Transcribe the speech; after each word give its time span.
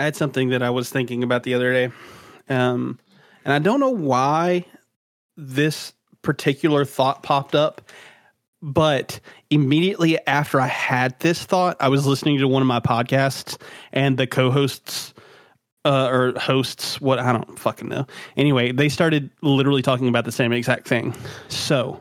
I 0.00 0.04
had 0.04 0.16
something 0.16 0.48
that 0.48 0.62
I 0.62 0.70
was 0.70 0.88
thinking 0.88 1.22
about 1.22 1.42
the 1.42 1.52
other 1.52 1.72
day. 1.72 1.92
Um, 2.48 2.98
and 3.44 3.52
I 3.52 3.58
don't 3.58 3.80
know 3.80 3.90
why 3.90 4.64
this 5.36 5.92
particular 6.22 6.86
thought 6.86 7.22
popped 7.22 7.54
up, 7.54 7.82
but 8.62 9.20
immediately 9.50 10.18
after 10.26 10.58
I 10.58 10.68
had 10.68 11.18
this 11.20 11.44
thought, 11.44 11.76
I 11.80 11.88
was 11.88 12.06
listening 12.06 12.38
to 12.38 12.48
one 12.48 12.62
of 12.62 12.66
my 12.66 12.80
podcasts 12.80 13.60
and 13.92 14.16
the 14.16 14.26
co-hosts 14.26 15.12
uh, 15.84 16.08
or 16.10 16.38
hosts, 16.38 16.98
what 17.00 17.18
I 17.18 17.32
don't 17.32 17.58
fucking 17.58 17.88
know. 17.88 18.06
Anyway, 18.38 18.72
they 18.72 18.88
started 18.88 19.30
literally 19.42 19.82
talking 19.82 20.08
about 20.08 20.24
the 20.24 20.32
same 20.32 20.52
exact 20.52 20.88
thing. 20.88 21.14
So, 21.48 22.00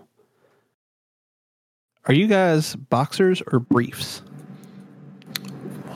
are 2.05 2.13
you 2.13 2.27
guys 2.27 2.75
boxers 2.75 3.41
or 3.51 3.59
briefs? 3.59 4.21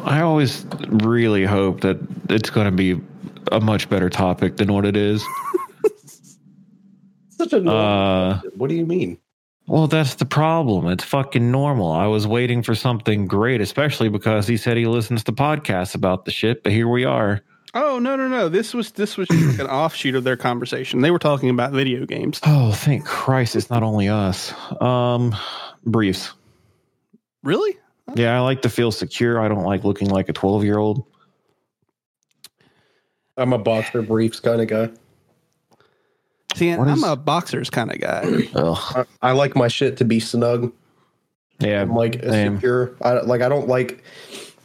I 0.04 0.22
always 0.22 0.66
really 0.90 1.46
hope 1.46 1.82
that 1.82 1.98
it's 2.30 2.50
going 2.50 2.66
to 2.66 2.72
be 2.72 3.02
a 3.52 3.60
much 3.60 3.90
better 3.90 4.10
topic 4.10 4.58
than 4.58 4.72
what 4.74 4.86
it 4.86 4.96
is. 4.98 5.24
Such 7.30 7.54
a 7.54 7.60
normal 7.60 7.82
Uh. 7.82 8.42
What 8.56 8.70
do 8.70 8.76
you 8.76 8.86
mean? 8.86 9.18
well, 9.68 9.88
that's 9.88 10.16
the 10.16 10.26
problem. 10.26 10.88
It's 10.88 11.04
fucking 11.04 11.50
normal. 11.52 11.92
I 11.92 12.08
was 12.08 12.28
waiting 12.28 12.64
for 12.64 12.76
something 12.76 13.28
great, 13.28 13.62
especially 13.62 14.10
because 14.10 14.48
he 14.48 14.58
said 14.58 14.78
he 14.78 14.86
listens 14.86 15.24
to 15.26 15.32
podcasts 15.32 15.96
about 15.96 16.26
the 16.26 16.32
shit, 16.32 16.64
but 16.64 16.72
here 16.74 16.88
we 16.88 17.06
are. 17.06 17.42
Oh 17.76 17.98
no 17.98 18.16
no 18.16 18.28
no! 18.28 18.50
This 18.50 18.74
was 18.74 18.92
this 18.92 19.18
was 19.18 19.28
just 19.30 19.46
like 19.58 19.60
an 19.60 19.66
offshoot 19.74 20.14
of 20.14 20.24
their 20.24 20.38
conversation. 20.38 21.02
They 21.02 21.10
were 21.10 21.18
talking 21.18 21.50
about 21.50 21.72
video 21.72 22.06
games. 22.06 22.40
Oh, 22.46 22.72
thank 22.72 23.04
Christ, 23.06 23.56
it's 23.56 23.72
not 23.72 23.82
only 23.82 24.08
us. 24.10 24.54
Um, 24.80 25.36
briefs. 25.84 26.34
Really? 27.42 27.78
Yeah, 28.16 28.36
I 28.38 28.42
like 28.42 28.62
to 28.64 28.70
feel 28.70 28.92
secure. 28.92 29.40
I 29.40 29.48
don't 29.48 29.64
like 29.64 29.84
looking 29.84 30.10
like 30.10 30.30
a 30.30 30.34
12 30.34 30.64
year 30.64 30.78
old. 30.78 31.06
I'm 33.38 33.54
a 33.54 33.58
boxer 33.58 34.02
briefs 34.02 34.40
kind 34.40 34.62
of 34.62 34.68
guy. 34.68 34.90
See, 36.56 36.76
What 36.76 36.88
I'm 36.88 36.98
is- 36.98 37.04
a 37.04 37.16
boxers 37.16 37.70
kind 37.70 37.92
of 37.92 38.00
guy. 38.00 38.24
I, 38.56 39.06
I 39.22 39.32
like 39.32 39.56
my 39.56 39.68
shit 39.68 39.98
to 39.98 40.06
be 40.06 40.20
snug. 40.20 40.72
Yeah, 41.60 41.82
I'm 41.82 41.96
like 41.96 42.22
same. 42.24 42.56
secure. 42.58 42.96
I 43.02 43.14
like. 43.22 43.42
I 43.42 43.48
don't 43.50 43.68
like 43.68 44.04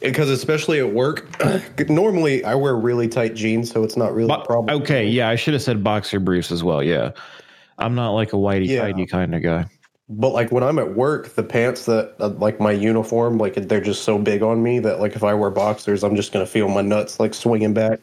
because 0.01 0.29
especially 0.29 0.79
at 0.79 0.91
work. 0.91 1.27
normally, 1.89 2.43
I 2.43 2.55
wear 2.55 2.75
really 2.75 3.07
tight 3.07 3.35
jeans, 3.35 3.71
so 3.71 3.83
it's 3.83 3.95
not 3.95 4.13
really 4.13 4.31
a 4.31 4.43
problem. 4.45 4.81
okay, 4.81 5.07
yeah, 5.07 5.29
I 5.29 5.35
should 5.35 5.53
have 5.53 5.63
said 5.63 5.83
boxer 5.83 6.19
briefs 6.19 6.51
as 6.51 6.63
well. 6.63 6.83
Yeah, 6.83 7.11
I'm 7.77 7.95
not 7.95 8.11
like 8.11 8.33
a 8.33 8.35
whitey 8.35 8.67
Yeah. 8.67 8.81
tighty 8.81 9.05
kind 9.05 9.33
of 9.33 9.41
guy. 9.41 9.65
But 10.09 10.29
like 10.29 10.51
when 10.51 10.63
I'm 10.63 10.79
at 10.79 10.95
work, 10.95 11.35
the 11.35 11.43
pants 11.43 11.85
that 11.85 12.15
uh, 12.19 12.29
like 12.29 12.59
my 12.59 12.71
uniform, 12.71 13.37
like 13.37 13.53
they're 13.53 13.79
just 13.79 14.03
so 14.03 14.17
big 14.17 14.41
on 14.41 14.63
me 14.63 14.79
that 14.79 14.99
like 14.99 15.15
if 15.15 15.23
I 15.23 15.35
wear 15.35 15.51
boxers, 15.51 16.03
I'm 16.03 16.15
just 16.15 16.31
gonna 16.31 16.47
feel 16.47 16.67
my 16.67 16.81
nuts 16.81 17.19
like 17.19 17.35
swinging 17.35 17.75
back. 17.75 17.99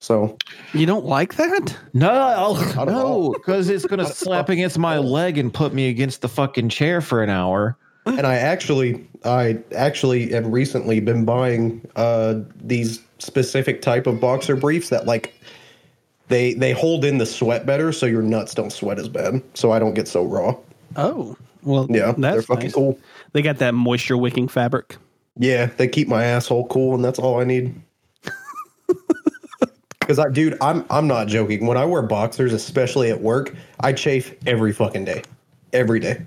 So 0.00 0.36
You 0.72 0.86
don't 0.86 1.06
like 1.06 1.36
that? 1.36 1.76
No, 1.94 2.56
at 2.76 2.86
no, 2.86 3.32
because 3.32 3.68
it's 3.68 3.86
gonna 3.86 4.06
slap 4.12 4.48
against 4.48 4.76
my 4.76 4.98
leg 4.98 5.38
and 5.38 5.54
put 5.54 5.72
me 5.72 5.88
against 5.88 6.20
the 6.20 6.28
fucking 6.28 6.68
chair 6.68 7.00
for 7.00 7.22
an 7.22 7.30
hour. 7.30 7.78
and 8.06 8.26
I 8.26 8.34
actually, 8.34 9.08
I 9.24 9.58
actually 9.74 10.30
have 10.32 10.46
recently 10.46 11.00
been 11.00 11.24
buying 11.24 11.80
uh, 11.96 12.40
these 12.56 13.00
specific 13.18 13.80
type 13.80 14.06
of 14.06 14.20
boxer 14.20 14.56
briefs 14.56 14.88
that 14.90 15.06
like 15.06 15.32
they 16.28 16.54
they 16.54 16.72
hold 16.72 17.04
in 17.04 17.18
the 17.18 17.26
sweat 17.26 17.64
better, 17.66 17.92
so 17.92 18.04
your 18.04 18.20
nuts 18.20 18.52
don't 18.52 18.72
sweat 18.72 18.98
as 18.98 19.08
bad, 19.08 19.42
so 19.54 19.70
I 19.70 19.78
don't 19.78 19.94
get 19.94 20.08
so 20.08 20.24
raw. 20.24 20.56
Oh, 20.96 21.36
well, 21.62 21.86
Yeah, 21.90 22.12
that's 22.16 22.18
they're 22.18 22.42
fucking 22.42 22.64
nice. 22.64 22.74
cool. 22.74 22.98
They 23.32 23.42
got 23.42 23.58
that 23.58 23.74
moisture 23.74 24.16
wicking 24.16 24.48
fabric. 24.48 24.96
Yeah, 25.38 25.66
they 25.66 25.88
keep 25.88 26.06
my 26.08 26.24
asshole 26.24 26.66
cool, 26.68 26.94
and 26.94 27.04
that's 27.04 27.18
all 27.18 27.40
I 27.40 27.44
need. 27.44 27.74
Because 30.00 30.18
I, 30.18 30.28
dude, 30.28 30.58
I'm 30.60 30.84
I'm 30.90 31.06
not 31.06 31.28
joking. 31.28 31.66
When 31.66 31.78
I 31.78 31.86
wear 31.86 32.02
boxers, 32.02 32.52
especially 32.52 33.10
at 33.10 33.22
work, 33.22 33.54
I 33.80 33.94
chafe 33.94 34.34
every 34.46 34.70
fucking 34.70 35.06
day, 35.06 35.22
every 35.72 35.98
day, 35.98 36.26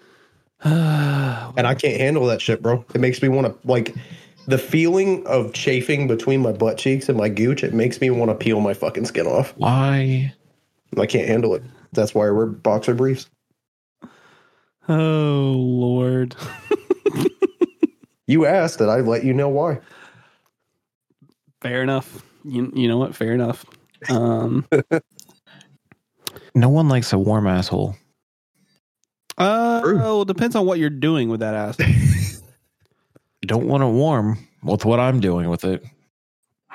and 0.64 1.66
I 1.66 1.74
can't 1.74 2.00
handle 2.00 2.24
that 2.24 2.40
shit, 2.40 2.62
bro. 2.62 2.82
It 2.94 3.02
makes 3.02 3.20
me 3.20 3.28
want 3.28 3.46
to 3.48 3.68
like 3.68 3.94
the 4.46 4.56
feeling 4.56 5.26
of 5.26 5.52
chafing 5.52 6.08
between 6.08 6.40
my 6.40 6.52
butt 6.52 6.78
cheeks 6.78 7.10
and 7.10 7.18
my 7.18 7.28
gooch. 7.28 7.62
It 7.62 7.74
makes 7.74 8.00
me 8.00 8.08
want 8.08 8.30
to 8.30 8.34
peel 8.34 8.60
my 8.60 8.72
fucking 8.72 9.04
skin 9.04 9.26
off. 9.26 9.52
Why? 9.58 10.32
I 10.98 11.04
can't 11.04 11.28
handle 11.28 11.54
it. 11.54 11.62
That's 11.92 12.14
why 12.14 12.28
I 12.28 12.30
wear 12.30 12.46
boxer 12.46 12.94
briefs. 12.94 13.28
Oh 14.88 15.52
Lord. 15.56 16.34
You 18.26 18.44
asked, 18.46 18.80
and 18.80 18.90
I 18.90 19.00
let 19.00 19.24
you 19.24 19.32
know 19.32 19.48
why. 19.48 19.78
Fair 21.62 21.82
enough. 21.82 22.22
You 22.44 22.70
you 22.74 22.86
know 22.88 22.98
what? 22.98 23.14
Fair 23.14 23.32
enough. 23.32 23.64
Um 24.10 24.66
No 26.54 26.68
one 26.68 26.88
likes 26.88 27.12
a 27.12 27.18
warm 27.18 27.46
asshole. 27.46 27.94
uh 29.38 29.80
True. 29.82 29.96
well, 29.96 30.22
it 30.22 30.28
depends 30.28 30.54
on 30.56 30.66
what 30.66 30.78
you're 30.78 30.90
doing 30.90 31.28
with 31.28 31.40
that 31.40 31.54
ass. 31.54 31.76
Don't 33.42 33.66
want 33.66 33.82
it 33.82 33.86
warm 33.86 34.38
with 34.62 34.84
what 34.84 35.00
I'm 35.00 35.20
doing 35.20 35.48
with 35.48 35.64
it. 35.64 35.84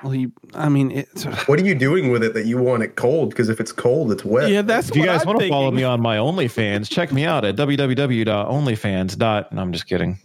Well, 0.03 0.13
you 0.13 0.31
I 0.53 0.67
mean 0.69 0.91
it's 0.91 1.23
What 1.47 1.59
are 1.59 1.63
you 1.63 1.75
doing 1.75 2.11
with 2.11 2.23
it 2.23 2.33
that 2.33 2.45
you 2.45 2.57
want 2.57 2.83
it 2.83 2.95
cold? 2.95 3.29
Because 3.29 3.49
if 3.49 3.59
it's 3.59 3.71
cold, 3.71 4.11
it's 4.11 4.25
wet. 4.25 4.49
Yeah, 4.49 4.61
that's 4.61 4.89
If 4.89 4.95
you 4.97 5.05
guys 5.05 5.21
I'm 5.21 5.27
want 5.27 5.39
to 5.39 5.49
follow 5.49 5.71
me 5.71 5.83
on 5.83 6.01
my 6.01 6.17
OnlyFans, 6.17 6.89
check 6.89 7.11
me 7.13 7.23
out 7.25 7.45
at 7.45 7.55
www.onlyfans. 7.55 9.17
dot- 9.17 9.51
No, 9.53 9.61
I'm 9.61 9.71
just 9.71 9.87
kidding. 9.87 10.19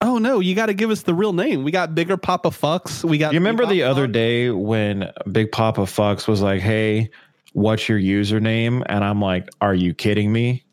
Oh 0.00 0.18
no, 0.18 0.40
you 0.40 0.54
got 0.54 0.66
to 0.66 0.74
give 0.74 0.90
us 0.90 1.02
the 1.02 1.14
real 1.14 1.32
name. 1.32 1.64
We 1.64 1.70
got 1.70 1.94
Bigger 1.94 2.16
Papa 2.16 2.48
Fucks. 2.50 3.04
We 3.04 3.18
got 3.18 3.32
You 3.32 3.38
remember 3.38 3.64
the 3.66 3.80
Papa 3.82 3.90
other 3.90 4.06
day 4.06 4.50
when 4.50 5.10
Big 5.30 5.50
Papa 5.52 5.86
Fox 5.86 6.26
was 6.28 6.42
like, 6.42 6.60
"Hey, 6.60 7.10
what's 7.52 7.88
your 7.88 7.98
username?" 7.98 8.82
And 8.86 9.02
I'm 9.04 9.20
like, 9.20 9.48
"Are 9.60 9.74
you 9.74 9.94
kidding 9.94 10.30
me?" 10.32 10.64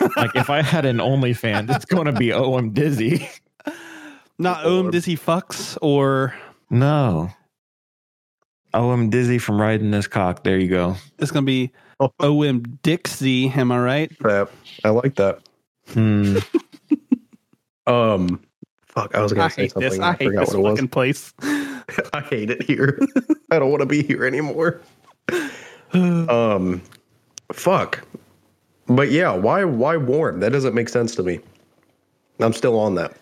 like 0.16 0.34
if 0.34 0.50
I 0.50 0.62
had 0.62 0.84
an 0.84 0.98
OnlyFans, 0.98 1.74
it's 1.74 1.84
going 1.86 2.06
to 2.06 2.12
be 2.12 2.32
"Oh, 2.32 2.54
I'm 2.56 2.72
dizzy." 2.72 3.28
Not 4.38 4.66
OM 4.66 4.90
Dizzy 4.90 5.16
Fucks 5.16 5.78
or 5.80 6.34
no. 6.68 7.30
Oh, 8.74 8.90
I'm 8.90 9.08
dizzy 9.10 9.38
from 9.38 9.60
riding 9.60 9.90
this 9.90 10.06
cock. 10.06 10.44
There 10.44 10.58
you 10.58 10.68
go. 10.68 10.96
it's 11.18 11.30
going 11.30 11.44
to 11.44 11.46
be 11.46 11.72
Oh. 11.98 12.10
OM 12.20 12.60
Dixie. 12.82 13.48
Am 13.48 13.72
I 13.72 13.78
right? 13.78 14.18
Crap. 14.18 14.50
I 14.84 14.90
like 14.90 15.14
that. 15.16 15.40
Hmm. 15.88 16.38
Um, 17.88 18.40
fuck. 18.88 19.14
I 19.14 19.22
was 19.22 19.32
gonna 19.32 19.48
say 19.48 19.62
hate 19.62 19.70
something. 19.70 19.90
this. 19.90 20.00
I 20.00 20.08
I, 20.08 20.12
hate 20.14 20.24
forgot 20.26 20.40
this 20.40 20.48
what 20.54 20.58
it 20.58 20.62
was. 20.62 20.72
fucking 20.72 20.88
place. 20.88 21.32
I 22.12 22.20
hate 22.28 22.50
it 22.50 22.64
here. 22.64 22.98
I 23.52 23.60
don't 23.60 23.70
want 23.70 23.78
to 23.82 23.86
be 23.86 24.02
here 24.02 24.24
anymore. 24.24 24.80
um, 25.92 26.82
fuck. 27.52 28.04
But 28.88 29.12
yeah, 29.12 29.32
why 29.32 29.62
why 29.64 29.96
warm? 29.98 30.40
That 30.40 30.50
doesn't 30.50 30.74
make 30.74 30.88
sense 30.88 31.14
to 31.14 31.22
me. 31.22 31.38
I'm 32.40 32.52
still 32.52 32.76
on 32.76 32.96
that. 32.96 33.12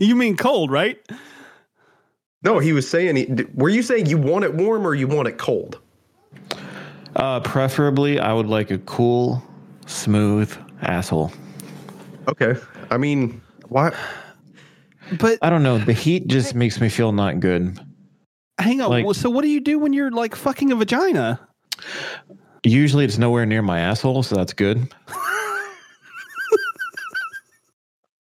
You 0.00 0.14
mean 0.14 0.36
cold, 0.36 0.70
right? 0.70 1.00
No, 2.44 2.58
he 2.58 2.72
was 2.72 2.88
saying. 2.88 3.16
He, 3.16 3.26
were 3.54 3.70
you 3.70 3.82
saying 3.82 4.06
you 4.06 4.18
want 4.18 4.44
it 4.44 4.54
warm 4.54 4.86
or 4.86 4.94
you 4.94 5.08
want 5.08 5.28
it 5.28 5.38
cold? 5.38 5.80
Uh, 7.16 7.40
preferably, 7.40 8.20
I 8.20 8.32
would 8.32 8.46
like 8.46 8.70
a 8.70 8.78
cool, 8.78 9.42
smooth 9.86 10.54
asshole. 10.82 11.32
Okay. 12.28 12.54
I 12.90 12.98
mean, 12.98 13.40
why? 13.68 13.94
But 15.18 15.38
I 15.42 15.50
don't 15.50 15.62
know. 15.62 15.78
The 15.78 15.92
heat 15.92 16.28
just 16.28 16.54
makes 16.54 16.80
me 16.80 16.88
feel 16.88 17.12
not 17.12 17.40
good. 17.40 17.78
hang 18.58 18.80
on. 18.80 18.90
like- 18.90 19.14
so 19.14 19.30
what 19.30 19.42
do 19.42 19.48
you 19.48 19.60
do 19.60 19.78
when 19.78 19.92
you're 19.92 20.10
like 20.10 20.34
fucking 20.34 20.72
a 20.72 20.76
vagina? 20.76 21.40
Usually, 22.62 23.04
it's 23.04 23.18
nowhere 23.18 23.44
near 23.44 23.62
my 23.62 23.78
asshole, 23.80 24.22
so 24.22 24.36
that's 24.36 24.52
good. 24.52 24.92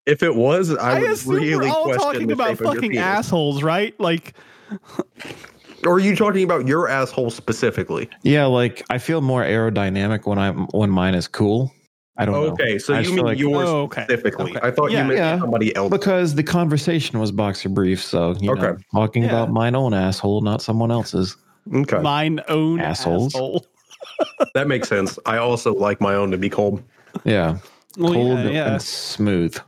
If 0.07 0.23
it 0.23 0.35
was, 0.35 0.75
I, 0.77 0.97
I, 0.97 1.01
would 1.01 1.11
assume 1.11 1.35
really 1.35 1.57
we're 1.57 1.69
all 1.69 1.85
question 1.85 2.01
talking 2.13 2.27
the 2.27 2.35
about 2.35 2.49
shape 2.49 2.61
of 2.61 2.65
your 2.67 2.75
fucking 2.75 2.91
penis. 2.91 3.05
assholes, 3.05 3.63
right? 3.63 3.99
Like, 4.01 4.35
Or 5.85 5.95
are 5.95 5.99
you 6.01 6.15
talking 6.15 6.45
about 6.45 6.69
your 6.69 6.89
asshole 6.89 7.31
specifically? 7.31 8.09
Yeah, 8.23 8.47
like 8.47 8.85
I 8.89 8.99
feel 8.99 9.21
more 9.21 9.43
aerodynamic 9.43 10.27
when 10.27 10.39
I'm 10.39 10.67
when 10.69 10.91
mine 10.91 11.15
is 11.17 11.27
cool. 11.27 11.73
I 12.17 12.25
don't 12.25 12.35
know. 12.35 12.53
Okay, 12.53 12.79
so 12.79 12.95
I 12.95 13.01
you 13.01 13.15
mean 13.15 13.25
like- 13.25 13.39
yours 13.39 13.69
Oh, 13.69 13.83
okay. 13.83 14.05
specifically? 14.05 14.51
Okay. 14.53 14.61
I 14.63 14.71
thought 14.71 14.93
Yeah, 14.93 15.03
you 15.03 15.09
meant 15.09 15.19
yeah. 15.19 15.39
somebody 15.41 15.75
else. 15.75 15.91
because 15.91 16.35
the 16.37 16.43
conversation 16.45 17.19
was 17.19 17.33
boxer 17.33 17.69
brief, 17.69 18.01
so 18.03 18.35
you 18.39 18.55
know, 18.55 18.63
Okay. 18.63 18.83
talking 18.95 19.23
Yeah. 19.25 19.31
about 19.31 19.51
mine 19.51 19.75
own 19.75 19.93
asshole, 19.95 20.41
not 20.43 20.63
someone 20.63 20.93
else's. 20.93 21.37
Okay, 21.75 21.99
mine 22.01 22.41
own 22.49 22.79
Assholes. 22.81 23.35
asshole. 23.35 23.67
that 24.55 24.69
makes 24.69 24.89
sense. 24.89 25.19
I 25.27 25.39
also 25.39 25.75
like 25.75 26.01
my 26.01 26.15
own 26.15 26.31
to 26.33 26.39
be 26.39 26.49
cold. 26.51 26.81
Yeah, 27.25 27.59
Well, 27.99 28.13
cold 28.13 28.39
yeah, 28.41 28.49
yeah. 28.51 28.73
and 28.75 28.83
smooth, 28.83 29.55
Pre- 29.55 29.63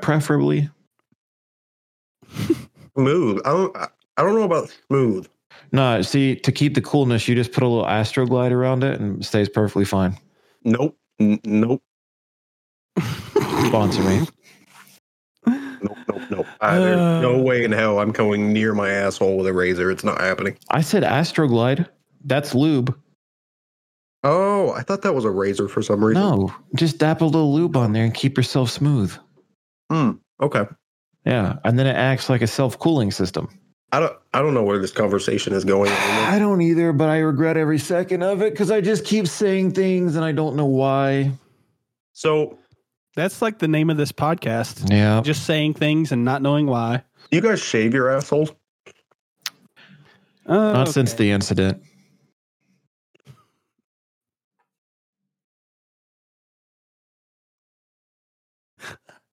preferably. 0.00 0.70
Smooth. 2.94 3.40
I 3.44 3.50
don't. 3.50 3.76
I 3.76 4.22
don't 4.22 4.34
know 4.34 4.44
about 4.44 4.74
smooth. 4.86 5.26
No, 5.72 6.02
see, 6.02 6.36
to 6.36 6.52
keep 6.52 6.74
the 6.74 6.82
coolness, 6.82 7.26
you 7.28 7.34
just 7.34 7.52
put 7.52 7.62
a 7.62 7.66
little 7.66 7.86
Astroglide 7.86 8.50
around 8.50 8.84
it 8.84 9.00
and 9.00 9.22
it 9.22 9.24
stays 9.24 9.48
perfectly 9.48 9.84
fine. 9.84 10.16
Nope. 10.64 10.96
N- 11.18 11.40
nope. 11.44 11.82
Sponsor 12.98 14.02
me. 14.02 14.26
Nope. 15.46 15.96
Nope. 16.08 16.22
Nope. 16.30 16.46
I, 16.60 16.78
there's 16.78 17.22
no 17.22 17.36
uh. 17.36 17.42
way 17.42 17.64
in 17.64 17.72
hell 17.72 18.00
I'm 18.00 18.12
going 18.12 18.52
near 18.52 18.74
my 18.74 18.90
asshole 18.90 19.38
with 19.38 19.46
a 19.46 19.52
razor. 19.52 19.90
It's 19.90 20.04
not 20.04 20.20
happening. 20.20 20.58
I 20.70 20.82
said 20.82 21.02
Astroglide. 21.02 21.88
That's 22.24 22.54
lube. 22.54 22.98
Oh, 24.22 24.72
I 24.72 24.82
thought 24.82 25.00
that 25.02 25.14
was 25.14 25.24
a 25.24 25.30
razor 25.30 25.66
for 25.68 25.80
some 25.80 26.04
reason. 26.04 26.22
No, 26.22 26.54
just 26.74 26.98
dap 26.98 27.22
a 27.22 27.24
little 27.24 27.54
lube 27.54 27.76
on 27.76 27.92
there 27.92 28.04
and 28.04 28.12
keep 28.12 28.36
yourself 28.36 28.70
smooth. 28.70 29.16
Hmm. 29.90 30.12
Okay. 30.40 30.64
Yeah, 31.26 31.58
and 31.64 31.78
then 31.78 31.86
it 31.86 31.96
acts 31.96 32.30
like 32.30 32.40
a 32.42 32.46
self 32.46 32.78
cooling 32.78 33.10
system. 33.10 33.48
I 33.92 34.00
don't. 34.00 34.16
I 34.32 34.40
don't 34.40 34.54
know 34.54 34.62
where 34.62 34.78
this 34.78 34.92
conversation 34.92 35.52
is 35.52 35.64
going. 35.64 35.90
I 35.92 36.38
don't 36.38 36.62
either, 36.62 36.92
but 36.92 37.08
I 37.08 37.18
regret 37.18 37.56
every 37.56 37.78
second 37.78 38.22
of 38.22 38.40
it 38.40 38.52
because 38.52 38.70
I 38.70 38.80
just 38.80 39.04
keep 39.04 39.26
saying 39.26 39.72
things 39.72 40.14
and 40.16 40.24
I 40.24 40.32
don't 40.32 40.54
know 40.56 40.66
why. 40.66 41.32
So, 42.12 42.58
That's 43.16 43.42
like 43.42 43.58
the 43.58 43.66
name 43.68 43.90
of 43.90 43.96
this 43.96 44.12
podcast. 44.12 44.88
Yeah. 44.90 45.20
Just 45.22 45.44
saying 45.44 45.74
things 45.74 46.12
and 46.12 46.24
not 46.24 46.40
knowing 46.42 46.66
why. 46.66 47.02
you 47.30 47.40
guys 47.40 47.60
shave 47.60 47.92
your 47.92 48.10
assholes? 48.10 48.52
Uh, 50.46 50.72
Not 50.72 50.88
since 50.88 51.14
the 51.14 51.30
incident. 51.30 51.82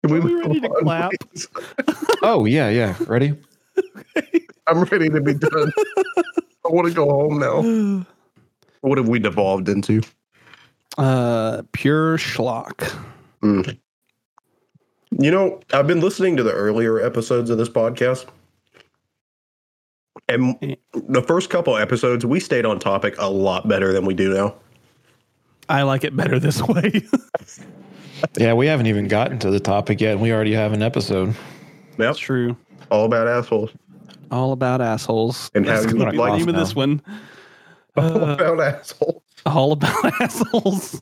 Can 0.08 0.18
Are 0.18 0.22
we 0.22 0.34
ready 0.36 0.60
to 0.60 0.62
move 0.62 0.72
on, 0.72 0.84
clap? 0.84 1.12
please? 1.32 1.48
Oh, 2.24 2.46
yeah, 2.46 2.70
yeah. 2.70 2.96
Ready? 3.08 3.38
I'm 4.68 4.84
ready 4.84 5.10
to 5.10 5.22
be 5.22 5.34
done. 5.36 5.72
I 6.18 6.70
want 6.70 6.88
to 6.88 6.94
go 6.94 7.06
home 7.10 7.40
now. 7.40 8.06
What 8.82 8.98
have 8.98 9.08
we 9.08 9.20
devolved 9.20 9.70
into? 9.70 10.02
uh, 10.98 11.62
pure 11.74 12.18
schlock. 12.18 12.92
Mm. 13.44 13.78
You 15.20 15.30
know, 15.32 15.60
I've 15.72 15.86
been 15.86 16.02
listening 16.02 16.36
to 16.38 16.44
the 16.44 16.52
earlier 16.52 17.00
episodes 17.00 17.50
of 17.52 17.60
this 17.60 17.70
podcast. 17.70 18.26
And 20.28 20.76
the 20.94 21.22
first 21.22 21.52
couple 21.52 21.78
episodes, 21.78 22.26
we 22.26 22.40
stayed 22.40 22.66
on 22.66 22.80
topic 22.80 23.14
a 23.20 23.30
lot 23.30 23.68
better 23.68 23.94
than 23.94 24.06
we 24.06 24.14
do 24.16 24.34
now. 24.34 24.56
I 25.70 25.84
like 25.84 26.04
it 26.04 26.16
better 26.16 26.40
this 26.40 26.62
way. 26.64 27.04
Yeah, 28.38 28.54
we 28.54 28.68
haven't 28.68 28.88
even 28.88 29.08
gotten 29.08 29.40
to 29.40 29.52
the 29.52 29.60
topic 29.60 30.02
yet. 30.02 30.14
and 30.14 30.22
We 30.22 30.32
already 30.32 30.54
have 30.54 30.74
an 30.74 30.82
episode. 30.82 31.30
Yep. 31.30 31.36
That's 31.98 32.20
true. 32.20 32.56
All 32.92 33.06
about 33.06 33.28
assholes. 33.28 33.72
All 34.32 34.52
about 34.52 34.82
assholes. 34.82 35.50
And 35.56 35.66
how 35.68 35.80
you 35.82 35.88
gonna 35.88 36.12
be 36.12 36.18
the 36.18 36.22
like 36.24 36.40
name 36.40 36.50
of 36.50 36.56
this 36.56 36.76
one. 36.76 37.02
All 37.96 38.04
Uh, 38.06 38.34
about 38.36 38.60
assholes. 38.62 39.22
all 39.46 39.72
about 39.72 40.06
assholes. 40.22 41.02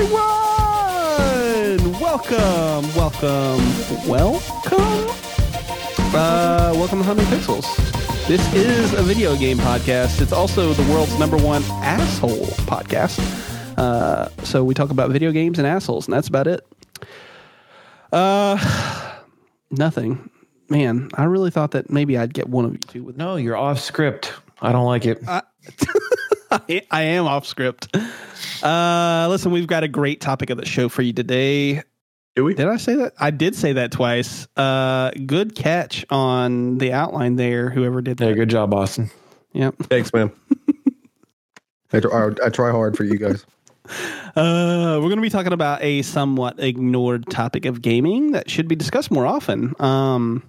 Everyone. 0.00 1.90
Welcome, 2.00 2.94
welcome, 2.94 4.08
welcome. 4.08 5.08
Uh, 6.14 6.72
welcome 6.76 6.98
to 7.00 7.04
Humming 7.04 7.26
Pixels. 7.26 7.66
This 8.28 8.54
is 8.54 8.92
a 8.94 9.02
video 9.02 9.34
game 9.36 9.58
podcast. 9.58 10.20
It's 10.20 10.32
also 10.32 10.72
the 10.72 10.88
world's 10.92 11.18
number 11.18 11.36
one 11.36 11.64
asshole 11.82 12.46
podcast. 12.66 13.18
Uh, 13.76 14.28
so 14.44 14.62
we 14.62 14.72
talk 14.72 14.90
about 14.90 15.10
video 15.10 15.32
games 15.32 15.58
and 15.58 15.66
assholes, 15.66 16.06
and 16.06 16.14
that's 16.14 16.28
about 16.28 16.46
it. 16.46 16.64
Uh, 18.12 18.56
nothing. 19.72 20.30
Man, 20.68 21.08
I 21.14 21.24
really 21.24 21.50
thought 21.50 21.72
that 21.72 21.90
maybe 21.90 22.16
I'd 22.16 22.32
get 22.32 22.48
one 22.48 22.64
of 22.64 22.72
you 22.72 22.78
two 22.78 23.02
with 23.02 23.16
No, 23.16 23.34
you're 23.34 23.56
off 23.56 23.80
script. 23.80 24.32
I 24.60 24.70
don't 24.70 24.86
like 24.86 25.06
it. 25.06 25.18
I, 25.26 25.42
I 26.90 27.02
am 27.02 27.26
off 27.26 27.46
script. 27.46 27.94
Uh, 28.62 29.26
listen, 29.30 29.52
we've 29.52 29.66
got 29.66 29.82
a 29.82 29.88
great 29.88 30.20
topic 30.20 30.50
of 30.50 30.58
the 30.58 30.66
show 30.66 30.88
for 30.88 31.02
you 31.02 31.12
today. 31.12 31.82
Do 32.36 32.44
we? 32.44 32.54
Did 32.54 32.68
I 32.68 32.76
say 32.76 32.94
that? 32.94 33.14
I 33.18 33.30
did 33.30 33.54
say 33.54 33.74
that 33.74 33.92
twice. 33.92 34.46
Uh, 34.56 35.10
good 35.26 35.54
catch 35.54 36.04
on 36.10 36.78
the 36.78 36.92
outline 36.92 37.36
there. 37.36 37.70
Whoever 37.70 38.00
did 38.00 38.18
that. 38.18 38.28
Yeah, 38.28 38.34
good 38.34 38.50
job, 38.50 38.72
Austin. 38.72 39.10
Yep. 39.52 39.74
Thanks, 39.84 40.12
man. 40.12 40.30
I, 41.92 41.98
I 42.44 42.48
try 42.50 42.70
hard 42.70 42.96
for 42.96 43.04
you 43.04 43.16
guys. 43.16 43.44
Uh, 44.36 44.98
we're 45.00 45.08
going 45.08 45.16
to 45.16 45.22
be 45.22 45.30
talking 45.30 45.52
about 45.52 45.82
a 45.82 46.02
somewhat 46.02 46.60
ignored 46.60 47.26
topic 47.28 47.64
of 47.64 47.82
gaming 47.82 48.32
that 48.32 48.48
should 48.50 48.68
be 48.68 48.76
discussed 48.76 49.10
more 49.10 49.26
often. 49.26 49.74
Um, 49.80 50.42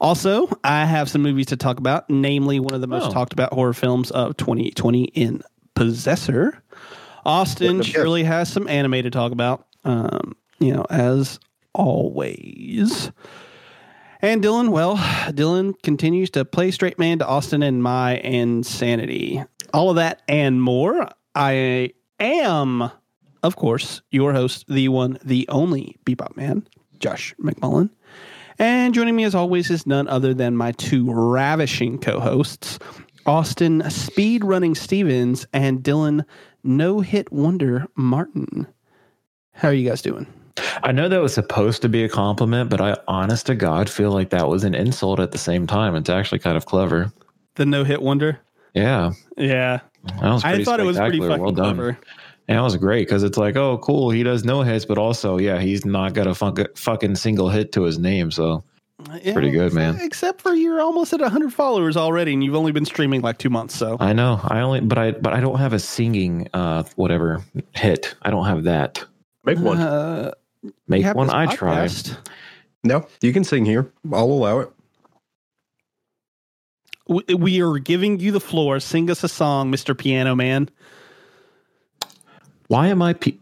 also, 0.00 0.48
I 0.64 0.84
have 0.84 1.08
some 1.10 1.22
movies 1.22 1.46
to 1.46 1.56
talk 1.56 1.78
about, 1.78 2.08
namely 2.08 2.60
one 2.60 2.74
of 2.74 2.80
the 2.80 2.86
most 2.86 3.06
Oh. 3.06 3.12
talked 3.12 3.32
about 3.32 3.52
horror 3.52 3.74
films 3.74 4.10
of 4.10 4.36
2020 4.36 5.04
in 5.04 5.42
Possessor. 5.74 6.62
Austin 7.26 7.82
surely 7.82 8.24
has 8.24 8.50
some 8.50 8.66
anime 8.68 9.02
to 9.02 9.10
talk 9.10 9.32
about, 9.32 9.66
um, 9.84 10.34
you 10.60 10.72
know, 10.72 10.86
as 10.88 11.38
always. 11.74 13.10
And 14.20 14.42
Dylan, 14.42 14.70
well, 14.70 14.96
Dylan 14.96 15.74
continues 15.82 16.30
to 16.30 16.44
play 16.44 16.70
straight 16.70 16.98
man 16.98 17.18
to 17.20 17.26
Austin 17.26 17.62
and 17.62 17.82
my 17.82 18.16
insanity. 18.18 19.42
All 19.72 19.90
of 19.90 19.96
that 19.96 20.22
and 20.28 20.60
more. 20.62 21.08
I 21.34 21.92
am, 22.20 22.90
of 23.42 23.56
course, 23.56 24.02
your 24.10 24.32
host, 24.32 24.66
the 24.68 24.88
one, 24.88 25.18
the 25.24 25.48
only 25.48 25.96
Bebop 26.04 26.36
Man, 26.36 26.66
Josh 26.98 27.34
McMullen. 27.40 27.90
And 28.58 28.92
joining 28.92 29.14
me 29.14 29.24
as 29.24 29.34
always 29.34 29.70
is 29.70 29.86
none 29.86 30.08
other 30.08 30.34
than 30.34 30.56
my 30.56 30.72
two 30.72 31.10
ravishing 31.12 31.98
co 31.98 32.18
hosts, 32.18 32.78
Austin 33.24 33.88
Speed 33.88 34.44
Running 34.44 34.74
Stevens 34.74 35.46
and 35.52 35.82
Dylan 35.82 36.24
No 36.64 37.00
Hit 37.00 37.30
Wonder 37.30 37.86
Martin. 37.94 38.66
How 39.52 39.68
are 39.68 39.74
you 39.74 39.88
guys 39.88 40.02
doing? 40.02 40.26
I 40.82 40.92
know 40.92 41.08
that 41.08 41.22
was 41.22 41.34
supposed 41.34 41.82
to 41.82 41.88
be 41.88 42.02
a 42.04 42.08
compliment, 42.08 42.70
but 42.70 42.80
I, 42.80 42.96
honest 43.06 43.46
to 43.46 43.54
God, 43.54 43.88
feel 43.88 44.10
like 44.10 44.30
that 44.30 44.48
was 44.48 44.64
an 44.64 44.74
insult 44.74 45.20
at 45.20 45.30
the 45.30 45.38
same 45.38 45.66
time. 45.66 45.94
It's 45.94 46.10
actually 46.10 46.40
kind 46.40 46.56
of 46.56 46.66
clever. 46.66 47.12
The 47.54 47.66
No 47.66 47.84
Hit 47.84 48.02
Wonder? 48.02 48.40
Yeah, 48.82 49.12
Yeah. 49.36 49.80
that 50.20 50.22
was 50.22 50.44
I 50.44 50.62
thought 50.64 50.80
it 50.80 50.84
was 50.86 50.96
pretty 50.98 51.18
fucking 51.20 51.42
well 51.42 51.52
done. 51.52 51.74
clever. 51.76 51.98
And 52.48 52.56
it 52.58 52.62
was 52.62 52.76
great 52.76 53.06
because 53.06 53.22
it's 53.24 53.36
like, 53.36 53.56
oh, 53.56 53.76
cool, 53.78 54.10
he 54.10 54.22
does 54.22 54.42
no 54.44 54.62
hits, 54.62 54.86
but 54.86 54.96
also, 54.96 55.36
yeah, 55.38 55.58
he's 55.60 55.84
not 55.84 56.14
got 56.14 56.26
a 56.26 56.34
fuck, 56.34 56.58
fucking 56.78 57.14
single 57.16 57.50
hit 57.50 57.72
to 57.72 57.82
his 57.82 57.98
name. 57.98 58.30
So 58.30 58.64
Yeah, 59.22 59.34
Pretty 59.34 59.50
good, 59.50 59.74
man. 59.74 59.98
Except 60.00 60.40
for 60.40 60.54
you're 60.54 60.80
almost 60.80 61.12
at 61.12 61.20
100 61.20 61.52
followers 61.52 61.96
already, 61.96 62.32
and 62.32 62.42
you've 62.42 62.54
only 62.54 62.72
been 62.72 62.86
streaming 62.86 63.20
like 63.20 63.36
two 63.38 63.50
months. 63.50 63.74
So 63.76 63.96
I 64.00 64.12
know 64.14 64.40
I 64.44 64.60
only, 64.60 64.80
but 64.80 64.96
I, 64.96 65.10
but 65.12 65.34
I 65.34 65.40
don't 65.40 65.58
have 65.58 65.72
a 65.74 65.78
singing, 65.78 66.48
uh, 66.54 66.84
whatever 66.96 67.44
hit. 67.74 68.14
I 68.22 68.30
don't 68.30 68.46
have 68.46 68.64
that. 68.64 69.04
Make 69.44 69.58
one. 69.58 69.78
Uh, 69.78 70.32
Make 70.88 71.04
one. 71.14 71.28
I 71.30 71.54
try. 71.54 71.84
podcast. 71.86 72.16
no, 72.82 73.06
you 73.20 73.32
can 73.32 73.44
sing 73.44 73.64
here. 73.66 73.92
I'll 74.12 74.24
allow 74.24 74.60
it. 74.60 74.70
We, 77.08 77.34
we 77.34 77.60
are 77.62 77.78
giving 77.78 78.20
you 78.20 78.30
the 78.32 78.40
floor. 78.40 78.80
Sing 78.80 79.10
us 79.10 79.24
a 79.24 79.28
song, 79.28 79.72
Mr. 79.72 79.96
Piano 79.96 80.34
Man. 80.34 80.68
Why 82.68 82.88
am 82.88 83.00
I? 83.02 83.14
Pe- 83.14 83.38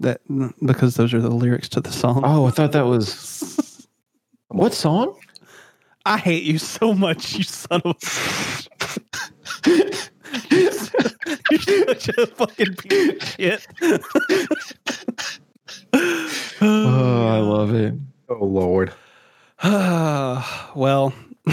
That 0.00 0.20
because 0.64 0.96
those 0.96 1.14
are 1.14 1.20
the 1.20 1.30
lyrics 1.30 1.68
to 1.70 1.80
the 1.80 1.92
song. 1.92 2.22
oh, 2.24 2.44
I 2.46 2.50
thought 2.50 2.72
that 2.72 2.86
was 2.86 3.86
what 4.48 4.74
song? 4.74 5.16
I 6.04 6.18
hate 6.18 6.42
you 6.44 6.58
so 6.58 6.92
much, 6.94 7.34
you 7.36 7.44
son 7.44 7.82
of. 7.84 7.96
a... 9.66 9.70
You're 10.50 10.72
such 10.72 12.08
a 12.08 12.26
fucking 12.26 12.74
piece 12.76 13.08
of 13.12 13.22
shit. 13.28 13.66
Oh, 16.62 17.26
I 17.28 17.38
love 17.38 17.74
it. 17.74 17.94
Oh 18.28 18.44
Lord. 18.44 18.92
well, 20.74 21.12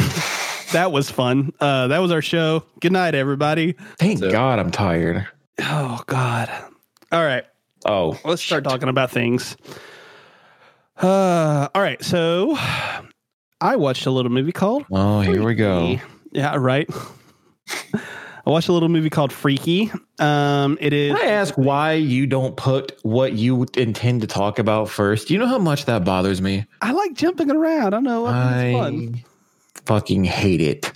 that 0.73 0.91
was 0.91 1.09
fun. 1.09 1.53
Uh, 1.59 1.87
that 1.87 1.99
was 1.99 2.11
our 2.11 2.21
show. 2.21 2.63
Good 2.79 2.91
night, 2.91 3.15
everybody. 3.15 3.73
Thank 3.99 4.19
So- 4.19 4.31
God 4.31 4.59
I'm 4.59 4.71
tired. 4.71 5.27
Oh 5.59 6.01
God. 6.07 6.49
All 7.11 7.23
right, 7.23 7.45
Oh, 7.85 8.19
let's 8.25 8.41
start 8.41 8.63
talking 8.63 8.89
about 8.89 9.11
things. 9.11 9.55
Uh, 11.01 11.67
all 11.73 11.81
right, 11.81 12.03
so 12.03 12.55
I 13.61 13.75
watched 13.75 14.05
a 14.07 14.11
little 14.11 14.31
movie 14.31 14.51
called. 14.51 14.85
oh, 14.91 15.21
here 15.21 15.43
we 15.43 15.55
go. 15.55 15.97
Yeah, 16.31 16.55
right. 16.57 16.89
I 18.45 18.49
watched 18.49 18.69
a 18.69 18.73
little 18.73 18.89
movie 18.89 19.09
called 19.09 19.31
Freaky. 19.33 19.91
Um, 20.19 20.77
it 20.81 20.93
is. 20.93 21.15
Can 21.15 21.25
I 21.27 21.31
ask 21.31 21.53
why 21.55 21.93
you 21.93 22.25
don't 22.27 22.55
put 22.55 22.97
what 23.03 23.33
you 23.33 23.65
intend 23.75 24.21
to 24.21 24.27
talk 24.27 24.57
about 24.57 24.89
first? 24.89 25.27
Do 25.27 25.33
you 25.33 25.39
know 25.39 25.47
how 25.47 25.57
much 25.57 25.85
that 25.85 26.03
bothers 26.05 26.41
me? 26.41 26.65
I 26.81 26.91
like 26.93 27.13
jumping 27.13 27.51
around. 27.51 27.93
I 27.93 27.99
know. 27.99 28.25
I 28.25 28.53
think 28.53 28.73
it's 28.73 28.79
fun. 29.23 29.23
Fucking 29.87 30.25
hate 30.25 30.59
it. 30.59 30.91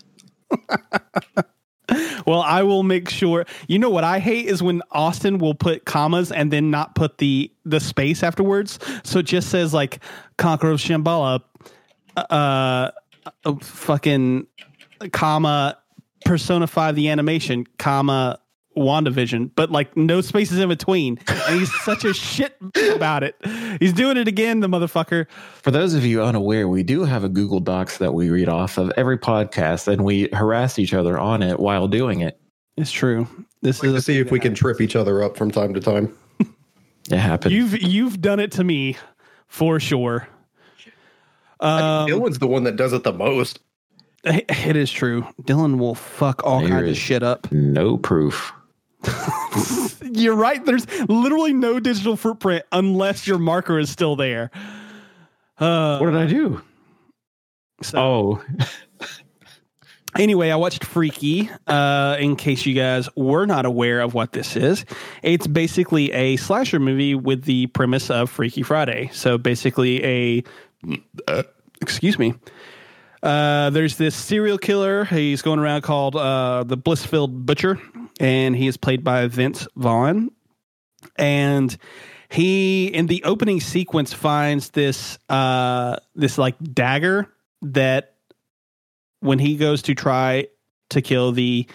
well, 2.27 2.41
I 2.41 2.62
will 2.63 2.83
make 2.83 3.10
sure. 3.10 3.45
You 3.69 3.79
know 3.79 3.89
what 3.89 4.03
I 4.03 4.19
hate 4.19 4.48
is 4.48 4.62
when 4.62 4.81
Austin 4.91 5.38
will 5.38 5.53
put 5.53 5.86
commas 5.86 6.29
and 6.29 6.51
then 6.51 6.69
not 6.71 6.93
put 6.93 7.17
the 7.17 7.50
the 7.63 7.79
space 7.79 8.21
afterwards. 8.21 8.79
So 9.05 9.19
it 9.19 9.27
just 9.27 9.48
says 9.48 9.74
like 9.74 10.03
Conqueror 10.38 10.71
of 10.71 10.81
Shambhala, 10.81 11.39
uh, 12.17 12.91
uh, 13.45 13.53
fucking 13.62 14.48
comma 15.13 15.77
Persona 16.25 16.67
5 16.67 16.95
the 16.95 17.07
animation, 17.07 17.65
comma 17.77 18.39
WandaVision, 18.78 19.51
but 19.56 19.72
like 19.72 19.96
no 19.98 20.22
spaces 20.22 20.60
in 20.60 20.70
between. 20.70 21.20
And 21.28 21.60
he's 21.60 21.74
such 21.84 22.06
a 22.06 22.13
shit 22.13 22.56
about 22.94 23.24
it. 23.24 23.36
He's 23.80 23.94
doing 23.94 24.18
it 24.18 24.28
again, 24.28 24.60
the 24.62 24.68
motherfucker. 24.68 25.28
For 25.62 25.72
those 25.72 25.94
of 25.94 26.06
you 26.06 26.22
unaware, 26.24 26.68
we 26.68 26.84
do 26.84 27.04
have 27.04 27.24
a 27.24 27.30
Google 27.30 27.60
Docs 27.60 27.98
that 27.98 28.13
we 28.13 28.30
read 28.30 28.48
off 28.50 28.78
of 28.78 28.92
every 28.98 29.18
podcast, 29.18 29.88
and 29.88 30.04
we 30.04 30.30
harass 30.34 30.80
each 30.80 30.94
other 30.94 31.18
on 31.18 31.42
it 31.44 31.60
while 31.60 31.88
doing 31.88 32.22
it. 32.22 32.40
It's 32.78 32.92
true. 32.92 33.28
This 33.62 33.84
Like 33.84 33.90
is 33.90 33.96
to 33.96 34.01
see 34.01 34.20
if 34.20 34.32
we 34.32 34.40
that 34.40 34.44
can 34.44 34.56
trip 34.56 34.80
each 34.82 34.96
other 34.96 35.22
up 35.22 35.36
from 35.38 35.51
time 35.51 35.74
to 35.74 35.80
time. 35.80 36.16
It 37.10 37.18
happened. 37.18 37.54
You've 37.54 37.82
you've 37.82 38.22
done 38.22 38.40
it 38.40 38.51
to 38.54 38.63
me 38.63 38.96
for 39.48 39.80
sure. 39.80 40.28
Um, 41.60 42.08
Dylan's 42.08 42.40
the 42.40 42.48
one 42.48 42.63
that 42.66 42.75
does 42.75 42.94
it 42.94 43.04
the 43.04 43.12
most. 43.12 43.60
it 44.24 44.75
is 44.75 44.92
true. 44.92 45.25
Dylan 45.42 45.78
will 45.78 45.96
fuck 45.96 46.44
all 46.46 46.60
There 46.60 46.70
kinds 46.70 46.84
of 46.84 46.90
is- 46.90 46.98
shit 46.98 47.24
up. 47.24 47.51
no 47.51 47.98
proof. 47.98 48.54
You're 50.03 50.36
right. 50.36 50.63
There's 50.65 50.86
literally 51.10 51.53
no 51.53 51.79
digital 51.79 52.15
footprint 52.15 52.63
unless 52.72 53.25
your 53.27 53.38
marker 53.39 53.79
is 53.79 53.89
still 53.89 54.15
there. 54.15 54.51
Uh, 55.58 55.98
What 56.00 56.12
did 56.12 56.20
I 56.20 56.25
do? 56.27 56.62
so- 57.81 57.98
Oh, 57.98 58.43
Anyway, 60.17 60.50
I 60.50 60.58
watched 60.58 60.84
Freaky. 60.84 61.50
Uh, 61.67 62.17
in 62.20 62.36
case 62.36 62.65
you 62.65 62.74
guys 62.74 63.08
were 63.15 63.46
not 63.46 63.65
aware 63.65 64.01
of 64.01 64.13
what 64.13 64.34
this 64.34 64.58
is, 64.58 64.84
it's 65.24 65.48
basically 65.48 66.12
a 66.12 66.36
slasher 66.36 66.81
movie 66.81 67.15
with 67.15 67.46
the 67.46 67.67
premise 67.67 68.10
of 68.10 68.29
Freaky 68.29 68.62
Friday. 68.62 69.10
So 69.13 69.38
basically, 69.38 70.03
a 70.03 70.43
uh, 71.29 71.43
excuse 71.81 72.20
me. 72.20 72.34
Uh, 73.24 73.70
there's 73.70 73.96
this 73.96 74.13
serial 74.13 74.58
killer. 74.58 75.05
He's 75.05 75.41
going 75.41 75.60
around 75.60 75.84
called 75.84 76.17
uh, 76.17 76.65
the 76.65 76.77
Blissfield 76.77 77.46
Butcher, 77.46 77.79
and 78.22 78.56
he 78.56 78.68
is 78.68 78.78
played 78.78 79.04
by 79.04 79.25
Vince 79.28 79.68
Vaughn. 79.75 80.30
And 81.18 81.75
he, 82.30 82.86
in 82.86 83.08
the 83.08 83.24
opening 83.24 83.60
sequence, 83.60 84.13
finds 84.13 84.70
this 84.70 85.18
uh, 85.28 85.98
this 86.16 86.38
like 86.38 86.56
dagger 86.74 87.28
that 87.63 88.13
when 89.22 89.40
he 89.40 89.58
goes 89.58 89.82
to 89.84 89.96
try 89.96 90.48
to 90.92 91.01
kill 91.01 91.32
the 91.32 91.66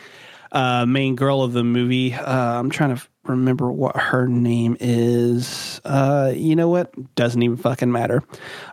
uh, 0.53 0.87
main 0.87 1.17
girl 1.17 1.43
of 1.43 1.53
the 1.53 1.65
movie. 1.65 2.15
Uh, 2.15 2.61
I'm 2.61 2.71
trying 2.71 2.97
to 2.97 3.03
remember 3.25 3.71
what 3.73 3.97
her 3.97 4.29
name 4.29 4.77
is. 4.79 5.81
Uh, 5.85 6.33
you 6.35 6.55
know 6.55 6.69
what? 6.69 6.95
Doesn't 7.17 7.43
even 7.43 7.57
fucking 7.57 7.91
matter. 7.91 8.23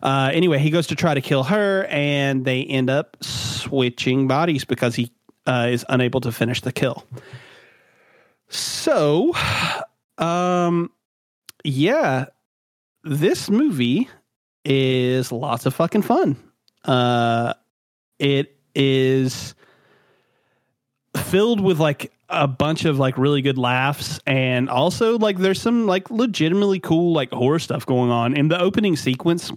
Uh, 0.03 0.30
anyway, 0.32 0.60
he 0.60 0.70
goes 0.70 0.88
to 0.88 0.96
try 0.96 1.15
to 1.15 1.22
kill 1.22 1.44
her, 1.46 1.86
and 1.89 2.46
they 2.46 2.63
end 2.65 2.92
up 2.92 3.18
switching 3.22 4.27
bodies 4.27 4.63
because 4.63 4.94
he 4.94 5.12
uh, 5.48 5.70
is 5.72 5.84
unable 5.89 6.22
to 6.22 6.32
finish 6.32 6.62
the 6.62 6.72
kill. 6.72 7.03
So, 8.53 9.33
um, 10.19 10.91
yeah, 11.63 12.25
this 13.03 13.50
movie 13.50 14.10
is 14.63 15.31
lots 15.31 15.65
of 15.65 15.74
fucking 15.74 16.03
fun. 16.03 16.38
Uh, 16.86 17.55
it 18.19 18.55
is 18.75 19.55
filled 21.17 21.62
with 21.62 21.79
like 21.79 22.13
a 22.29 22.48
bunch 22.48 22.86
of 22.86 23.00
like 23.00 23.17
really 23.17 23.41
good 23.41 23.57
laughs 23.57 24.19
and 24.25 24.69
also 24.69 25.17
like 25.17 25.38
there's 25.38 25.62
some 25.62 25.86
like 25.86 26.10
legitimately 26.10 26.79
cool 26.79 27.13
like 27.13 27.31
horror 27.31 27.60
stuff 27.60 27.86
going 27.86 28.10
on 28.10 28.36
in 28.36 28.48
the 28.48 28.60
opening 28.60 28.95
sequence 28.95 29.51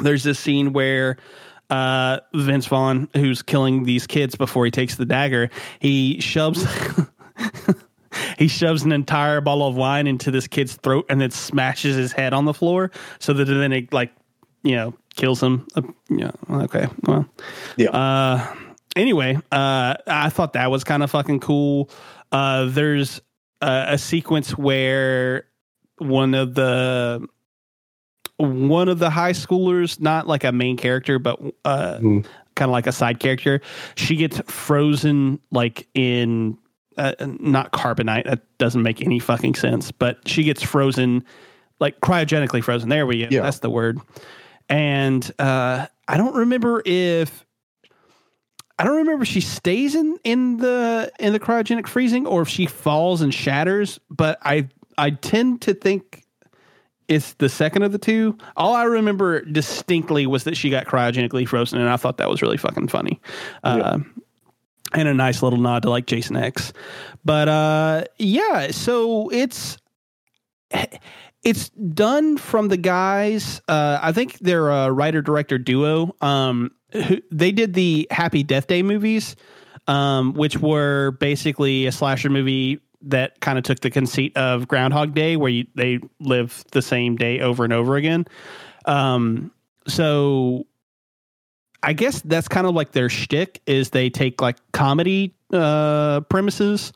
there's 0.00 0.22
this 0.22 0.38
scene 0.38 0.72
where 0.72 1.16
uh 1.70 2.20
Vince 2.34 2.66
Vaughn 2.66 3.08
who's 3.16 3.42
killing 3.42 3.82
these 3.82 4.06
kids 4.06 4.36
before 4.36 4.64
he 4.64 4.70
takes 4.70 4.94
the 4.94 5.04
dagger 5.04 5.50
he 5.80 6.20
shoves 6.20 6.64
he 8.38 8.48
shoves 8.48 8.82
an 8.82 8.92
entire 8.92 9.40
bottle 9.40 9.66
of 9.66 9.76
wine 9.76 10.06
into 10.06 10.30
this 10.30 10.46
kid's 10.46 10.74
throat 10.76 11.06
and 11.08 11.20
then 11.20 11.30
smashes 11.30 11.96
his 11.96 12.12
head 12.12 12.32
on 12.32 12.44
the 12.44 12.54
floor 12.54 12.90
so 13.18 13.32
that 13.32 13.44
then 13.44 13.72
it 13.72 13.92
like 13.92 14.12
you 14.62 14.74
know 14.76 14.94
kills 15.16 15.42
him 15.42 15.66
uh, 15.76 15.82
yeah 16.10 16.30
okay 16.50 16.86
well 17.06 17.26
Yeah. 17.76 17.90
uh, 17.90 18.54
anyway, 18.96 19.36
uh, 19.52 19.94
I 20.06 20.28
thought 20.30 20.52
that 20.54 20.70
was 20.70 20.84
kind 20.84 21.02
of 21.02 21.10
fucking 21.10 21.40
cool. 21.40 21.90
Uh, 22.32 22.66
there's 22.66 23.20
a, 23.60 23.84
a 23.90 23.98
sequence 23.98 24.56
where 24.56 25.46
one 25.98 26.34
of 26.34 26.54
the 26.54 27.26
one 28.36 28.88
of 28.88 28.98
the 29.00 29.10
high 29.10 29.32
schoolers, 29.32 30.00
not 30.00 30.26
like 30.28 30.44
a 30.44 30.52
main 30.52 30.76
character, 30.76 31.18
but 31.18 31.40
uh, 31.64 31.98
Mm. 31.98 32.24
kind 32.54 32.68
of 32.68 32.72
like 32.72 32.86
a 32.86 32.92
side 32.92 33.18
character, 33.18 33.60
she 33.96 34.14
gets 34.16 34.40
frozen 34.46 35.40
like 35.50 35.88
in 35.94 36.56
uh, 36.98 37.14
not 37.40 37.72
carbonite. 37.72 38.24
That 38.24 38.42
doesn't 38.58 38.82
make 38.82 39.02
any 39.02 39.18
fucking 39.18 39.54
sense. 39.54 39.92
But 39.92 40.26
she 40.28 40.44
gets 40.44 40.62
frozen, 40.62 41.24
like 41.80 42.00
cryogenically 42.00 42.62
frozen. 42.62 42.88
There 42.88 43.06
we 43.06 43.22
go. 43.22 43.28
Yeah. 43.30 43.42
That's 43.42 43.60
the 43.60 43.70
word. 43.70 43.98
And 44.68 45.30
uh, 45.38 45.86
I 46.06 46.16
don't 46.16 46.34
remember 46.34 46.82
if 46.84 47.44
I 48.78 48.84
don't 48.84 48.96
remember 48.96 49.22
if 49.22 49.28
she 49.28 49.40
stays 49.40 49.94
in 49.94 50.18
in 50.24 50.58
the 50.58 51.10
in 51.18 51.32
the 51.32 51.40
cryogenic 51.40 51.86
freezing 51.86 52.26
or 52.26 52.42
if 52.42 52.48
she 52.48 52.66
falls 52.66 53.22
and 53.22 53.32
shatters. 53.32 53.98
But 54.10 54.38
I 54.42 54.68
I 54.96 55.10
tend 55.10 55.62
to 55.62 55.74
think 55.74 56.24
it's 57.08 57.32
the 57.34 57.48
second 57.48 57.82
of 57.82 57.92
the 57.92 57.98
two. 57.98 58.36
All 58.56 58.74
I 58.74 58.84
remember 58.84 59.42
distinctly 59.42 60.26
was 60.26 60.44
that 60.44 60.56
she 60.56 60.68
got 60.68 60.86
cryogenically 60.86 61.48
frozen, 61.48 61.80
and 61.80 61.88
I 61.88 61.96
thought 61.96 62.18
that 62.18 62.28
was 62.28 62.42
really 62.42 62.58
fucking 62.58 62.88
funny. 62.88 63.20
Uh, 63.64 64.00
And 64.94 65.06
a 65.06 65.14
nice 65.14 65.42
little 65.42 65.58
nod 65.58 65.82
to 65.82 65.90
like 65.90 66.06
Jason 66.06 66.36
X. 66.36 66.72
But 67.24 67.48
uh, 67.48 68.04
yeah, 68.18 68.70
so 68.70 69.28
it's 69.28 69.76
it's 71.42 71.68
done 71.68 72.36
from 72.36 72.68
the 72.68 72.76
guys. 72.76 73.60
Uh, 73.68 73.98
I 74.00 74.12
think 74.12 74.38
they're 74.38 74.70
a 74.70 74.90
writer 74.90 75.22
director 75.22 75.58
duo. 75.58 76.14
Um, 76.20 76.70
who, 76.92 77.18
they 77.30 77.52
did 77.52 77.74
the 77.74 78.06
Happy 78.10 78.42
Death 78.42 78.66
Day 78.66 78.82
movies, 78.82 79.36
um, 79.86 80.32
which 80.34 80.58
were 80.58 81.12
basically 81.12 81.86
a 81.86 81.92
slasher 81.92 82.30
movie 82.30 82.80
that 83.02 83.40
kind 83.40 83.58
of 83.58 83.64
took 83.64 83.80
the 83.80 83.90
conceit 83.90 84.36
of 84.36 84.66
Groundhog 84.66 85.14
Day, 85.14 85.36
where 85.36 85.50
you, 85.50 85.66
they 85.74 86.00
live 86.20 86.64
the 86.72 86.82
same 86.82 87.16
day 87.16 87.40
over 87.40 87.62
and 87.62 87.72
over 87.72 87.96
again. 87.96 88.26
Um, 88.86 89.52
so 89.86 90.66
I 91.82 91.92
guess 91.92 92.20
that's 92.22 92.48
kind 92.48 92.66
of 92.66 92.74
like 92.74 92.92
their 92.92 93.08
shtick 93.08 93.60
is 93.66 93.90
they 93.90 94.10
take 94.10 94.40
like 94.40 94.56
comedy 94.72 95.34
uh, 95.52 96.20
premises 96.22 96.92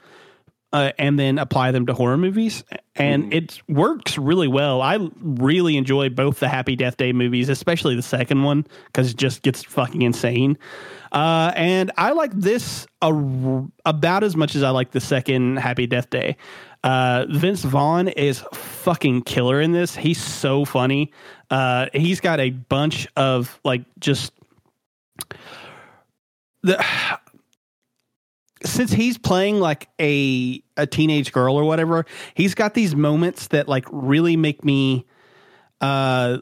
uh, 0.73 0.91
and 0.99 1.19
then 1.19 1.39
apply 1.39 1.71
them 1.71 1.87
to 1.87 1.93
horror 1.93 2.17
movies, 2.17 2.65
and 2.97 3.33
it 3.33 3.61
works 3.69 4.17
really 4.17 4.49
well. 4.49 4.81
I 4.81 4.99
really 5.21 5.77
enjoy 5.77 6.09
both 6.09 6.41
the 6.41 6.49
Happy 6.49 6.77
Death 6.77 6.97
Day 6.97 7.12
movies, 7.12 7.51
especially 7.51 7.95
the 7.95 8.03
second 8.03 8.43
one 8.43 8.67
because 8.87 9.11
it 9.11 9.19
just 9.19 9.43
gets 9.43 9.62
fucking 9.62 10.01
insane. 10.01 10.57
Uh, 11.12 11.53
and 11.57 11.93
I 11.99 12.12
like 12.12 12.33
this 12.33 12.87
a, 13.03 13.12
about 13.85 14.25
as 14.25 14.35
much 14.35 14.55
as 14.55 14.62
I 14.62 14.71
like 14.71 14.93
the 14.93 15.01
second 15.01 15.59
Happy 15.59 15.87
Death 15.87 16.09
Day. 16.09 16.39
Uh, 16.83 17.27
Vince 17.29 17.62
Vaughn 17.62 18.09
is 18.09 18.43
fucking 18.55 19.23
killer 19.23 19.61
in 19.61 19.73
this. 19.73 19.95
He's 19.95 20.23
so 20.23 20.65
funny. 20.65 21.12
Uh, 21.51 21.89
he's 21.93 22.21
got 22.21 22.41
a 22.41 22.49
bunch 22.51 23.07
of 23.15 23.61
like 23.62 23.83
just 24.01 24.33
the 26.62 26.83
since 28.64 28.92
he's 28.92 29.19
playing 29.19 29.61
like 29.61 29.88
a 30.00 30.62
a 30.76 30.87
teenage 30.87 31.33
girl 31.33 31.57
or 31.57 31.64
whatever, 31.64 32.07
he's 32.35 32.54
got 32.54 32.75
these 32.75 32.95
moments 32.95 33.49
that 33.49 33.69
like 33.69 33.85
really 33.90 34.37
make 34.37 34.64
me 34.64 35.07
uh 35.81 36.38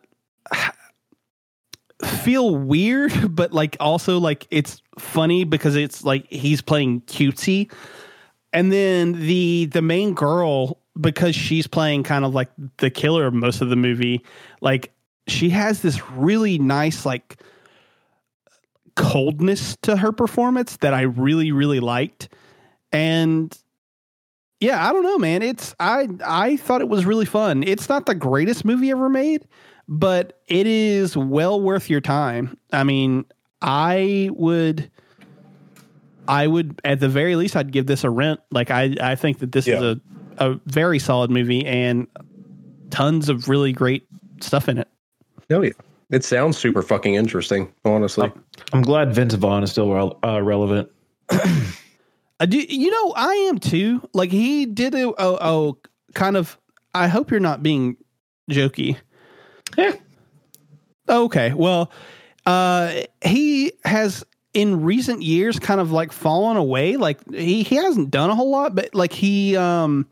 feel 2.04 2.54
weird, 2.56 3.12
but 3.34 3.52
like 3.52 3.76
also 3.80 4.18
like 4.18 4.46
it's 4.50 4.82
funny 4.98 5.44
because 5.44 5.76
it's 5.76 6.04
like 6.04 6.26
he's 6.30 6.60
playing 6.60 7.02
cutesy. 7.02 7.70
And 8.52 8.72
then 8.72 9.12
the 9.12 9.66
the 9.66 9.82
main 9.82 10.14
girl, 10.14 10.78
because 11.00 11.34
she's 11.34 11.66
playing 11.66 12.02
kind 12.02 12.24
of 12.24 12.34
like 12.34 12.50
the 12.78 12.90
killer 12.90 13.26
of 13.26 13.34
most 13.34 13.60
of 13.60 13.70
the 13.70 13.76
movie, 13.76 14.24
like 14.60 14.92
she 15.28 15.50
has 15.50 15.82
this 15.82 16.04
really 16.10 16.58
nice 16.58 17.06
like 17.06 17.40
coldness 19.00 19.76
to 19.82 19.96
her 19.96 20.12
performance 20.12 20.76
that 20.78 20.94
I 20.94 21.02
really 21.02 21.52
really 21.52 21.80
liked. 21.80 22.28
And 22.92 23.56
yeah, 24.60 24.86
I 24.86 24.92
don't 24.92 25.02
know, 25.02 25.18
man. 25.18 25.42
It's 25.42 25.74
I 25.80 26.08
I 26.24 26.56
thought 26.56 26.80
it 26.80 26.88
was 26.88 27.06
really 27.06 27.24
fun. 27.24 27.62
It's 27.62 27.88
not 27.88 28.06
the 28.06 28.14
greatest 28.14 28.64
movie 28.64 28.90
ever 28.90 29.08
made, 29.08 29.46
but 29.88 30.40
it 30.46 30.66
is 30.66 31.16
well 31.16 31.60
worth 31.60 31.88
your 31.88 32.00
time. 32.00 32.56
I 32.72 32.84
mean, 32.84 33.24
I 33.62 34.30
would 34.32 34.90
I 36.28 36.46
would 36.46 36.80
at 36.84 37.00
the 37.00 37.08
very 37.08 37.36
least 37.36 37.56
I'd 37.56 37.72
give 37.72 37.86
this 37.86 38.04
a 38.04 38.10
rent. 38.10 38.40
Like 38.50 38.70
I 38.70 38.94
I 39.00 39.16
think 39.16 39.38
that 39.38 39.52
this 39.52 39.66
is 39.66 39.82
a 39.82 40.00
a 40.38 40.58
very 40.66 40.98
solid 40.98 41.30
movie 41.30 41.64
and 41.66 42.06
tons 42.90 43.28
of 43.28 43.48
really 43.48 43.72
great 43.72 44.06
stuff 44.40 44.68
in 44.68 44.78
it. 44.78 44.88
Oh 45.50 45.62
yeah, 45.62 45.72
it 46.10 46.24
sounds 46.24 46.56
super 46.56 46.82
fucking 46.82 47.14
interesting. 47.14 47.72
Honestly, 47.84 48.30
oh. 48.34 48.40
I'm 48.72 48.82
glad 48.82 49.14
Vince 49.14 49.34
Vaughn 49.34 49.62
is 49.62 49.70
still 49.70 49.92
rel- 49.92 50.18
uh, 50.24 50.42
relevant. 50.42 50.90
I 51.30 52.46
do, 52.48 52.58
you 52.58 52.90
know, 52.90 53.12
I 53.16 53.34
am 53.50 53.58
too. 53.58 54.08
Like 54.12 54.30
he 54.30 54.66
did 54.66 54.94
a, 54.94 55.08
a, 55.22 55.34
a 55.40 55.72
kind 56.14 56.36
of. 56.36 56.58
I 56.94 57.06
hope 57.06 57.30
you're 57.30 57.40
not 57.40 57.62
being 57.62 57.96
jokey. 58.50 58.96
Yeah. 59.78 59.92
Okay, 61.08 61.52
well, 61.54 61.90
uh, 62.46 63.02
he 63.24 63.72
has 63.84 64.24
in 64.54 64.82
recent 64.82 65.22
years 65.22 65.58
kind 65.58 65.80
of 65.80 65.92
like 65.92 66.12
fallen 66.12 66.56
away. 66.56 66.96
Like 66.96 67.18
he 67.32 67.62
he 67.62 67.76
hasn't 67.76 68.10
done 68.10 68.30
a 68.30 68.34
whole 68.34 68.50
lot, 68.50 68.74
but 68.74 68.94
like 68.94 69.12
he 69.12 69.56
um 69.56 70.06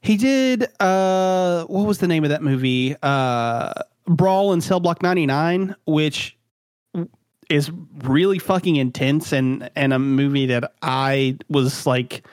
he 0.00 0.16
did 0.16 0.68
uh 0.80 1.64
what 1.64 1.86
was 1.86 1.98
the 1.98 2.08
name 2.08 2.24
of 2.24 2.30
that 2.30 2.42
movie? 2.42 2.96
Uh, 3.02 3.72
Brawl 4.06 4.52
in 4.52 4.60
Cell 4.60 4.80
Block 4.80 5.02
99, 5.02 5.74
which 5.86 6.36
is 7.50 7.70
really 8.02 8.38
fucking 8.38 8.76
intense 8.76 9.32
and 9.32 9.70
and 9.76 9.92
a 9.92 9.98
movie 9.98 10.46
that 10.46 10.72
I 10.82 11.36
was 11.48 11.86
like 11.86 12.26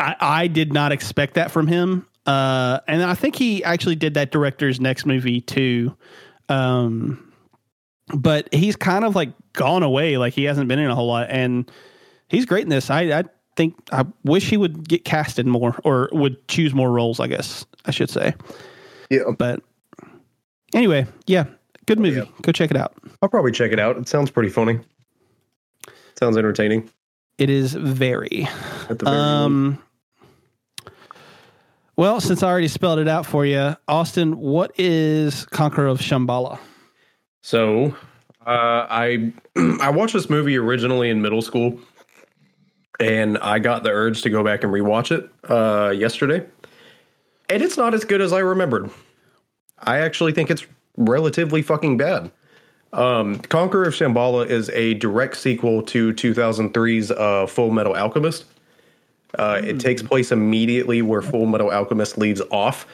I 0.00 0.16
I 0.20 0.46
did 0.46 0.72
not 0.72 0.92
expect 0.92 1.34
that 1.34 1.50
from 1.50 1.66
him. 1.66 2.06
Uh 2.26 2.80
and 2.86 3.02
I 3.02 3.14
think 3.14 3.36
he 3.36 3.62
actually 3.64 3.96
did 3.96 4.14
that 4.14 4.30
director's 4.30 4.80
next 4.80 5.06
movie 5.06 5.40
too. 5.40 5.96
Um 6.48 7.32
but 8.14 8.52
he's 8.52 8.76
kind 8.76 9.04
of 9.04 9.14
like 9.14 9.30
gone 9.52 9.82
away 9.82 10.16
like 10.16 10.32
he 10.32 10.44
hasn't 10.44 10.68
been 10.68 10.78
in 10.78 10.90
a 10.90 10.94
whole 10.94 11.08
lot 11.08 11.26
and 11.30 11.70
he's 12.28 12.46
great 12.46 12.62
in 12.62 12.68
this. 12.70 12.90
I 12.90 13.18
I 13.18 13.24
think 13.56 13.74
I 13.92 14.04
wish 14.24 14.48
he 14.48 14.56
would 14.56 14.88
get 14.88 15.04
casted 15.04 15.46
more 15.46 15.76
or 15.84 16.08
would 16.12 16.46
choose 16.48 16.72
more 16.72 16.90
roles, 16.90 17.18
I 17.20 17.26
guess 17.26 17.66
I 17.86 17.90
should 17.90 18.08
say. 18.08 18.34
yeah, 19.10 19.22
But 19.36 19.62
anyway, 20.74 21.06
yeah, 21.26 21.46
good 21.88 21.98
movie. 21.98 22.18
Yeah. 22.18 22.26
Go 22.42 22.52
check 22.52 22.70
it 22.70 22.76
out. 22.76 22.94
I'll 23.22 23.28
probably 23.28 23.50
check 23.50 23.72
it 23.72 23.80
out. 23.80 23.96
It 23.96 24.08
sounds 24.08 24.30
pretty 24.30 24.50
funny. 24.50 24.78
Sounds 26.18 26.36
entertaining. 26.36 26.88
It 27.38 27.50
is 27.50 27.72
very. 27.72 28.46
At 28.88 28.98
the 28.98 29.06
very. 29.06 29.16
Um, 29.16 29.78
well, 31.96 32.20
since 32.20 32.42
I 32.42 32.48
already 32.48 32.68
spelled 32.68 32.98
it 32.98 33.08
out 33.08 33.26
for 33.26 33.46
you, 33.46 33.74
Austin, 33.88 34.38
what 34.38 34.72
is 34.78 35.46
Conqueror 35.46 35.86
of 35.86 35.98
Shambhala? 35.98 36.58
So, 37.42 37.96
uh, 38.46 38.86
I 38.90 39.32
I 39.80 39.90
watched 39.90 40.12
this 40.12 40.28
movie 40.28 40.56
originally 40.56 41.08
in 41.08 41.22
middle 41.22 41.42
school, 41.42 41.80
and 43.00 43.38
I 43.38 43.58
got 43.60 43.82
the 43.82 43.90
urge 43.90 44.22
to 44.22 44.30
go 44.30 44.44
back 44.44 44.62
and 44.62 44.72
rewatch 44.72 45.10
it 45.10 45.30
uh, 45.50 45.90
yesterday, 45.90 46.44
and 47.48 47.62
it's 47.62 47.76
not 47.76 47.94
as 47.94 48.04
good 48.04 48.20
as 48.20 48.32
I 48.32 48.40
remembered. 48.40 48.90
I 49.78 49.98
actually 49.98 50.32
think 50.32 50.50
it's 50.50 50.66
relatively 50.98 51.62
fucking 51.62 51.96
bad. 51.96 52.30
Um, 52.92 53.38
Conqueror 53.38 53.84
of 53.84 53.94
Shambhala 53.94 54.46
is 54.48 54.70
a 54.70 54.94
direct 54.94 55.36
sequel 55.36 55.82
to 55.82 56.12
2003's 56.12 57.10
uh, 57.10 57.16
Fullmetal 57.46 57.96
Alchemist. 57.96 58.44
Uh, 59.38 59.60
It 59.62 59.78
takes 59.78 60.02
place 60.02 60.32
immediately 60.32 61.02
where 61.02 61.20
Fullmetal 61.20 61.72
Alchemist 61.72 62.18
leaves 62.18 62.40
off. 62.50 62.86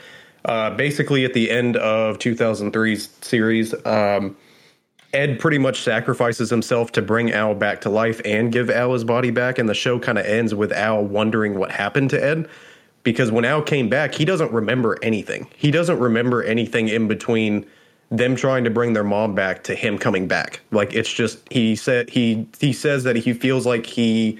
Uh, 0.44 0.70
basically, 0.70 1.24
at 1.24 1.32
the 1.32 1.50
end 1.50 1.76
of 1.76 2.18
2003's 2.18 3.08
series, 3.22 3.72
um, 3.86 4.36
Ed 5.14 5.38
pretty 5.38 5.58
much 5.58 5.82
sacrifices 5.82 6.50
himself 6.50 6.90
to 6.92 7.02
bring 7.02 7.32
Al 7.32 7.54
back 7.54 7.80
to 7.82 7.88
life 7.88 8.20
and 8.24 8.52
give 8.52 8.68
Al 8.68 8.92
his 8.92 9.04
body 9.04 9.30
back. 9.30 9.58
And 9.58 9.68
the 9.68 9.74
show 9.74 9.98
kind 9.98 10.18
of 10.18 10.26
ends 10.26 10.54
with 10.54 10.72
Al 10.72 11.04
wondering 11.04 11.56
what 11.56 11.70
happened 11.70 12.10
to 12.10 12.22
Ed. 12.22 12.48
Because 13.04 13.30
when 13.30 13.44
Al 13.44 13.62
came 13.62 13.88
back, 13.88 14.14
he 14.14 14.24
doesn't 14.24 14.50
remember 14.50 14.98
anything. 15.02 15.46
He 15.56 15.70
doesn't 15.70 16.00
remember 16.00 16.42
anything 16.42 16.88
in 16.88 17.06
between 17.06 17.64
them 18.16 18.36
trying 18.36 18.64
to 18.64 18.70
bring 18.70 18.92
their 18.92 19.04
mom 19.04 19.34
back 19.34 19.64
to 19.64 19.74
him 19.74 19.98
coming 19.98 20.28
back. 20.28 20.60
Like 20.70 20.94
it's 20.94 21.12
just 21.12 21.40
he 21.50 21.74
said 21.76 22.08
he 22.10 22.46
he 22.58 22.72
says 22.72 23.04
that 23.04 23.16
he 23.16 23.32
feels 23.32 23.66
like 23.66 23.86
he 23.86 24.38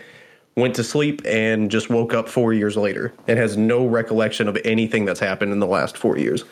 went 0.57 0.77
to 0.77 0.85
sleep 0.85 1.21
and 1.25 1.71
just 1.71 1.91
woke 1.91 2.15
up 2.15 2.29
4 2.29 2.53
years 2.53 2.77
later 2.77 3.13
and 3.27 3.39
has 3.39 3.57
no 3.57 3.85
recollection 3.87 4.47
of 4.47 4.57
anything 4.65 5.05
that's 5.05 5.19
happened 5.19 5.53
in 5.53 5.59
the 5.59 5.67
last 5.67 5.99
4 5.99 6.17
years. 6.19 6.45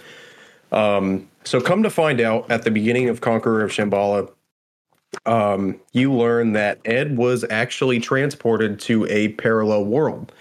Um 0.73 1.29
so 1.45 1.61
come 1.61 1.83
to 1.85 1.91
find 1.91 2.21
out 2.21 2.51
at 2.51 2.63
the 2.63 2.71
beginning 2.71 3.09
of 3.09 3.21
Conqueror 3.21 3.63
of 3.63 3.71
Shambhala 3.71 4.31
um 5.27 5.79
you 5.93 6.13
learn 6.13 6.55
that 6.55 6.81
Ed 6.85 7.17
was 7.17 7.45
actually 7.51 8.01
transported 8.01 8.81
to 8.81 9.07
a 9.07 9.29
parallel 9.29 9.85
world 9.85 10.33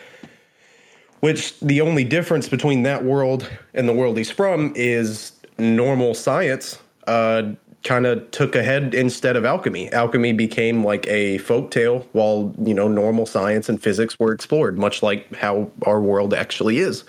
which 1.19 1.59
the 1.59 1.81
only 1.81 2.03
difference 2.03 2.49
between 2.49 2.83
that 2.83 3.03
world 3.03 3.47
and 3.73 3.87
the 3.87 3.93
world 3.93 4.17
he's 4.17 4.31
from 4.31 4.73
is 4.75 5.33
normal 5.61 6.13
science 6.13 6.79
uh, 7.07 7.43
kind 7.83 8.05
of 8.05 8.29
took 8.31 8.55
ahead 8.55 8.93
instead 8.93 9.35
of 9.35 9.45
alchemy. 9.45 9.91
Alchemy 9.91 10.33
became 10.33 10.83
like 10.83 11.07
a 11.07 11.37
folk 11.39 11.71
tale 11.71 12.07
while, 12.11 12.53
you 12.63 12.73
know, 12.73 12.87
normal 12.87 13.25
science 13.25 13.69
and 13.69 13.81
physics 13.81 14.19
were 14.19 14.33
explored, 14.33 14.77
much 14.77 15.01
like 15.01 15.33
how 15.35 15.71
our 15.85 16.01
world 16.01 16.33
actually 16.33 16.77
is. 16.77 17.03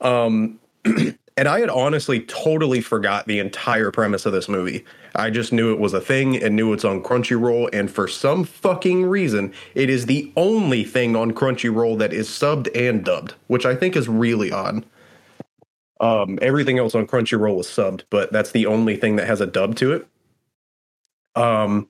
Um, 0.00 0.60
and 0.84 1.48
I 1.48 1.60
had 1.60 1.70
honestly 1.70 2.20
totally 2.20 2.80
forgot 2.80 3.26
the 3.26 3.40
entire 3.40 3.90
premise 3.90 4.26
of 4.26 4.32
this 4.32 4.48
movie. 4.48 4.84
I 5.14 5.30
just 5.30 5.52
knew 5.52 5.72
it 5.72 5.80
was 5.80 5.94
a 5.94 6.00
thing 6.00 6.42
and 6.42 6.54
knew 6.54 6.72
it's 6.72 6.84
on 6.84 7.02
Crunchyroll. 7.02 7.70
And 7.72 7.90
for 7.90 8.06
some 8.06 8.44
fucking 8.44 9.06
reason, 9.06 9.52
it 9.74 9.90
is 9.90 10.06
the 10.06 10.30
only 10.36 10.84
thing 10.84 11.16
on 11.16 11.32
Crunchyroll 11.32 11.98
that 11.98 12.12
is 12.12 12.28
subbed 12.28 12.68
and 12.74 13.04
dubbed, 13.04 13.34
which 13.48 13.66
I 13.66 13.74
think 13.74 13.96
is 13.96 14.08
really 14.08 14.52
odd. 14.52 14.84
Um, 16.00 16.38
everything 16.42 16.78
else 16.78 16.94
on 16.94 17.06
Crunchyroll 17.06 17.60
is 17.60 17.66
subbed, 17.66 18.02
but 18.10 18.32
that's 18.32 18.52
the 18.52 18.66
only 18.66 18.96
thing 18.96 19.16
that 19.16 19.26
has 19.26 19.40
a 19.40 19.46
dub 19.46 19.76
to 19.76 19.92
it. 19.92 20.06
Um, 21.34 21.88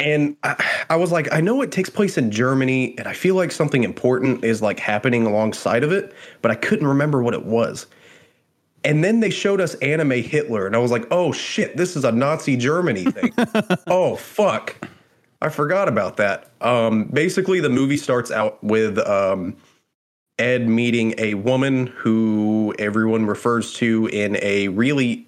and 0.00 0.36
I, 0.44 0.64
I 0.90 0.96
was 0.96 1.10
like, 1.10 1.32
I 1.32 1.40
know 1.40 1.60
it 1.62 1.72
takes 1.72 1.90
place 1.90 2.16
in 2.16 2.30
Germany, 2.30 2.96
and 2.98 3.08
I 3.08 3.14
feel 3.14 3.34
like 3.34 3.50
something 3.50 3.82
important 3.82 4.44
is 4.44 4.62
like 4.62 4.78
happening 4.78 5.26
alongside 5.26 5.82
of 5.82 5.92
it, 5.92 6.14
but 6.42 6.50
I 6.50 6.54
couldn't 6.54 6.86
remember 6.86 7.22
what 7.22 7.34
it 7.34 7.44
was. 7.44 7.86
And 8.84 9.02
then 9.02 9.18
they 9.18 9.30
showed 9.30 9.60
us 9.60 9.74
anime 9.76 10.22
Hitler, 10.22 10.66
and 10.66 10.76
I 10.76 10.78
was 10.78 10.92
like, 10.92 11.06
oh 11.10 11.32
shit, 11.32 11.76
this 11.76 11.96
is 11.96 12.04
a 12.04 12.12
Nazi 12.12 12.56
Germany 12.56 13.04
thing. 13.10 13.34
oh 13.88 14.14
fuck. 14.16 14.76
I 15.40 15.48
forgot 15.50 15.88
about 15.88 16.16
that. 16.16 16.50
Um, 16.60 17.04
basically, 17.04 17.60
the 17.60 17.68
movie 17.68 17.96
starts 17.96 18.30
out 18.30 18.62
with 18.62 18.98
um, 18.98 19.56
Ed 20.38 20.68
meeting 20.68 21.14
a 21.18 21.34
woman 21.34 21.88
who 21.88 22.74
everyone 22.78 23.26
refers 23.26 23.74
to 23.74 24.08
in 24.12 24.36
a 24.40 24.68
really 24.68 25.26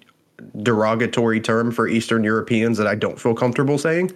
derogatory 0.61 1.39
term 1.39 1.71
for 1.71 1.87
Eastern 1.87 2.23
Europeans 2.23 2.77
that 2.77 2.87
I 2.87 2.95
don't 2.95 3.19
feel 3.19 3.35
comfortable 3.35 3.77
saying. 3.77 4.11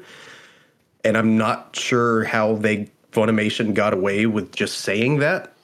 And 1.04 1.18
I'm 1.18 1.38
not 1.38 1.76
sure 1.76 2.24
how 2.24 2.56
they 2.56 2.90
Funimation 3.12 3.74
got 3.74 3.94
away 3.94 4.26
with 4.26 4.54
just 4.54 4.80
saying 4.80 5.20
that 5.20 5.55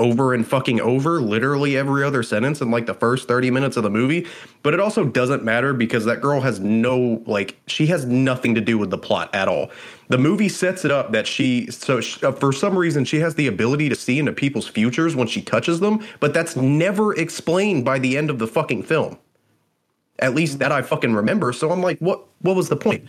over 0.00 0.34
and 0.34 0.46
fucking 0.46 0.80
over 0.80 1.20
literally 1.20 1.76
every 1.76 2.02
other 2.02 2.22
sentence 2.22 2.60
in 2.60 2.70
like 2.70 2.86
the 2.86 2.94
first 2.94 3.28
30 3.28 3.50
minutes 3.50 3.76
of 3.76 3.82
the 3.82 3.90
movie. 3.90 4.26
But 4.62 4.74
it 4.74 4.80
also 4.80 5.04
doesn't 5.04 5.44
matter 5.44 5.72
because 5.74 6.06
that 6.06 6.20
girl 6.20 6.40
has 6.40 6.58
no 6.58 7.22
like 7.26 7.60
she 7.66 7.86
has 7.86 8.06
nothing 8.06 8.54
to 8.54 8.60
do 8.60 8.78
with 8.78 8.90
the 8.90 8.98
plot 8.98 9.32
at 9.34 9.46
all. 9.46 9.70
The 10.08 10.18
movie 10.18 10.48
sets 10.48 10.84
it 10.84 10.90
up 10.90 11.12
that 11.12 11.26
she 11.26 11.70
so 11.70 12.00
she, 12.00 12.24
uh, 12.24 12.32
for 12.32 12.52
some 12.52 12.76
reason 12.76 13.04
she 13.04 13.20
has 13.20 13.34
the 13.36 13.46
ability 13.46 13.88
to 13.90 13.94
see 13.94 14.18
into 14.18 14.32
people's 14.32 14.66
futures 14.66 15.14
when 15.14 15.28
she 15.28 15.42
touches 15.42 15.78
them 15.78 16.04
but 16.18 16.34
that's 16.34 16.56
never 16.56 17.14
explained 17.14 17.84
by 17.84 17.98
the 17.98 18.16
end 18.16 18.30
of 18.30 18.38
the 18.38 18.46
fucking 18.46 18.82
film. 18.82 19.18
At 20.18 20.34
least 20.34 20.58
that 20.58 20.72
i 20.72 20.82
fucking 20.82 21.14
remember. 21.14 21.52
So 21.52 21.70
i'm 21.70 21.82
like 21.82 21.98
what 21.98 22.24
what 22.40 22.56
was 22.56 22.68
the 22.70 22.76
point 22.76 23.06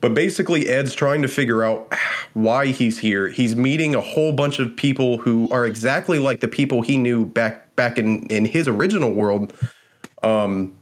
but 0.00 0.14
basically, 0.14 0.68
Ed's 0.68 0.94
trying 0.94 1.22
to 1.22 1.28
figure 1.28 1.62
out 1.62 1.92
why 2.34 2.66
he's 2.66 2.98
here. 2.98 3.28
He's 3.28 3.54
meeting 3.54 3.94
a 3.94 4.00
whole 4.00 4.32
bunch 4.32 4.58
of 4.58 4.74
people 4.74 5.18
who 5.18 5.48
are 5.50 5.66
exactly 5.66 6.18
like 6.18 6.40
the 6.40 6.48
people 6.48 6.82
he 6.82 6.96
knew 6.96 7.26
back 7.26 7.74
back 7.76 7.98
in 7.98 8.26
in 8.26 8.44
his 8.44 8.68
original 8.68 9.12
world. 9.12 9.52
Um, 10.22 10.76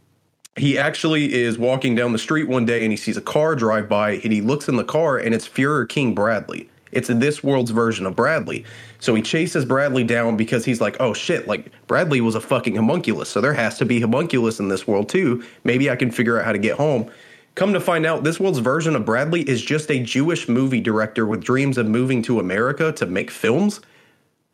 he 0.56 0.76
actually 0.76 1.32
is 1.32 1.58
walking 1.58 1.94
down 1.94 2.12
the 2.12 2.18
street 2.18 2.48
one 2.48 2.66
day 2.66 2.82
and 2.82 2.90
he 2.90 2.96
sees 2.96 3.16
a 3.16 3.20
car 3.22 3.54
drive 3.54 3.88
by 3.88 4.12
and 4.12 4.32
he 4.32 4.40
looks 4.40 4.68
in 4.68 4.76
the 4.76 4.84
car 4.84 5.16
and 5.16 5.34
it's 5.34 5.48
Führer 5.48 5.88
King 5.88 6.14
Bradley. 6.14 6.68
It's 6.90 7.08
this 7.08 7.44
world's 7.44 7.70
version 7.70 8.06
of 8.06 8.16
Bradley. 8.16 8.64
So 8.98 9.14
he 9.14 9.22
chases 9.22 9.64
Bradley 9.64 10.04
down 10.04 10.36
because 10.36 10.64
he's 10.64 10.80
like, 10.80 10.96
oh 11.00 11.12
shit, 11.12 11.46
like 11.46 11.70
Bradley 11.86 12.20
was 12.20 12.34
a 12.34 12.40
fucking 12.40 12.76
homunculus. 12.76 13.28
So 13.28 13.40
there 13.40 13.52
has 13.52 13.78
to 13.78 13.84
be 13.84 14.00
homunculus 14.00 14.58
in 14.58 14.68
this 14.68 14.86
world 14.86 15.08
too. 15.08 15.44
Maybe 15.64 15.90
I 15.90 15.96
can 15.96 16.10
figure 16.10 16.38
out 16.38 16.44
how 16.44 16.52
to 16.52 16.58
get 16.58 16.76
home. 16.76 17.10
Come 17.54 17.72
to 17.72 17.80
find 17.80 18.06
out, 18.06 18.22
this 18.22 18.38
world's 18.38 18.60
version 18.60 18.94
of 18.94 19.04
Bradley 19.04 19.42
is 19.42 19.60
just 19.62 19.90
a 19.90 19.98
Jewish 19.98 20.48
movie 20.48 20.80
director 20.80 21.26
with 21.26 21.42
dreams 21.42 21.76
of 21.76 21.86
moving 21.86 22.22
to 22.22 22.38
America 22.38 22.92
to 22.92 23.06
make 23.06 23.30
films. 23.30 23.80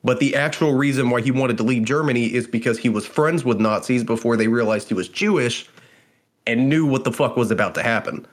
But 0.02 0.20
the 0.20 0.36
actual 0.36 0.74
reason 0.74 1.10
why 1.10 1.22
he 1.22 1.30
wanted 1.30 1.56
to 1.58 1.62
leave 1.62 1.84
Germany 1.84 2.32
is 2.32 2.46
because 2.46 2.78
he 2.78 2.88
was 2.88 3.06
friends 3.06 3.44
with 3.44 3.58
Nazis 3.58 4.04
before 4.04 4.36
they 4.36 4.48
realized 4.48 4.88
he 4.88 4.94
was 4.94 5.08
Jewish 5.08 5.68
and 6.46 6.68
knew 6.68 6.86
what 6.86 7.04
the 7.04 7.12
fuck 7.12 7.36
was 7.36 7.50
about 7.50 7.74
to 7.76 7.82
happen. 7.82 8.26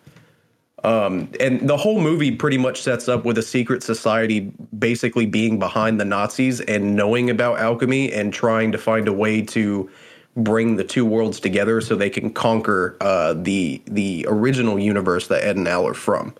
Um, 0.84 1.30
and 1.40 1.70
the 1.70 1.78
whole 1.78 2.02
movie 2.02 2.32
pretty 2.32 2.58
much 2.58 2.82
sets 2.82 3.08
up 3.08 3.24
with 3.24 3.38
a 3.38 3.44
secret 3.44 3.84
society 3.84 4.52
basically 4.78 5.28
being 5.28 5.60
behind 5.60 6.00
the 6.00 6.06
Nazis 6.06 6.60
and 6.60 6.96
knowing 6.96 7.30
about 7.30 7.60
alchemy 7.60 8.12
and 8.12 8.34
trying 8.34 8.72
to 8.72 8.78
find 8.78 9.08
a 9.08 9.14
way 9.14 9.42
to 9.44 9.90
bring 10.36 10.76
the 10.76 10.84
two 10.84 11.06
worlds 11.06 11.40
together 11.40 11.82
so 11.82 11.96
they 11.96 12.10
can 12.10 12.32
conquer 12.32 12.98
uh, 13.02 13.34
the 13.34 13.82
the 13.86 14.26
original 14.30 14.80
universe 14.80 15.28
that 15.28 15.44
Ed 15.44 15.58
and 15.58 15.68
Al 15.68 15.88
are 15.88 15.94
from. 15.94 16.34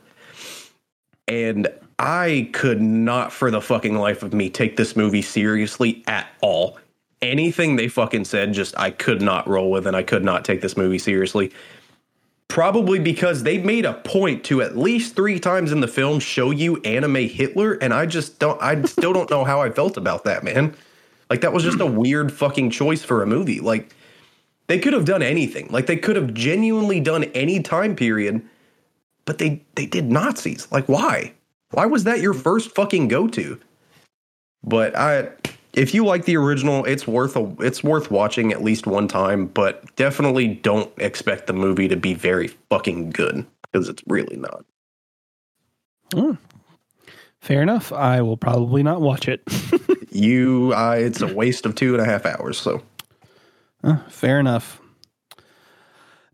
And 1.28 1.68
I 2.00 2.50
could 2.54 2.82
not, 2.82 3.32
for 3.32 3.52
the 3.52 3.62
fucking 3.62 3.96
life 3.96 4.24
of 4.24 4.34
me, 4.34 4.50
take 4.50 4.76
this 4.76 4.96
movie 4.96 5.22
seriously 5.22 6.04
at 6.08 6.28
all. 6.42 6.80
Anything 7.22 7.76
they 7.76 7.88
fucking 7.88 8.26
said, 8.26 8.54
just 8.54 8.78
I 8.78 8.90
could 8.90 9.22
not 9.22 9.48
roll 9.48 9.70
with, 9.70 9.86
and 9.86 9.96
I 9.96 10.04
could 10.04 10.26
not 10.26 10.44
take 10.44 10.62
this 10.62 10.76
movie 10.76 10.98
seriously 10.98 11.52
probably 12.52 13.00
because 13.00 13.44
they 13.44 13.58
made 13.58 13.86
a 13.86 13.94
point 13.94 14.44
to 14.44 14.62
at 14.62 14.78
least 14.78 15.16
three 15.16 15.40
times 15.40 15.72
in 15.72 15.80
the 15.80 15.88
film 15.88 16.20
show 16.20 16.52
you 16.52 16.76
anime 16.82 17.16
Hitler, 17.16 17.76
and 17.76 17.94
I 17.94 18.06
just 18.06 18.40
don't, 18.40 18.62
I 18.62 18.82
still 18.84 19.14
don't 19.14 19.30
know 19.30 19.46
how 19.46 19.62
I 19.62 19.70
felt 19.70 19.96
about 19.96 20.26
that, 20.26 20.44
man. 20.44 20.76
Like 21.32 21.40
that 21.40 21.54
was 21.54 21.64
just 21.64 21.80
a 21.80 21.86
weird 21.86 22.30
fucking 22.30 22.72
choice 22.72 23.06
for 23.06 23.24
a 23.24 23.26
movie. 23.26 23.62
Like 23.62 23.96
they 24.68 24.78
could 24.78 24.92
have 24.92 25.06
done 25.06 25.24
anything. 25.24 25.70
Like 25.70 25.86
they 25.86 25.96
could 25.96 26.18
have 26.18 26.34
genuinely 26.34 27.00
done 27.00 27.24
any 27.24 27.62
time 27.62 27.96
period, 27.96 28.42
but 29.24 29.38
they 29.38 29.64
they 29.76 29.86
did 29.86 30.12
Nazis. 30.12 30.70
Like 30.74 30.90
why? 30.90 31.32
Why 31.70 31.86
was 31.86 32.04
that 32.04 32.20
your 32.20 32.34
first 32.34 32.76
fucking 32.76 33.08
go 33.08 33.30
to? 33.30 33.58
But 34.62 34.94
I 34.98 35.30
if 35.72 35.94
you 35.94 36.04
like 36.04 36.26
the 36.26 36.36
original, 36.36 36.84
it's 36.84 37.08
worth 37.08 37.38
a, 37.38 37.56
it's 37.60 37.82
worth 37.82 38.12
watching 38.12 38.52
at 38.52 38.62
least 38.62 38.86
one 38.86 39.08
time, 39.08 39.46
but 39.46 39.96
definitely 39.96 40.50
don't 40.50 40.92
expect 40.98 41.48
the 41.48 41.54
movie 41.54 41.88
to 41.88 41.96
be 41.96 42.14
very 42.14 42.48
fucking 42.70 43.12
good 43.12 43.46
because 43.72 43.88
it's 43.88 44.04
really 44.06 44.36
not. 44.36 44.66
Mm. 46.12 46.38
Fair 47.40 47.62
enough. 47.62 47.94
I 47.94 48.22
will 48.22 48.36
probably 48.36 48.84
not 48.84 49.00
watch 49.00 49.30
it. 49.30 49.42
you, 50.12 50.74
uh, 50.76 50.96
it's 50.98 51.22
a 51.22 51.34
waste 51.34 51.66
of 51.66 51.76
two 51.76 51.94
and 51.94 52.02
a 52.02 52.06
half 52.06 52.26
hours. 52.26 52.60
So, 52.60 52.84
uh, 53.84 53.98
fair 54.10 54.40
enough. 54.40 54.80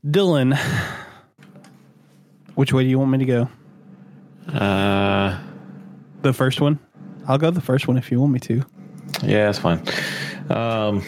Dylan, 0.06 0.58
which 2.56 2.74
way 2.74 2.84
do 2.84 2.90
you 2.90 3.00
want 3.00 3.12
me 3.12 3.18
to 3.20 3.26
go? 3.26 3.50
Uh, 4.54 5.40
the 6.22 6.34
first 6.34 6.62
one. 6.62 6.80
I'll 7.28 7.38
go 7.38 7.52
the 7.52 7.62
first 7.62 7.88
one 7.88 7.98
if 7.98 8.12
you 8.12 8.20
want 8.20 8.34
me 8.34 8.40
to. 8.40 8.64
Yeah, 9.24 9.46
that's 9.46 9.60
fine. 9.60 9.84
Um, 10.50 11.04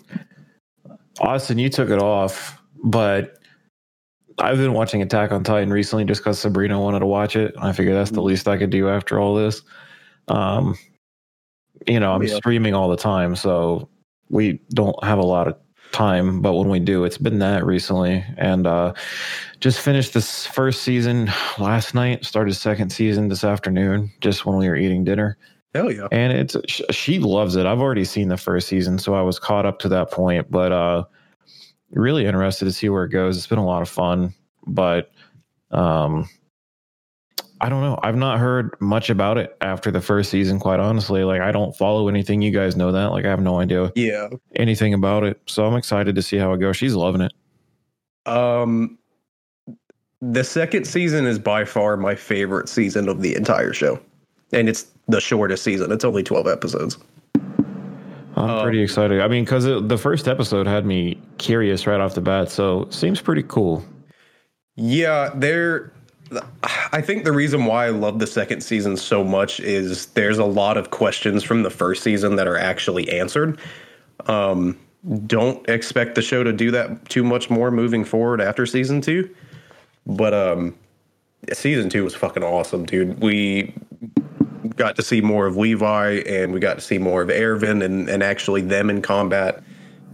Austin, 1.20 1.58
you 1.58 1.68
took 1.68 1.90
it 1.90 2.02
off, 2.02 2.60
but 2.82 3.38
I've 4.38 4.58
been 4.58 4.72
watching 4.72 5.00
Attack 5.02 5.32
on 5.32 5.44
Titan 5.44 5.72
recently 5.72 6.04
just 6.04 6.20
because 6.20 6.38
Sabrina 6.38 6.80
wanted 6.80 7.00
to 7.00 7.06
watch 7.06 7.36
it. 7.36 7.54
I 7.58 7.72
figured 7.72 7.96
that's 7.96 8.10
the 8.10 8.18
mm-hmm. 8.18 8.26
least 8.26 8.48
I 8.48 8.58
could 8.58 8.70
do 8.70 8.88
after 8.88 9.18
all 9.18 9.34
this. 9.34 9.62
Um, 10.28 10.76
you 11.86 12.00
know, 12.00 12.12
I'm 12.12 12.22
yeah. 12.22 12.36
streaming 12.36 12.74
all 12.74 12.88
the 12.88 12.96
time, 12.96 13.36
so 13.36 13.88
we 14.28 14.60
don't 14.70 15.02
have 15.04 15.18
a 15.18 15.24
lot 15.24 15.48
of 15.48 15.56
time, 15.92 16.42
but 16.42 16.54
when 16.54 16.68
we 16.68 16.80
do, 16.80 17.04
it's 17.04 17.18
been 17.18 17.38
that 17.38 17.64
recently. 17.64 18.24
And 18.36 18.66
uh, 18.66 18.92
just 19.60 19.80
finished 19.80 20.14
this 20.14 20.46
first 20.46 20.82
season 20.82 21.30
last 21.58 21.94
night, 21.94 22.24
started 22.24 22.54
second 22.54 22.90
season 22.90 23.28
this 23.28 23.44
afternoon, 23.44 24.12
just 24.20 24.44
when 24.44 24.56
we 24.58 24.68
were 24.68 24.76
eating 24.76 25.04
dinner. 25.04 25.38
Hell 25.74 25.92
yeah. 25.92 26.08
And 26.10 26.32
it's 26.32 26.56
she 26.90 27.18
loves 27.18 27.56
it. 27.56 27.66
I've 27.66 27.80
already 27.80 28.04
seen 28.04 28.28
the 28.28 28.36
first 28.36 28.68
season, 28.68 28.98
so 28.98 29.14
I 29.14 29.20
was 29.22 29.38
caught 29.38 29.66
up 29.66 29.78
to 29.80 29.88
that 29.90 30.10
point, 30.10 30.50
but 30.50 30.72
uh 30.72 31.04
really 31.90 32.26
interested 32.26 32.64
to 32.64 32.72
see 32.72 32.88
where 32.88 33.04
it 33.04 33.10
goes. 33.10 33.36
It's 33.36 33.46
been 33.46 33.58
a 33.58 33.66
lot 33.66 33.82
of 33.82 33.88
fun, 33.88 34.34
but 34.66 35.10
um 35.70 36.28
I 37.60 37.68
don't 37.68 37.80
know. 37.80 37.98
I've 38.02 38.16
not 38.16 38.38
heard 38.38 38.76
much 38.80 39.08
about 39.08 39.38
it 39.38 39.56
after 39.60 39.90
the 39.90 40.00
first 40.00 40.30
season, 40.30 40.58
quite 40.58 40.80
honestly. 40.80 41.24
Like 41.24 41.40
I 41.40 41.52
don't 41.52 41.74
follow 41.76 42.08
anything. 42.08 42.42
You 42.42 42.50
guys 42.50 42.76
know 42.76 42.92
that. 42.92 43.06
Like 43.06 43.24
I 43.24 43.30
have 43.30 43.40
no 43.40 43.60
idea 43.60 43.92
yeah. 43.94 44.28
anything 44.56 44.92
about 44.92 45.24
it. 45.24 45.40
So 45.46 45.64
I'm 45.64 45.74
excited 45.74 46.14
to 46.14 46.22
see 46.22 46.36
how 46.36 46.52
it 46.52 46.58
goes. 46.58 46.76
She's 46.76 46.94
loving 46.94 47.22
it. 47.22 47.32
Um 48.26 48.98
the 50.20 50.44
second 50.44 50.86
season 50.86 51.26
is 51.26 51.38
by 51.38 51.64
far 51.64 51.96
my 51.96 52.14
favorite 52.14 52.68
season 52.68 53.08
of 53.08 53.22
the 53.22 53.34
entire 53.34 53.72
show. 53.72 54.00
And 54.52 54.68
it's 54.68 54.86
the 55.08 55.20
shortest 55.20 55.62
season. 55.62 55.92
It's 55.92 56.04
only 56.04 56.22
12 56.22 56.46
episodes. 56.46 56.98
I'm 58.36 58.50
um, 58.50 58.62
pretty 58.62 58.82
excited. 58.82 59.20
I 59.20 59.28
mean, 59.28 59.44
because 59.44 59.64
the 59.64 59.98
first 59.98 60.28
episode 60.28 60.66
had 60.66 60.84
me 60.84 61.20
curious 61.38 61.86
right 61.86 62.00
off 62.00 62.14
the 62.14 62.20
bat, 62.20 62.50
so 62.50 62.86
seems 62.90 63.20
pretty 63.20 63.42
cool. 63.42 63.82
Yeah, 64.74 65.30
there. 65.34 65.92
I 66.92 67.00
think 67.00 67.24
the 67.24 67.32
reason 67.32 67.66
why 67.66 67.86
I 67.86 67.90
love 67.90 68.18
the 68.18 68.26
second 68.26 68.60
season 68.62 68.96
so 68.96 69.22
much 69.22 69.60
is 69.60 70.06
there's 70.06 70.38
a 70.38 70.44
lot 70.44 70.76
of 70.76 70.90
questions 70.90 71.44
from 71.44 71.62
the 71.62 71.70
first 71.70 72.02
season 72.02 72.36
that 72.36 72.48
are 72.48 72.56
actually 72.56 73.08
answered. 73.10 73.58
Um, 74.26 74.78
don't 75.26 75.68
expect 75.68 76.16
the 76.16 76.22
show 76.22 76.42
to 76.42 76.52
do 76.52 76.70
that 76.72 77.08
too 77.08 77.22
much 77.22 77.48
more 77.48 77.70
moving 77.70 78.04
forward 78.04 78.40
after 78.40 78.66
season 78.66 79.00
two, 79.00 79.32
but 80.06 80.34
um, 80.34 80.74
season 81.52 81.88
two 81.88 82.02
was 82.02 82.14
fucking 82.14 82.42
awesome, 82.42 82.86
dude. 82.86 83.20
We 83.20 83.74
got 84.74 84.96
to 84.96 85.02
see 85.02 85.20
more 85.20 85.46
of 85.46 85.56
Levi 85.56 86.22
and 86.26 86.52
we 86.52 86.58
got 86.58 86.74
to 86.74 86.80
see 86.80 86.98
more 86.98 87.22
of 87.22 87.30
Erwin 87.30 87.82
and, 87.82 88.08
and 88.08 88.22
actually 88.22 88.62
them 88.62 88.90
in 88.90 89.00
combat. 89.00 89.62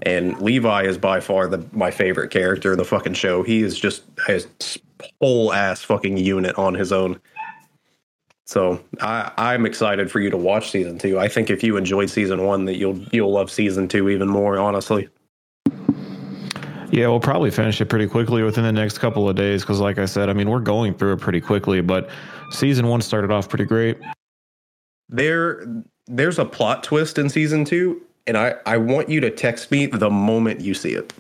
And 0.03 0.39
Levi 0.41 0.83
is 0.83 0.99
by 0.99 1.21
far 1.21 1.47
the 1.47 1.65
my 1.73 1.91
favorite 1.91 2.31
character 2.31 2.73
in 2.73 2.79
the 2.79 2.85
fucking 2.85 3.15
show. 3.15 3.43
He 3.43 3.63
is 3.63 3.79
just 3.79 4.03
a 4.29 4.43
whole 5.21 5.53
ass 5.53 5.83
fucking 5.83 6.17
unit 6.17 6.57
on 6.57 6.75
his 6.75 6.93
own. 6.93 7.21
So 8.45 8.83
I, 9.01 9.33
I'm 9.37 9.65
excited 9.67 10.11
for 10.11 10.21
you 10.21 10.31
to 10.31 10.37
watch 10.37 10.71
season 10.71 10.99
two. 10.99 11.19
I 11.19 11.29
think 11.29 11.49
if 11.49 11.63
you 11.63 11.77
enjoyed 11.77 12.11
season 12.11 12.45
one, 12.45 12.65
that 12.67 12.77
you'll 12.77 12.99
you'll 13.13 13.33
love 13.33 13.51
season 13.51 13.89
two 13.89 14.09
even 14.09 14.29
more. 14.29 14.59
Honestly. 14.59 15.09
Yeah, 16.91 17.09
we'll 17.09 17.21
probably 17.21 17.51
finish 17.51 17.81
it 17.81 17.87
pretty 17.87 18.07
quickly 18.07 18.43
within 18.43 18.65
the 18.65 18.73
next 18.73 18.99
couple 18.99 19.27
of 19.27 19.35
days 19.35 19.63
because, 19.63 19.81
like 19.81 19.99
I 19.99 20.05
said, 20.05 20.29
I 20.29 20.35
mean, 20.35 20.51
we're 20.51 20.61
going 20.61 20.93
through 20.93 21.15
it 21.15 21.21
pretty 21.21 21.41
quickly. 21.41 21.81
But 21.81 22.11
season 22.51 22.87
one 22.87 23.01
started 23.01 23.31
off 23.31 23.49
pretty 23.49 23.65
great 23.65 23.97
there 25.13 25.65
there's 26.07 26.39
a 26.39 26.45
plot 26.45 26.83
twist 26.83 27.19
in 27.19 27.29
season 27.29 27.65
two, 27.65 28.03
and 28.27 28.37
I 28.37 28.55
I 28.67 28.79
want 28.79 29.09
you 29.09 29.21
to 29.21 29.31
text 29.31 29.71
me 29.71 29.87
the 29.87 30.11
moment 30.11 30.61
you 30.61 30.75
see 30.75 30.95
it. 30.95 31.13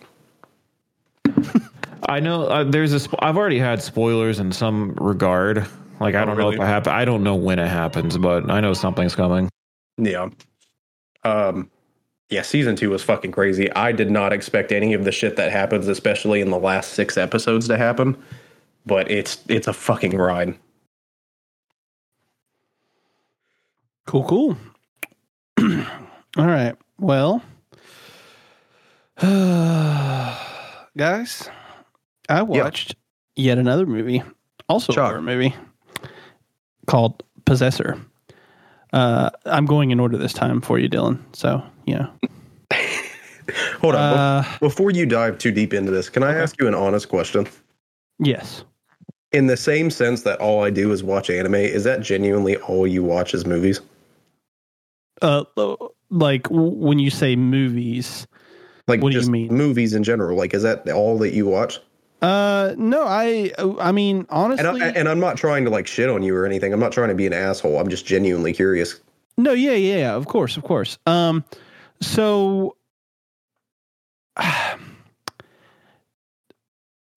I 2.08 2.20
know 2.20 2.44
uh, 2.44 2.64
there's 2.64 2.92
a. 2.92 3.00
Sp- 3.00 3.20
I've 3.20 3.36
already 3.36 3.58
had 3.58 3.82
spoilers 3.82 4.38
in 4.38 4.52
some 4.52 4.94
regard. 4.94 5.66
Like 6.00 6.14
I 6.14 6.22
oh, 6.22 6.26
don't 6.26 6.36
really? 6.36 6.56
know 6.56 6.62
if 6.62 6.68
I 6.68 6.70
have. 6.70 6.88
I 6.88 7.04
don't 7.04 7.22
know 7.22 7.34
when 7.34 7.58
it 7.58 7.68
happens, 7.68 8.18
but 8.18 8.50
I 8.50 8.60
know 8.60 8.72
something's 8.74 9.14
coming. 9.14 9.48
Yeah. 9.98 10.28
Um. 11.24 11.70
Yeah, 12.30 12.42
season 12.42 12.76
two 12.76 12.90
was 12.90 13.02
fucking 13.02 13.32
crazy. 13.32 13.70
I 13.74 13.92
did 13.92 14.10
not 14.10 14.32
expect 14.32 14.72
any 14.72 14.94
of 14.94 15.04
the 15.04 15.12
shit 15.12 15.36
that 15.36 15.52
happens, 15.52 15.86
especially 15.86 16.40
in 16.40 16.50
the 16.50 16.58
last 16.58 16.94
six 16.94 17.18
episodes, 17.18 17.68
to 17.68 17.76
happen. 17.76 18.16
But 18.86 19.10
it's 19.10 19.38
it's 19.48 19.68
a 19.68 19.72
fucking 19.72 20.16
ride. 20.16 20.58
Cool, 24.06 24.24
cool. 24.24 24.56
All 26.38 26.46
right. 26.46 26.74
Well, 26.98 27.42
guys, 30.96 31.50
I 32.32 32.42
watched 32.42 32.90
yep. 32.90 32.96
yet 33.36 33.58
another 33.58 33.84
movie, 33.84 34.22
also 34.68 34.92
a 34.92 34.96
horror 34.96 35.20
movie 35.20 35.54
called 36.86 37.22
Possessor. 37.44 38.00
Uh, 38.94 39.30
I'm 39.44 39.66
going 39.66 39.90
in 39.90 40.00
order 40.00 40.16
this 40.16 40.32
time 40.32 40.62
for 40.62 40.78
you, 40.78 40.88
Dylan. 40.88 41.18
So, 41.34 41.62
yeah. 41.86 42.06
Hold 43.80 43.96
on. 43.96 44.00
Uh, 44.00 44.56
Before 44.60 44.90
you 44.90 45.04
dive 45.04 45.36
too 45.36 45.50
deep 45.50 45.74
into 45.74 45.90
this, 45.90 46.08
can 46.08 46.22
I 46.22 46.34
ask 46.34 46.58
you 46.58 46.66
an 46.66 46.74
honest 46.74 47.10
question? 47.10 47.46
Yes. 48.18 48.64
In 49.32 49.46
the 49.46 49.56
same 49.56 49.90
sense 49.90 50.22
that 50.22 50.40
all 50.40 50.64
I 50.64 50.70
do 50.70 50.90
is 50.90 51.02
watch 51.02 51.28
anime, 51.28 51.56
is 51.56 51.84
that 51.84 52.00
genuinely 52.00 52.56
all 52.56 52.86
you 52.86 53.02
watch 53.02 53.34
is 53.34 53.44
movies? 53.44 53.80
Uh, 55.20 55.44
like 56.10 56.46
when 56.50 56.98
you 56.98 57.10
say 57.10 57.36
movies, 57.36 58.26
like 58.88 59.02
what 59.02 59.12
do 59.12 59.20
you 59.20 59.30
mean? 59.30 59.48
Movies 59.54 59.92
in 59.92 60.02
general. 60.02 60.36
Like, 60.36 60.54
is 60.54 60.62
that 60.62 60.88
all 60.90 61.18
that 61.18 61.34
you 61.34 61.46
watch? 61.46 61.78
Uh, 62.22 62.74
no, 62.78 63.04
I, 63.04 63.52
I 63.80 63.90
mean, 63.90 64.26
honestly, 64.30 64.66
and, 64.66 64.82
I, 64.82 64.88
and 64.90 65.08
I'm 65.08 65.18
not 65.18 65.36
trying 65.36 65.64
to 65.64 65.70
like 65.70 65.88
shit 65.88 66.08
on 66.08 66.22
you 66.22 66.36
or 66.36 66.46
anything. 66.46 66.72
I'm 66.72 66.80
not 66.80 66.92
trying 66.92 67.08
to 67.08 67.16
be 67.16 67.26
an 67.26 67.32
asshole. 67.32 67.78
I'm 67.80 67.88
just 67.88 68.06
genuinely 68.06 68.52
curious. 68.52 69.00
No, 69.36 69.52
yeah, 69.52 69.72
yeah, 69.72 70.14
of 70.14 70.26
course, 70.26 70.56
of 70.56 70.62
course. 70.62 70.98
Um, 71.06 71.44
so, 72.00 72.76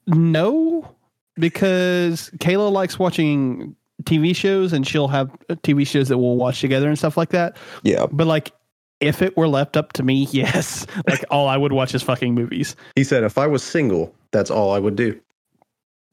no, 0.08 0.96
because 1.36 2.32
Kayla 2.38 2.72
likes 2.72 2.98
watching 2.98 3.76
TV 4.04 4.36
shows 4.36 4.74
and 4.74 4.88
she'll 4.88 5.08
have 5.08 5.30
TV 5.50 5.86
shows 5.86 6.10
that 6.10 6.18
we'll 6.18 6.36
watch 6.36 6.62
together 6.62 6.88
and 6.88 6.98
stuff 6.98 7.18
like 7.18 7.30
that. 7.30 7.58
Yeah. 7.84 8.08
But 8.12 8.28
like 8.28 8.54
if 9.00 9.22
it 9.22 9.36
were 9.36 9.48
left 9.48 9.78
up 9.78 9.94
to 9.94 10.04
me, 10.04 10.28
yes. 10.32 10.86
Like 11.08 11.24
all 11.30 11.48
I 11.48 11.58
would 11.58 11.72
watch 11.72 11.94
is 11.96 12.04
fucking 12.04 12.34
movies. 12.34 12.76
He 12.96 13.04
said 13.04 13.24
if 13.24 13.38
I 13.38 13.48
was 13.48 13.64
single, 13.64 14.14
that's 14.36 14.52
all 14.52 14.72
I 14.72 14.80
would 14.80 14.96
do. 14.96 15.20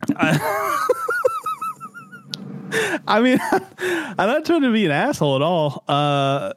I 3.07 3.21
mean, 3.21 3.39
I'm 3.79 4.17
not 4.17 4.45
trying 4.45 4.63
to 4.63 4.73
be 4.73 4.87
an 4.87 4.93
asshole 4.93 5.37
at 5.37 5.43
all. 5.43 5.85
Uh, 5.89 6.53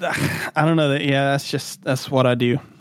I 0.02 0.64
don't 0.64 0.76
know 0.76 0.90
that. 0.90 1.02
Yeah, 1.04 1.30
that's 1.30 1.50
just 1.50 1.82
that's 1.82 2.10
what 2.10 2.26
I 2.26 2.34
do. 2.34 2.58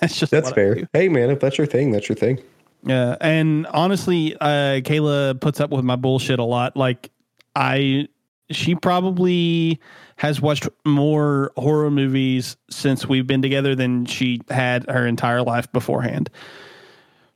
that's 0.00 0.18
just 0.18 0.32
That's 0.32 0.50
fair. 0.50 0.88
Hey, 0.92 1.08
man, 1.08 1.30
if 1.30 1.40
that's 1.40 1.58
your 1.58 1.66
thing, 1.66 1.92
that's 1.92 2.08
your 2.08 2.16
thing. 2.16 2.40
Yeah, 2.82 3.16
and 3.20 3.66
honestly, 3.68 4.36
uh, 4.40 4.80
Kayla 4.80 5.40
puts 5.40 5.60
up 5.60 5.70
with 5.70 5.84
my 5.84 5.96
bullshit 5.96 6.38
a 6.38 6.44
lot. 6.44 6.76
Like, 6.76 7.10
I, 7.54 8.08
she 8.50 8.74
probably 8.74 9.80
has 10.16 10.40
watched 10.40 10.68
more 10.84 11.52
horror 11.56 11.90
movies 11.90 12.56
since 12.68 13.06
we've 13.06 13.26
been 13.26 13.42
together 13.42 13.74
than 13.74 14.04
she 14.04 14.40
had 14.50 14.88
her 14.88 15.06
entire 15.06 15.42
life 15.42 15.70
beforehand. 15.72 16.30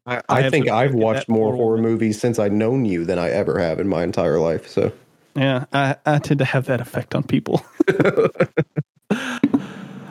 I, 0.07 0.16
I 0.16 0.22
I 0.29 0.50
think 0.50 0.68
I've 0.68 0.94
watched 0.94 1.29
more 1.29 1.48
poor 1.50 1.57
horror 1.57 1.79
movies 1.79 2.20
since 2.20 2.38
I've 2.38 2.53
known 2.53 2.85
you 2.85 3.05
than 3.05 3.18
I 3.18 3.31
ever 3.31 3.59
have 3.59 3.81
in 3.81 3.88
my 3.88 4.03
entire 4.03 4.38
life. 4.38 4.68
So 4.68 4.92
Yeah, 5.35 5.64
I, 5.72 5.96
I 6.05 6.18
tend 6.18 6.38
to 6.40 6.44
have 6.44 6.66
that 6.66 6.81
effect 6.81 7.14
on 7.14 7.22
people. 7.22 7.64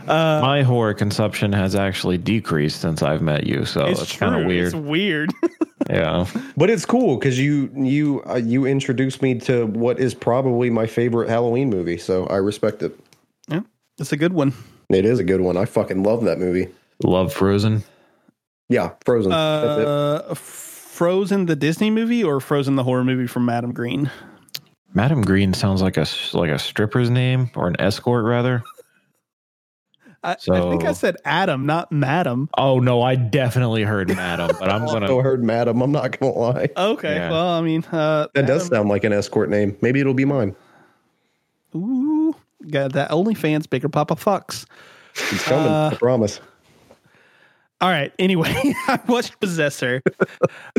Uh, 0.08 0.42
my 0.42 0.64
horror 0.64 0.94
consumption 0.94 1.54
has 1.54 1.76
actually 1.76 2.18
decreased 2.18 2.82
since 2.82 3.02
I've 3.02 3.22
met 3.22 3.48
you, 3.48 3.64
so 3.64 3.86
it's, 3.86 4.18
kind 4.18 4.36
of 4.36 4.46
weird. 4.46 4.66
It's 4.68 4.76
weird. 4.76 5.32
yeah. 5.90 6.26
But 6.58 6.70
it's 6.70 6.86
cool 6.86 7.18
because 7.18 7.40
you 7.40 7.70
you 7.76 8.24
uh, 8.28 8.36
you 8.36 8.66
introduced 8.66 9.22
me 9.22 9.40
to 9.42 9.66
what 9.68 10.00
is 10.00 10.14
probably 10.14 10.70
my 10.70 10.88
favorite 10.88 11.30
Halloween 11.30 11.70
movie, 11.70 11.98
so 11.98 12.26
I 12.28 12.38
respect 12.38 12.82
it. 12.84 12.98
yeah, 13.48 13.62
it's 14.00 14.12
a 14.12 14.18
good 14.18 14.34
one. 14.34 14.54
It 14.90 15.06
is 15.06 15.20
a 15.20 15.24
good 15.24 15.42
one. 15.42 15.58
I 15.58 15.66
fucking 15.66 16.04
love 16.04 16.24
that 16.26 16.40
movie. 16.40 16.70
Love 17.04 17.34
Frozen. 17.34 17.84
Yeah, 18.70 18.92
Frozen. 19.06 19.32
That's 19.32 19.82
it. 19.82 19.88
Uh, 19.88 20.34
Frozen, 20.36 21.48
the 21.48 21.56
Disney 21.56 21.90
movie, 21.90 22.24
or 22.24 22.40
Frozen, 22.40 22.76
the 22.76 22.84
horror 22.84 23.04
movie 23.04 23.28
from 23.28 23.46
Madam 23.46 23.74
Green? 23.74 24.12
Madam 24.94 25.24
Green 25.24 25.54
sounds 25.54 25.82
like 25.82 25.98
a 25.98 26.06
like 26.34 26.52
a 26.52 26.60
stripper's 26.60 27.10
name 27.10 27.50
or 27.56 27.68
an 27.68 27.76
escort 27.80 28.26
rather. 28.26 28.64
I, 30.24 30.32
I 30.32 30.60
think 30.70 30.86
I 30.86 30.94
said 30.94 31.18
Adam, 31.26 31.66
not 31.66 31.92
Madam. 31.92 32.50
Oh 32.58 32.80
no, 32.80 33.02
I 33.02 33.16
definitely 33.16 33.84
heard 33.84 34.08
Madam, 34.16 34.52
but 34.60 34.70
I'm 34.70 34.86
gonna 34.86 35.22
heard 35.22 35.44
Madam. 35.44 35.82
I'm 35.82 35.92
not 35.92 36.18
gonna 36.20 36.32
lie. 36.34 36.70
Okay, 36.78 37.16
Yeah. 37.16 37.30
well, 37.32 37.48
I 37.50 37.62
mean, 37.62 37.84
uh, 37.92 38.28
That 38.34 38.48
does 38.48 38.68
sound 38.68 38.88
like 38.90 39.04
an 39.04 39.12
escort 39.14 39.50
name. 39.50 39.76
Maybe 39.82 40.00
it'll 40.00 40.14
be 40.14 40.26
mine. 40.26 40.56
Ooh, 41.76 42.36
got 42.70 42.94
that 42.94 43.10
OnlyFans 43.12 43.70
bigger 43.70 43.90
Papa 43.90 44.16
fucks. 44.16 44.66
It's 45.16 45.44
coming. 45.44 45.68
Uh, 45.68 45.90
I 45.94 45.96
promise. 45.96 46.40
All 47.82 47.90
right. 47.90 48.14
Anyway, 48.18 48.50
I 48.88 49.00
watched 49.10 49.38
Possessor. 49.42 50.02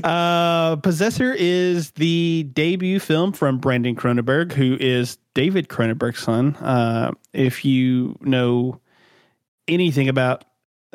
uh, 0.02 0.76
Possessor 0.76 1.35
is 1.37 1.90
the 1.92 2.48
debut 2.54 2.98
film 2.98 3.33
from 3.33 3.59
Brandon 3.59 3.94
Cronenberg, 3.94 4.52
who 4.52 4.76
is 4.80 5.18
David 5.35 5.68
Cronenberg's 5.68 6.20
son. 6.20 6.57
Uh, 6.57 7.12
if 7.35 7.62
you 7.64 8.16
know 8.22 8.80
anything 9.68 10.09
about 10.09 10.44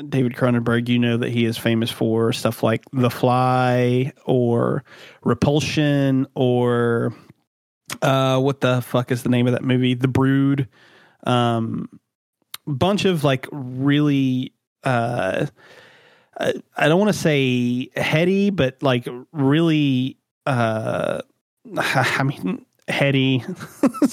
David 0.07 0.33
Cronenberg, 0.33 0.87
you 0.87 0.99
know 0.99 1.17
that 1.17 1.29
he 1.29 1.45
is 1.45 1.57
famous 1.57 1.91
for 1.91 2.31
stuff 2.31 2.63
like 2.63 2.83
The 2.93 3.09
Fly 3.09 4.13
or 4.25 4.83
Repulsion 5.23 6.27
or 6.35 7.13
uh, 8.01 8.39
what 8.39 8.61
the 8.61 8.81
fuck 8.81 9.11
is 9.11 9.23
the 9.23 9.29
name 9.29 9.47
of 9.47 9.53
that 9.53 9.63
movie? 9.63 9.93
The 9.93 10.07
Brood. 10.07 10.67
Um, 11.25 11.89
bunch 12.65 13.05
of 13.05 13.23
like 13.23 13.47
really 13.51 14.53
uh 14.83 15.47
I, 16.39 16.53
I 16.77 16.87
don't 16.87 16.99
want 16.99 17.11
to 17.11 17.19
say 17.19 17.89
heady, 17.95 18.49
but 18.49 18.81
like 18.81 19.07
really 19.31 20.17
uh 20.45 21.21
I 21.77 22.23
mean 22.23 22.65
heady 22.87 23.43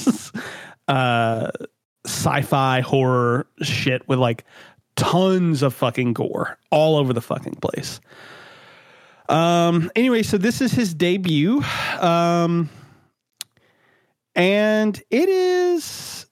uh 0.89 1.51
sci-fi 2.07 2.81
horror 2.81 3.47
shit 3.63 4.07
with 4.09 4.19
like 4.19 4.45
tons 4.97 5.63
of 5.63 5.75
fucking 5.75 6.13
gore 6.15 6.59
all 6.71 6.97
over 6.97 7.13
the 7.13 7.21
fucking 7.21 7.57
place. 7.57 8.01
Um 9.29 9.91
anyway, 9.97 10.23
so 10.23 10.39
this 10.39 10.61
is 10.61 10.73
his 10.73 10.95
debut. 10.95 11.63
Um 12.01 12.71
and 14.35 15.03
it 15.11 15.29
is 15.29 16.27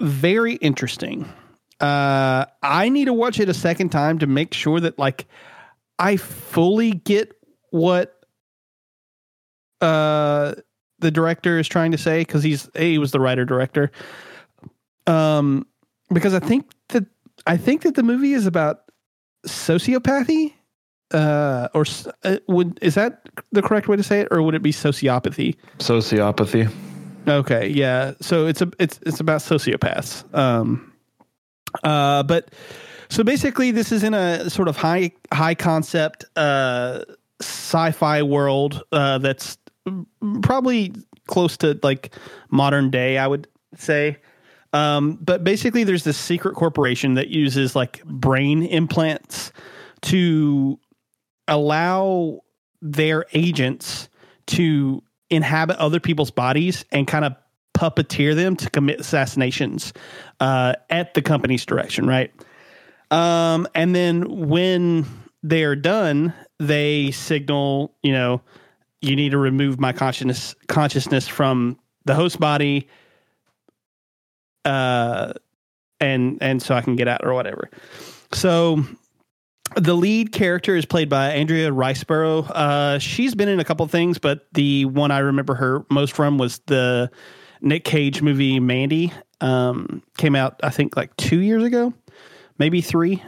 very 0.00 0.54
interesting. 0.56 1.32
Uh, 1.80 2.44
I 2.62 2.88
need 2.88 3.06
to 3.06 3.12
watch 3.12 3.40
it 3.40 3.48
a 3.48 3.54
second 3.54 3.90
time 3.90 4.18
to 4.18 4.26
make 4.26 4.54
sure 4.54 4.80
that 4.80 4.98
like 4.98 5.26
I 5.98 6.16
fully 6.16 6.92
get 6.92 7.32
what 7.70 8.24
uh 9.80 10.54
the 11.00 11.10
director 11.10 11.58
is 11.58 11.68
trying 11.68 11.92
to 11.92 11.98
say 11.98 12.20
because 12.20 12.42
he's 12.42 12.68
he 12.76 12.98
was 12.98 13.12
the 13.12 13.20
writer 13.20 13.44
director. 13.44 13.90
Um, 15.06 15.66
because 16.12 16.34
I 16.34 16.40
think 16.40 16.70
that 16.88 17.04
I 17.46 17.56
think 17.56 17.82
that 17.82 17.94
the 17.94 18.02
movie 18.02 18.32
is 18.32 18.46
about 18.46 18.82
sociopathy. 19.46 20.54
Uh, 21.10 21.68
or 21.74 21.84
uh, 22.24 22.38
would 22.48 22.78
is 22.82 22.94
that 22.94 23.28
the 23.52 23.62
correct 23.62 23.86
way 23.88 23.96
to 23.96 24.02
say 24.02 24.20
it, 24.20 24.28
or 24.30 24.42
would 24.42 24.54
it 24.54 24.62
be 24.62 24.72
sociopathy? 24.72 25.54
sociopathy. 25.78 26.72
Okay, 27.28 27.68
yeah. 27.68 28.14
So 28.20 28.46
it's 28.46 28.62
a 28.62 28.70
it's 28.78 28.98
it's 29.06 29.20
about 29.20 29.40
sociopaths. 29.40 30.24
Um 30.34 30.92
uh 31.82 32.22
but 32.22 32.52
so 33.08 33.22
basically 33.22 33.70
this 33.70 33.92
is 33.92 34.02
in 34.02 34.14
a 34.14 34.48
sort 34.50 34.68
of 34.68 34.76
high 34.76 35.12
high 35.32 35.54
concept 35.54 36.24
uh 36.36 37.04
sci-fi 37.40 38.22
world 38.22 38.82
uh 38.92 39.18
that's 39.18 39.58
probably 40.42 40.92
close 41.26 41.56
to 41.58 41.78
like 41.82 42.14
modern 42.50 42.90
day, 42.90 43.18
I 43.18 43.26
would 43.26 43.46
say. 43.76 44.18
Um 44.74 45.18
but 45.22 45.42
basically 45.44 45.84
there's 45.84 46.04
this 46.04 46.18
secret 46.18 46.54
corporation 46.54 47.14
that 47.14 47.28
uses 47.28 47.74
like 47.74 48.04
brain 48.04 48.62
implants 48.62 49.52
to 50.02 50.78
allow 51.48 52.40
their 52.82 53.24
agents 53.32 54.10
to 54.46 55.02
inhabit 55.30 55.78
other 55.78 56.00
people's 56.00 56.30
bodies 56.30 56.84
and 56.92 57.06
kind 57.06 57.24
of 57.24 57.34
puppeteer 57.74 58.34
them 58.34 58.56
to 58.56 58.70
commit 58.70 59.00
assassinations 59.00 59.92
uh, 60.40 60.74
at 60.90 61.14
the 61.14 61.22
company's 61.22 61.66
direction, 61.66 62.06
right? 62.06 62.32
Um, 63.10 63.66
and 63.74 63.94
then 63.94 64.48
when 64.48 65.06
they 65.42 65.64
are 65.64 65.76
done, 65.76 66.32
they 66.58 67.10
signal, 67.10 67.94
you 68.02 68.12
know, 68.12 68.40
you 69.00 69.16
need 69.16 69.30
to 69.30 69.38
remove 69.38 69.78
my 69.78 69.92
consciousness 69.92 70.54
consciousness 70.68 71.28
from 71.28 71.78
the 72.06 72.14
host 72.14 72.40
body, 72.40 72.88
uh, 74.64 75.32
and 76.00 76.38
and 76.40 76.62
so 76.62 76.74
I 76.74 76.80
can 76.80 76.96
get 76.96 77.08
out 77.08 77.24
or 77.24 77.34
whatever. 77.34 77.70
So 78.32 78.84
the 79.76 79.94
lead 79.94 80.32
character 80.32 80.76
is 80.76 80.84
played 80.84 81.08
by 81.08 81.30
Andrea 81.32 81.70
Riseborough. 81.70 82.50
Uh, 82.50 82.98
she's 82.98 83.34
been 83.34 83.48
in 83.48 83.60
a 83.60 83.64
couple 83.64 83.86
things, 83.88 84.18
but 84.18 84.46
the 84.52 84.84
one 84.86 85.10
I 85.10 85.18
remember 85.18 85.54
her 85.54 85.84
most 85.90 86.12
from 86.12 86.38
was 86.38 86.60
the 86.66 87.10
Nick 87.60 87.84
Cage 87.84 88.22
movie 88.22 88.60
Mandy. 88.60 89.12
Um, 89.40 90.02
came 90.16 90.36
out 90.36 90.60
I 90.62 90.70
think 90.70 90.96
like 90.96 91.14
two 91.16 91.40
years 91.40 91.64
ago, 91.64 91.92
maybe 92.58 92.80
three. 92.80 93.22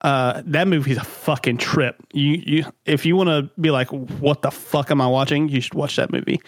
Uh, 0.00 0.42
that 0.46 0.66
movie's 0.66 0.96
a 0.96 1.04
fucking 1.04 1.58
trip. 1.58 1.96
You 2.12 2.42
you 2.44 2.64
if 2.86 3.06
you 3.06 3.14
want 3.14 3.28
to 3.28 3.50
be 3.60 3.70
like, 3.70 3.88
what 3.88 4.42
the 4.42 4.50
fuck 4.50 4.90
am 4.90 5.00
I 5.00 5.06
watching? 5.06 5.48
You 5.48 5.60
should 5.60 5.74
watch 5.74 5.96
that 5.96 6.10
movie. 6.10 6.40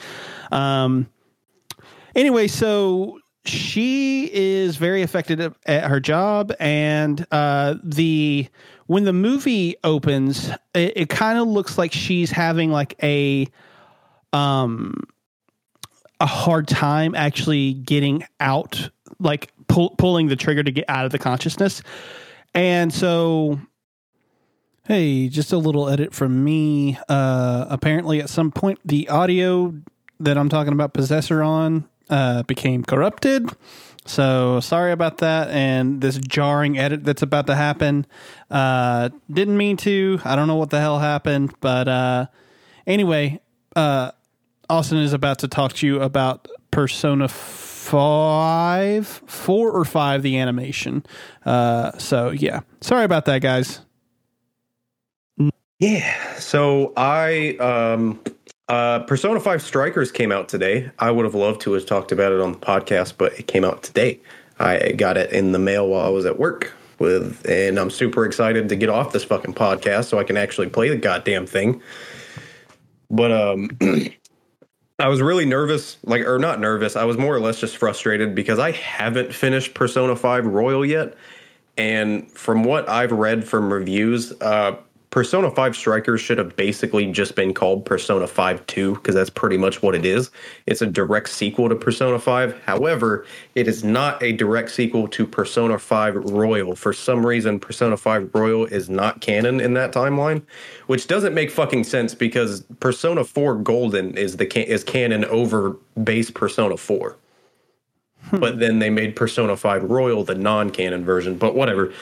Um, 0.51 1.07
anyway, 2.17 2.49
so 2.49 3.21
she 3.45 4.31
is 4.33 4.77
very 4.77 5.03
affected 5.03 5.41
at- 5.67 5.85
her 5.85 6.01
job, 6.01 6.53
and 6.59 7.27
uh, 7.31 7.75
the 7.83 8.49
when 8.87 9.05
the 9.05 9.13
movie 9.13 9.77
opens, 9.85 10.49
it, 10.75 10.93
it 10.97 11.09
kind 11.09 11.39
of 11.39 11.47
looks 11.49 11.77
like 11.79 11.93
she's 11.93 12.31
having 12.31 12.71
like 12.71 12.95
a 13.03 13.49
um 14.33 14.95
a 16.21 16.27
hard 16.27 16.69
time 16.69 17.15
actually 17.15 17.75
getting 17.75 18.25
out, 18.41 18.89
like 19.19 19.53
pull, 19.69 19.91
pulling 19.99 20.29
the 20.29 20.37
trigger 20.37 20.63
to 20.63 20.71
get 20.71 20.85
out 20.89 21.05
of 21.05 21.13
the 21.13 21.19
consciousness, 21.19 21.83
and 22.55 22.93
so. 22.93 23.61
Hey, 24.87 25.31
just 25.31 25.51
a 25.51 25.57
little 25.57 25.89
edit 25.89 26.13
from 26.13 26.45
me. 26.45 26.99
Uh, 27.09 27.65
apparently, 27.71 28.21
at 28.21 28.29
some 28.29 28.53
point, 28.53 28.79
the 28.85 29.09
audio 29.09 29.73
that 30.21 30.37
I'm 30.37 30.51
talking 30.51 30.75
about 30.75 30.93
Possessor 30.93 31.43
on 31.43 31.89
uh, 32.15 32.45
became 32.45 32.85
corrupted. 32.85 33.51
So 34.07 34.61
sorry 34.61 34.93
about 34.93 35.19
that. 35.19 35.51
And 35.51 36.01
this 36.01 36.17
jarring 36.19 36.79
edit 36.79 37.03
that's 37.05 37.23
about 37.23 37.49
to 37.49 37.57
happen. 37.57 38.07
Uh, 38.51 39.09
didn't 39.31 39.57
mean 39.57 39.77
to. 39.79 40.21
I 40.25 40.37
don't 40.37 40.47
know 40.47 40.55
what 40.55 40.71
the 40.71 40.79
hell 40.79 41.01
happened. 41.01 41.53
But 41.61 41.89
uh, 41.89 42.27
anyway, 42.87 43.41
uh, 43.75 44.13
Austin 44.71 44.99
is 44.99 45.13
about 45.13 45.41
to 45.41 45.49
talk 45.49 45.73
to 45.75 45.87
you 45.87 46.01
about 46.01 46.47
Persona 46.71 47.27
5, 47.27 49.07
4 49.27 49.73
or 49.73 49.85
5, 49.85 50.23
the 50.23 50.39
animation. 50.39 51.05
Uh, 51.45 51.99
so 51.99 52.31
yeah. 52.31 52.61
Sorry 52.81 53.05
about 53.05 53.25
that, 53.25 53.41
guys. 53.41 53.81
Yeah. 55.81 56.39
So 56.39 56.93
I 56.97 57.57
um 57.57 58.21
Uh, 58.69 59.01
Persona 59.01 59.41
5 59.41 59.63
Strikers 59.63 60.11
came 60.11 60.33
out 60.33 60.49
today. 60.49 60.91
I 60.99 61.11
would 61.11 61.25
have 61.25 61.35
loved 61.35 61.61
to 61.63 61.73
have 61.75 61.85
talked 61.85 62.13
about 62.13 62.33
it 62.33 62.41
on 62.41 62.53
the 62.53 62.59
podcast, 62.59 63.15
but 63.19 63.39
it 63.39 63.47
came 63.47 63.65
out 63.65 63.83
today. 63.83 64.21
I 64.59 64.93
got 64.93 65.17
it 65.17 65.33
in 65.33 65.53
the 65.53 65.59
mail 65.59 65.89
while 65.89 66.07
I 66.07 66.09
was 66.09 66.25
at 66.25 66.39
work 66.39 66.73
with, 66.99 67.45
and 67.49 67.79
I'm 67.79 67.91
super 67.91 68.25
excited 68.25 68.69
to 68.69 68.77
get 68.77 68.89
off 68.89 69.13
this 69.13 69.25
fucking 69.25 69.55
podcast 69.55 70.05
so 70.05 70.19
I 70.19 70.25
can 70.25 70.37
actually 70.37 70.69
play 70.69 70.89
the 70.89 70.97
goddamn 70.97 71.47
thing. 71.47 71.83
But 73.11 73.33
um, 73.33 73.71
I 74.99 75.09
was 75.09 75.21
really 75.21 75.45
nervous, 75.45 75.99
like, 76.05 76.23
or 76.23 76.39
not 76.39 76.61
nervous. 76.61 76.97
I 76.97 77.05
was 77.05 77.19
more 77.19 77.35
or 77.35 77.41
less 77.41 77.61
just 77.61 77.77
frustrated 77.77 78.35
because 78.35 78.59
I 78.59 78.71
haven't 78.71 79.35
finished 79.35 79.75
Persona 79.75 80.17
5 80.17 80.47
Royal 80.47 80.87
yet. 80.87 81.15
And 81.77 82.31
from 82.31 82.65
what 82.65 82.89
I've 82.89 83.13
read 83.13 83.47
from 83.47 83.73
reviews, 83.73 84.33
uh, 84.41 84.77
Persona 85.15 85.49
5 85.49 85.77
Strikers 85.77 86.21
should 86.21 86.39
have 86.39 86.57
basically 86.57 87.07
just 87.13 87.37
been 87.37 87.55
called 87.55 87.85
Persona 87.85 88.27
5 88.27 88.67
2 88.67 88.95
because 88.97 89.15
that's 89.15 89.31
pretty 89.31 89.57
much 89.57 89.81
what 89.81 89.95
it 89.95 90.05
is. 90.05 90.33
It's 90.67 90.83
a 90.83 90.89
direct 90.89 91.29
sequel 91.29 91.69
to 91.69 91.77
Persona 91.77 92.19
5. 92.19 92.63
However, 92.65 93.25
it 93.55 93.69
is 93.69 93.85
not 93.85 94.21
a 94.25 94.33
direct 94.33 94.73
sequel 94.73 95.07
to 95.07 95.25
Persona 95.25 95.79
5 95.79 96.17
Royal. 96.17 96.75
For 96.75 96.93
some 96.93 97.25
reason, 97.25 97.61
Persona 97.61 97.97
5 97.97 98.35
Royal 98.35 98.65
is 98.65 98.91
not 98.91 99.21
canon 99.21 99.61
in 99.61 99.75
that 99.75 99.93
timeline, 99.93 100.43
which 100.89 101.07
doesn't 101.07 101.33
make 101.33 101.53
fucking 101.53 101.85
sense 101.85 102.13
because 102.13 102.63
Persona 102.81 103.23
4 103.23 103.55
Golden 103.59 104.19
is 104.19 104.37
the 104.37 104.69
is 104.69 104.83
canon 104.83 105.25
over 105.27 105.77
base 106.03 106.33
Persona 106.33 106.77
4. 106.77 107.17
Hmm. 108.31 108.39
But 108.41 108.59
then 108.59 108.81
they 108.81 108.91
made 108.91 109.15
Persona 109.15 109.57
5 109.57 109.85
Royal 109.85 110.25
the 110.25 110.35
non-canon 110.35 111.05
version, 111.05 111.39
but 111.39 111.55
whatever. 111.55 111.93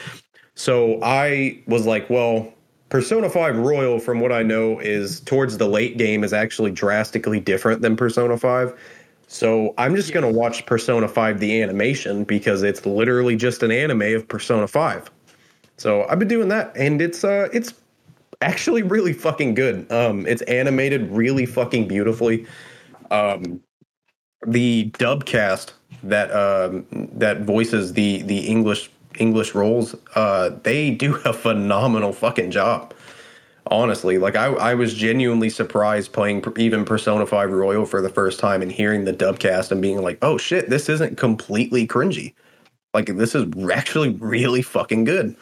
So 0.55 0.99
I 1.03 1.61
was 1.67 1.85
like, 1.85 2.09
well, 2.09 2.52
Persona 2.93 3.27
5 3.27 3.57
Royal, 3.57 3.97
from 3.97 4.19
what 4.19 4.31
I 4.31 4.43
know, 4.43 4.77
is 4.77 5.19
towards 5.21 5.57
the 5.57 5.65
late 5.67 5.97
game 5.97 6.23
is 6.23 6.31
actually 6.31 6.69
drastically 6.69 7.39
different 7.39 7.81
than 7.81 7.95
Persona 7.95 8.37
5. 8.37 8.79
So 9.25 9.73
I'm 9.79 9.95
just 9.95 10.13
going 10.13 10.31
to 10.31 10.39
watch 10.39 10.63
Persona 10.67 11.07
5 11.07 11.39
the 11.39 11.59
animation 11.59 12.23
because 12.23 12.61
it's 12.61 12.85
literally 12.85 13.35
just 13.35 13.63
an 13.63 13.71
anime 13.71 14.03
of 14.03 14.27
Persona 14.27 14.67
5. 14.67 15.09
So 15.77 16.05
I've 16.07 16.19
been 16.19 16.27
doing 16.27 16.49
that 16.49 16.71
and 16.77 17.01
it's 17.01 17.23
uh 17.23 17.49
it's 17.51 17.73
actually 18.41 18.83
really 18.83 19.11
fucking 19.11 19.55
good. 19.55 19.91
Um 19.91 20.27
it's 20.27 20.43
animated 20.43 21.09
really 21.09 21.47
fucking 21.47 21.87
beautifully. 21.87 22.45
Um 23.09 23.59
the 24.45 24.91
dub 24.99 25.25
cast 25.25 25.73
that 26.03 26.29
um 26.31 26.85
that 27.13 27.41
voices 27.41 27.93
the 27.93 28.21
the 28.21 28.41
English 28.41 28.91
English 29.19 29.55
roles, 29.55 29.95
uh, 30.15 30.51
they 30.63 30.91
do 30.91 31.15
a 31.25 31.33
phenomenal 31.33 32.13
fucking 32.13 32.51
job. 32.51 32.93
Honestly, 33.67 34.17
like 34.17 34.35
I, 34.35 34.47
I 34.47 34.73
was 34.73 34.93
genuinely 34.93 35.49
surprised 35.49 36.11
playing 36.11 36.43
even 36.57 36.83
Persona 36.83 37.25
5 37.25 37.51
Royal 37.51 37.85
for 37.85 38.01
the 38.01 38.09
first 38.09 38.39
time 38.39 38.61
and 38.61 38.71
hearing 38.71 39.05
the 39.05 39.13
dubcast 39.13 39.71
and 39.71 39.81
being 39.81 40.01
like, 40.01 40.17
oh 40.21 40.37
shit, 40.37 40.69
this 40.69 40.89
isn't 40.89 41.17
completely 41.17 41.87
cringy. 41.87 42.33
Like 42.93 43.07
this 43.07 43.35
is 43.35 43.45
actually 43.71 44.09
really 44.09 44.61
fucking 44.61 45.05
good. 45.05 45.35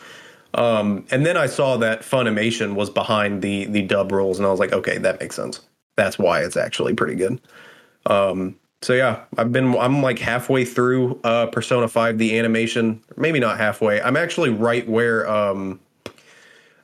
Um, 0.53 1.05
and 1.11 1.25
then 1.25 1.37
I 1.37 1.47
saw 1.47 1.77
that 1.77 2.01
Funimation 2.01 2.75
was 2.75 2.89
behind 2.89 3.41
the 3.41 3.65
the 3.65 3.81
dub 3.83 4.11
roles, 4.11 4.37
and 4.37 4.45
I 4.45 4.51
was 4.51 4.59
like, 4.59 4.73
okay, 4.73 4.97
that 4.97 5.19
makes 5.19 5.35
sense. 5.35 5.61
That's 5.95 6.19
why 6.19 6.41
it's 6.43 6.57
actually 6.57 6.93
pretty 6.93 7.15
good. 7.15 7.41
Um, 8.05 8.55
so 8.81 8.93
yeah, 8.93 9.23
I've 9.37 9.51
been 9.51 9.75
I'm 9.77 10.01
like 10.01 10.17
halfway 10.17 10.65
through 10.65 11.19
uh 11.23 11.47
Persona 11.47 11.87
5 11.87 12.17
the 12.17 12.37
animation. 12.37 13.01
Maybe 13.15 13.39
not 13.39 13.59
halfway. 13.59 14.01
I'm 14.01 14.17
actually 14.17 14.49
right 14.49 14.87
where 14.87 15.29
um 15.29 15.79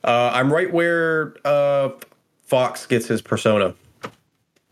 uh 0.03 0.31
I'm 0.33 0.53
right 0.53 0.71
where 0.71 1.35
uh 1.43 1.89
Fox 2.45 2.85
gets 2.85 3.07
his 3.07 3.21
persona. 3.21 3.73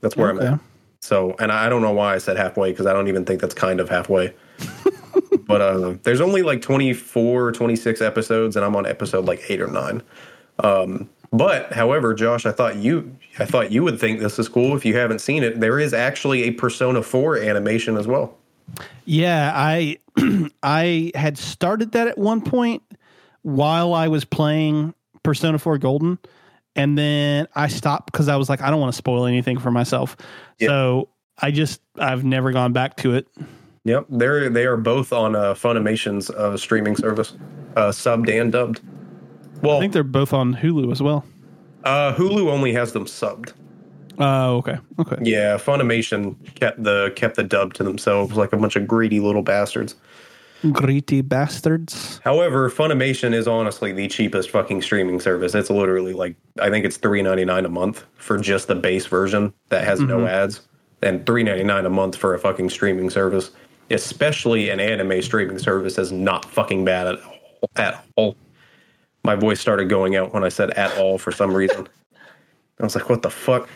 That's 0.01 0.15
where 0.15 0.31
okay. 0.31 0.47
I'm 0.47 0.53
at. 0.55 0.59
So, 1.01 1.35
and 1.39 1.51
I 1.51 1.67
don't 1.67 1.81
know 1.81 1.91
why 1.91 2.15
I 2.15 2.19
said 2.19 2.37
halfway 2.37 2.71
because 2.71 2.85
I 2.85 2.93
don't 2.93 3.07
even 3.07 3.25
think 3.25 3.41
that's 3.41 3.53
kind 3.53 3.79
of 3.79 3.89
halfway. 3.89 4.33
but 5.47 5.61
uh 5.61 5.95
there's 6.03 6.21
only 6.21 6.43
like 6.43 6.61
24 6.61 7.53
26 7.53 8.01
episodes 8.01 8.55
and 8.55 8.63
I'm 8.63 8.75
on 8.75 8.85
episode 8.85 9.25
like 9.25 9.41
8 9.49 9.61
or 9.61 9.67
9. 9.67 10.03
Um 10.59 11.09
but 11.37 11.73
however, 11.73 12.13
Josh, 12.13 12.45
I 12.45 12.51
thought 12.51 12.77
you 12.77 13.15
I 13.39 13.45
thought 13.45 13.71
you 13.71 13.83
would 13.83 13.99
think 13.99 14.19
this 14.19 14.39
is 14.39 14.47
cool 14.47 14.75
if 14.75 14.85
you 14.85 14.95
haven't 14.95 15.19
seen 15.19 15.43
it. 15.43 15.59
There 15.59 15.79
is 15.79 15.93
actually 15.93 16.43
a 16.43 16.51
Persona 16.51 17.01
4 17.01 17.37
animation 17.37 17.97
as 17.97 18.07
well. 18.07 18.37
Yeah, 19.05 19.51
I 19.53 19.97
I 20.63 21.11
had 21.15 21.37
started 21.37 21.91
that 21.93 22.07
at 22.07 22.17
one 22.17 22.41
point 22.41 22.83
while 23.41 23.93
I 23.93 24.07
was 24.07 24.25
playing 24.25 24.93
Persona 25.23 25.59
4 25.59 25.77
Golden 25.77 26.19
and 26.75 26.97
then 26.97 27.47
I 27.55 27.67
stopped 27.67 28.11
because 28.11 28.27
I 28.27 28.35
was 28.35 28.49
like 28.49 28.61
I 28.61 28.69
don't 28.69 28.79
want 28.79 28.93
to 28.93 28.97
spoil 28.97 29.25
anything 29.25 29.59
for 29.59 29.71
myself. 29.71 30.17
So 30.59 31.09
I 31.39 31.51
just 31.51 31.81
I've 31.97 32.23
never 32.23 32.51
gone 32.51 32.73
back 32.73 32.97
to 32.97 33.13
it. 33.13 33.27
Yep, 33.83 34.07
they're 34.09 34.49
they 34.49 34.65
are 34.65 34.77
both 34.77 35.13
on 35.13 35.35
uh, 35.35 35.53
Funimation's 35.53 36.29
uh, 36.29 36.57
streaming 36.57 36.95
service, 36.95 37.33
uh, 37.75 37.89
subbed 37.89 38.29
and 38.29 38.51
dubbed. 38.51 38.81
Well, 39.61 39.77
I 39.77 39.79
think 39.79 39.93
they're 39.93 40.03
both 40.03 40.33
on 40.33 40.55
Hulu 40.55 40.91
as 40.91 41.01
well. 41.01 41.25
Uh, 41.83 42.13
Hulu 42.13 42.49
only 42.49 42.73
has 42.73 42.93
them 42.93 43.05
subbed. 43.05 43.53
Oh, 44.17 44.57
okay, 44.57 44.77
okay. 44.99 45.17
Yeah, 45.21 45.57
Funimation 45.57 46.35
kept 46.55 46.81
the 46.81 47.11
kept 47.15 47.35
the 47.35 47.43
dub 47.43 47.73
to 47.75 47.83
themselves 47.83 48.35
like 48.35 48.53
a 48.53 48.57
bunch 48.57 48.75
of 48.75 48.87
greedy 48.87 49.19
little 49.19 49.41
bastards. 49.41 49.95
Greedy 50.71 51.21
bastards. 51.21 52.19
However, 52.23 52.69
Funimation 52.71 53.33
is 53.33 53.47
honestly 53.47 53.91
the 53.91 54.07
cheapest 54.07 54.49
fucking 54.49 54.81
streaming 54.81 55.19
service. 55.19 55.53
It's 55.53 55.69
literally 55.69 56.13
like 56.13 56.35
I 56.59 56.69
think 56.69 56.85
it's 56.85 56.97
three 56.97 57.21
ninety 57.21 57.45
nine 57.45 57.65
a 57.65 57.69
month 57.69 58.05
for 58.15 58.37
just 58.37 58.67
the 58.67 58.75
base 58.75 59.05
version 59.05 59.53
that 59.69 59.83
has 59.83 59.99
mm-hmm. 59.99 60.09
no 60.09 60.27
ads, 60.27 60.61
and 61.03 61.25
three 61.25 61.43
ninety 61.43 61.63
nine 61.63 61.85
a 61.85 61.89
month 61.89 62.15
for 62.15 62.33
a 62.33 62.39
fucking 62.39 62.69
streaming 62.69 63.09
service. 63.09 63.51
Especially 63.91 64.69
an 64.69 64.79
anime 64.79 65.21
streaming 65.21 65.59
service 65.59 65.99
is 65.99 66.11
not 66.11 66.45
fucking 66.45 66.85
bad 66.85 67.07
at 67.07 67.23
all. 67.23 67.69
At 67.75 68.05
all 68.15 68.35
my 69.25 69.35
voice 69.35 69.59
started 69.59 69.89
going 69.89 70.15
out 70.15 70.33
when 70.33 70.43
I 70.43 70.49
said 70.49 70.71
at 70.71 70.97
all 70.97 71.17
for 71.17 71.31
some 71.31 71.53
reason. 71.53 71.87
I 72.79 72.83
was 72.83 72.95
like, 72.95 73.09
what 73.09 73.21
the 73.21 73.29
fuck? 73.29 73.67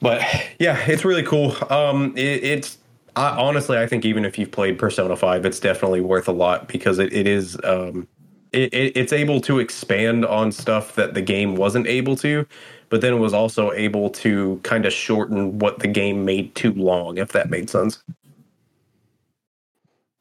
But 0.00 0.20
yeah, 0.58 0.78
it's 0.86 1.04
really 1.04 1.22
cool. 1.22 1.56
Um, 1.70 2.16
it, 2.16 2.44
it's 2.44 2.78
I, 3.16 3.30
honestly, 3.30 3.78
I 3.78 3.86
think 3.86 4.04
even 4.04 4.24
if 4.24 4.38
you've 4.38 4.50
played 4.50 4.78
Persona 4.78 5.16
Five, 5.16 5.44
it's 5.44 5.58
definitely 5.58 6.00
worth 6.00 6.28
a 6.28 6.32
lot 6.32 6.68
because 6.68 6.98
it, 6.98 7.12
it 7.12 7.26
is 7.26 7.58
um, 7.64 8.06
it, 8.52 8.72
it, 8.72 8.96
it's 8.96 9.12
able 9.12 9.40
to 9.42 9.58
expand 9.58 10.24
on 10.24 10.52
stuff 10.52 10.94
that 10.94 11.14
the 11.14 11.22
game 11.22 11.56
wasn't 11.56 11.86
able 11.86 12.16
to, 12.16 12.46
but 12.88 13.00
then 13.00 13.14
it 13.14 13.18
was 13.18 13.34
also 13.34 13.72
able 13.72 14.10
to 14.10 14.60
kind 14.62 14.86
of 14.86 14.92
shorten 14.92 15.58
what 15.58 15.80
the 15.80 15.88
game 15.88 16.24
made 16.24 16.54
too 16.54 16.72
long, 16.72 17.18
if 17.18 17.32
that 17.32 17.50
made 17.50 17.68
sense. 17.68 18.02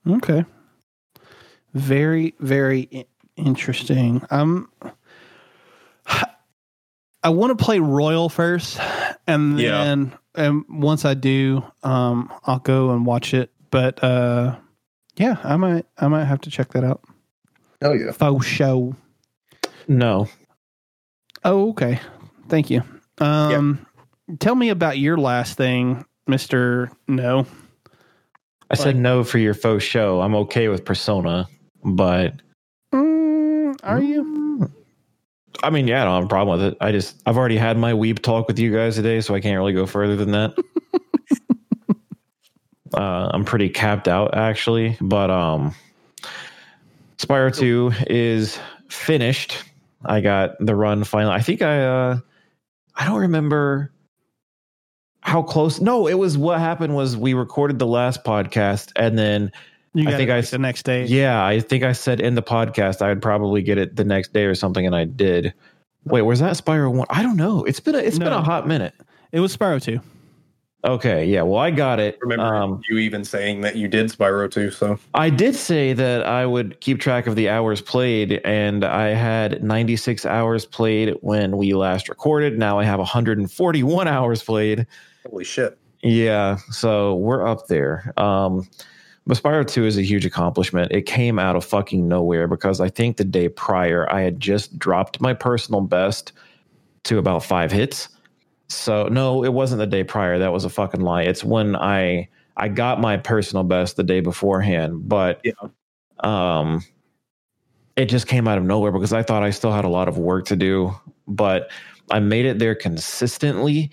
Okay. 0.07 0.45
Very, 1.73 2.33
very 2.39 3.07
Interesting. 3.38 4.21
Um, 4.30 4.69
I 7.23 7.30
want 7.30 7.58
to 7.58 7.63
play 7.63 7.80
Royal 7.80 8.30
first, 8.30 8.80
and 9.28 9.60
then 9.60 10.12
yeah. 10.36 10.43
and 10.45 10.65
once 10.69 11.06
I 11.06 11.13
do, 11.13 11.63
um, 11.84 12.32
I'll 12.45 12.60
go 12.60 12.91
and 12.91 13.06
watch 13.06 13.34
it. 13.34 13.52
But 13.69 14.04
uh, 14.04 14.56
yeah, 15.17 15.38
I 15.43 15.56
might 15.58 15.86
I 15.97 16.08
might 16.08 16.26
have 16.26 16.41
to 16.41 16.50
check 16.50 16.73
that 16.73 16.84
out. 16.84 17.02
Oh 17.82 17.93
yeah, 17.93 18.12
faux 18.12 18.45
show. 18.45 18.95
No. 19.88 20.28
Oh 21.43 21.69
okay. 21.69 22.00
Thank 22.50 22.69
you. 22.69 22.82
Um, 23.19 23.86
yeah. 24.28 24.36
tell 24.39 24.56
me 24.56 24.69
about 24.69 24.97
your 24.97 25.17
last 25.17 25.58
thing, 25.58 26.06
Mister 26.28 26.91
No. 27.08 27.45
I 28.69 28.73
like, 28.73 28.80
said 28.80 28.95
no 28.95 29.23
for 29.23 29.38
your 29.38 29.54
faux 29.54 29.84
show. 29.84 30.21
I'm 30.21 30.36
okay 30.36 30.67
with 30.69 30.86
Persona, 30.86 31.47
but 31.84 32.34
are 33.88 34.02
you? 34.02 34.69
I 35.63 35.69
mean, 35.69 35.88
yeah, 35.88 36.02
I 36.02 36.06
don't 36.06 36.15
have 36.15 36.26
a 36.26 36.28
problem 36.28 36.60
with 36.60 36.73
it. 36.73 36.78
I 36.82 36.91
just 36.91 37.21
I've 37.26 37.38
already 37.38 37.58
had 37.58 37.78
my 37.78 37.93
weeb 37.93 38.19
talk 38.19 38.47
with 38.47 38.60
you 38.60 38.71
guys 38.71 38.95
today, 38.95 39.21
so 39.21 39.34
I 39.34 39.39
can't 39.39 39.58
really 39.58 39.73
go 39.73 39.86
further 39.86 40.15
than 40.15 40.32
that. 40.32 40.54
uh, 42.94 43.29
I'm 43.33 43.46
pretty 43.46 43.69
capped 43.69 44.08
out 44.08 44.35
actually, 44.35 44.98
but 45.02 45.31
um, 45.31 45.73
Spyro 47.17 47.56
Two 47.56 47.92
is 48.08 48.60
finished. 48.90 49.63
I 50.06 50.21
got 50.21 50.52
the 50.60 50.75
run 50.75 51.04
finally. 51.04 51.33
I 51.33 51.42
think 51.42 51.62
I 51.62 51.83
uh, 51.83 52.19
I 52.96 53.06
don't 53.06 53.21
remember 53.21 53.92
how 55.21 55.42
close. 55.42 55.81
No, 55.81 56.08
it 56.08 56.15
was 56.15 56.38
what 56.38 56.60
happened 56.60 56.96
was 56.96 57.17
we 57.17 57.33
recorded 57.33 57.79
the 57.79 57.88
last 57.88 58.23
podcast 58.23 58.92
and 58.96 59.17
then 59.17 59.52
you 59.98 60.10
I 60.10 60.15
think 60.15 60.29
I 60.29 60.41
the 60.41 60.60
next 60.60 60.83
day. 60.83 61.06
Yeah, 61.06 61.43
I 61.45 61.60
think 61.60 61.83
I 61.83 61.91
said 61.91 62.19
in 62.19 62.35
the 62.35 62.43
podcast 62.43 63.02
I'd 63.02 63.21
probably 63.21 63.62
get 63.62 63.77
it 63.77 63.95
the 63.95 64.04
next 64.04 64.33
day 64.33 64.45
or 64.45 64.56
something, 64.56 64.85
and 64.85 64.95
I 64.95 65.06
did. 65.06 65.54
Wait, 66.06 66.21
was 66.21 66.39
that 66.39 66.54
Spyro 66.56 66.93
one? 66.93 67.08
I 67.10 67.23
don't 67.23 67.35
know. 67.35 67.63
It's 67.63 67.79
been 67.79 67.95
a, 67.95 67.98
it's 67.98 68.17
no. 68.17 68.25
been 68.25 68.33
a 68.33 68.41
hot 68.43 68.67
minute. 68.67 68.93
It 69.31 69.39
was 69.39 69.56
Spyro 69.56 69.81
two. 69.81 70.00
Okay, 70.85 71.25
yeah. 71.25 71.41
Well, 71.41 71.60
I 71.60 71.71
got 71.71 72.00
it. 72.00 72.17
Remember 72.21 72.45
Um, 72.45 72.81
you 72.87 73.00
even 73.00 73.25
saying 73.25 73.62
that 73.62 73.75
you 73.75 73.87
did 73.87 74.06
Spyro 74.12 74.50
2, 74.50 74.69
so 74.69 75.00
I 75.15 75.29
did 75.31 75.56
say 75.56 75.91
that 75.93 76.25
I 76.25 76.45
would 76.45 76.79
keep 76.79 77.00
track 77.00 77.25
of 77.25 77.35
the 77.35 77.50
hours 77.50 77.81
played, 77.81 78.39
and 78.45 78.85
I 78.85 79.08
had 79.10 79.63
96 79.63 80.25
hours 80.25 80.65
played 80.65 81.15
when 81.21 81.58
we 81.58 81.73
last 81.73 82.08
recorded. 82.10 82.60
Now 82.60 82.77
I 82.77 82.83
have 82.83 83.00
141 83.00 84.08
hours 84.08 84.43
played. 84.43 84.85
holy 85.29 85.43
shit. 85.43 85.77
Yeah, 86.04 86.58
so 86.69 87.15
we're 87.15 87.45
up 87.45 87.67
there. 87.67 88.13
Um, 88.15 88.69
Spyro 89.36 89.67
2 89.67 89.86
is 89.86 89.98
a 89.98 90.02
huge 90.04 90.25
accomplishment. 90.25 90.92
It 90.92 91.04
came 91.06 91.40
out 91.40 91.56
of 91.56 91.65
fucking 91.65 92.08
nowhere 92.08 92.48
because 92.48 92.80
I 92.80 92.90
think 92.90 93.17
the 93.17 93.25
day 93.25 93.50
prior 93.50 94.12
I 94.12 94.21
had 94.21 94.40
just 94.40 94.78
dropped 94.80 95.19
my 95.21 95.34
personal 95.34 95.82
best 95.82 96.32
to 97.04 97.17
about 97.17 97.44
five 97.44 97.71
hits. 97.71 98.10
So 98.69 99.08
no, 99.08 99.44
it 99.44 99.54
wasn't 99.54 99.80
the 99.80 99.88
day 99.88 100.04
prior. 100.04 100.40
That 100.40 100.52
was 100.54 100.65
a 100.65 100.69
fucking 100.69 101.02
lie. 101.02 101.23
It's 101.23 101.44
when 101.44 101.75
I 101.75 102.30
I 102.58 102.69
got 102.69 103.00
my 103.00 103.17
personal 103.17 103.63
best 103.63 103.96
the 103.98 104.04
day 104.04 104.19
beforehand, 104.19 105.08
but 105.08 105.42
Yeah. 105.44 105.54
um 106.21 106.84
it 107.96 108.06
just 108.06 108.28
came 108.28 108.48
out 108.48 108.58
of 108.58 108.63
nowhere 108.63 108.92
because 108.92 109.13
I 109.13 109.23
thought 109.23 109.44
I 109.44 109.50
still 109.50 109.71
had 109.71 109.86
a 109.86 109.90
lot 109.90 110.08
of 110.08 110.17
work 110.19 110.46
to 110.48 110.56
do, 110.56 110.96
but 111.28 111.71
I 112.12 112.19
made 112.19 112.46
it 112.46 112.60
there 112.60 112.75
consistently 112.75 113.90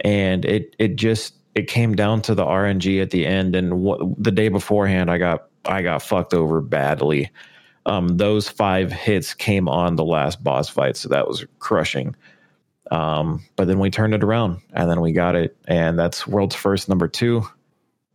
and 0.00 0.44
it 0.44 0.74
it 0.78 0.96
just 0.96 1.35
it 1.56 1.68
came 1.68 1.96
down 1.96 2.20
to 2.20 2.34
the 2.34 2.44
RNG 2.44 3.00
at 3.00 3.10
the 3.10 3.26
end 3.26 3.56
and 3.56 3.80
what 3.80 3.98
the 4.22 4.30
day 4.30 4.48
beforehand 4.48 5.10
I 5.10 5.18
got 5.18 5.48
I 5.64 5.82
got 5.82 6.02
fucked 6.02 6.34
over 6.34 6.60
badly. 6.60 7.30
Um 7.86 8.18
those 8.18 8.48
5 8.48 8.92
hits 8.92 9.34
came 9.34 9.68
on 9.68 9.96
the 9.96 10.04
last 10.04 10.44
boss 10.44 10.68
fight 10.68 10.96
so 10.96 11.08
that 11.08 11.26
was 11.26 11.44
crushing. 11.58 12.14
Um 12.90 13.42
but 13.56 13.66
then 13.66 13.78
we 13.78 13.90
turned 13.90 14.14
it 14.14 14.22
around 14.22 14.60
and 14.74 14.88
then 14.88 15.00
we 15.00 15.12
got 15.12 15.34
it 15.34 15.56
and 15.66 15.98
that's 15.98 16.26
world's 16.26 16.54
first 16.54 16.90
number 16.90 17.08
2 17.08 17.42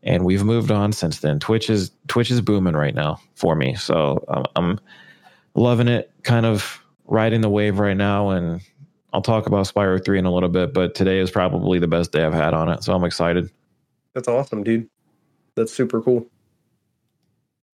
and 0.03 0.23
we've 0.23 0.43
moved 0.43 0.71
on 0.71 0.91
since 0.91 1.19
then. 1.19 1.39
Twitch 1.39 1.69
is 1.69 1.91
Twitch 2.07 2.29
is 2.29 2.41
booming 2.41 2.75
right 2.75 2.95
now 2.95 3.19
for 3.33 3.55
me. 3.55 3.73
So 3.73 4.23
um, 4.27 4.45
I'm 4.55 4.79
loving 5.55 5.87
it, 5.87 6.11
kind 6.23 6.45
of 6.45 6.79
riding 7.05 7.41
the 7.41 7.49
wave 7.49 7.79
right 7.79 7.97
now 7.97 8.29
and 8.29 8.61
I'll 9.13 9.21
talk 9.21 9.45
about 9.45 9.65
Spyro 9.65 10.03
3 10.03 10.19
in 10.19 10.25
a 10.25 10.33
little 10.33 10.49
bit, 10.49 10.73
but 10.73 10.95
today 10.95 11.19
is 11.19 11.29
probably 11.29 11.79
the 11.79 11.87
best 11.87 12.11
day 12.11 12.23
I've 12.23 12.33
had 12.33 12.53
on 12.53 12.69
it. 12.69 12.83
So 12.83 12.93
I'm 12.93 13.03
excited. 13.03 13.49
That's 14.13 14.27
awesome, 14.27 14.63
dude. 14.63 14.89
That's 15.55 15.73
super 15.73 16.01
cool. 16.01 16.27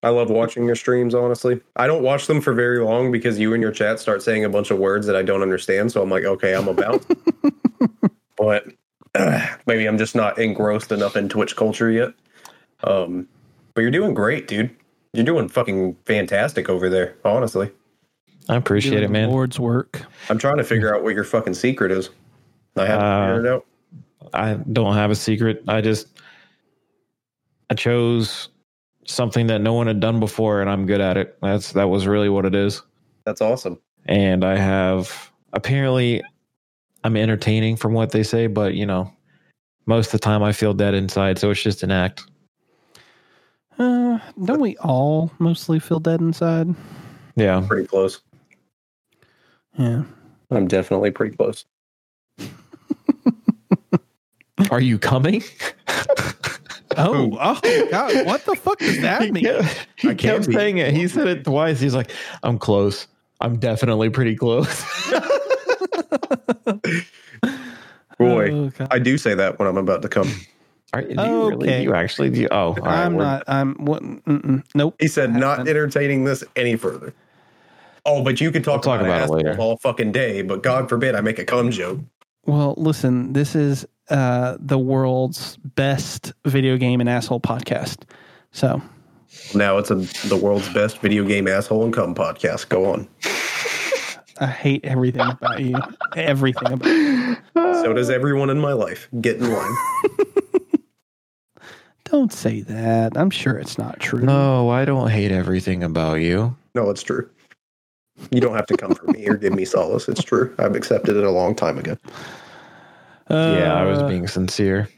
I 0.04 0.10
love 0.10 0.30
watching 0.30 0.66
your 0.66 0.76
streams, 0.76 1.16
honestly. 1.16 1.60
I 1.76 1.88
don't 1.88 2.04
watch 2.04 2.28
them 2.28 2.40
for 2.42 2.54
very 2.54 2.80
long 2.84 3.12
because 3.12 3.40
you 3.40 3.54
and 3.54 3.62
your 3.62 3.72
chat 3.72 4.00
start 4.00 4.22
saying 4.22 4.46
a 4.46 4.50
bunch 4.50 4.72
of 4.72 4.78
words 4.78 5.08
that 5.08 5.16
I 5.16 5.24
don't 5.24 5.42
understand. 5.42 5.92
So 5.92 6.02
I'm 6.02 6.10
like, 6.10 6.24
okay, 6.24 6.54
I'm 6.54 6.68
about. 6.68 7.06
but 8.38 8.68
uh, 9.16 9.48
maybe 9.66 9.86
I'm 9.88 9.98
just 9.98 10.16
not 10.16 10.38
engrossed 10.38 10.92
enough 10.92 11.16
in 11.16 11.30
Twitch 11.30 11.56
culture 11.56 11.90
yet. 11.90 12.14
Um, 12.84 13.28
but 13.74 13.82
you're 13.82 13.92
doing 13.92 14.14
great, 14.14 14.48
dude. 14.48 14.76
You're 15.14 15.26
doing 15.26 15.50
fucking 15.50 15.98
fantastic 16.06 16.70
over 16.70 16.90
there, 16.90 17.16
honestly. 17.26 17.72
I 18.50 18.56
appreciate 18.56 19.04
it, 19.04 19.10
man. 19.10 19.30
Lord's 19.30 19.60
work. 19.60 20.02
I'm 20.30 20.38
trying 20.38 20.58
to 20.58 20.64
figure 20.64 20.96
out 20.96 21.04
what 21.04 21.14
your 21.14 21.24
fucking 21.24 21.54
secret 21.54 21.92
is. 21.92 22.10
I 22.76 22.86
haven't 22.86 23.06
Uh, 23.06 23.28
figured 23.28 23.46
it 23.46 23.52
out. 23.52 23.66
I 24.34 24.54
don't 24.72 24.94
have 24.94 25.12
a 25.12 25.16
secret. 25.16 25.64
I 25.68 25.82
just 25.82 26.08
I 27.70 27.74
chose 27.76 28.50
something 29.06 29.48
that 29.48 29.60
no 29.60 29.74
one 29.74 29.88
had 29.88 30.00
done 30.00 30.20
before 30.20 30.62
and 30.62 30.70
I'm 30.70 30.86
good 30.86 31.02
at 31.02 31.18
it. 31.18 31.38
That's 31.42 31.72
that 31.74 31.90
was 31.90 32.08
really 32.08 32.30
what 32.30 32.46
it 32.46 32.56
is. 32.56 32.82
That's 33.26 33.42
awesome. 33.42 33.80
And 34.06 34.44
I 34.46 34.58
have 34.58 35.32
apparently 35.54 36.22
I'm 37.04 37.16
entertaining 37.18 37.76
from 37.78 37.94
what 37.94 38.12
they 38.12 38.24
say, 38.24 38.48
but 38.48 38.74
you 38.74 38.86
know, 38.86 39.12
most 39.86 40.08
of 40.08 40.12
the 40.14 40.20
time 40.20 40.44
I 40.44 40.52
feel 40.52 40.74
dead 40.74 40.94
inside, 40.94 41.40
so 41.40 41.52
it's 41.52 41.62
just 41.62 41.84
an 41.84 41.92
act. 41.92 42.24
Uh, 43.80 44.20
don't 44.44 44.60
we 44.60 44.76
all 44.78 45.32
mostly 45.40 45.80
feel 45.80 46.00
dead 46.00 46.20
inside? 46.20 46.68
Yeah. 47.36 47.64
Pretty 47.68 47.88
close. 47.88 48.22
Yeah. 49.78 50.04
I'm 50.52 50.68
definitely 50.68 51.12
pretty 51.12 51.36
close. 51.36 51.66
Are 54.72 54.82
you 54.82 54.98
coming? 54.98 55.44
Oh, 57.00 57.38
oh 57.40 57.88
God! 57.92 58.26
What 58.26 58.44
the 58.46 58.56
fuck 58.56 58.80
does 58.80 59.00
that 59.02 59.22
he 59.22 59.32
mean? 59.32 59.44
kept, 59.44 59.88
he 59.98 60.10
I 60.10 60.16
kept 60.16 60.48
be. 60.48 60.54
saying 60.54 60.80
it. 60.80 60.96
He 60.96 61.08
said 61.08 61.28
it 61.28 61.44
twice. 61.44 61.80
He's 61.80 61.94
like, 61.94 62.10
I'm 62.42 62.58
close. 62.58 63.06
I'm 63.40 63.60
definitely 63.60 64.10
pretty 64.10 64.36
close. 64.36 64.84
Boy, 68.18 68.52
Oh, 68.52 68.72
I 68.90 68.98
do 68.98 69.16
say 69.20 69.36
that 69.36 69.60
when 69.60 69.68
I'm 69.68 69.78
about 69.78 70.02
to 70.02 70.10
come. 70.10 70.32
Are, 70.94 71.04
do 71.04 71.10
you 71.10 71.50
really? 71.50 71.68
Okay. 71.68 71.78
Do 71.78 71.84
you 71.84 71.94
actually? 71.94 72.32
Do 72.32 72.42
you, 72.42 72.48
oh, 72.50 72.70
all 72.70 72.74
right, 72.74 73.06
I'm 73.06 73.16
not. 73.16 73.44
I'm. 73.48 73.76
What? 73.76 74.02
Mm-mm, 74.02 74.64
nope. 74.74 74.96
He 75.00 75.08
said, 75.08 75.32
haven't. 75.32 75.68
entertaining 75.68 76.24
this 76.24 76.44
any 76.56 76.78
further. 76.78 77.14
Oh, 78.10 78.24
but 78.24 78.40
you 78.40 78.52
can 78.52 78.64
talk, 78.64 78.86
We'll 78.86 78.96
talk 78.96 79.02
about, 79.02 79.26
about 79.26 79.40
it 79.42 79.46
later. 79.46 79.60
all 79.60 79.76
fucking 79.78 80.14
day. 80.14 80.42
But 80.42 80.64
God 80.64 80.88
forbid 80.88 81.14
I 81.14 81.20
make 81.22 81.40
a 81.40 81.46
cum 81.46 81.72
joke. 81.72 82.00
Well, 82.46 82.74
listen. 82.78 83.34
This 83.34 83.54
is 83.54 83.86
uh, 84.10 84.56
the 84.60 84.80
world's 84.80 85.58
best 85.58 86.32
video 86.46 86.78
game 86.78 87.02
and 87.02 87.10
asshole 87.10 87.42
podcast. 87.42 88.04
So 88.52 88.82
Now 89.54 89.78
it's 89.78 89.92
a, 89.92 89.96
the 90.30 90.40
world's 90.42 90.70
best 90.74 91.00
video 91.00 91.26
game 91.26 91.50
asshole 91.50 91.84
and 91.84 91.94
cum 91.94 92.16
podcast. 92.16 92.70
Go 92.70 92.86
on. 92.94 93.10
I 94.40 94.46
hate 94.46 94.86
everything 94.86 95.28
about 95.30 95.60
you. 95.60 95.76
Everything 96.16 96.72
about 96.72 96.88
you. 96.88 97.36
So 97.56 97.92
does 97.92 98.10
everyone 98.10 98.50
in 98.50 98.60
my 98.60 98.72
life. 98.72 99.10
Get 99.20 99.38
in 99.38 99.52
line. 99.52 99.76
Don't 102.06 102.32
say 102.32 102.62
that. 102.62 103.18
I'm 103.18 103.30
sure 103.30 103.58
it's 103.58 103.78
not 103.78 104.00
true. 104.00 104.22
No, 104.22 104.70
I 104.70 104.86
don't 104.86 105.10
hate 105.10 105.32
everything 105.32 105.84
about 105.84 106.16
you. 106.22 106.56
No, 106.74 106.90
it's 106.90 107.04
true. 107.04 107.30
You 108.32 108.42
don't 108.42 108.56
have 108.56 108.66
to 108.68 108.78
come 108.78 108.94
for 108.96 109.06
me 109.08 109.28
or 109.28 109.36
give 109.36 109.54
me 109.54 109.64
solace. 109.66 110.08
It's 110.10 110.24
true. 110.24 110.54
I've 110.60 110.76
accepted 110.76 111.16
it 111.16 111.24
a 111.24 111.30
long 111.32 111.56
time 111.56 111.78
ago. 111.78 111.98
yeah, 113.30 113.74
I 113.76 113.86
was 113.86 114.00
Uh, 114.00 114.08
being 114.08 114.28
sincere. 114.28 114.90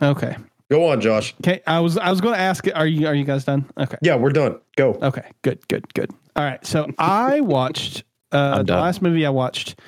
okay. 0.00 0.36
Go 0.70 0.88
on, 0.88 1.00
Josh. 1.00 1.34
Okay. 1.42 1.60
I 1.66 1.80
was. 1.80 1.98
I 1.98 2.08
was 2.10 2.20
going 2.20 2.34
to 2.34 2.40
ask. 2.40 2.66
Are 2.74 2.86
you? 2.86 3.06
Are 3.06 3.14
you 3.14 3.24
guys 3.24 3.44
done? 3.44 3.64
Okay. 3.76 3.96
Yeah, 4.00 4.16
we're 4.16 4.30
done. 4.32 4.58
Go. 4.76 4.94
Okay, 5.02 5.24
good, 5.42 5.66
good, 5.68 5.92
good. 5.92 6.10
All 6.34 6.44
right, 6.44 6.64
so 6.66 6.86
I 6.98 7.40
watched 7.40 8.04
uh, 8.32 8.62
the 8.62 8.72
last 8.72 9.02
movie 9.02 9.26
I 9.26 9.30
watched. 9.30 9.78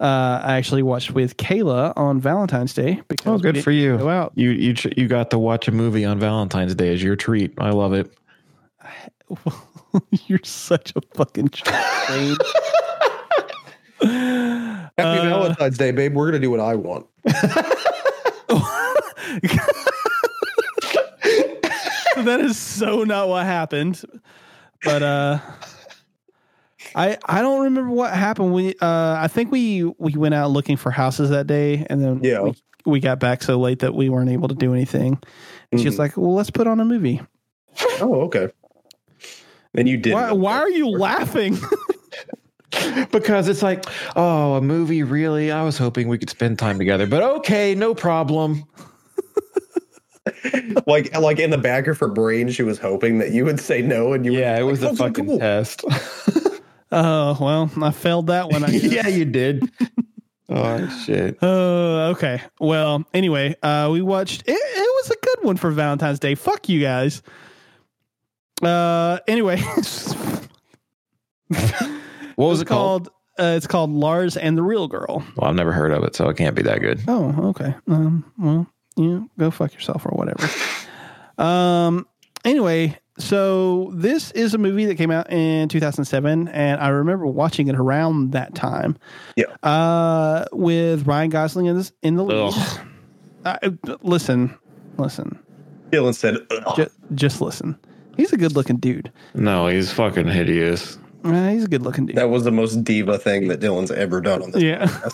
Uh, 0.00 0.40
I 0.42 0.56
actually 0.56 0.82
watched 0.82 1.10
with 1.10 1.36
Kayla 1.36 1.92
on 1.94 2.20
Valentine's 2.22 2.72
Day 2.72 3.02
because 3.08 3.26
Oh, 3.26 3.34
we 3.34 3.40
good 3.42 3.62
for 3.62 3.70
you. 3.70 3.98
Go 3.98 4.08
out. 4.08 4.32
You 4.34 4.50
you 4.50 4.74
you 4.96 5.08
got 5.08 5.28
to 5.32 5.38
watch 5.38 5.68
a 5.68 5.72
movie 5.72 6.06
on 6.06 6.18
Valentine's 6.18 6.74
Day 6.74 6.94
as 6.94 7.02
your 7.02 7.16
treat. 7.16 7.52
I 7.58 7.68
love 7.70 7.92
it. 7.92 8.10
You're 10.26 10.40
such 10.44 10.92
a 10.96 11.00
fucking 11.14 11.48
train. 11.48 12.36
Happy 14.00 14.88
Uh, 14.98 15.22
Valentine's 15.24 15.78
Day, 15.78 15.90
babe. 15.92 16.14
We're 16.14 16.30
going 16.30 16.40
to 16.40 16.46
do 16.46 16.50
what 16.50 16.60
I 16.60 16.74
want. 16.74 17.06
that 21.22 22.40
is 22.40 22.58
so 22.58 23.04
not 23.04 23.28
what 23.28 23.44
happened. 23.46 24.00
But 24.84 25.02
uh 25.02 25.38
I 26.94 27.18
I 27.24 27.42
don't 27.42 27.62
remember 27.64 27.90
what 27.90 28.12
happened. 28.12 28.52
We 28.52 28.74
uh 28.80 29.16
I 29.18 29.28
think 29.28 29.50
we 29.52 29.84
we 29.98 30.12
went 30.14 30.34
out 30.34 30.50
looking 30.50 30.76
for 30.76 30.90
houses 30.90 31.30
that 31.30 31.46
day 31.46 31.86
and 31.90 32.02
then 32.02 32.20
Yeah. 32.22 32.40
we, 32.40 32.54
we 32.86 33.00
got 33.00 33.20
back 33.20 33.42
so 33.42 33.58
late 33.58 33.80
that 33.80 33.94
we 33.94 34.08
weren't 34.08 34.30
able 34.30 34.48
to 34.48 34.54
do 34.54 34.72
anything. 34.72 35.18
And 35.72 35.80
she's 35.80 35.94
Mhm. 35.96 35.98
like, 35.98 36.16
"Well, 36.16 36.34
let's 36.34 36.50
put 36.50 36.66
on 36.66 36.80
a 36.80 36.84
movie." 36.84 37.20
Oh, 38.00 38.22
okay. 38.22 38.48
Then 39.72 39.86
you 39.86 39.96
did. 39.96 40.12
Why, 40.14 40.32
why 40.32 40.56
are 40.58 40.70
you 40.70 40.88
laughing? 40.90 41.58
Because 43.10 43.48
it's 43.48 43.62
like, 43.62 43.84
oh, 44.14 44.54
a 44.54 44.60
movie, 44.60 45.02
really? 45.02 45.50
I 45.50 45.64
was 45.64 45.76
hoping 45.76 46.06
we 46.06 46.18
could 46.18 46.30
spend 46.30 46.56
time 46.58 46.78
together, 46.78 47.04
but 47.06 47.20
okay, 47.22 47.74
no 47.74 47.94
problem. 47.96 48.62
like 50.86 51.14
like 51.16 51.40
in 51.40 51.50
the 51.50 51.58
back 51.58 51.88
of 51.88 51.98
her 51.98 52.06
brain, 52.08 52.48
she 52.48 52.62
was 52.62 52.78
hoping 52.78 53.18
that 53.18 53.32
you 53.32 53.44
would 53.44 53.58
say 53.58 53.82
no, 53.82 54.12
and 54.12 54.24
you. 54.24 54.32
Yeah, 54.32 54.56
it 54.58 54.62
was 54.62 54.82
like, 54.82 54.90
a 54.90 54.94
"Okay, 54.94 55.04
fucking 55.08 55.26
cool." 55.26 55.38
test. 55.40 55.84
Oh, 56.92 57.36
well, 57.40 57.70
I 57.82 57.90
failed 57.90 58.28
that 58.28 58.50
one. 58.50 58.64
Yeah, 58.68 59.08
you 59.08 59.24
did. 59.24 59.68
oh 60.48 60.88
shit. 61.04 61.42
Uh, 61.42 62.10
okay. 62.10 62.40
Well, 62.60 63.04
anyway, 63.12 63.56
uh, 63.64 63.88
we 63.92 64.00
watched. 64.00 64.42
It, 64.46 64.52
it 64.52 65.04
was 65.04 65.10
a 65.10 65.26
good 65.26 65.44
one 65.44 65.56
for 65.56 65.70
Valentine's 65.72 66.20
Day. 66.20 66.36
Fuck 66.36 66.68
you 66.68 66.80
guys. 66.80 67.22
Uh, 68.62 69.18
anyway, 69.26 69.62
What 72.40 72.48
was 72.48 72.60
it 72.62 72.66
called? 72.66 73.08
Uh, 73.38 73.54
it's 73.56 73.66
called 73.66 73.90
Lars 73.90 74.36
and 74.36 74.56
the 74.56 74.62
Real 74.62 74.88
Girl. 74.88 75.22
Well, 75.36 75.50
I've 75.50 75.56
never 75.56 75.72
heard 75.72 75.92
of 75.92 76.04
it, 76.04 76.14
so 76.14 76.28
it 76.28 76.36
can't 76.36 76.54
be 76.54 76.62
that 76.62 76.80
good. 76.80 77.02
Oh, 77.08 77.48
okay. 77.50 77.74
Um, 77.88 78.24
well, 78.38 78.66
you 78.96 79.04
know, 79.04 79.28
go 79.38 79.50
fuck 79.50 79.74
yourself 79.74 80.06
or 80.06 80.10
whatever. 80.10 80.48
um. 81.42 82.06
Anyway, 82.44 82.98
so 83.18 83.90
this 83.94 84.30
is 84.30 84.54
a 84.54 84.58
movie 84.58 84.86
that 84.86 84.94
came 84.96 85.10
out 85.10 85.30
in 85.30 85.68
2007, 85.68 86.48
and 86.48 86.80
I 86.80 86.88
remember 86.88 87.26
watching 87.26 87.68
it 87.68 87.76
around 87.76 88.32
that 88.32 88.54
time. 88.54 88.96
Yeah. 89.36 89.44
Uh, 89.62 90.46
with 90.52 91.06
Ryan 91.06 91.28
Gosling 91.28 91.66
in 91.66 91.76
this 91.76 91.92
in 92.02 92.16
the 92.16 92.24
lead. 92.24 92.54
Uh, 93.44 93.58
listen, 94.02 94.56
listen, 94.96 95.38
Dylan 95.90 96.14
said, 96.14 96.36
just, 96.76 96.96
just 97.14 97.40
listen. 97.42 97.78
He's 98.16 98.32
a 98.32 98.36
good 98.36 98.52
looking 98.56 98.76
dude. 98.76 99.10
No, 99.34 99.66
he's 99.68 99.92
fucking 99.92 100.26
hideous. 100.28 100.98
Uh, 101.24 101.48
he's 101.50 101.64
a 101.64 101.68
good 101.68 101.82
looking 101.82 102.06
dude. 102.06 102.16
that 102.16 102.30
was 102.30 102.44
the 102.44 102.50
most 102.52 102.82
diva 102.84 103.18
thing 103.18 103.48
that 103.48 103.60
Dylan's 103.60 103.90
ever 103.90 104.20
done 104.20 104.42
on 104.42 104.50
this. 104.52 104.62
yeah. 104.62 104.88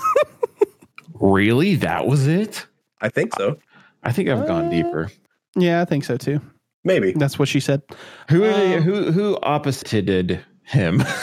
Really? 1.18 1.76
That 1.76 2.06
was 2.06 2.26
it? 2.26 2.66
I 3.00 3.08
think 3.08 3.34
so. 3.36 3.58
I 4.02 4.12
think 4.12 4.28
I've 4.28 4.40
Uh, 4.40 4.46
gone 4.46 4.68
deeper. 4.70 5.10
yeah, 5.56 5.80
I 5.80 5.86
think 5.86 6.04
so 6.04 6.16
too. 6.18 6.40
Maybe. 6.84 7.12
That's 7.12 7.38
what 7.38 7.48
she 7.48 7.58
said. 7.58 7.80
Who 8.28 8.44
um, 8.44 8.82
who 8.82 9.10
who 9.12 9.38
opposited 9.42 10.44
him? 10.64 11.02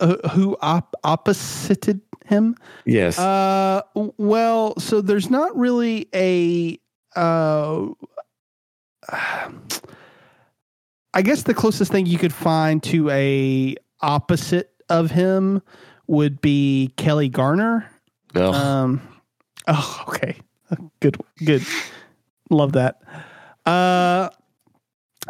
Uh, 0.00 0.16
who 0.30 0.56
op- 0.62 0.96
opposited 1.04 2.00
him? 2.26 2.56
yes. 2.86 3.20
Uh, 3.20 3.82
w- 3.94 4.12
well, 4.18 4.76
so 4.80 5.00
there's 5.00 5.30
not 5.30 5.56
really 5.56 6.08
a. 6.12 6.76
Uh, 7.14 7.86
I 11.14 11.22
guess 11.22 11.42
the 11.42 11.54
closest 11.54 11.92
thing 11.92 12.06
you 12.06 12.18
could 12.18 12.32
find 12.32 12.82
to 12.84 13.10
a 13.10 13.76
opposite 14.00 14.70
of 14.88 15.10
him 15.10 15.62
would 16.06 16.40
be 16.40 16.92
Kelli 16.96 17.30
Garner. 17.30 17.90
Um, 18.54 19.00
oh, 19.68 20.04
okay, 20.08 20.36
good, 21.00 21.18
good, 21.44 21.62
love 22.50 22.72
that. 22.72 23.02
Uh, 23.66 24.30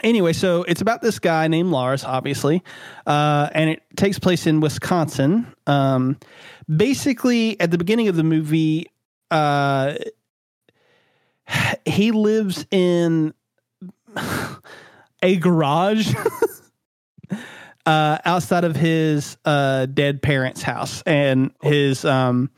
anyway, 0.03 0.33
so 0.33 0.63
it's 0.63 0.81
about 0.81 1.03
this 1.03 1.19
guy 1.19 1.49
named 1.49 1.71
Lars, 1.71 2.05
obviously, 2.05 2.63
uh, 3.07 3.49
and 3.53 3.71
it 3.71 3.83
takes 3.97 4.19
place 4.19 4.47
in 4.47 4.61
Wisconsin. 4.61 5.53
Um, 5.67 6.17
basically, 6.75 7.59
at 7.61 7.71
the 7.73 7.79
beginning 7.79 8.09
of 8.09 8.17
the 8.17 8.25
movie, 8.25 8.87
uh, 9.31 9.95
he 11.85 12.13
lives 12.13 12.67
in 12.71 13.35
a 15.23 15.37
garage. 15.37 16.15
Uh, 17.85 18.17
outside 18.25 18.63
of 18.63 18.77
his 18.77 19.37
uh, 19.45 19.87
dead 19.87 20.23
parents' 20.23 20.63
house, 20.63 21.03
and 21.05 21.51
his 21.61 22.05
um, 22.05 22.49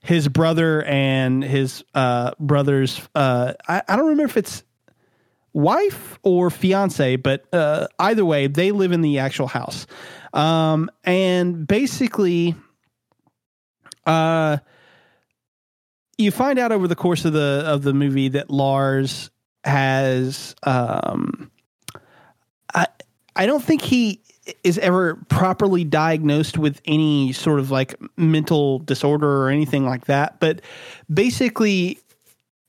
his 0.00 0.28
brother 0.28 0.84
and 0.84 1.42
his 1.42 1.82
uh, 1.92 2.30
brother's 2.38 3.00
uh, 3.16 3.54
I, 3.66 3.82
I 3.88 3.96
don't 3.96 4.10
remember 4.10 4.30
if 4.30 4.36
it's 4.36 4.62
wife 5.52 6.18
or 6.22 6.50
fiance, 6.50 7.16
but 7.16 7.52
uh, 7.52 7.88
either 7.98 8.24
way, 8.24 8.46
they 8.46 8.72
live 8.72 8.92
in 8.92 9.00
the 9.00 9.18
actual 9.18 9.46
house. 9.46 9.86
Um, 10.32 10.90
and 11.04 11.66
basically, 11.66 12.54
uh, 14.06 14.58
you 16.16 16.30
find 16.30 16.58
out 16.58 16.72
over 16.72 16.86
the 16.86 16.96
course 16.96 17.24
of 17.24 17.32
the 17.32 17.64
of 17.66 17.82
the 17.82 17.94
movie 17.94 18.28
that 18.28 18.50
Lars 18.50 19.30
has 19.64 20.54
um, 20.62 21.50
I 22.74 22.86
I 23.36 23.46
don't 23.46 23.62
think 23.62 23.82
he 23.82 24.20
is 24.64 24.78
ever 24.78 25.16
properly 25.28 25.84
diagnosed 25.84 26.58
with 26.58 26.80
any 26.84 27.32
sort 27.32 27.60
of 27.60 27.70
like 27.70 27.94
mental 28.16 28.80
disorder 28.80 29.44
or 29.44 29.48
anything 29.50 29.86
like 29.86 30.06
that. 30.06 30.40
But 30.40 30.62
basically, 31.12 31.98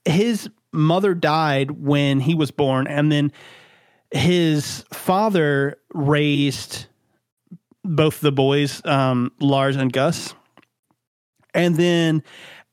his 0.04 0.48
mother 0.72 1.14
died 1.14 1.72
when 1.72 2.20
he 2.20 2.34
was 2.34 2.50
born, 2.50 2.86
and 2.86 3.10
then 3.10 3.32
his 4.10 4.84
father 4.92 5.78
raised 5.92 6.86
both 7.84 8.20
the 8.20 8.32
boys, 8.32 8.84
um, 8.84 9.32
Lars 9.40 9.76
and 9.76 9.92
Gus. 9.92 10.34
And 11.54 11.76
then 11.76 12.22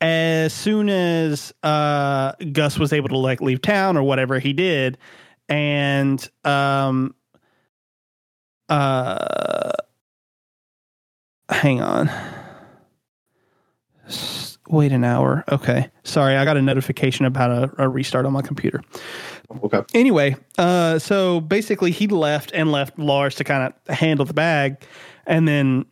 as 0.02 0.54
soon 0.54 0.90
as 0.90 1.54
uh, 1.64 2.34
Gus 2.52 2.78
was 2.78 2.94
able 2.94 3.10
to 3.10 3.18
like 3.18 3.42
leave 3.42 3.62
town 3.62 3.98
or 3.98 4.04
whatever 4.04 4.40
he 4.40 4.54
did, 4.54 4.98
and 5.50 6.30
um, 6.46 7.16
uh, 8.70 9.72
hang 11.50 11.82
on. 11.82 12.10
Wait 14.70 14.92
an 14.92 15.04
hour. 15.04 15.44
Okay. 15.52 15.90
Sorry, 16.04 16.36
I 16.36 16.46
got 16.46 16.56
a 16.56 16.62
notification 16.62 17.26
about 17.26 17.50
a, 17.50 17.84
a 17.84 17.90
restart 17.90 18.26
on 18.28 18.34
my 18.34 18.44
computer. 18.44 18.84
Okay. 19.64 19.82
Anyway, 19.96 20.36
uh, 20.60 21.00
so 21.00 21.42
basically 21.42 21.90
he 21.90 22.08
left 22.08 22.52
and 22.54 22.72
left 22.72 23.00
Lars 23.00 23.36
to 23.36 23.44
kind 23.44 23.74
of 23.74 23.96
handle 23.96 24.26
the 24.26 24.34
bag, 24.34 24.78
and 25.26 25.48
then 25.48 25.86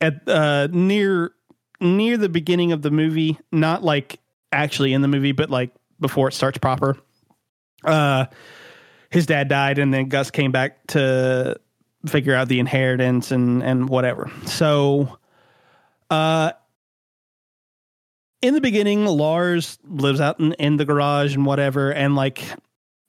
at 0.00 0.26
uh, 0.26 0.68
near 0.72 1.32
near 1.78 2.16
the 2.16 2.30
beginning 2.30 2.72
of 2.72 2.80
the 2.80 2.90
movie, 2.90 3.38
not 3.50 3.84
like 3.84 4.18
actually 4.50 4.94
in 4.94 5.02
the 5.02 5.08
movie, 5.08 5.32
but 5.32 5.50
like 5.50 5.74
before 6.00 6.28
it 6.28 6.32
starts 6.32 6.56
proper, 6.56 6.96
uh, 7.84 8.24
his 9.10 9.26
dad 9.26 9.48
died, 9.48 9.78
and 9.78 9.92
then 9.92 10.08
Gus 10.08 10.30
came 10.30 10.52
back 10.52 10.86
to 10.88 11.60
figure 12.06 12.34
out 12.34 12.48
the 12.48 12.60
inheritance 12.60 13.30
and 13.30 13.62
and 13.62 13.88
whatever. 13.88 14.30
So, 14.46 15.18
uh, 16.10 16.52
in 18.40 18.54
the 18.54 18.60
beginning, 18.60 19.06
Lars 19.06 19.78
lives 19.84 20.20
out 20.20 20.40
in, 20.40 20.52
in 20.54 20.76
the 20.76 20.84
garage 20.84 21.34
and 21.34 21.46
whatever, 21.46 21.92
and 21.92 22.16
like 22.16 22.44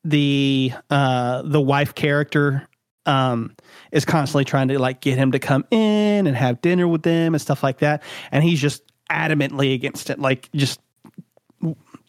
the 0.03 0.71
uh 0.89 1.41
the 1.43 1.61
wife 1.61 1.95
character 1.95 2.67
um 3.05 3.55
is 3.91 4.05
constantly 4.05 4.45
trying 4.45 4.67
to 4.67 4.79
like 4.79 5.01
get 5.01 5.17
him 5.17 5.31
to 5.31 5.39
come 5.39 5.65
in 5.71 6.27
and 6.27 6.35
have 6.35 6.61
dinner 6.61 6.87
with 6.87 7.03
them 7.03 7.33
and 7.33 7.41
stuff 7.41 7.63
like 7.63 7.79
that 7.79 8.03
and 8.31 8.43
he's 8.43 8.59
just 8.59 8.83
adamantly 9.09 9.73
against 9.73 10.09
it 10.09 10.19
like 10.19 10.49
just 10.53 10.79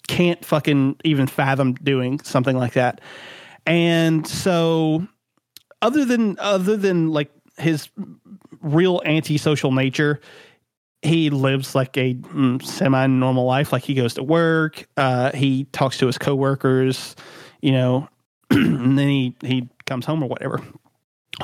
can't 0.08 0.44
fucking 0.44 0.96
even 1.04 1.26
fathom 1.26 1.74
doing 1.74 2.18
something 2.20 2.56
like 2.56 2.72
that 2.72 3.00
and 3.66 4.26
so 4.26 5.06
other 5.82 6.04
than 6.04 6.38
other 6.38 6.76
than 6.76 7.10
like 7.10 7.30
his 7.58 7.88
real 8.60 9.00
antisocial 9.04 9.72
nature 9.72 10.20
he 11.02 11.28
lives 11.28 11.74
like 11.74 11.96
a 11.98 12.14
mm, 12.14 12.64
semi-normal 12.64 13.44
life. 13.44 13.72
Like 13.72 13.82
he 13.82 13.94
goes 13.94 14.14
to 14.14 14.22
work 14.22 14.88
uh 14.96 15.32
he 15.32 15.64
talks 15.64 15.98
to 15.98 16.06
his 16.06 16.18
coworkers 16.18 17.14
you 17.60 17.72
know 17.72 18.08
and 18.50 18.98
then 18.98 19.08
he 19.08 19.36
he 19.42 19.68
comes 19.86 20.06
home 20.06 20.22
or 20.22 20.28
whatever. 20.28 20.62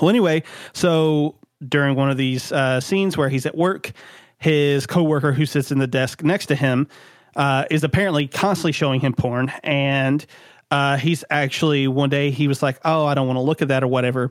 Well 0.01 0.09
anyway 0.09 0.43
so 0.72 1.37
during 1.66 1.97
one 1.97 2.11
of 2.11 2.16
these 2.16 2.53
uh 2.53 2.81
scenes 2.81 3.16
where 3.16 3.28
he's 3.28 3.47
at 3.47 3.57
work 3.57 3.93
his 4.39 4.87
coworker 4.87 5.33
who 5.33 5.45
sits 5.45 5.70
in 5.70 5.78
the 5.78 5.87
desk 5.87 6.22
next 6.22 6.47
to 6.47 6.55
him 6.55 6.89
uh 7.37 7.64
is 7.70 7.85
apparently 7.85 8.26
constantly 8.26 8.72
showing 8.72 9.01
him 9.01 9.12
porn 9.12 9.53
and 9.62 10.24
uh 10.70 10.96
he's 10.96 11.24
actually 11.30 11.88
one 11.88 12.10
day 12.10 12.30
he 12.30 12.48
was 12.48 12.62
like 12.62 12.78
oh 12.84 13.06
i 13.06 13.14
don't 13.14 13.26
want 13.26 13.36
to 13.36 13.42
look 13.42 13.62
at 13.62 13.68
that 13.68 13.82
or 13.82 13.88
whatever 13.88 14.30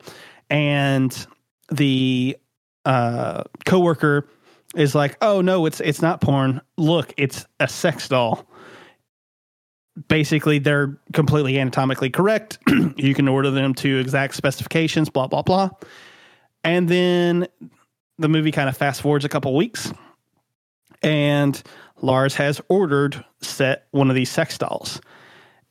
and 0.49 1.27
the 1.71 2.37
uh 2.85 3.43
coworker 3.65 4.27
is 4.75 4.95
like 4.95 5.17
oh 5.21 5.41
no 5.41 5.65
it's 5.65 5.79
it's 5.81 6.01
not 6.01 6.21
porn 6.21 6.61
look 6.77 7.13
it's 7.17 7.45
a 7.59 7.67
sex 7.67 8.07
doll 8.07 8.47
basically 10.07 10.59
they're 10.59 10.97
completely 11.13 11.59
anatomically 11.59 12.09
correct. 12.09 12.57
you 12.95 13.13
can 13.13 13.27
order 13.27 13.51
them 13.51 13.73
to 13.75 13.97
exact 13.99 14.35
specifications, 14.35 15.09
blah 15.09 15.27
blah 15.27 15.41
blah. 15.41 15.69
And 16.63 16.87
then 16.87 17.47
the 18.17 18.29
movie 18.29 18.51
kind 18.51 18.69
of 18.69 18.77
fast 18.77 19.01
forwards 19.01 19.25
a 19.25 19.29
couple 19.29 19.55
weeks, 19.55 19.91
and 21.01 21.61
Lars 22.01 22.35
has 22.35 22.61
ordered 22.69 23.23
set 23.41 23.87
one 23.91 24.09
of 24.09 24.15
these 24.15 24.29
sex 24.29 24.57
dolls, 24.57 25.01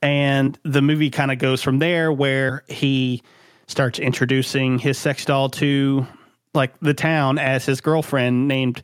and 0.02 0.58
the 0.62 0.82
movie 0.82 1.10
kind 1.10 1.30
of 1.32 1.38
goes 1.38 1.62
from 1.62 1.78
there 1.78 2.12
where 2.12 2.62
he 2.68 3.22
starts 3.66 3.98
introducing 3.98 4.78
his 4.78 4.96
sex 4.98 5.24
doll 5.24 5.48
to 5.50 6.06
like 6.54 6.78
the 6.80 6.94
town 6.94 7.38
as 7.38 7.66
his 7.66 7.80
girlfriend 7.80 8.48
named 8.48 8.82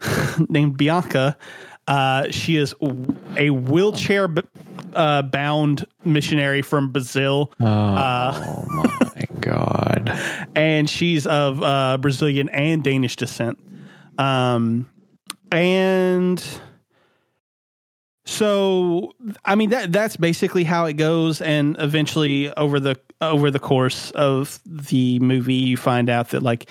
named 0.48 0.76
Bianca. 0.76 1.36
Uh, 1.86 2.30
she 2.30 2.56
is 2.56 2.74
a 3.36 3.50
wheelchair 3.50 4.26
b- 4.26 4.42
uh, 4.94 5.20
bound 5.22 5.84
missionary 6.04 6.62
from 6.62 6.90
Brazil, 6.90 7.52
oh 7.60 7.66
uh, 7.66 8.64
my 9.16 9.26
god. 9.40 10.10
and 10.54 10.88
she's 10.88 11.26
of 11.26 11.62
uh, 11.62 11.98
Brazilian 11.98 12.48
and 12.48 12.82
Danish 12.82 13.16
descent. 13.16 13.58
Um, 14.16 14.88
and 15.52 16.42
so, 18.26 19.12
I 19.44 19.54
mean 19.54 19.70
that 19.70 19.92
that's 19.92 20.16
basically 20.16 20.64
how 20.64 20.86
it 20.86 20.94
goes. 20.94 21.42
And 21.42 21.76
eventually, 21.78 22.52
over 22.54 22.80
the 22.80 22.98
over 23.20 23.50
the 23.50 23.58
course 23.58 24.10
of 24.12 24.60
the 24.64 25.18
movie, 25.18 25.54
you 25.54 25.76
find 25.76 26.08
out 26.08 26.30
that 26.30 26.42
like 26.42 26.68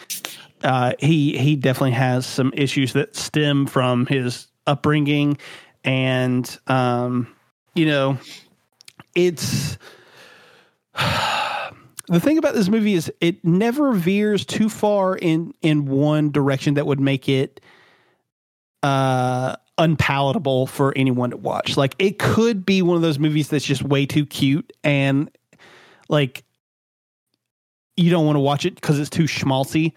uh, 0.64 0.94
he 1.00 1.38
he 1.38 1.56
definitely 1.56 1.92
has 1.92 2.26
some 2.26 2.52
issues 2.56 2.94
that 2.94 3.16
stem 3.16 3.68
from 3.68 4.08
his 4.08 4.48
upbringing, 4.66 5.38
and 5.84 6.58
um, 6.68 7.28
you 7.76 7.86
know, 7.86 8.18
it's 9.14 9.78
the 12.08 12.20
thing 12.20 12.38
about 12.40 12.56
this 12.56 12.70
movie 12.70 12.94
is 12.94 13.12
it 13.22 13.44
never 13.46 13.94
veers 13.94 14.44
too 14.46 14.70
far 14.70 15.16
in 15.16 15.54
in 15.62 15.86
one 15.86 16.32
direction 16.32 16.76
that 16.76 16.88
would 16.88 17.00
make 17.00 17.30
it 17.30 17.60
uh 18.84 19.56
unpalatable 19.78 20.68
for 20.68 20.94
anyone 20.96 21.32
to 21.32 21.38
watch. 21.38 21.78
Like 21.78 21.96
it 22.00 22.20
could 22.20 22.66
be 22.66 22.82
one 22.82 22.96
of 22.96 23.02
those 23.02 23.20
movies 23.20 23.50
that's 23.50 23.66
just 23.66 23.84
way 23.84 24.06
too 24.06 24.26
cute 24.26 24.72
and 24.84 25.30
like 26.10 26.44
you 27.96 28.10
don't 28.10 28.26
want 28.26 28.36
to 28.36 28.42
watch 28.42 28.66
it 28.66 28.76
because 28.76 29.00
it's 29.00 29.10
too 29.10 29.24
schmaltzy. 29.24 29.94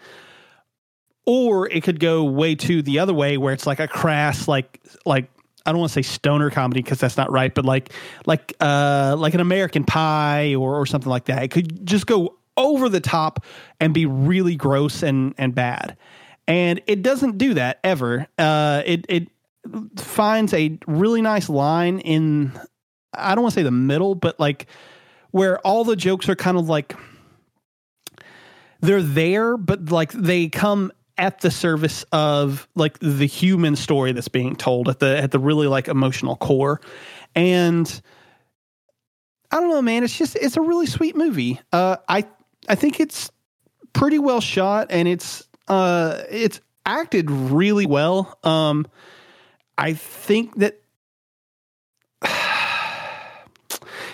Or 1.25 1.69
it 1.69 1.83
could 1.83 1.99
go 1.99 2.23
way 2.23 2.55
too 2.55 2.81
the 2.81 2.99
other 2.99 3.13
way 3.13 3.37
where 3.37 3.53
it's 3.53 3.67
like 3.67 3.79
a 3.79 3.87
crass, 3.87 4.47
like 4.47 4.81
like 5.05 5.29
I 5.65 5.71
don't 5.71 5.79
want 5.79 5.91
to 5.91 5.93
say 5.95 6.01
stoner 6.01 6.49
comedy 6.49 6.81
because 6.81 6.99
that's 6.99 7.17
not 7.17 7.29
right, 7.31 7.53
but 7.53 7.65
like 7.65 7.91
like 8.25 8.53
uh 8.61 9.15
like 9.17 9.33
an 9.33 9.41
American 9.41 9.83
Pie 9.83 10.55
or 10.55 10.79
or 10.79 10.85
something 10.85 11.09
like 11.09 11.25
that. 11.25 11.43
It 11.43 11.51
could 11.51 11.85
just 11.85 12.07
go 12.07 12.37
over 12.55 12.89
the 12.89 13.01
top 13.01 13.45
and 13.79 13.93
be 13.93 14.05
really 14.05 14.55
gross 14.55 15.03
and 15.03 15.35
and 15.37 15.53
bad. 15.53 15.97
And 16.47 16.81
it 16.87 17.01
doesn't 17.03 17.37
do 17.37 17.55
that 17.55 17.79
ever. 17.83 18.25
Uh, 18.37 18.81
it 18.85 19.05
it 19.09 19.27
finds 19.97 20.53
a 20.53 20.77
really 20.87 21.21
nice 21.21 21.49
line 21.49 21.99
in 21.99 22.51
I 23.13 23.35
don't 23.35 23.43
want 23.43 23.53
to 23.53 23.59
say 23.59 23.63
the 23.63 23.71
middle, 23.71 24.15
but 24.15 24.39
like 24.39 24.67
where 25.31 25.59
all 25.59 25.83
the 25.83 25.95
jokes 25.95 26.29
are 26.29 26.35
kind 26.35 26.57
of 26.57 26.69
like 26.69 26.95
they're 28.81 29.01
there, 29.01 29.57
but 29.57 29.89
like 29.89 30.11
they 30.11 30.49
come 30.49 30.91
at 31.17 31.41
the 31.41 31.49
service 31.49 32.03
of 32.11 32.67
like 32.75 32.99
the 32.99 33.25
human 33.25 33.75
story 33.75 34.11
that's 34.11 34.27
being 34.27 34.55
told 34.55 34.87
at 34.87 34.99
the 34.99 35.17
at 35.17 35.31
the 35.31 35.39
really 35.39 35.67
like 35.67 35.87
emotional 35.87 36.35
core. 36.35 36.79
And 37.35 38.01
I 39.51 39.59
don't 39.59 39.69
know, 39.69 39.81
man. 39.81 40.03
It's 40.03 40.17
just 40.17 40.35
it's 40.35 40.57
a 40.57 40.61
really 40.61 40.85
sweet 40.85 41.15
movie. 41.15 41.59
Uh, 41.71 41.97
I 42.07 42.25
I 42.69 42.75
think 42.75 42.99
it's 42.99 43.31
pretty 43.93 44.19
well 44.19 44.41
shot 44.41 44.87
and 44.91 45.07
it's 45.07 45.47
uh 45.67 46.21
it's 46.29 46.61
acted 46.85 47.31
really 47.31 47.85
well. 47.85 48.37
Um, 48.43 48.85
I 49.77 49.93
think 49.93 50.55
that 50.57 50.81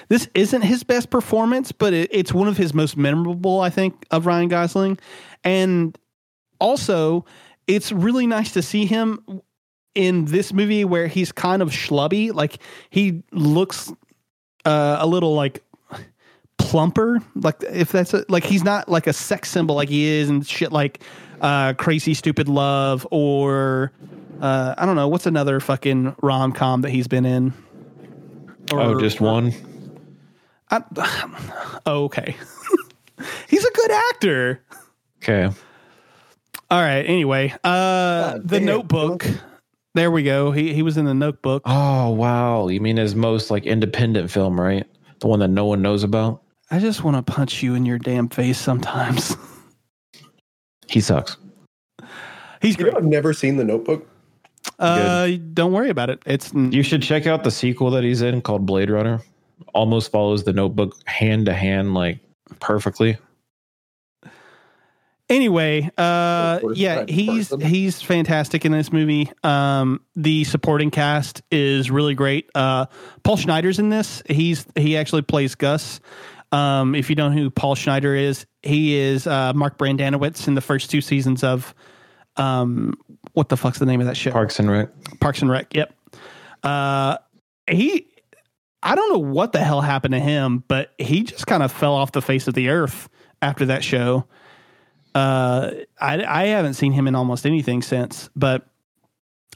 this 0.10 0.28
isn't 0.34 0.62
his 0.62 0.84
best 0.84 1.10
performance, 1.10 1.72
but 1.72 1.94
it, 1.94 2.10
it's 2.12 2.34
one 2.34 2.48
of 2.48 2.58
his 2.58 2.74
most 2.74 2.98
memorable, 2.98 3.62
I 3.62 3.70
think, 3.70 4.06
of 4.12 4.26
Ryan 4.26 4.50
Gosling. 4.50 5.00
And 5.44 5.98
also, 6.60 7.26
it's 7.68 7.92
really 7.92 8.28
nice 8.28 8.52
to 8.54 8.62
see 8.62 8.86
him 8.86 9.42
in 9.96 10.26
this 10.26 10.52
movie 10.54 10.86
where 10.86 11.08
he's 11.08 11.32
kind 11.32 11.62
of 11.62 11.70
schlubby. 11.70 12.34
Like 12.34 12.58
he 12.90 13.24
looks 13.32 13.92
uh, 14.66 14.98
a 15.00 15.08
little 15.08 15.36
like 15.36 15.64
plumper. 16.58 17.20
Like 17.36 17.64
if 17.64 17.92
that's 17.92 18.14
a, 18.14 18.26
like 18.30 18.44
he's 18.44 18.64
not 18.64 18.90
like 18.90 19.08
a 19.08 19.14
sex 19.14 19.50
symbol 19.50 19.76
like 19.76 19.90
he 19.90 20.06
is 20.06 20.30
and 20.30 20.46
shit 20.46 20.72
like 20.72 21.02
uh, 21.42 21.74
crazy 21.74 22.14
stupid 22.14 22.48
love 22.48 23.06
or 23.12 23.92
uh, 24.44 24.76
I 24.78 24.86
don't 24.86 24.96
know 24.96 25.08
what's 25.08 25.26
another 25.26 25.60
fucking 25.60 26.16
rom 26.22 26.52
com 26.52 26.82
that 26.82 26.90
he's 26.92 27.08
been 27.08 27.26
in. 27.26 27.54
oh, 28.72 29.00
just 29.00 29.22
one. 29.22 29.54
I, 30.70 30.84
oh, 31.86 32.04
okay. 32.06 32.36
he's 33.48 33.64
a 33.66 33.72
good 33.72 33.92
actor. 33.92 34.62
Okay. 35.24 35.46
All 36.70 36.82
right. 36.82 37.04
Anyway, 37.04 37.54
uh, 37.64 38.40
the 38.44 38.58
damn. 38.60 38.66
Notebook. 38.66 39.26
There 39.96 40.10
we 40.12 40.24
go. 40.24 40.52
He 40.52 40.74
he 40.74 40.82
was 40.82 40.98
in 40.98 41.06
the 41.06 41.14
Notebook. 41.14 41.62
Oh 41.66 42.10
wow! 42.10 42.68
You 42.68 42.82
mean 42.82 42.98
his 42.98 43.14
most 43.16 43.52
like 43.52 43.66
independent 43.66 44.32
film, 44.32 44.60
right? 44.60 44.86
The 45.20 45.28
one 45.28 45.40
that 45.40 45.50
no 45.50 45.66
one 45.66 45.82
knows 45.84 46.04
about. 46.04 46.42
I 46.72 46.80
just 46.80 47.04
want 47.04 47.16
to 47.16 47.32
punch 47.32 47.62
you 47.62 47.76
in 47.76 47.86
your 47.86 48.00
damn 48.00 48.28
face 48.30 48.58
sometimes. 48.60 49.38
He 50.90 51.00
sucks. 51.00 51.38
He's 52.62 52.78
You 52.78 52.84
great. 52.84 52.94
know, 52.94 53.00
I've 53.00 53.06
never 53.06 53.34
seen 53.34 53.56
The 53.58 53.64
Notebook. 53.64 54.08
Uh, 54.80 55.30
don't 55.54 55.72
worry 55.72 55.90
about 55.90 56.10
it. 56.10 56.22
It's 56.26 56.54
You 56.54 56.84
should 56.84 57.02
check 57.04 57.28
out 57.28 57.44
the 57.44 57.52
sequel 57.52 57.92
that 57.92 58.04
he's 58.04 58.22
in 58.22 58.42
called 58.42 58.66
Blade 58.66 58.90
Runner. 58.90 59.22
Almost 59.74 60.12
follows 60.12 60.44
the 60.44 60.54
Notebook 60.54 60.96
hand 61.06 61.46
to 61.46 61.54
hand, 61.54 61.94
like 61.94 62.20
perfectly. 62.60 63.18
anyway. 65.30 65.90
Uh, 65.98 66.60
First 66.60 66.80
yeah, 66.80 66.96
time 66.98 67.08
he's 67.08 67.50
person. 67.50 67.62
he's 67.62 68.02
fantastic 68.02 68.66
in 68.66 68.72
this 68.72 68.92
movie. 68.92 69.32
Um, 69.44 70.02
the 70.16 70.44
supporting 70.44 70.92
cast 70.92 71.42
is 71.52 71.90
really 71.90 72.16
great. 72.16 72.50
Uh, 72.56 72.88
Paul 73.24 73.38
Schneider's 73.38 73.80
in 73.80 73.90
this. 73.90 74.22
He's 74.30 74.66
he 74.76 74.98
actually 74.98 75.22
plays 75.24 75.56
Gus. 75.56 76.00
Um, 76.52 76.94
if 76.94 77.10
you 77.10 77.16
don't 77.16 77.34
know 77.36 77.42
who 77.42 77.50
Paul 77.50 77.74
Schneider 77.76 78.14
is, 78.16 78.46
he 78.62 78.96
is 78.96 79.26
uh, 79.26 79.54
Mark 79.54 79.78
Brendanawicz 79.78 80.48
in 80.48 80.54
the 80.54 80.62
first 80.62 80.92
two 80.92 81.02
seasons 81.02 81.44
of 81.44 81.74
um, 82.38 82.94
what 83.34 83.50
the 83.50 83.58
fuck's 83.58 83.80
the 83.80 83.86
name 83.86 84.00
of 84.02 84.08
that 84.08 84.18
show? 84.18 84.32
Parks 84.32 84.60
and 84.60 84.70
Rec. 84.70 84.90
Parks 85.20 85.42
and 85.42 85.50
Rec. 85.52 85.74
Yep. 85.76 85.94
Uh, 86.64 87.18
he, 87.70 88.08
I 88.82 88.96
don't 88.96 89.12
know 89.14 89.20
what 89.32 89.52
the 89.52 89.60
hell 89.60 89.82
happened 89.82 90.14
to 90.14 90.20
him, 90.20 90.64
but 90.68 90.94
he 90.98 91.24
just 91.24 91.48
kind 91.48 91.64
of 91.64 91.72
fell 91.72 91.94
off 91.94 92.12
the 92.12 92.22
face 92.22 92.48
of 92.48 92.54
the 92.54 92.70
earth 92.70 93.10
after 93.42 93.66
that 93.68 93.84
show. 93.84 94.26
Uh, 95.16 95.72
I, 96.00 96.24
I 96.24 96.46
haven't 96.48 96.74
seen 96.74 96.92
him 96.92 97.08
in 97.08 97.16
almost 97.16 97.46
anything 97.46 97.82
since, 97.82 98.30
but 98.36 98.68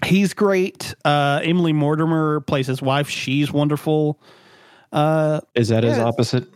he's 0.05 0.33
great. 0.33 0.93
Uh, 1.03 1.41
Emily 1.43 1.73
Mortimer 1.73 2.41
plays 2.41 2.67
his 2.67 2.81
wife. 2.81 3.09
She's 3.09 3.51
wonderful. 3.51 4.21
Uh, 4.91 5.41
Is 5.55 5.69
that 5.69 5.83
his 5.83 5.97
opposite? 5.97 6.47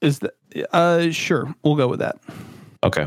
is 0.00 0.20
that 0.20 0.34
uh, 0.72 1.10
sure. 1.10 1.52
We'll 1.62 1.74
go 1.74 1.88
with 1.88 1.98
that. 1.98 2.18
Okay. 2.84 3.06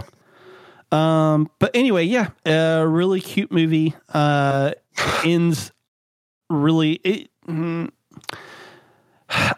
Um, 0.91 1.49
but 1.59 1.71
anyway, 1.73 2.03
yeah, 2.05 2.29
a 2.45 2.87
really 2.87 3.21
cute 3.21 3.51
movie. 3.51 3.95
Uh, 4.13 4.73
ends 5.25 5.71
really. 6.49 6.93
It, 7.03 7.29
mm, 7.47 7.89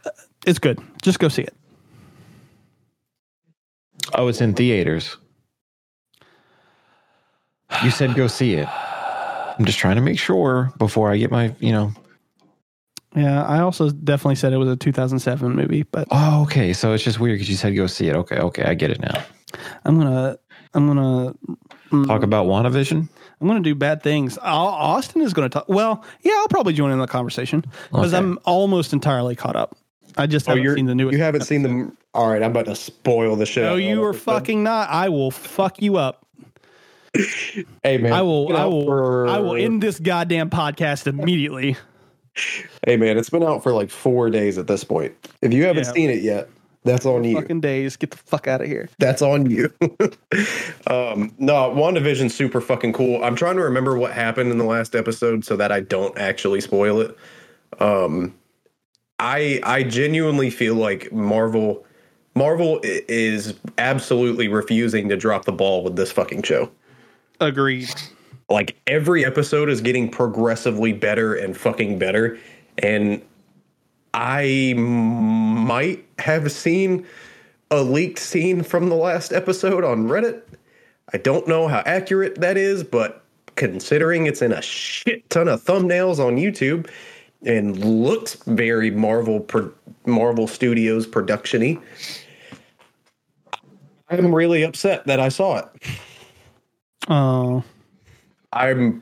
it's 0.46 0.60
good. 0.60 0.80
Just 1.02 1.20
go 1.20 1.28
see 1.28 1.44
it. 1.44 1.56
Oh, 4.16 4.28
it's 4.28 4.42
in 4.42 4.54
theaters. 4.54 5.18
You 7.84 7.90
said 7.90 8.14
go 8.16 8.28
see 8.28 8.54
it. 8.54 8.68
I'm 8.68 9.66
just 9.66 9.80
trying 9.80 9.96
to 9.96 10.02
make 10.02 10.20
sure 10.20 10.72
before 10.78 11.12
I 11.12 11.18
get 11.18 11.32
my, 11.32 11.56
you 11.60 11.72
know. 11.72 11.92
Yeah, 13.16 13.44
I 13.44 13.60
also 13.60 13.90
definitely 13.90 14.36
said 14.36 14.54
it 14.54 14.58
was 14.58 14.70
a 14.70 14.76
2007 14.76 15.56
movie, 15.56 15.84
but 15.84 16.08
Oh, 16.12 16.44
okay. 16.44 16.74
So 16.74 16.94
it's 16.94 17.04
just 17.04 17.20
weird 17.20 17.36
because 17.36 17.50
you 17.50 17.56
said 17.56 17.76
go 17.76 17.88
see 17.88 18.08
it. 18.08 18.16
Okay, 18.16 18.38
okay, 18.38 18.64
I 18.64 18.74
get 18.74 18.90
it 18.92 19.00
now. 19.00 19.24
I'm 19.86 19.98
gonna, 19.98 20.38
I'm 20.74 20.88
gonna, 20.88 21.36
mm, 21.92 22.08
Talk 22.08 22.24
about 22.24 22.48
WandaVision. 22.48 23.08
I'm 23.42 23.48
gonna 23.48 23.60
do 23.62 23.76
bad 23.76 24.02
things. 24.02 24.38
Au- 24.38 24.42
Austin 24.44 25.22
is 25.22 25.34
gonna 25.34 25.50
talk. 25.50 25.66
Well, 25.68 26.04
yeah, 26.22 26.34
I'll 26.38 26.48
probably 26.48 26.74
join 26.74 26.92
in 26.92 27.00
the 27.00 27.08
conversation 27.08 27.64
because 27.92 28.14
Okay. 28.14 28.18
I'm 28.24 28.40
almost 28.46 28.94
entirely 28.94 29.36
caught 29.36 29.56
up. 29.56 29.76
I 30.18 30.28
just 30.28 30.46
haven't 30.46 30.76
seen 30.76 30.86
the 30.86 30.96
newest. 30.96 31.14
Oh, 31.14 31.18
You 31.18 31.24
haven't 31.24 31.42
seen 31.42 31.64
them. 31.64 31.98
All 32.14 32.30
right, 32.30 32.42
I'm 32.44 32.52
about 32.52 32.66
to 32.66 32.76
spoil 32.76 33.36
the 33.36 33.46
show. 33.48 33.62
No, 33.64 33.76
you 33.76 34.04
are 34.04 34.14
fucking 34.14 34.62
not. 34.64 34.90
I 34.90 35.10
will 35.10 35.32
fuck 35.32 35.82
you 35.82 35.98
up. 35.98 36.26
Hey 37.84 37.98
man, 37.98 38.14
I 38.14 38.22
will. 38.22 38.56
I 38.56 38.66
will. 38.66 38.86
for- 38.86 39.28
I 39.28 39.38
will 39.40 39.56
end 39.56 39.84
this 39.84 40.00
goddamn 40.00 40.50
podcast 40.50 41.06
immediately. 41.08 41.76
Hey 42.88 42.98
man, 42.98 43.18
it's 43.18 43.30
been 43.30 43.44
out 43.44 43.62
for 43.62 43.72
like 43.74 43.92
four 43.92 44.30
days 44.32 44.58
at 44.58 44.66
this 44.68 44.84
point. 44.84 45.14
If 45.42 45.54
you 45.54 45.66
haven't 45.66 45.86
Yeah. 45.86 45.92
seen 45.92 46.10
it 46.10 46.22
yet, 46.24 46.50
that's 46.84 47.06
on 47.06 47.24
you. 47.24 47.40
Fucking 47.40 47.62
days. 47.62 47.96
Get 47.96 48.12
the 48.12 48.18
fuck 48.18 48.48
out 48.48 48.62
of 48.62 48.68
here. 48.68 48.90
That's 49.00 49.22
on 49.22 49.50
you. 49.50 49.74
um, 50.88 51.34
no, 51.38 51.72
WandaVision's 51.72 52.34
super 52.34 52.62
fucking 52.62 52.94
cool. 52.94 53.24
I'm 53.24 53.36
trying 53.36 53.56
to 53.56 53.64
remember 53.64 53.98
what 53.98 54.14
happened 54.14 54.52
in 54.52 54.58
the 54.58 54.66
last 54.66 54.96
episode 54.96 55.46
so 55.46 55.56
that 55.56 55.72
I 55.72 55.80
don't 55.80 56.18
actually 56.18 56.62
spoil 56.62 57.00
it. 57.02 57.18
Um, 57.80 58.34
I 59.20 59.62
I 59.64 59.84
genuinely 59.84 60.50
feel 60.50 60.76
like 60.76 61.12
Marvel 61.12 61.86
Marvel 62.36 62.80
is 62.84 63.54
absolutely 63.78 64.48
refusing 64.48 65.10
to 65.10 65.16
drop 65.16 65.46
the 65.46 65.52
ball 65.52 65.84
with 65.84 65.96
this 65.96 66.12
fucking 66.12 66.44
show. 66.44 66.70
Agreed. 67.40 67.94
Like 68.50 68.76
every 68.88 69.26
episode 69.26 69.70
is 69.70 69.82
getting 69.82 70.10
progressively 70.10 70.94
better 70.94 71.36
and 71.36 71.56
fucking 71.56 72.00
better, 72.00 72.38
and 72.80 73.22
I 74.14 74.74
might 74.76 76.06
have 76.20 76.52
seen 76.52 77.06
a 77.72 77.82
leaked 77.82 78.20
scene 78.20 78.64
from 78.64 78.90
the 78.90 78.96
last 78.96 79.34
episode 79.34 79.84
on 79.84 80.08
Reddit. 80.08 80.42
I 81.14 81.18
don't 81.18 81.48
know 81.48 81.68
how 81.68 81.82
accurate 81.86 82.40
that 82.42 82.58
is, 82.58 82.84
but 82.84 83.24
considering 83.56 84.28
it's 84.28 84.42
in 84.42 84.52
a 84.52 84.62
shit 84.62 85.28
ton 85.30 85.48
of 85.48 85.64
thumbnails 85.64 86.20
on 86.20 86.38
YouTube 86.38 86.90
and 87.46 87.84
looks 87.84 88.36
very 88.46 88.92
Marvel 88.92 89.40
pro- 89.40 89.72
Marvel 90.06 90.48
Studios 90.48 91.08
productiony, 91.08 91.82
I'm 94.10 94.34
really 94.34 94.64
upset 94.64 95.06
that 95.08 95.20
I 95.20 95.30
saw 95.30 95.58
it. 95.58 95.66
Oh, 97.10 97.64
I'm 98.54 99.02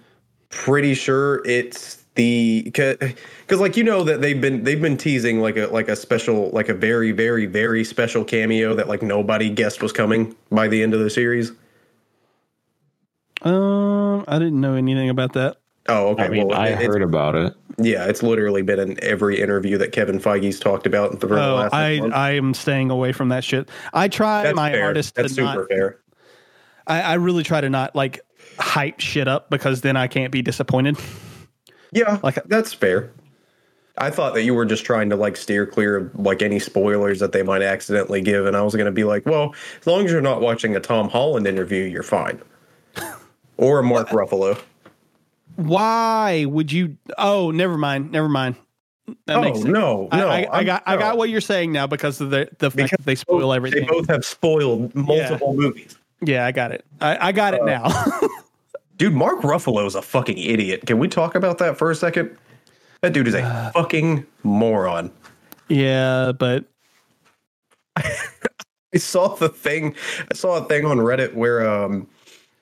pretty 0.49 0.93
sure 0.93 1.45
it's 1.45 2.00
the 2.15 2.63
because 2.65 3.59
like 3.59 3.77
you 3.77 3.83
know 3.83 4.03
that 4.03 4.21
they've 4.21 4.41
been 4.41 4.63
they've 4.65 4.81
been 4.81 4.97
teasing 4.97 5.39
like 5.39 5.55
a 5.55 5.67
like 5.67 5.87
a 5.87 5.95
special 5.95 6.49
like 6.51 6.67
a 6.67 6.73
very 6.73 7.11
very 7.13 7.45
very 7.45 7.83
special 7.85 8.23
cameo 8.25 8.73
that 8.75 8.87
like 8.89 9.01
nobody 9.01 9.49
guessed 9.49 9.81
was 9.81 9.93
coming 9.93 10.35
by 10.51 10.67
the 10.67 10.83
end 10.83 10.93
of 10.93 10.99
the 10.99 11.09
series. 11.09 11.51
Um, 13.41 14.23
I 14.27 14.37
didn't 14.39 14.59
know 14.59 14.75
anything 14.75 15.09
about 15.09 15.33
that. 15.33 15.57
Oh, 15.89 16.09
okay. 16.09 16.23
I 16.25 16.29
mean, 16.29 16.47
well, 16.47 16.59
I 16.59 16.67
it- 16.67 16.85
heard 16.85 17.01
about 17.01 17.35
it. 17.35 17.53
Yeah, 17.77 18.05
it's 18.05 18.21
literally 18.21 18.61
been 18.61 18.79
in 18.79 19.03
every 19.03 19.39
interview 19.41 19.77
that 19.79 19.91
Kevin 19.93 20.19
Feige's 20.19 20.59
talked 20.59 20.85
about 20.85 21.19
for 21.19 21.27
the 21.27 21.35
Oh, 21.41 21.55
last. 21.55 21.73
I 21.73 21.99
month. 21.99 22.13
I 22.13 22.31
am 22.31 22.53
staying 22.53 22.91
away 22.91 23.13
from 23.13 23.29
that 23.29 23.43
shit. 23.43 23.69
I 23.93 24.07
try 24.09 24.43
That's 24.43 24.55
my 24.55 24.71
fair. 24.71 24.81
hardest 24.83 25.15
That's 25.15 25.29
to 25.29 25.33
super 25.35 25.55
not. 25.61 25.67
fair. 25.69 25.99
I, 26.85 27.01
I 27.01 27.13
really 27.15 27.43
try 27.43 27.61
to 27.61 27.69
not 27.69 27.95
like 27.95 28.19
hype 28.59 28.99
shit 28.99 29.27
up 29.27 29.49
because 29.49 29.81
then 29.81 29.95
I 29.95 30.07
can't 30.07 30.31
be 30.31 30.41
disappointed. 30.43 30.97
Yeah, 31.91 32.19
Like- 32.23 32.37
uh, 32.37 32.41
that's 32.47 32.73
fair. 32.73 33.11
I 33.97 34.09
thought 34.09 34.33
that 34.35 34.43
you 34.43 34.53
were 34.55 34.65
just 34.65 34.85
trying 34.85 35.09
to 35.09 35.15
like 35.17 35.35
steer 35.35 35.65
clear 35.67 35.97
of 35.97 36.15
like 36.19 36.41
any 36.41 36.59
spoilers 36.59 37.19
that 37.19 37.33
they 37.33 37.43
might 37.43 37.61
accidentally 37.61 38.21
give, 38.21 38.45
and 38.45 38.55
I 38.55 38.61
was 38.61 38.73
going 38.73 38.85
to 38.85 38.91
be 38.91 39.03
like, 39.03 39.25
well, 39.25 39.53
as 39.79 39.85
long 39.85 40.05
as 40.05 40.11
you're 40.11 40.21
not 40.21 40.41
watching 40.41 40.75
a 40.75 40.79
Tom 40.79 41.09
Holland 41.09 41.45
interview, 41.45 41.83
you're 41.83 42.01
fine. 42.01 42.41
or 43.57 43.79
a 43.79 43.83
Mark 43.83 44.07
Ruffalo. 44.09 44.59
Why 45.57 46.45
would 46.45 46.71
you? 46.71 46.97
Oh, 47.17 47.51
never 47.51 47.77
mind. 47.77 48.11
Never 48.11 48.29
mind. 48.29 48.55
That 49.25 49.37
oh 49.37 49.41
makes 49.41 49.59
sense. 49.59 49.69
no, 49.69 50.07
I, 50.11 50.17
no, 50.17 50.27
I, 50.29 50.41
I 50.43 50.55
I'm- 50.57 50.65
got 50.65 50.83
I 50.85 50.95
got 50.97 51.17
what 51.17 51.29
you're 51.29 51.41
saying 51.41 51.73
now 51.73 51.85
because 51.85 52.21
of 52.21 52.29
the 52.29 52.47
the 52.59 52.71
fact 52.71 52.75
Because 52.77 52.89
that 52.91 53.05
they 53.05 53.15
spoil 53.15 53.51
everything. 53.53 53.81
They 53.81 53.87
both 53.87 54.07
have 54.07 54.23
spoiled 54.23 54.95
multiple 54.95 55.53
movies. 55.53 55.97
yeah, 56.21 56.45
I 56.45 56.53
got 56.53 56.71
it. 56.71 56.85
I, 57.01 57.27
I 57.27 57.31
got 57.33 57.53
it 57.53 57.61
uh, 57.61 57.65
now. 57.65 58.19
Dude, 59.01 59.15
Mark 59.15 59.41
Ruffalo 59.41 59.87
is 59.87 59.95
a 59.95 60.01
fucking 60.03 60.37
idiot. 60.37 60.85
Can 60.85 60.99
we 60.99 61.07
talk 61.07 61.33
about 61.33 61.57
that 61.57 61.75
for 61.75 61.89
a 61.89 61.95
second? 61.95 62.37
That 63.01 63.13
dude 63.13 63.27
is 63.27 63.33
a 63.33 63.41
Uh. 63.41 63.71
fucking 63.71 64.27
moron. 64.43 65.11
yeah, 65.69 66.31
but 66.37 66.65
I 67.97 68.97
saw 68.97 69.29
the 69.29 69.49
thing. 69.49 69.95
I 70.29 70.35
saw 70.35 70.63
a 70.63 70.67
thing 70.67 70.85
on 70.85 70.97
Reddit 70.99 71.33
where 71.33 71.67
um, 71.67 72.07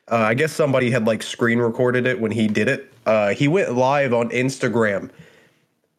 uh, 0.09 0.15
I 0.15 0.33
guess 0.33 0.53
somebody 0.53 0.89
had 0.89 1.05
like 1.05 1.23
screen 1.23 1.59
recorded 1.59 2.07
it 2.07 2.21
when 2.21 2.31
he 2.31 2.47
did 2.47 2.69
it. 2.69 2.89
Uh, 3.05 3.33
he 3.33 3.49
went 3.49 3.73
live 3.75 4.13
on 4.13 4.29
Instagram 4.29 5.09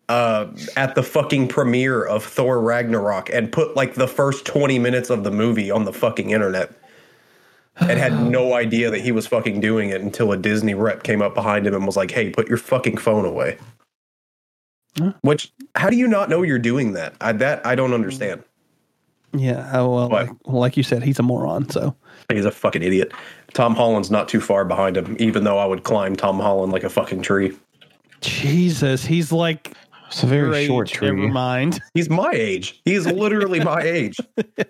uh, 0.08 0.46
at 0.74 0.94
the 0.94 1.02
fucking 1.02 1.48
premiere 1.48 2.02
of 2.02 2.24
Thor 2.24 2.62
Ragnarok 2.62 3.28
and 3.28 3.52
put 3.52 3.76
like 3.76 3.92
the 3.92 4.08
first 4.08 4.46
twenty 4.46 4.78
minutes 4.78 5.10
of 5.10 5.22
the 5.22 5.30
movie 5.30 5.70
on 5.70 5.84
the 5.84 5.92
fucking 5.92 6.30
internet. 6.30 6.72
And 7.80 7.98
had 7.98 8.22
no 8.30 8.54
idea 8.54 8.90
that 8.90 9.00
he 9.00 9.12
was 9.12 9.26
fucking 9.26 9.60
doing 9.60 9.90
it 9.90 10.00
until 10.00 10.32
a 10.32 10.36
Disney 10.36 10.74
rep 10.74 11.02
came 11.02 11.22
up 11.22 11.34
behind 11.34 11.66
him 11.66 11.74
and 11.74 11.86
was 11.86 11.96
like, 11.96 12.10
"Hey, 12.10 12.30
put 12.30 12.48
your 12.48 12.58
fucking 12.58 12.96
phone 12.98 13.24
away." 13.24 13.58
Huh? 14.98 15.12
Which, 15.22 15.52
how 15.76 15.88
do 15.88 15.96
you 15.96 16.08
not 16.08 16.28
know 16.28 16.42
you're 16.42 16.58
doing 16.58 16.92
that? 16.94 17.14
I, 17.20 17.32
that 17.32 17.64
I 17.64 17.74
don't 17.74 17.94
understand. 17.94 18.42
yeah, 19.32 19.70
oh, 19.72 19.94
well, 19.94 20.08
like, 20.08 20.30
well, 20.44 20.58
like 20.58 20.76
you 20.76 20.82
said, 20.82 21.02
he's 21.04 21.18
a 21.20 21.22
moron. 21.22 21.68
So 21.70 21.94
He's 22.32 22.44
a 22.44 22.50
fucking 22.50 22.82
idiot. 22.82 23.12
Tom 23.54 23.74
Holland's 23.74 24.10
not 24.10 24.28
too 24.28 24.40
far 24.40 24.64
behind 24.64 24.96
him, 24.96 25.16
even 25.18 25.44
though 25.44 25.58
I 25.58 25.66
would 25.66 25.82
climb 25.84 26.16
Tom 26.16 26.38
Holland 26.38 26.72
like 26.72 26.84
a 26.84 26.88
fucking 26.88 27.22
tree. 27.22 27.56
Jesus, 28.20 29.04
he's 29.04 29.32
like 29.32 29.72
It's 30.10 30.22
a 30.22 30.26
very 30.26 30.46
your 30.48 30.54
age. 30.54 30.90
short 30.90 31.02
Never 31.02 31.28
mind. 31.28 31.80
He's 31.94 32.10
my 32.10 32.30
age. 32.32 32.80
He's 32.84 33.06
literally 33.06 33.60
my 33.60 33.80
age. 33.84 34.16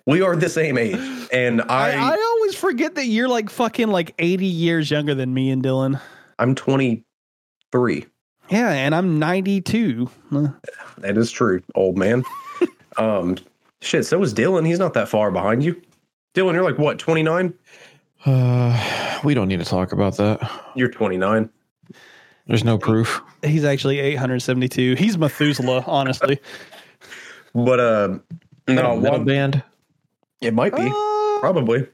We 0.06 0.20
are 0.22 0.36
the 0.36 0.48
same 0.48 0.76
age. 0.76 0.98
And 1.32 1.62
I, 1.62 1.92
I, 1.92 2.14
I 2.14 2.34
always 2.36 2.54
forget 2.54 2.94
that 2.96 3.06
you're 3.06 3.28
like 3.28 3.48
fucking 3.50 3.88
like 3.88 4.14
80 4.18 4.44
years 4.46 4.90
younger 4.90 5.14
than 5.14 5.32
me 5.32 5.50
and 5.50 5.62
Dylan. 5.62 6.00
I 6.38 6.42
am 6.42 6.54
23. 6.54 8.06
Yeah, 8.50 8.70
and 8.70 8.94
I'm 8.94 9.18
92. 9.18 10.10
Uh, 10.34 10.48
That 10.98 11.16
is 11.16 11.30
true, 11.30 11.62
old 11.74 11.96
man. 11.96 12.24
um, 12.98 13.36
shit. 13.80 14.04
So 14.06 14.22
is 14.22 14.34
Dylan. 14.34 14.66
He's 14.66 14.78
not 14.78 14.92
that 14.94 15.08
far 15.08 15.30
behind 15.30 15.64
you. 15.64 15.80
Dylan, 16.34 16.54
you're 16.54 16.64
like 16.64 16.78
what? 16.78 16.98
29. 16.98 17.54
Uh, 18.26 19.20
we 19.24 19.32
don't 19.34 19.48
need 19.48 19.60
to 19.60 19.64
talk 19.64 19.92
about 19.92 20.16
that. 20.18 20.50
You're 20.74 20.90
29. 20.90 21.48
There's 22.50 22.64
no 22.64 22.78
proof. 22.78 23.22
He's 23.44 23.62
actually 23.64 24.00
872. 24.00 24.96
He's 24.96 25.16
Methuselah, 25.16 25.84
honestly. 25.86 26.40
But 27.54 27.78
uh, 27.78 28.18
no, 28.66 28.96
metal 28.96 29.18
one, 29.18 29.24
band. 29.24 29.62
it 30.40 30.52
might 30.52 30.74
be 30.74 30.82
Uh, 30.92 31.38
probably. 31.38 31.86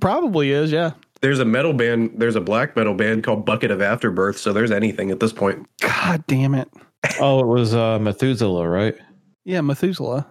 probably 0.00 0.50
is, 0.50 0.72
yeah. 0.72 0.90
There's 1.20 1.38
a 1.38 1.44
metal 1.44 1.72
band. 1.72 2.14
There's 2.16 2.34
a 2.34 2.40
black 2.40 2.74
metal 2.74 2.94
band 2.94 3.22
called 3.22 3.46
Bucket 3.46 3.70
of 3.70 3.80
Afterbirth. 3.80 4.36
So 4.38 4.52
there's 4.52 4.72
anything 4.72 5.12
at 5.12 5.20
this 5.20 5.32
point. 5.32 5.68
God 5.80 6.24
damn 6.26 6.54
it. 6.56 6.68
Oh, 7.20 7.38
it 7.40 7.46
was 7.46 7.72
uh, 7.74 7.98
Methuselah, 8.00 8.68
right? 8.68 8.96
Yeah, 9.44 9.60
Methuselah, 9.60 10.26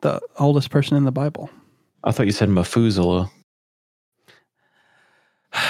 the 0.00 0.20
oldest 0.38 0.70
person 0.70 0.96
in 0.96 1.04
the 1.04 1.12
Bible. 1.12 1.48
I 2.04 2.10
thought 2.12 2.26
you 2.26 2.32
said 2.32 2.48
Methuselah. 2.50 3.30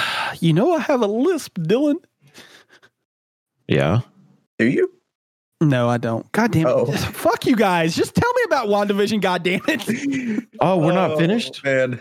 You 0.41 0.53
know, 0.53 0.75
I 0.75 0.81
have 0.81 1.01
a 1.01 1.07
lisp, 1.07 1.57
Dylan. 1.59 1.97
Yeah. 3.69 4.01
Do 4.59 4.67
you? 4.67 4.93
No, 5.61 5.89
I 5.89 5.97
don't. 5.99 6.31
God 6.33 6.53
damn 6.53 6.67
it. 6.67 6.71
Oh. 6.71 6.87
Fuck 7.13 7.47
you 7.47 7.57
guys. 7.57 7.97
Just 7.97 8.15
tell 8.15 8.33
me 8.35 8.43
about 8.45 8.69
WandaVision, 8.69 9.21
God 9.21 9.43
damn 9.43 9.61
it. 9.67 10.45
Oh, 10.61 10.79
we're 10.79 10.93
not 10.93 11.13
Oh, 11.13 11.19
finished. 11.19 11.63
Man. 11.65 12.01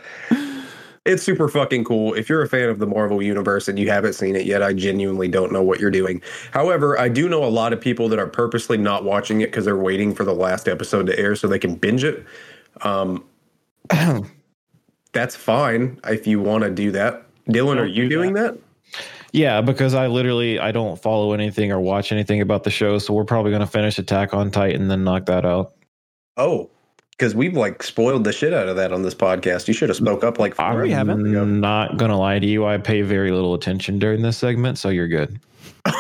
It's 1.06 1.22
super 1.22 1.48
fucking 1.48 1.84
cool. 1.84 2.14
If 2.16 2.30
you're 2.30 2.42
a 2.42 2.48
fan 2.48 2.68
of 2.70 2.80
the 2.80 2.88
Marvel 2.88 3.22
Universe 3.22 3.68
and 3.68 3.78
you 3.78 3.90
haven't 3.90 4.14
seen 4.14 4.36
it 4.36 4.46
yet, 4.46 4.64
I 4.64 4.74
genuinely 4.74 5.28
don't 5.28 5.52
know 5.52 5.62
what 5.62 5.80
you're 5.80 5.92
doing. 5.92 6.22
However, 6.52 7.00
I 7.00 7.10
do 7.10 7.30
know 7.30 7.44
a 7.44 7.48
lot 7.48 7.74
of 7.74 7.80
people 7.82 8.10
that 8.10 8.18
are 8.18 8.26
purposely 8.28 8.78
not 8.78 9.04
watching 9.04 9.42
it 9.42 9.48
because 9.48 9.66
they're 9.66 9.78
waiting 9.78 10.16
for 10.16 10.24
the 10.24 10.34
last 10.34 10.68
episode 10.68 11.06
to 11.08 11.20
air 11.20 11.36
so 11.36 11.48
they 11.48 11.60
can 11.60 11.76
binge 11.76 12.04
it. 12.04 12.26
Um, 12.82 13.24
that's 15.14 15.36
fine 15.36 16.00
if 16.06 16.26
you 16.26 16.40
want 16.40 16.64
to 16.64 16.72
do 16.72 16.92
that. 16.92 17.24
Dylan, 17.50 17.78
are 17.78 17.86
you 17.86 18.10
do 18.10 18.16
doing 18.16 18.34
that? 18.34 18.58
Yeah, 19.36 19.60
because 19.60 19.94
I 19.94 20.08
literally 20.08 20.60
I 20.60 20.72
don't 20.72 21.02
follow 21.02 21.34
anything 21.34 21.70
or 21.72 21.80
watch 21.82 22.12
anything 22.14 22.40
about 22.40 22.64
the 22.64 22.70
show, 22.72 22.98
so 23.00 23.14
we're 23.14 23.26
probably 23.26 23.52
gonna 23.52 23.68
finish 23.68 24.00
Attack 24.00 24.34
on 24.34 24.50
Titan 24.50 24.84
and 24.84 24.90
then 24.92 25.04
knock 25.04 25.26
that 25.26 25.46
out. 25.46 25.74
Oh, 26.38 26.70
because 27.12 27.36
we've 27.36 27.54
like 27.56 27.84
spoiled 27.84 28.24
the 28.24 28.32
shit 28.32 28.54
out 28.54 28.70
of 28.70 28.78
that 28.78 28.94
on 28.94 29.02
this 29.02 29.14
podcast. 29.14 29.68
You 29.68 29.74
should 29.74 29.90
have 29.90 29.98
spoke 29.98 30.24
up 30.24 30.40
like 30.40 30.56
four 30.56 30.66
I'm 30.84 30.90
haven't. 30.90 31.28
ago. 31.28 31.44
not 31.44 31.98
gonna 31.98 32.18
lie 32.18 32.40
to 32.40 32.46
you. 32.48 32.66
I 32.66 32.78
pay 32.78 33.02
very 33.02 33.32
little 33.32 33.54
attention 33.54 34.00
during 34.00 34.22
this 34.22 34.38
segment, 34.38 34.78
so 34.78 34.88
you're 34.88 35.10
good. 35.10 35.38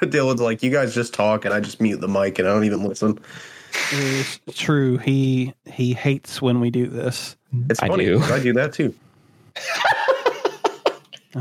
Dylan's 0.00 0.40
like, 0.40 0.62
you 0.62 0.70
guys 0.70 0.94
just 0.94 1.12
talk 1.12 1.44
and 1.44 1.52
I 1.52 1.60
just 1.60 1.82
mute 1.82 2.00
the 2.00 2.08
mic 2.08 2.38
and 2.38 2.48
I 2.48 2.52
don't 2.54 2.64
even 2.64 2.82
listen. 2.82 3.18
It's 3.92 4.40
true. 4.54 4.96
He 4.96 5.52
he 5.70 5.92
hates 5.92 6.40
when 6.40 6.60
we 6.60 6.70
do 6.70 6.86
this. 6.86 7.36
It's 7.68 7.82
I 7.82 7.88
funny. 7.88 8.06
do. 8.06 8.18
'cause 8.20 8.30
I 8.30 8.42
do 8.42 8.54
that 8.54 8.72
too. 8.72 8.94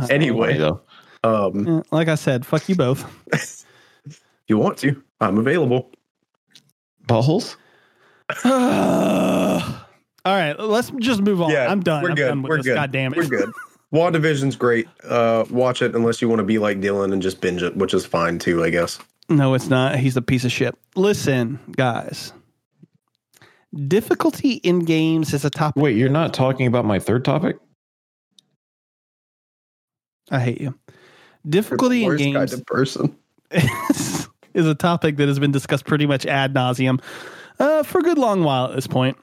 Anyway, 0.10 0.56
though. 0.58 0.82
Um, 1.24 1.84
Like 1.92 2.08
I 2.08 2.16
said, 2.16 2.46
fuck 2.46 2.68
you 2.70 2.76
both. 2.76 3.06
if 3.34 3.66
you 4.48 4.58
want 4.58 4.78
to, 4.80 5.02
I'm 5.20 5.38
available. 5.38 5.92
Buttholes? 7.08 7.56
All 10.26 10.36
right, 10.36 10.60
let's 10.60 10.92
just 11.00 11.22
move 11.22 11.42
on. 11.42 11.56
I'm 11.56 11.82
done. 11.82 12.04
We're 12.04 12.10
I'm 12.10 12.16
good. 12.16 12.28
done 12.28 12.42
with 12.44 12.50
we're 12.50 12.58
this. 12.58 12.66
good. 12.68 12.76
God 12.76 12.92
damn 12.92 13.14
it. 13.14 13.18
We're 13.18 13.26
good. 13.28 13.52
WandaVision's 13.94 14.56
great. 14.56 14.88
Uh, 15.04 15.46
watch 15.50 15.82
it 15.82 15.96
unless 15.96 16.22
you 16.22 16.30
want 16.30 16.40
to 16.40 16.44
be 16.46 16.60
like 16.60 16.80
Dylan 16.80 17.12
and 17.12 17.22
just 17.22 17.42
binge 17.42 17.64
it, 17.64 17.76
which 17.76 17.94
is 17.94 18.06
fine 18.06 18.38
too, 18.38 18.64
I 18.64 18.70
guess. 18.70 19.00
No, 19.30 19.54
it's 19.56 19.68
not. 19.68 19.98
He's 19.98 20.16
a 20.16 20.22
piece 20.22 20.46
of 20.46 20.52
shit. 20.52 20.76
Listen, 20.96 21.60
guys. 21.72 22.34
Difficulty 23.88 24.54
in 24.54 24.80
games 24.80 25.34
is 25.34 25.46
a 25.46 25.50
topic. 25.50 25.82
Wait, 25.82 25.96
you're 25.96 26.10
not 26.10 26.34
talking 26.34 26.68
about 26.68 26.86
my 26.86 27.00
third 27.00 27.24
topic? 27.26 27.58
I 30.32 30.40
hate 30.40 30.62
you. 30.62 30.76
Difficulty 31.48 32.04
in 32.04 32.18
games 32.18 32.36
kind 32.36 32.54
of 32.54 32.66
person. 32.66 33.16
is 33.52 34.66
a 34.68 34.76
topic 34.76 35.18
that 35.18 35.28
has 35.28 35.40
been 35.40 35.52
discussed 35.52 35.86
pretty 35.86 36.06
much 36.06 36.26
ad 36.26 36.54
nauseum 36.54 37.02
uh, 37.60 37.84
for 37.84 38.00
a 38.00 38.02
good 38.02 38.18
long 38.18 38.44
while 38.44 38.66
at 38.66 38.76
this 38.76 38.88
point. 38.88 39.18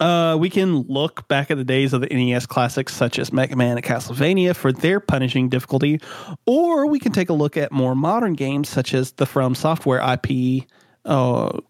Uh, 0.00 0.36
we 0.38 0.48
can 0.48 0.82
look 0.82 1.26
back 1.28 1.50
at 1.50 1.56
the 1.56 1.64
days 1.64 1.92
of 1.92 2.00
the 2.00 2.06
NES 2.06 2.46
classics 2.46 2.94
such 2.94 3.18
as 3.18 3.32
Mega 3.32 3.56
Man 3.56 3.76
and 3.76 3.84
Castlevania 3.84 4.54
for 4.54 4.72
their 4.72 5.00
punishing 5.00 5.48
difficulty, 5.48 6.00
or 6.46 6.86
we 6.86 6.98
can 6.98 7.12
take 7.12 7.28
a 7.28 7.32
look 7.32 7.56
at 7.56 7.72
more 7.72 7.94
modern 7.94 8.34
games 8.34 8.68
such 8.68 8.94
as 8.94 9.12
the 9.12 9.26
From 9.26 9.54
Software 9.54 10.00
IP. 10.00 10.64
Oh, 11.04 11.60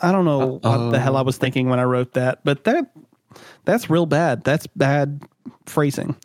I 0.00 0.10
don't 0.10 0.24
know 0.24 0.58
what 0.62 0.90
the 0.90 0.98
hell 0.98 1.16
I 1.16 1.22
was 1.22 1.36
thinking 1.36 1.68
when 1.68 1.78
I 1.78 1.84
wrote 1.84 2.14
that, 2.14 2.40
but 2.44 2.64
that 2.64 2.90
that's 3.64 3.90
real 3.90 4.06
bad. 4.06 4.44
That's 4.44 4.66
bad 4.68 5.22
phrasing. 5.66 6.16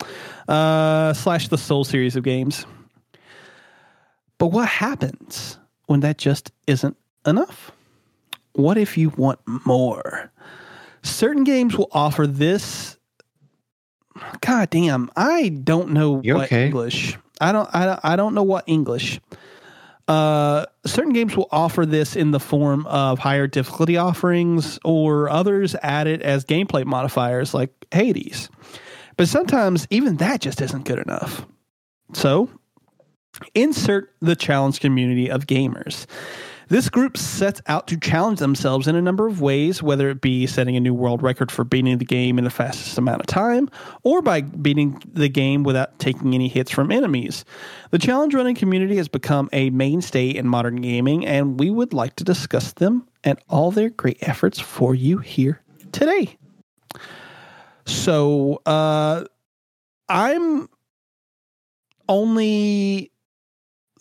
Uh, 0.47 1.13
slash 1.13 1.47
the 1.47 1.57
Soul 1.57 1.83
series 1.83 2.15
of 2.15 2.23
games. 2.23 2.65
But 4.37 4.47
what 4.47 4.67
happens 4.67 5.57
when 5.87 6.01
that 6.01 6.17
just 6.17 6.51
isn't 6.67 6.97
enough? 7.25 7.71
What 8.53 8.77
if 8.77 8.97
you 8.97 9.09
want 9.09 9.39
more? 9.65 10.31
Certain 11.03 11.43
games 11.43 11.77
will 11.77 11.89
offer 11.91 12.25
this. 12.27 12.97
God 14.41 14.69
damn, 14.69 15.09
I 15.15 15.49
don't 15.49 15.91
know 15.91 16.21
You 16.23 16.35
what 16.35 16.45
okay? 16.45 16.65
English. 16.65 17.17
I 17.41 17.51
don't. 17.51 17.69
I 17.73 17.85
don't. 17.85 17.99
I 18.03 18.15
don't 18.15 18.33
know 18.33 18.43
what 18.43 18.63
English. 18.65 19.19
Uh, 20.07 20.65
certain 20.85 21.13
games 21.13 21.35
will 21.35 21.47
offer 21.51 21.85
this 21.85 22.15
in 22.15 22.31
the 22.31 22.39
form 22.39 22.85
of 22.87 23.17
higher 23.19 23.47
difficulty 23.47 23.97
offerings, 23.97 24.77
or 24.83 25.29
others 25.29 25.75
add 25.81 26.07
it 26.07 26.21
as 26.21 26.45
gameplay 26.45 26.85
modifiers 26.85 27.53
like 27.53 27.71
Hades. 27.91 28.49
But 29.17 29.27
sometimes 29.27 29.87
even 29.89 30.17
that 30.17 30.41
just 30.41 30.61
isn't 30.61 30.85
good 30.85 30.99
enough. 30.99 31.45
So, 32.13 32.49
insert 33.53 34.13
the 34.21 34.35
challenge 34.35 34.79
community 34.79 35.29
of 35.29 35.47
gamers. 35.47 36.05
This 36.67 36.89
group 36.89 37.15
sets 37.15 37.61
out 37.67 37.87
to 37.87 37.97
challenge 37.97 38.39
themselves 38.39 38.87
in 38.87 38.95
a 38.95 39.01
number 39.01 39.27
of 39.27 39.39
ways, 39.39 39.83
whether 39.83 40.09
it 40.09 40.21
be 40.21 40.47
setting 40.47 40.75
a 40.75 40.79
new 40.79 40.93
world 40.93 41.21
record 41.21 41.51
for 41.51 41.63
beating 41.63 41.97
the 41.99 42.05
game 42.05 42.37
in 42.39 42.43
the 42.43 42.49
fastest 42.49 42.97
amount 42.97 43.21
of 43.21 43.27
time, 43.27 43.69
or 44.03 44.21
by 44.21 44.41
beating 44.41 45.01
the 45.13 45.29
game 45.29 45.63
without 45.63 45.97
taking 45.99 46.33
any 46.33 46.47
hits 46.47 46.71
from 46.71 46.91
enemies. 46.91 47.45
The 47.91 47.99
challenge 47.99 48.33
running 48.33 48.55
community 48.55 48.95
has 48.97 49.07
become 49.07 49.47
a 49.53 49.69
mainstay 49.69 50.29
in 50.29 50.47
modern 50.47 50.77
gaming, 50.77 51.25
and 51.25 51.59
we 51.59 51.69
would 51.69 51.93
like 51.93 52.15
to 52.15 52.23
discuss 52.23 52.73
them 52.73 53.07
and 53.23 53.37
all 53.47 53.69
their 53.69 53.89
great 53.89 54.17
efforts 54.21 54.59
for 54.59 54.95
you 54.95 55.19
here 55.19 55.61
today. 55.91 56.35
So, 57.85 58.61
uh, 58.65 59.25
I'm 60.09 60.67
only 62.09 63.11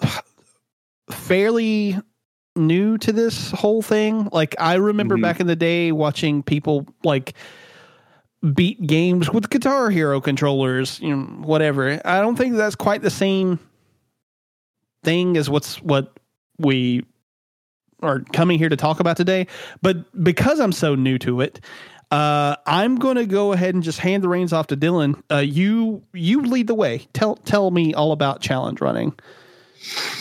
fairly 1.11 1.99
new 2.57 2.97
to 2.99 3.13
this 3.13 3.51
whole 3.51 3.83
thing. 3.83 4.29
Like 4.33 4.55
I 4.59 4.75
remember 4.75 5.17
Mhm. 5.17 5.23
back 5.23 5.41
in 5.41 5.47
the 5.47 5.57
day 5.57 5.93
watching 5.93 6.43
people 6.43 6.87
like 7.03 7.35
beat 8.55 8.87
games 8.87 9.31
with 9.33 9.51
Guitar 9.51 9.91
Hero 9.91 10.21
controllers, 10.21 11.01
you 11.01 11.17
know, 11.17 11.23
whatever. 11.43 12.01
I 12.05 12.21
don't 12.21 12.37
think 12.37 12.57
that's 12.57 12.75
quite 12.77 13.03
the 13.03 13.11
same 13.11 13.59
thing 15.03 15.37
as 15.37 15.51
what's 15.51 15.83
what 15.83 16.13
we 16.59 17.05
are 18.03 18.21
coming 18.33 18.59
here 18.59 18.69
to 18.69 18.77
talk 18.77 19.01
about 19.01 19.17
today. 19.17 19.47
But 19.83 20.23
because 20.23 20.61
I'm 20.61 20.73
so 20.73 20.95
new 20.95 21.19
to 21.21 21.41
it, 21.41 21.61
uh, 22.11 22.55
I'm 22.67 22.97
going 22.97 23.17
to 23.17 23.27
go 23.27 23.53
ahead 23.53 23.75
and 23.75 23.83
just 23.83 23.99
hand 23.99 24.23
the 24.23 24.29
reins 24.29 24.53
off 24.53 24.67
to 24.69 24.77
Dylan. 24.77 25.21
Uh, 25.31 25.39
you 25.39 26.03
you 26.13 26.43
lead 26.43 26.67
the 26.67 26.75
way. 26.75 27.07
Tell 27.15 27.37
tell 27.37 27.71
me 27.71 27.95
all 27.95 28.13
about 28.13 28.41
challenge 28.41 28.81
running. 28.81 29.15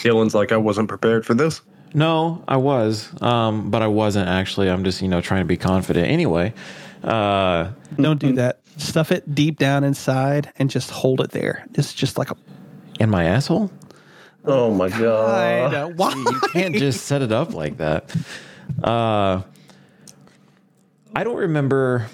Dylan's 0.02 0.34
like, 0.34 0.52
I 0.52 0.58
wasn't 0.58 0.88
prepared 0.90 1.26
for 1.26 1.34
this. 1.34 1.62
No, 1.94 2.44
I 2.48 2.58
was, 2.58 3.10
um, 3.22 3.70
but 3.70 3.82
I 3.82 3.88
wasn't 3.88 4.28
actually. 4.28 4.70
I'm 4.70 4.84
just 4.84 5.02
you 5.02 5.08
know 5.08 5.22
trying 5.22 5.42
to 5.42 5.46
be 5.46 5.58
confident. 5.58 6.08
Anyway, 6.08 6.54
uh, 7.04 7.70
Don't 7.98 8.20
do 8.20 8.34
that. 8.34 8.60
Stuff 8.78 9.12
it 9.12 9.36
deep 9.36 9.60
down 9.60 9.84
inside 9.84 10.52
and 10.58 10.70
just 10.70 10.90
hold 10.90 11.22
it 11.22 11.30
there. 11.32 11.66
It's 11.76 11.94
just 11.94 12.18
like 12.18 12.32
a. 12.32 12.36
in 13.00 13.10
my 13.10 13.26
asshole, 13.26 13.72
Oh 14.46 14.74
my 14.74 14.90
god. 14.90 15.70
I 15.70 15.72
know. 15.72 15.88
Why? 15.96 16.14
you 16.16 16.40
can't 16.52 16.76
just 16.76 17.06
set 17.06 17.22
it 17.22 17.32
up 17.32 17.54
like 17.54 17.78
that. 17.78 18.16
Uh, 18.84 19.44
I 21.16 21.24
don't 21.24 21.38
remember 21.38 22.08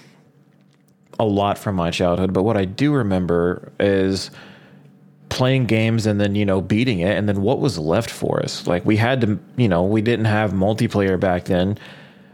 a 1.17 1.25
lot 1.25 1.57
from 1.57 1.75
my 1.75 1.91
childhood, 1.91 2.33
but 2.33 2.43
what 2.43 2.57
I 2.57 2.65
do 2.65 2.93
remember 2.93 3.71
is 3.79 4.31
playing 5.29 5.65
games 5.65 6.05
and 6.05 6.19
then 6.19 6.35
you 6.35 6.45
know 6.45 6.61
beating 6.61 6.99
it. 6.99 7.17
And 7.17 7.29
then 7.29 7.41
what 7.41 7.59
was 7.59 7.77
left 7.77 8.09
for 8.09 8.41
us? 8.41 8.67
Like 8.67 8.85
we 8.85 8.97
had 8.97 9.21
to 9.21 9.39
you 9.55 9.67
know 9.67 9.83
we 9.83 10.01
didn't 10.01 10.25
have 10.25 10.51
multiplayer 10.51 11.19
back 11.19 11.45
then. 11.45 11.77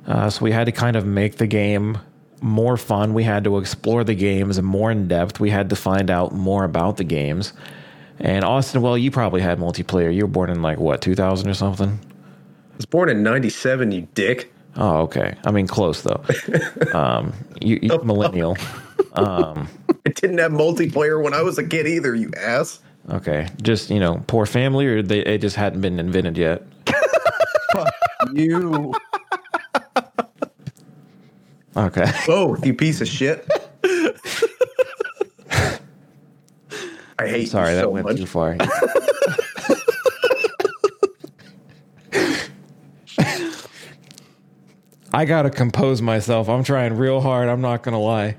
Uh, 0.07 0.29
so 0.29 0.43
we 0.43 0.51
had 0.51 0.65
to 0.65 0.71
kind 0.71 0.95
of 0.95 1.05
make 1.05 1.37
the 1.37 1.47
game 1.47 1.97
more 2.41 2.77
fun. 2.77 3.13
We 3.13 3.23
had 3.23 3.43
to 3.45 3.57
explore 3.57 4.03
the 4.03 4.15
games 4.15 4.61
more 4.61 4.91
in 4.91 5.07
depth. 5.07 5.39
We 5.39 5.49
had 5.49 5.69
to 5.69 5.75
find 5.75 6.11
out 6.11 6.31
more 6.31 6.63
about 6.63 6.97
the 6.97 7.03
games. 7.03 7.53
And 8.19 8.45
austin 8.45 8.81
well 8.81 8.97
you 8.97 9.11
probably 9.11 9.41
had 9.41 9.59
multiplayer. 9.59 10.13
You 10.13 10.23
were 10.23 10.31
born 10.31 10.49
in 10.49 10.61
like 10.61 10.79
what 10.79 11.01
2000 11.01 11.49
or 11.49 11.53
something? 11.53 11.99
I 11.99 12.75
was 12.77 12.85
born 12.85 13.09
in 13.09 13.23
97, 13.23 13.91
you 13.91 14.07
dick. 14.13 14.53
oh 14.77 15.01
okay. 15.01 15.35
I 15.45 15.51
mean 15.51 15.67
close 15.67 16.01
though. 16.01 16.23
Um 16.93 17.33
you, 17.61 17.79
you 17.81 17.99
millennial 18.03 18.57
Um, 19.17 19.67
it 20.05 20.15
didn't 20.15 20.37
have 20.39 20.51
multiplayer 20.51 21.23
when 21.23 21.33
I 21.33 21.41
was 21.41 21.57
a 21.57 21.65
kid 21.67 21.87
either, 21.87 22.13
you 22.15 22.31
ass. 22.37 22.79
okay 23.11 23.47
just 23.61 23.89
you 23.91 23.99
know 23.99 24.23
poor 24.27 24.45
family 24.47 24.85
or 24.87 25.01
they 25.03 25.19
it 25.19 25.37
just 25.39 25.55
hadn't 25.55 25.79
been 25.81 25.99
invented 25.99 26.37
yet 26.37 26.63
You 28.33 28.93
okay 31.77 32.11
both, 32.27 32.65
you 32.65 32.73
piece 32.73 33.01
of 33.01 33.07
shit. 33.07 33.47
I 37.17 37.27
hate 37.27 37.49
Sorry, 37.49 37.69
you 37.69 37.75
that 37.75 37.83
so 37.83 37.89
went 37.91 38.05
much. 38.07 38.17
too 38.17 38.25
far. 38.25 38.57
I 45.13 45.25
gotta 45.25 45.49
compose 45.49 46.01
myself. 46.01 46.49
I'm 46.49 46.63
trying 46.63 46.97
real 46.97 47.21
hard. 47.21 47.47
I'm 47.47 47.61
not 47.61 47.83
gonna 47.83 47.99
lie. 48.01 48.35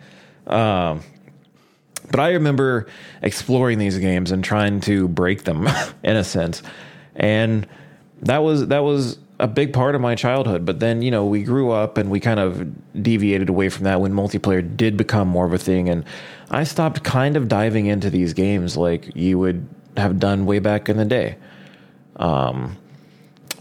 Um, 0.46 1.02
but 2.10 2.20
I 2.20 2.30
remember 2.32 2.86
exploring 3.22 3.78
these 3.78 3.98
games 3.98 4.30
and 4.30 4.44
trying 4.44 4.80
to 4.82 5.08
break 5.08 5.44
them, 5.44 5.68
in 6.04 6.16
a 6.16 6.24
sense, 6.24 6.62
and 7.16 7.66
that 8.22 8.38
was 8.38 8.68
that 8.68 8.84
was 8.84 9.18
a 9.40 9.48
big 9.48 9.72
part 9.72 9.94
of 9.94 10.00
my 10.00 10.14
childhood. 10.14 10.64
But 10.64 10.80
then 10.80 11.02
you 11.02 11.10
know 11.10 11.26
we 11.26 11.42
grew 11.42 11.70
up 11.72 11.98
and 11.98 12.10
we 12.10 12.20
kind 12.20 12.40
of 12.40 13.02
deviated 13.02 13.48
away 13.48 13.68
from 13.70 13.84
that 13.84 14.00
when 14.00 14.12
multiplayer 14.12 14.76
did 14.76 14.96
become 14.96 15.28
more 15.28 15.46
of 15.46 15.52
a 15.52 15.58
thing, 15.58 15.88
and 15.88 16.04
I 16.50 16.64
stopped 16.64 17.04
kind 17.04 17.36
of 17.36 17.48
diving 17.48 17.86
into 17.86 18.10
these 18.10 18.34
games 18.34 18.76
like 18.76 19.14
you 19.16 19.38
would 19.38 19.68
have 19.96 20.18
done 20.20 20.46
way 20.46 20.58
back 20.60 20.88
in 20.88 20.96
the 20.98 21.04
day 21.06 21.36
Um, 22.16 22.76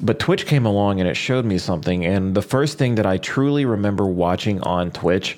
but 0.01 0.19
Twitch 0.19 0.45
came 0.45 0.65
along 0.65 0.99
and 0.99 1.09
it 1.09 1.15
showed 1.15 1.45
me 1.45 1.57
something. 1.57 2.05
And 2.05 2.35
the 2.35 2.41
first 2.41 2.77
thing 2.77 2.95
that 2.95 3.05
I 3.05 3.17
truly 3.17 3.65
remember 3.65 4.05
watching 4.05 4.61
on 4.61 4.91
Twitch 4.91 5.37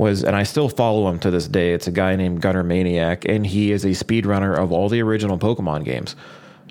was, 0.00 0.24
and 0.24 0.34
I 0.34 0.44
still 0.44 0.70
follow 0.70 1.08
him 1.08 1.18
to 1.20 1.30
this 1.30 1.46
day. 1.46 1.74
It's 1.74 1.86
a 1.86 1.92
guy 1.92 2.16
named 2.16 2.40
Gunner 2.40 2.64
Maniac, 2.64 3.26
and 3.26 3.46
he 3.46 3.70
is 3.70 3.84
a 3.84 3.90
speedrunner 3.90 4.56
of 4.56 4.72
all 4.72 4.88
the 4.88 5.02
original 5.02 5.38
Pokemon 5.38 5.84
games. 5.84 6.16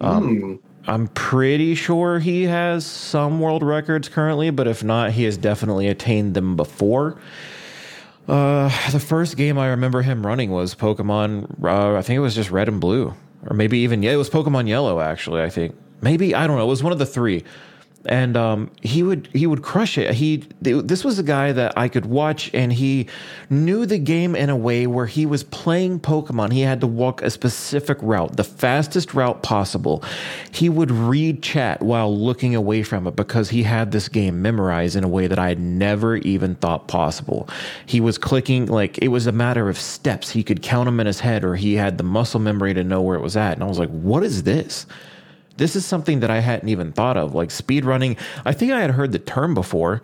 Um, 0.01 0.59
I'm 0.87 1.07
pretty 1.09 1.75
sure 1.75 2.17
he 2.17 2.43
has 2.43 2.85
some 2.85 3.39
world 3.39 3.61
records 3.61 4.09
currently, 4.09 4.49
but 4.49 4.67
if 4.67 4.83
not, 4.83 5.11
he 5.11 5.25
has 5.25 5.37
definitely 5.37 5.87
attained 5.87 6.33
them 6.33 6.55
before. 6.55 7.21
Uh, 8.27 8.69
the 8.91 8.99
first 8.99 9.37
game 9.37 9.59
I 9.59 9.67
remember 9.67 10.01
him 10.01 10.25
running 10.25 10.49
was 10.49 10.73
Pokemon. 10.73 11.63
Uh, 11.63 11.95
I 11.95 12.01
think 12.01 12.17
it 12.17 12.21
was 12.21 12.33
just 12.33 12.49
Red 12.49 12.67
and 12.67 12.81
Blue, 12.81 13.13
or 13.47 13.55
maybe 13.55 13.79
even 13.79 14.01
yeah, 14.01 14.11
it 14.11 14.17
was 14.17 14.29
Pokemon 14.29 14.67
Yellow. 14.67 15.01
Actually, 15.01 15.43
I 15.43 15.49
think 15.49 15.75
maybe 16.01 16.33
I 16.33 16.47
don't 16.47 16.57
know. 16.57 16.63
It 16.63 16.67
was 16.67 16.81
one 16.81 16.93
of 16.93 16.99
the 16.99 17.05
three, 17.05 17.43
and 18.05 18.37
um, 18.37 18.71
he 18.81 19.03
would 19.03 19.27
he 19.33 19.45
would 19.45 19.61
crush 19.61 19.97
it. 19.97 20.13
He 20.13 20.37
this 20.61 21.03
was 21.03 21.19
a 21.19 21.23
guy 21.23 21.51
that 21.51 21.77
I 21.77 21.89
could 21.89 22.05
watch, 22.05 22.49
and 22.53 22.71
he 22.71 23.07
knew 23.49 23.85
the 23.85 23.97
game 23.97 24.35
in 24.35 24.49
a 24.49 24.55
way 24.55 24.87
where 24.87 25.05
he 25.05 25.25
was 25.25 25.43
playing 25.43 25.99
Pokemon. 25.99 26.53
He 26.53 26.61
had 26.61 26.81
to 26.81 26.87
walk 26.87 27.21
a 27.21 27.29
specific 27.29 27.97
route, 28.01 28.37
the 28.37 28.43
fastest 28.43 29.13
route 29.13 29.43
possible. 29.43 30.03
He 30.51 30.69
would 30.69 30.91
read 30.91 31.43
chat 31.43 31.81
while 31.81 32.15
looking 32.15 32.55
away 32.55 32.83
from 32.83 33.05
it 33.05 33.15
because 33.15 33.49
he 33.49 33.63
had 33.63 33.91
this 33.91 34.07
game 34.07 34.41
memorized 34.41 34.95
in 34.95 35.03
a 35.03 35.09
way 35.09 35.27
that 35.27 35.39
I 35.39 35.49
had 35.49 35.59
never 35.59 36.15
even 36.17 36.55
thought 36.55 36.87
possible. 36.87 37.49
He 37.85 37.99
was 37.99 38.17
clicking 38.17 38.67
like 38.67 38.97
it 38.99 39.09
was 39.09 39.27
a 39.27 39.31
matter 39.33 39.67
of 39.67 39.77
steps. 39.77 40.29
He 40.29 40.43
could 40.43 40.61
count 40.61 40.85
them 40.85 40.99
in 40.99 41.07
his 41.07 41.19
head, 41.19 41.43
or 41.43 41.55
he 41.55 41.75
had 41.75 41.97
the 41.97 42.03
muscle 42.03 42.39
memory 42.39 42.73
to 42.73 42.83
know 42.83 43.01
where 43.01 43.17
it 43.17 43.21
was 43.21 43.35
at. 43.35 43.53
And 43.53 43.63
I 43.63 43.67
was 43.67 43.79
like, 43.79 43.89
"What 43.89 44.23
is 44.23 44.43
this?" 44.43 44.85
This 45.59 45.75
is 45.75 45.85
something 45.85 46.21
that 46.21 46.31
I 46.31 46.39
hadn't 46.39 46.69
even 46.69 46.91
thought 46.91 47.17
of. 47.17 47.35
Like 47.35 47.51
speed 47.51 47.85
running, 47.85 48.17
I 48.45 48.53
think 48.53 48.71
I 48.71 48.81
had 48.81 48.91
heard 48.91 49.11
the 49.11 49.19
term 49.19 49.53
before, 49.53 50.01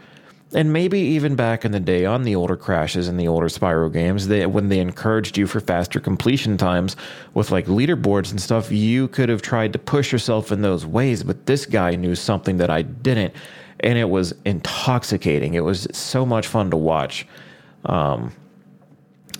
and 0.53 0.72
maybe 0.72 0.99
even 0.99 1.36
back 1.36 1.66
in 1.66 1.72
the 1.72 1.80
day 1.80 2.06
on 2.06 2.24
the 2.24 2.36
older 2.36 2.56
crashes 2.56 3.08
and 3.08 3.20
the 3.20 3.28
older 3.28 3.47
Spyro 3.47 3.91
games, 3.91 4.28
they, 4.28 4.45
when 4.45 4.70
they 4.70 4.80
encouraged 4.80 5.38
you 5.38 5.47
for 5.47 5.60
faster 5.60 5.99
completion 5.99 6.58
times 6.58 6.95
with 7.34 7.51
like 7.51 7.66
leaderboards 7.66 8.32
and 8.32 8.39
stuff, 8.39 8.72
you 8.72 9.08
could 9.08 9.30
have 9.30 9.41
tried 9.41 9.74
to 9.74 9.80
push 9.80 10.12
yourself 10.12 10.51
in 10.51 10.62
those 10.62 10.86
ways. 10.86 11.24
But 11.24 11.45
this 11.45 11.66
guy 11.66 11.95
knew 11.95 12.16
something 12.16 12.58
that 12.58 12.70
I 12.70 12.84
didn't, 12.84 13.34
and 13.80 13.97
it 13.97 14.10
was 14.10 14.36
intoxicating. 14.45 15.56
It 15.56 15.64
was 15.64 15.88
so 15.91 16.26
much 16.26 16.47
fun 16.47 16.70
to 16.72 16.78
watch 16.78 17.26
um, 17.86 18.32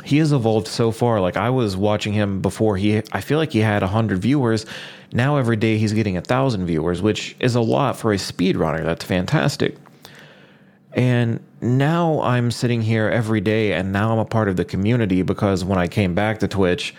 he 0.04 0.18
has 0.18 0.32
evolved 0.32 0.68
so 0.68 0.92
far. 0.92 1.22
Like 1.22 1.38
I 1.38 1.50
was 1.50 1.78
watching 1.78 2.14
him 2.14 2.42
before 2.42 2.78
he, 2.78 3.02
I 3.12 3.22
feel 3.22 3.38
like 3.38 3.52
he 3.52 3.60
had 3.60 3.82
hundred 3.84 4.20
viewers. 4.20 4.66
Now 5.14 5.38
every 5.38 5.56
day 5.56 5.78
he's 5.78 5.94
getting 5.94 6.18
a 6.18 6.22
thousand 6.22 6.66
viewers, 6.66 7.02
which 7.02 7.36
is 7.40 7.56
a 7.56 7.62
lot 7.62 7.98
for 7.98 8.14
a 8.14 8.18
speedrunner. 8.18 8.84
That's 8.84 9.06
fantastic. 9.06 9.78
And 10.94 11.42
now 11.62 12.22
I'm 12.22 12.52
sitting 12.52 12.82
here 12.82 13.10
every 13.10 13.42
day, 13.42 13.74
and 13.74 13.92
now 13.92 14.14
I'm 14.14 14.20
a 14.20 14.26
part 14.26 14.48
of 14.48 14.56
the 14.56 14.64
community 14.64 15.24
because 15.24 15.64
when 15.66 15.78
I 15.78 15.88
came 15.88 16.16
back 16.16 16.40
to 16.40 16.48
Twitch, 16.48 16.96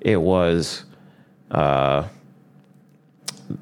it 0.00 0.16
was 0.16 0.84
uh, 1.50 2.08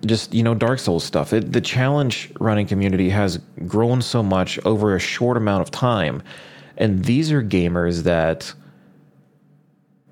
just 0.06 0.32
you 0.34 0.42
know 0.42 0.54
Dark 0.54 0.78
Souls 0.78 1.04
stuff. 1.04 1.32
It, 1.32 1.52
the 1.52 1.60
challenge 1.60 2.30
running 2.38 2.66
community 2.66 3.10
has 3.10 3.38
grown 3.66 4.02
so 4.02 4.22
much 4.22 4.58
over 4.64 4.94
a 4.94 5.00
short 5.00 5.36
amount 5.36 5.62
of 5.62 5.70
time, 5.72 6.22
and 6.76 7.04
these 7.04 7.32
are 7.32 7.42
gamers 7.42 8.04
that 8.04 8.52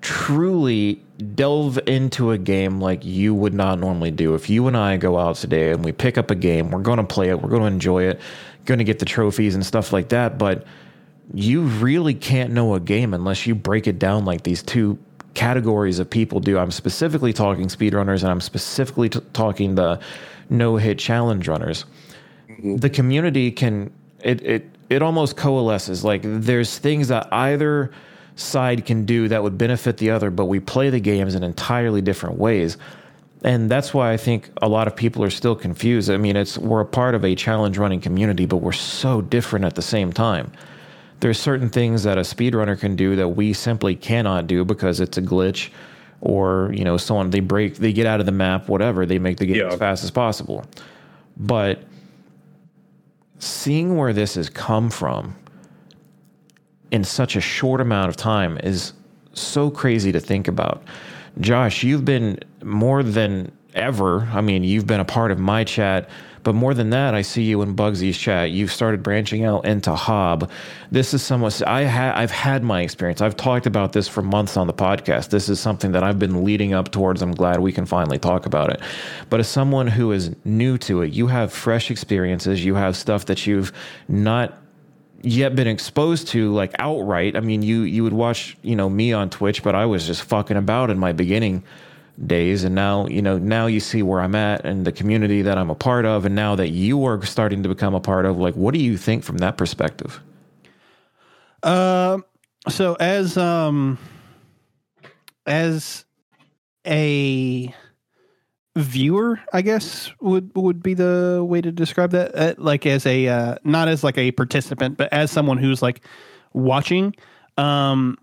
truly 0.01 1.01
delve 1.35 1.79
into 1.87 2.31
a 2.31 2.37
game 2.37 2.81
like 2.81 3.05
you 3.05 3.33
would 3.33 3.53
not 3.53 3.79
normally 3.79 4.11
do. 4.11 4.33
If 4.33 4.49
you 4.49 4.67
and 4.67 4.75
I 4.75 4.97
go 4.97 5.17
out 5.17 5.35
today 5.35 5.71
and 5.71 5.85
we 5.85 5.91
pick 5.91 6.17
up 6.17 6.31
a 6.31 6.35
game, 6.35 6.71
we're 6.71 6.81
going 6.81 6.97
to 6.97 7.03
play 7.03 7.29
it, 7.29 7.41
we're 7.41 7.49
going 7.49 7.61
to 7.61 7.67
enjoy 7.67 8.03
it, 8.03 8.19
going 8.65 8.79
to 8.79 8.83
get 8.83 8.99
the 8.99 9.05
trophies 9.05 9.55
and 9.55 9.65
stuff 9.65 9.93
like 9.93 10.09
that, 10.09 10.37
but 10.37 10.65
you 11.33 11.61
really 11.61 12.13
can't 12.13 12.51
know 12.51 12.73
a 12.75 12.79
game 12.79 13.13
unless 13.13 13.45
you 13.45 13.55
break 13.55 13.87
it 13.87 13.99
down 13.99 14.25
like 14.25 14.43
these 14.43 14.63
two 14.63 14.97
categories 15.33 15.99
of 15.99 16.09
people 16.09 16.39
do. 16.39 16.57
I'm 16.57 16.71
specifically 16.71 17.31
talking 17.31 17.67
speedrunners 17.67 18.21
and 18.21 18.31
I'm 18.31 18.41
specifically 18.41 19.09
t- 19.09 19.21
talking 19.33 19.75
the 19.75 19.99
no 20.49 20.75
hit 20.75 20.99
challenge 20.99 21.47
runners. 21.47 21.85
The 22.63 22.89
community 22.89 23.51
can 23.51 23.91
it 24.19 24.41
it 24.41 24.65
it 24.89 25.01
almost 25.01 25.37
coalesces 25.37 26.03
like 26.03 26.21
there's 26.23 26.77
things 26.77 27.07
that 27.07 27.31
either 27.31 27.91
side 28.35 28.85
can 28.85 29.05
do 29.05 29.27
that 29.27 29.43
would 29.43 29.57
benefit 29.57 29.97
the 29.97 30.11
other, 30.11 30.29
but 30.31 30.45
we 30.45 30.59
play 30.59 30.89
the 30.89 30.99
games 30.99 31.35
in 31.35 31.43
entirely 31.43 32.01
different 32.01 32.37
ways. 32.37 32.77
And 33.43 33.69
that's 33.71 33.93
why 33.93 34.11
I 34.13 34.17
think 34.17 34.49
a 34.61 34.69
lot 34.69 34.87
of 34.87 34.95
people 34.95 35.23
are 35.23 35.29
still 35.31 35.55
confused. 35.55 36.09
I 36.11 36.17
mean, 36.17 36.35
it's 36.35 36.57
we're 36.57 36.81
a 36.81 36.85
part 36.85 37.15
of 37.15 37.25
a 37.25 37.33
challenge 37.35 37.77
running 37.77 37.99
community, 38.01 38.45
but 38.45 38.57
we're 38.57 38.71
so 38.71 39.21
different 39.21 39.65
at 39.65 39.75
the 39.75 39.81
same 39.81 40.11
time 40.13 40.51
there's 41.21 41.39
certain 41.39 41.69
things 41.69 42.01
that 42.01 42.17
a 42.17 42.21
speedrunner 42.21 42.79
can 42.79 42.95
do 42.95 43.15
that 43.15 43.27
we 43.29 43.53
simply 43.53 43.95
cannot 43.95 44.47
do 44.47 44.65
because 44.65 44.99
it's 44.99 45.19
a 45.19 45.21
glitch 45.21 45.69
or 46.19 46.71
you 46.73 46.83
know 46.83 46.97
someone 46.97 47.29
they 47.29 47.39
break 47.39 47.75
they 47.75 47.93
get 47.93 48.07
out 48.07 48.19
of 48.19 48.25
the 48.25 48.31
map 48.31 48.67
whatever 48.67 49.05
they 49.05 49.19
make 49.19 49.37
the 49.37 49.45
game 49.45 49.57
Yeah. 49.57 49.67
as 49.67 49.75
fast 49.77 50.03
as 50.03 50.09
possible 50.09 50.65
but 51.37 51.83
seeing 53.39 53.97
where 53.97 54.13
this 54.13 54.33
has 54.35 54.49
come 54.49 54.89
from 54.89 55.35
in 56.91 57.03
such 57.03 57.35
a 57.35 57.41
short 57.41 57.81
amount 57.81 58.09
of 58.09 58.15
time 58.15 58.57
is 58.63 58.93
so 59.33 59.69
crazy 59.71 60.11
to 60.11 60.19
think 60.19 60.47
about. 60.47 60.83
Josh 61.39 61.83
you've 61.83 62.05
been 62.05 62.39
more 62.63 63.03
than 63.03 63.51
ever 63.73 64.27
i 64.33 64.41
mean 64.41 64.63
you've 64.63 64.85
been 64.85 64.99
a 64.99 65.05
part 65.05 65.31
of 65.31 65.39
my 65.39 65.63
chat 65.63 66.09
but 66.43 66.53
more 66.53 66.73
than 66.73 66.89
that 66.89 67.13
i 67.13 67.21
see 67.21 67.43
you 67.43 67.61
in 67.61 67.75
bugsy's 67.75 68.17
chat. 68.17 68.49
You've 68.49 68.71
started 68.71 69.03
branching 69.03 69.45
out 69.45 69.65
into 69.65 69.93
hob. 69.93 70.49
This 70.89 71.13
is 71.13 71.21
somewhat 71.21 71.61
i 71.67 71.85
ha- 71.85 72.13
i've 72.15 72.31
had 72.31 72.63
my 72.63 72.81
experience. 72.81 73.21
I've 73.21 73.37
talked 73.37 73.67
about 73.67 73.93
this 73.93 74.07
for 74.07 74.21
months 74.21 74.57
on 74.57 74.67
the 74.67 74.73
podcast. 74.73 75.29
This 75.29 75.47
is 75.49 75.59
something 75.59 75.91
that 75.91 76.03
i've 76.03 76.19
been 76.19 76.43
leading 76.43 76.73
up 76.73 76.91
towards. 76.91 77.21
I'm 77.21 77.33
glad 77.33 77.59
we 77.59 77.71
can 77.71 77.85
finally 77.85 78.17
talk 78.17 78.45
about 78.45 78.71
it. 78.71 78.81
But 79.29 79.39
as 79.39 79.47
someone 79.47 79.87
who 79.87 80.11
is 80.11 80.35
new 80.43 80.77
to 80.79 81.03
it 81.03 81.13
you 81.13 81.27
have 81.27 81.53
fresh 81.53 81.91
experiences. 81.91 82.65
You 82.65 82.75
have 82.75 82.97
stuff 82.97 83.25
that 83.27 83.45
you've 83.45 83.71
not 84.07 84.57
yet 85.23 85.55
been 85.55 85.67
exposed 85.67 86.27
to 86.29 86.53
like 86.53 86.73
outright. 86.79 87.35
I 87.35 87.39
mean, 87.39 87.61
you 87.61 87.81
you 87.81 88.03
would 88.03 88.13
watch 88.13 88.57
you 88.61 88.75
know 88.75 88.89
me 88.89 89.13
on 89.13 89.29
Twitch, 89.29 89.63
but 89.63 89.75
I 89.75 89.85
was 89.85 90.07
just 90.07 90.23
fucking 90.23 90.57
about 90.57 90.89
in 90.89 90.99
my 90.99 91.11
beginning 91.11 91.63
days, 92.25 92.63
and 92.63 92.75
now 92.75 93.07
you 93.07 93.21
know 93.21 93.37
now 93.37 93.67
you 93.67 93.79
see 93.79 94.03
where 94.03 94.21
I'm 94.21 94.35
at 94.35 94.65
and 94.65 94.85
the 94.85 94.91
community 94.91 95.41
that 95.43 95.57
I'm 95.57 95.69
a 95.69 95.75
part 95.75 96.05
of, 96.05 96.25
and 96.25 96.35
now 96.35 96.55
that 96.55 96.69
you 96.69 97.05
are 97.05 97.23
starting 97.25 97.63
to 97.63 97.69
become 97.69 97.95
a 97.95 97.99
part 97.99 98.25
of, 98.25 98.37
like, 98.37 98.55
what 98.55 98.73
do 98.73 98.79
you 98.79 98.97
think 98.97 99.23
from 99.23 99.37
that 99.37 99.57
perspective? 99.57 100.19
Um, 101.63 102.25
so 102.69 102.95
as 102.95 103.37
um 103.37 103.97
as 105.45 106.05
a 106.85 107.73
viewer, 108.75 109.39
I 109.51 109.61
guess 109.61 110.11
would 110.21 110.51
would 110.55 110.81
be 110.81 110.93
the 110.93 111.45
way 111.47 111.61
to 111.61 111.71
describe 111.71 112.11
that. 112.11 112.35
Uh, 112.35 112.53
like 112.57 112.85
as 112.85 113.05
a 113.05 113.27
uh, 113.27 113.55
not 113.63 113.87
as 113.87 114.03
like 114.03 114.17
a 114.17 114.31
participant, 114.31 114.97
but 114.97 115.11
as 115.11 115.31
someone 115.31 115.57
who's 115.57 115.81
like 115.81 116.01
watching. 116.53 117.15
Um, 117.57 118.17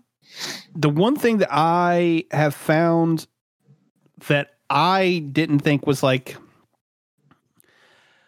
the 0.75 0.89
one 0.89 1.15
thing 1.15 1.37
that 1.37 1.49
I 1.51 2.25
have 2.31 2.55
found 2.55 3.27
that 4.27 4.55
I 4.69 5.23
didn't 5.31 5.59
think 5.59 5.85
was 5.85 6.01
like 6.01 6.35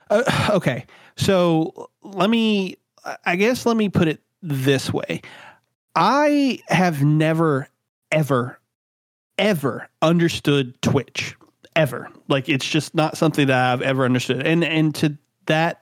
uh, 0.10 0.50
okay. 0.52 0.86
So 1.16 1.90
let 2.04 2.30
me 2.30 2.78
I 3.26 3.36
guess 3.36 3.66
let 3.66 3.78
me 3.78 3.90
put 3.90 4.08
it 4.08 4.22
this 4.44 4.94
way. 4.94 5.22
I 5.96 6.60
have 6.68 7.04
never 7.04 7.68
ever 8.12 8.60
ever 9.38 9.90
understood 10.02 10.80
Twitch 10.82 11.36
ever. 11.76 12.10
Like 12.28 12.50
it's 12.50 12.68
just 12.68 12.96
not 12.96 13.18
something 13.18 13.48
that 13.48 13.72
I've 13.74 13.82
ever 13.82 14.06
understood. 14.06 14.46
And 14.46 14.64
and 14.64 14.94
to 14.96 15.18
that 15.46 15.82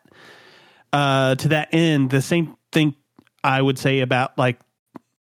uh 0.93 1.35
to 1.35 1.47
that 1.49 1.69
end, 1.73 2.09
the 2.09 2.21
same 2.21 2.55
thing 2.71 2.95
I 3.43 3.61
would 3.61 3.77
say 3.79 3.99
about 4.01 4.37
like 4.37 4.59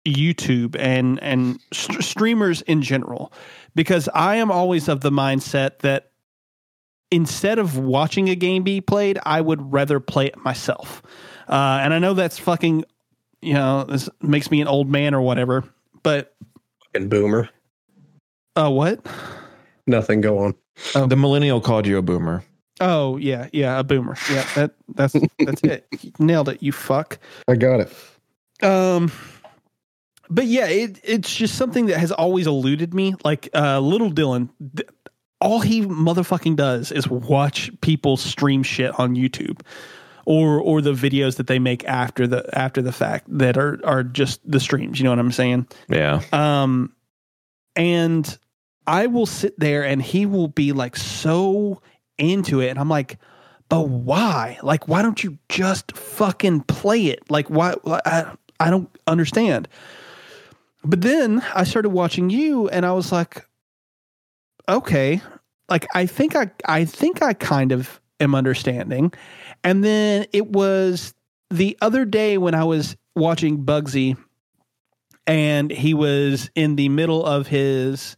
YouTube 0.07 0.77
and 0.79 1.23
and 1.23 1.61
st- 1.73 2.03
streamers 2.03 2.63
in 2.63 2.83
general 2.83 3.33
because 3.75 4.09
I 4.15 4.37
am 4.37 4.51
always 4.51 4.89
of 4.89 5.01
the 5.03 5.11
mindset 5.11 5.81
that 5.81 6.11
instead 7.11 7.59
of 7.59 7.77
watching 7.77 8.29
a 8.29 8.35
game 8.35 8.63
be 8.63 8.81
played, 8.81 9.19
I 9.25 9.41
would 9.41 9.73
rather 9.73 10.01
play 10.01 10.27
it 10.27 10.37
myself. 10.39 11.03
Uh, 11.49 11.81
and 11.83 11.93
I 11.93 11.99
know 11.99 12.15
that's 12.15 12.39
fucking, 12.39 12.85
you 13.43 13.55
know, 13.55 13.83
this 13.85 14.09
makes 14.23 14.51
me 14.51 14.61
an 14.61 14.69
old 14.69 14.89
man 14.89 15.13
or 15.15 15.21
whatever. 15.21 15.65
But 16.05 16.35
And 16.95 17.11
boomer. 17.11 17.51
uh, 18.57 18.71
what? 18.71 19.05
Nothing. 19.91 20.21
Go 20.21 20.39
on. 20.39 20.55
The 21.09 21.17
millennial 21.17 21.61
called 21.61 21.87
you 21.87 21.99
a 21.99 22.03
boomer. 22.03 22.43
Oh 22.81 23.19
yeah, 23.19 23.49
yeah, 23.53 23.79
a 23.79 23.85
boomer. 23.85 24.17
Yeah, 24.31 24.47
that 24.55 24.71
that's 24.95 25.15
that's 25.39 25.63
it. 25.63 25.87
Nailed 26.19 26.49
it, 26.49 26.63
you 26.63 26.73
fuck. 26.73 27.19
I 27.47 27.57
got 27.57 27.81
it. 27.81 28.65
Um, 28.65 29.13
but 30.31 30.47
yeah, 30.47 30.67
it 30.67 30.99
it's 31.05 31.35
just 31.35 31.57
something 31.57 31.87
that 31.87 31.99
has 31.99 32.13
always 32.13 32.47
eluded 32.47 32.95
me. 32.95 33.15
Like 33.25 33.49
uh, 33.55 33.81
little 33.81 34.11
Dylan, 34.11 34.49
th- 34.77 34.89
all 35.41 35.61
he 35.61 35.83
motherfucking 35.83 36.57
does 36.57 36.93
is 36.93 37.07
watch 37.09 37.71
people 37.83 38.17
stream 38.17 38.63
shit 38.63 38.99
on 38.99 39.15
YouTube, 39.15 39.61
or 40.25 40.59
or 40.61 40.81
the 40.81 40.93
videos 40.93 41.37
that 41.37 41.49
they 41.49 41.59
make 41.59 41.85
after 41.85 42.27
the 42.27 42.49
after 42.59 42.81
the 42.81 42.93
fact 42.93 43.27
that 43.39 43.59
are 43.59 43.79
are 43.85 44.03
just 44.03 44.41
the 44.51 44.61
streams. 44.61 44.99
You 44.99 45.05
know 45.05 45.11
what 45.11 45.19
I'm 45.19 45.33
saying? 45.33 45.67
Yeah, 45.91 46.23
Um, 46.33 46.95
and 47.77 48.39
I 48.91 49.07
will 49.07 49.25
sit 49.25 49.57
there 49.57 49.85
and 49.85 50.03
he 50.03 50.27
will 50.27 50.49
be 50.49 50.73
like 50.73 50.97
so 50.97 51.81
into 52.19 52.61
it. 52.61 52.71
And 52.71 52.79
I'm 52.79 52.89
like, 52.89 53.19
but 53.69 53.89
why? 53.89 54.59
Like, 54.65 54.89
why 54.89 55.01
don't 55.01 55.23
you 55.23 55.39
just 55.49 55.97
fucking 55.97 56.63
play 56.63 57.07
it? 57.07 57.31
Like, 57.31 57.49
why? 57.49 57.77
I, 57.87 58.33
I 58.59 58.69
don't 58.69 58.91
understand. 59.07 59.69
But 60.83 61.03
then 61.03 61.41
I 61.55 61.63
started 61.63 61.91
watching 61.91 62.31
you 62.31 62.69
and 62.69 62.85
I 62.85 62.91
was 62.91 63.13
like, 63.13 63.47
okay, 64.69 65.23
like, 65.69 65.87
I 65.95 66.07
think 66.07 66.35
I, 66.35 66.51
I 66.65 66.85
think 66.85 67.23
I 67.23 67.33
kind 67.33 67.71
of 67.71 68.01
am 68.19 68.35
understanding. 68.35 69.13
And 69.63 69.85
then 69.85 70.27
it 70.33 70.49
was 70.49 71.15
the 71.49 71.79
other 71.81 72.05
day 72.05 72.39
when 72.39 72.57
I 72.57 72.65
was 72.65 72.97
watching 73.15 73.65
Bugsy 73.65 74.17
and 75.29 75.71
he 75.71 75.95
was 75.95 76.51
in 76.57 76.75
the 76.75 76.89
middle 76.89 77.25
of 77.25 77.47
his 77.47 78.17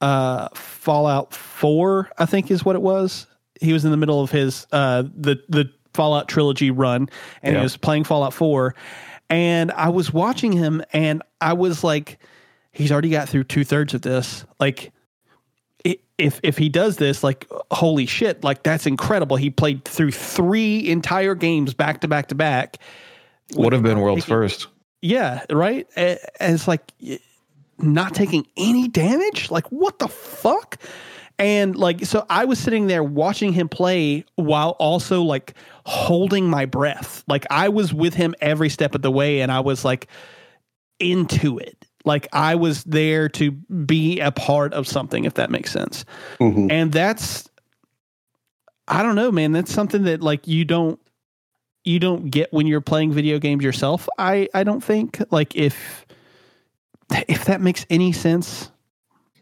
uh 0.00 0.48
Fallout 0.54 1.34
4, 1.34 2.10
I 2.18 2.26
think 2.26 2.50
is 2.50 2.64
what 2.64 2.76
it 2.76 2.82
was. 2.82 3.26
He 3.60 3.72
was 3.72 3.84
in 3.84 3.90
the 3.90 3.96
middle 3.96 4.22
of 4.22 4.30
his 4.30 4.66
uh 4.72 5.02
the 5.14 5.42
the 5.48 5.70
Fallout 5.94 6.28
trilogy 6.28 6.70
run 6.70 7.08
and 7.42 7.52
Yeah. 7.54 7.60
he 7.60 7.62
was 7.64 7.76
playing 7.76 8.04
Fallout 8.04 8.32
4 8.32 8.74
and 9.28 9.70
I 9.72 9.88
was 9.90 10.12
watching 10.12 10.52
him 10.52 10.82
and 10.92 11.22
I 11.40 11.52
was 11.52 11.82
like 11.84 12.18
he's 12.72 12.92
already 12.92 13.10
got 13.10 13.28
through 13.28 13.44
two 13.44 13.64
thirds 13.64 13.94
of 13.94 14.02
this. 14.02 14.44
Like 14.58 14.92
if 16.18 16.38
if 16.42 16.58
he 16.58 16.68
does 16.68 16.96
this, 16.98 17.24
like 17.24 17.46
holy 17.70 18.04
shit, 18.04 18.44
like 18.44 18.62
that's 18.62 18.86
incredible. 18.86 19.36
He 19.36 19.48
played 19.48 19.84
through 19.86 20.10
three 20.12 20.86
entire 20.88 21.34
games 21.34 21.72
back 21.72 22.02
to 22.02 22.08
back 22.08 22.28
to 22.28 22.34
back. 22.34 22.76
would 23.54 23.72
have 23.72 23.82
been 23.82 24.00
world's 24.00 24.26
first. 24.26 24.66
Yeah, 25.00 25.42
right. 25.50 25.86
And 25.96 26.18
it's 26.40 26.68
like 26.68 26.82
not 27.82 28.14
taking 28.14 28.46
any 28.56 28.88
damage. 28.88 29.50
Like 29.50 29.66
what 29.68 29.98
the 29.98 30.08
fuck? 30.08 30.78
And 31.38 31.74
like 31.74 32.04
so, 32.04 32.26
I 32.28 32.44
was 32.44 32.58
sitting 32.58 32.86
there 32.86 33.02
watching 33.02 33.54
him 33.54 33.68
play 33.68 34.24
while 34.34 34.70
also 34.78 35.22
like 35.22 35.54
holding 35.86 36.50
my 36.50 36.66
breath. 36.66 37.24
Like 37.28 37.46
I 37.50 37.70
was 37.70 37.94
with 37.94 38.12
him 38.12 38.34
every 38.42 38.68
step 38.68 38.94
of 38.94 39.00
the 39.00 39.10
way, 39.10 39.40
and 39.40 39.50
I 39.50 39.60
was 39.60 39.84
like 39.84 40.08
into 40.98 41.56
it. 41.58 41.86
Like 42.04 42.28
I 42.32 42.56
was 42.56 42.84
there 42.84 43.28
to 43.30 43.52
be 43.52 44.20
a 44.20 44.30
part 44.30 44.74
of 44.74 44.86
something, 44.86 45.24
if 45.24 45.34
that 45.34 45.50
makes 45.50 45.72
sense. 45.72 46.04
Mhm. 46.40 46.70
And 46.70 46.92
that's 46.92 47.48
I 48.86 49.02
don't 49.02 49.14
know, 49.14 49.32
man. 49.32 49.52
That's 49.52 49.72
something 49.72 50.02
that 50.04 50.20
like 50.20 50.46
you 50.46 50.64
don't 50.64 51.00
you 51.84 51.98
don't 51.98 52.30
get 52.30 52.52
when 52.52 52.66
you're 52.66 52.80
playing 52.80 53.12
video 53.12 53.38
games 53.38 53.64
yourself. 53.64 54.08
I 54.18 54.48
I 54.52 54.64
don't 54.64 54.82
think 54.84 55.22
like 55.30 55.56
if 55.56 56.04
if 57.28 57.44
that 57.46 57.60
makes 57.60 57.86
any 57.90 58.12
sense. 58.12 58.70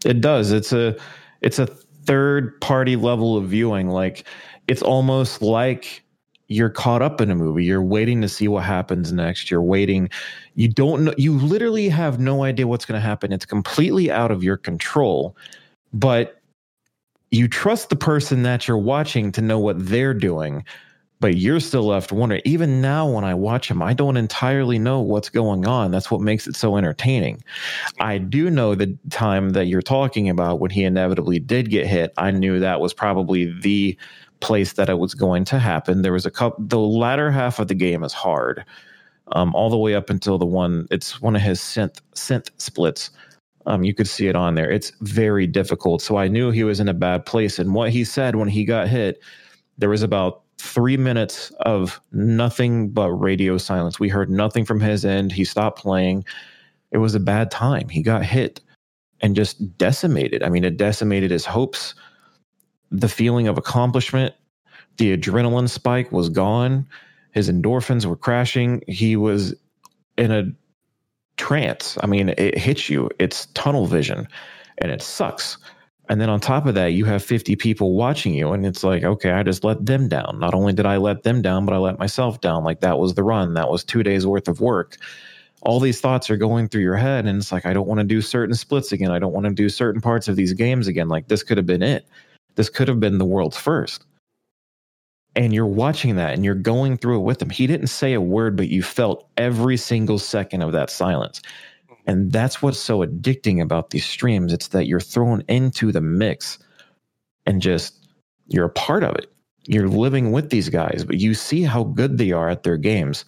It 0.05 0.21
does. 0.21 0.53
It's 0.53 0.73
a 0.73 0.97
it's 1.41 1.59
a 1.59 1.67
third 1.67 2.61
party 2.61 2.97
level 2.97 3.37
of 3.37 3.49
viewing. 3.49 3.89
Like 3.89 4.25
it's 4.67 4.83
almost 4.83 5.43
like 5.43 6.03
you're 6.49 6.71
caught 6.71 7.03
up 7.03 7.21
in 7.21 7.31
a 7.31 7.35
movie. 7.35 7.65
You're 7.65 7.83
waiting 7.83 8.23
to 8.23 8.29
see 8.29 8.49
what 8.49 8.65
happens 8.65 9.13
next. 9.13 9.51
You're 9.51 9.63
waiting. 9.63 10.09
You 10.55 10.69
don't 10.69 11.05
know. 11.05 11.15
You 11.19 11.35
literally 11.39 11.89
have 11.91 12.19
no 12.19 12.43
idea 12.43 12.67
what's 12.67 12.87
going 12.87 13.01
to 13.01 13.07
happen. 13.07 13.33
It's 13.33 13.45
completely 13.45 14.11
out 14.11 14.31
of 14.31 14.43
your 14.43 14.57
control. 14.57 15.37
But 15.93 16.41
you 17.31 17.49
trust 17.49 17.91
the 17.91 17.97
person 17.97 18.43
that 18.45 18.67
you're 18.67 18.79
watching 18.79 19.31
to 19.33 19.43
know 19.43 19.59
what 19.59 19.77
they're 19.79 20.15
doing. 20.15 20.65
But 21.21 21.37
you're 21.37 21.59
still 21.59 21.83
left 21.83 22.13
wondering. 22.13 22.43
Even 22.45 22.81
now, 22.81 23.09
when 23.09 23.25
I 23.25 23.35
watch 23.35 23.69
him, 23.69 23.83
I 23.83 23.93
don't 23.93 24.17
entirely 24.17 24.79
know 24.79 25.01
what's 25.01 25.29
going 25.29 25.67
on. 25.67 25.91
That's 25.91 26.11
what 26.11 26.21
makes 26.21 26.47
it 26.47 26.55
so 26.55 26.77
entertaining. 26.77 27.43
I 27.99 28.19
do 28.19 28.51
know 28.51 28.77
the 28.77 28.97
time 29.11 29.51
that 29.51 29.67
you're 29.67 29.83
talking 29.83 30.29
about 30.29 30.61
when 30.61 30.71
he 30.71 30.85
inevitably 30.85 31.41
did 31.41 31.71
get 31.71 31.87
hit. 31.87 32.13
I 32.19 32.31
knew 32.31 32.61
that 32.61 32.81
was 32.81 32.95
probably 32.95 33.53
the 33.61 33.99
place 34.41 34.75
that 34.75 34.89
it 34.89 34.99
was 34.99 35.15
going 35.15 35.45
to 35.47 35.59
happen. 35.59 36.03
There 36.03 36.13
was 36.13 36.27
a 36.27 36.31
couple. 36.31 36.65
The 36.65 36.79
latter 36.79 37.31
half 37.31 37.59
of 37.59 37.67
the 37.67 37.75
game 37.75 38.05
is 38.05 38.13
hard, 38.13 38.65
um, 39.33 39.55
all 39.57 39.71
the 39.71 39.77
way 39.77 39.97
up 39.97 40.11
until 40.11 40.39
the 40.39 40.47
one. 40.47 40.87
It's 40.91 41.21
one 41.21 41.35
of 41.35 41.43
his 41.43 41.59
synth 41.59 42.01
synth 42.15 42.51
splits. 42.59 43.11
Um, 43.67 43.83
you 43.83 43.93
could 43.93 44.09
see 44.09 44.29
it 44.29 44.37
on 44.37 44.55
there. 44.55 44.71
It's 44.71 44.93
very 45.01 45.47
difficult. 45.47 46.01
So 46.01 46.17
I 46.17 46.29
knew 46.29 46.51
he 46.51 46.65
was 46.65 46.81
in 46.81 46.89
a 46.89 46.95
bad 46.95 47.27
place. 47.27 47.59
And 47.59 47.75
what 47.75 47.91
he 47.91 48.05
said 48.05 48.37
when 48.37 48.49
he 48.49 48.65
got 48.65 48.89
hit, 48.89 49.21
there 49.77 49.91
was 49.91 50.03
about 50.03 50.43
three 50.59 50.97
minutes 50.97 51.51
of 51.61 52.01
nothing 52.13 52.91
but 52.91 53.11
radio 53.13 53.59
silence. 53.59 54.01
We 54.01 54.09
heard 54.09 54.31
nothing 54.31 54.65
from 54.65 54.81
his 54.81 55.05
end. 55.05 55.33
He 55.33 55.45
stopped 55.45 55.79
playing. 55.79 56.25
It 56.91 56.99
was 56.99 57.15
a 57.15 57.21
bad 57.21 57.51
time. 57.51 57.89
He 57.89 58.03
got 58.03 58.25
hit 58.25 58.61
and 59.21 59.37
just 59.37 59.77
decimated. 59.79 60.43
I 60.43 60.49
mean, 60.49 60.65
it 60.65 60.77
decimated 60.77 61.31
his 61.31 61.45
hopes 61.45 61.95
the 62.91 63.09
feeling 63.09 63.49
of 63.49 63.59
accomplishment, 63.59 64.35
the 64.97 65.17
adrenaline 65.17 65.69
spike 65.69 66.11
was 66.13 66.29
gone. 66.29 66.87
His 67.33 67.51
endorphins 67.51 68.07
were 68.07 68.17
crashing. 68.17 68.83
He 68.89 69.17
was 69.17 69.55
in 70.17 70.31
a 70.33 70.45
trance. 71.37 71.97
I 72.03 72.07
mean, 72.07 72.31
it 72.31 72.59
hits 72.59 72.89
you. 72.89 73.11
It's 73.19 73.47
tunnel 73.55 73.87
vision 73.87 74.27
and 74.79 74.91
it 74.91 75.03
sucks. 75.03 75.59
And 76.09 76.21
then 76.21 76.31
on 76.31 76.41
top 76.41 76.67
of 76.67 76.75
that, 76.75 76.93
you 76.95 77.05
have 77.05 77.23
50 77.23 77.55
people 77.57 77.95
watching 77.95 78.33
you. 78.33 78.53
And 78.53 78.65
it's 78.65 78.83
like, 78.83 79.05
okay, 79.05 79.33
I 79.33 79.43
just 79.43 79.63
let 79.63 79.85
them 79.85 80.09
down. 80.09 80.39
Not 80.41 80.55
only 80.55 80.73
did 80.73 80.87
I 80.87 80.97
let 80.97 81.23
them 81.23 81.43
down, 81.43 81.67
but 81.67 81.75
I 81.75 81.79
let 81.79 81.99
myself 81.99 82.41
down. 82.41 82.65
Like 82.65 82.81
that 82.81 82.99
was 82.99 83.15
the 83.15 83.23
run. 83.23 83.55
That 83.55 83.71
was 83.71 83.85
two 83.85 84.03
days 84.03 84.27
worth 84.27 84.49
of 84.49 84.61
work. 84.61 84.97
All 85.63 85.81
these 85.81 86.01
thoughts 86.01 86.31
are 86.31 86.37
going 86.37 86.69
through 86.69 86.83
your 86.83 86.97
head. 86.97 87.27
And 87.27 87.39
it's 87.39 87.53
like, 87.53 87.67
I 87.67 87.75
don't 87.75 87.87
want 87.89 87.99
to 87.99 88.05
do 88.05 88.23
certain 88.23 88.55
splits 88.55 88.93
again. 88.93 89.11
I 89.11 89.19
don't 89.19 89.35
want 89.35 89.45
to 89.45 89.53
do 89.53 89.69
certain 89.69 90.01
parts 90.01 90.29
of 90.29 90.37
these 90.37 90.55
games 90.55 90.87
again. 90.87 91.09
Like 91.09 91.29
this 91.29 91.43
could 91.43 91.59
have 91.59 91.67
been 91.67 91.83
it. 91.83 92.09
This 92.55 92.71
could 92.71 92.89
have 92.89 93.01
been 93.01 93.19
the 93.19 93.25
world's 93.27 93.59
first. 93.59 94.05
And 95.37 95.53
you're 95.53 95.67
watching 95.67 96.17
that 96.17 96.33
and 96.33 96.45
you're 96.45 96.55
going 96.55 96.97
through 96.97 97.17
it 97.21 97.25
with 97.25 97.43
him. 97.43 97.51
He 97.51 97.67
didn't 97.67 97.89
say 97.89 98.15
a 98.15 98.21
word, 98.21 98.57
but 98.57 98.69
you 98.69 98.83
felt 98.83 99.29
every 99.37 99.77
single 99.77 100.19
second 100.19 100.63
of 100.63 100.73
that 100.73 100.91
silence. 100.91 101.43
And 102.09 102.33
that's 102.33 102.63
what's 102.63 102.79
so 102.79 103.05
addicting 103.05 103.63
about 103.63 103.91
these 103.91 104.07
streams. 104.07 104.53
It's 104.53 104.69
that 104.69 104.87
you're 104.87 104.99
thrown 104.99 105.45
into 105.47 105.93
the 105.93 106.01
mix 106.01 106.59
and 107.47 107.63
just 107.63 108.09
you're 108.47 108.65
a 108.65 108.71
part 108.71 109.05
of 109.05 109.15
it. 109.15 109.31
You're 109.67 109.89
living 109.89 110.33
with 110.33 110.49
these 110.49 110.71
guys, 110.71 111.05
but 111.05 111.21
you 111.21 111.35
see 111.35 111.63
how 111.63 111.85
good 111.85 112.17
they 112.17 112.33
are 112.33 112.49
at 112.49 112.63
their 112.63 112.79
games. 112.79 113.27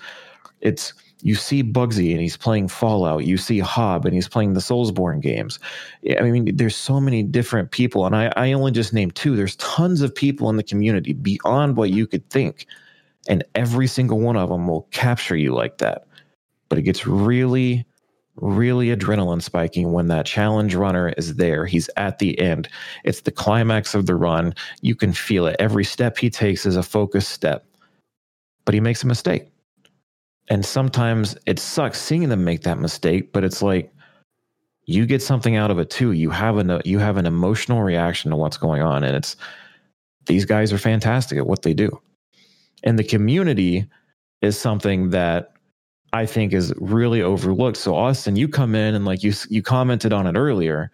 It's 0.63 0.95
you 1.23 1.35
see 1.35 1.63
Bugsy 1.63 2.13
and 2.13 2.21
he's 2.23 2.39
playing 2.39 2.69
Fallout. 2.69 3.27
You 3.27 3.37
see 3.37 3.59
Hob 3.59 4.07
and 4.07 4.15
he's 4.15 4.29
playing 4.29 4.55
the 4.55 4.61
Soulsborne 4.61 5.21
games. 5.21 5.59
I 6.19 6.23
mean, 6.23 6.57
there's 6.57 6.77
so 6.77 6.99
many 6.99 7.23
different 7.23 7.73
people, 7.73 8.07
and 8.07 8.17
I, 8.17 8.33
I 8.37 8.53
only 8.53 8.73
just 8.73 8.95
named 8.95 9.15
two. 9.15 9.37
There's 9.37 9.57
tons 9.57 10.01
of 10.01 10.15
people 10.15 10.49
in 10.49 10.57
the 10.57 10.63
community 10.63 11.13
beyond 11.13 11.77
what 11.77 11.91
you 11.91 12.07
could 12.07 12.29
think, 12.31 12.65
and 13.29 13.45
every 13.55 13.87
single 13.87 14.21
one 14.21 14.39
of 14.39 14.49
them 14.49 14.67
will 14.67 14.89
capture 14.93 15.37
you 15.37 15.53
like 15.53 15.77
that. 15.79 16.07
But 16.71 16.79
it 16.79 16.83
gets 16.83 17.07
really, 17.07 17.85
really 18.41 18.89
adrenaline 18.89 19.43
spiking 19.43 19.93
when 19.93 20.09
that 20.09 20.27
challenge 20.27 20.75
runner 20.75 21.11
is 21.17 21.37
there. 21.37 21.67
He's 21.67 21.91
at 21.97 22.19
the 22.19 22.39
end. 22.39 22.69
It's 23.05 23.23
the 23.23 23.31
climax 23.31 23.95
of 23.95 24.07
the 24.07 24.15
run. 24.15 24.55
You 24.83 24.95
can 24.95 25.13
feel 25.13 25.47
it. 25.47 25.57
Every 25.59 25.85
step 25.85 26.19
he 26.19 26.31
takes 26.31 26.67
is 26.67 26.77
a 26.77 26.83
focused 26.83 27.31
step, 27.31 27.67
but 28.65 28.75
he 28.75 28.81
makes 28.81 29.03
a 29.03 29.07
mistake 29.07 29.51
and 30.51 30.67
sometimes 30.67 31.37
it 31.47 31.59
sucks 31.59 31.99
seeing 31.99 32.29
them 32.29 32.45
make 32.45 32.63
that 32.63 32.79
mistake 32.79 33.33
but 33.33 33.45
it's 33.45 33.63
like 33.63 33.95
you 34.85 35.07
get 35.07 35.23
something 35.23 35.57
out 35.57 35.71
of 35.71 35.79
it 35.79 35.89
too 35.89 36.13
you 36.13 36.29
have 36.29 36.59
an 36.59 36.81
you 36.85 36.99
have 36.99 37.17
an 37.17 37.25
emotional 37.25 37.83
reaction 37.83 38.31
to 38.31 38.37
what's 38.37 38.59
going 38.59 38.83
on 38.83 39.05
and 39.05 39.17
it's 39.17 39.37
these 40.27 40.45
guys 40.45 40.73
are 40.73 40.79
fantastic 40.79 41.39
at 41.39 41.47
what 41.47 41.63
they 41.63 41.73
do 41.73 41.89
and 42.83 42.99
the 42.99 43.05
community 43.05 43.87
is 44.43 44.59
something 44.59 45.11
that 45.11 45.50
i 46.13 46.27
think 46.27 46.53
is 46.53 46.73
really 46.79 47.23
overlooked 47.23 47.77
so 47.77 47.95
austin 47.95 48.37
you 48.37 48.49
come 48.49 48.75
in 48.75 48.95
and 48.95 49.05
like 49.05 49.23
you 49.23 49.33
you 49.49 49.63
commented 49.63 50.13
on 50.13 50.27
it 50.27 50.37
earlier 50.37 50.91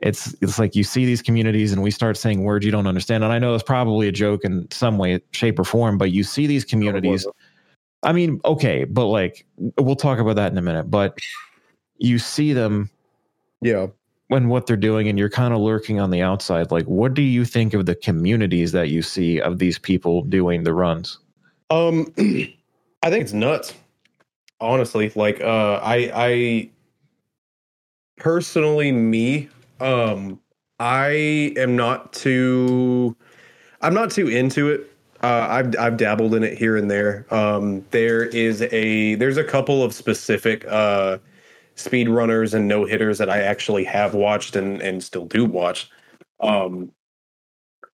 it's 0.00 0.34
it's 0.40 0.58
like 0.58 0.76
you 0.76 0.84
see 0.84 1.04
these 1.04 1.22
communities 1.22 1.72
and 1.72 1.82
we 1.82 1.90
start 1.90 2.16
saying 2.16 2.44
words 2.44 2.64
you 2.64 2.70
don't 2.70 2.86
understand 2.86 3.24
and 3.24 3.32
i 3.32 3.38
know 3.38 3.54
it's 3.54 3.64
probably 3.64 4.08
a 4.08 4.12
joke 4.12 4.44
in 4.44 4.66
some 4.70 4.96
way 4.98 5.20
shape 5.32 5.58
or 5.58 5.64
form 5.64 5.98
but 5.98 6.12
you 6.12 6.22
see 6.22 6.46
these 6.46 6.64
communities 6.64 7.26
I 8.02 8.12
mean, 8.12 8.40
okay, 8.44 8.84
but 8.84 9.06
like 9.06 9.44
we'll 9.56 9.96
talk 9.96 10.18
about 10.18 10.36
that 10.36 10.52
in 10.52 10.58
a 10.58 10.62
minute. 10.62 10.90
But 10.90 11.18
you 11.98 12.18
see 12.18 12.52
them, 12.52 12.90
yeah, 13.60 13.88
when 14.28 14.48
what 14.48 14.66
they're 14.66 14.76
doing, 14.76 15.08
and 15.08 15.18
you're 15.18 15.30
kind 15.30 15.52
of 15.52 15.60
lurking 15.60 15.98
on 15.98 16.10
the 16.10 16.22
outside. 16.22 16.70
Like, 16.70 16.84
what 16.84 17.14
do 17.14 17.22
you 17.22 17.44
think 17.44 17.74
of 17.74 17.86
the 17.86 17.94
communities 17.96 18.72
that 18.72 18.88
you 18.88 19.02
see 19.02 19.40
of 19.40 19.58
these 19.58 19.78
people 19.78 20.22
doing 20.22 20.62
the 20.62 20.74
runs? 20.74 21.18
Um, 21.70 22.12
I 22.18 23.10
think 23.10 23.22
it's 23.22 23.32
nuts. 23.32 23.74
Honestly, 24.60 25.12
like, 25.14 25.40
uh, 25.40 25.80
I, 25.82 26.10
I 26.14 26.70
personally, 28.16 28.92
me, 28.92 29.48
um, 29.80 30.40
I 30.80 31.52
am 31.56 31.76
not 31.76 32.12
too, 32.12 33.16
I'm 33.82 33.94
not 33.94 34.10
too 34.10 34.28
into 34.28 34.70
it 34.70 34.90
uh, 35.22 35.46
I've 35.50 35.76
I've 35.78 35.96
dabbled 35.98 36.34
in 36.34 36.44
it 36.44 36.58
here 36.58 36.76
and 36.76 36.90
there. 36.90 37.26
Um, 37.34 37.84
there 37.90 38.24
is 38.24 38.62
a 38.62 39.16
there's 39.16 39.38
a 39.38 39.44
couple 39.44 39.82
of 39.82 39.94
specific 39.94 40.64
uh, 40.68 41.18
speed 41.76 42.08
runners 42.08 42.54
and 42.54 42.68
no 42.68 42.84
hitters 42.84 43.18
that 43.18 43.30
I 43.30 43.40
actually 43.42 43.84
have 43.84 44.14
watched 44.14 44.56
and 44.56 44.82
and 44.82 45.02
still 45.02 45.26
do 45.26 45.44
watch. 45.44 45.90
Um, 46.40 46.92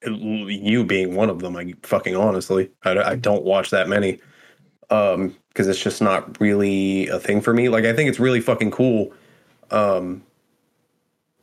you 0.06 0.84
being 0.84 1.14
one 1.14 1.30
of 1.30 1.38
them, 1.40 1.56
I 1.56 1.72
fucking 1.82 2.14
honestly, 2.14 2.70
I, 2.84 2.98
I 2.98 3.16
don't 3.16 3.42
watch 3.44 3.70
that 3.70 3.88
many 3.88 4.20
um, 4.90 5.36
because 5.54 5.68
it's 5.68 5.82
just 5.82 6.02
not 6.02 6.38
really 6.40 7.08
a 7.08 7.18
thing 7.18 7.40
for 7.40 7.54
me. 7.54 7.70
Like 7.70 7.84
I 7.84 7.94
think 7.94 8.10
it's 8.10 8.20
really 8.20 8.40
fucking 8.40 8.72
cool. 8.72 9.12
Um, 9.70 10.22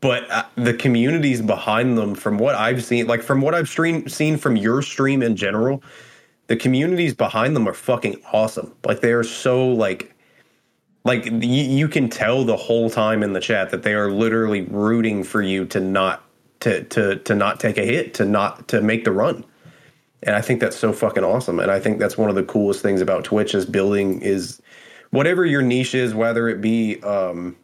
but 0.01 0.29
uh, 0.31 0.43
the 0.55 0.73
communities 0.73 1.41
behind 1.41 1.97
them 1.97 2.13
from 2.13 2.37
what 2.37 2.55
i've 2.55 2.83
seen 2.83 3.07
like 3.07 3.21
from 3.21 3.39
what 3.39 3.55
i've 3.55 3.69
stream, 3.69 4.09
seen 4.09 4.37
from 4.37 4.57
your 4.57 4.81
stream 4.81 5.23
in 5.23 5.35
general 5.35 5.81
the 6.47 6.55
communities 6.57 7.13
behind 7.13 7.55
them 7.55 7.67
are 7.67 7.73
fucking 7.73 8.19
awesome 8.33 8.73
like 8.85 8.99
they 8.99 9.13
are 9.13 9.23
so 9.23 9.67
like 9.67 10.13
like 11.03 11.25
you, 11.25 11.31
you 11.41 11.87
can 11.87 12.09
tell 12.09 12.43
the 12.43 12.57
whole 12.57 12.89
time 12.89 13.23
in 13.23 13.33
the 13.33 13.39
chat 13.39 13.69
that 13.69 13.83
they 13.83 13.93
are 13.93 14.11
literally 14.11 14.63
rooting 14.63 15.23
for 15.23 15.41
you 15.41 15.65
to 15.65 15.79
not 15.79 16.23
to 16.59 16.83
to 16.85 17.15
to 17.17 17.33
not 17.33 17.59
take 17.59 17.77
a 17.77 17.85
hit 17.85 18.13
to 18.15 18.25
not 18.25 18.67
to 18.67 18.81
make 18.81 19.05
the 19.05 19.11
run 19.11 19.45
and 20.23 20.35
i 20.35 20.41
think 20.41 20.59
that's 20.59 20.77
so 20.77 20.93
fucking 20.93 21.23
awesome. 21.23 21.59
And 21.59 21.71
i 21.71 21.79
think 21.79 21.99
that's 21.99 22.17
one 22.17 22.29
of 22.29 22.35
the 22.35 22.43
coolest 22.43 22.81
things 22.81 23.01
about 23.01 23.23
twitch 23.23 23.55
is 23.55 23.65
building 23.65 24.21
is 24.21 24.61
whatever 25.11 25.45
your 25.45 25.61
niche 25.61 25.95
is 25.95 26.13
whether 26.13 26.47
it 26.49 26.61
be 26.61 27.01
um 27.03 27.55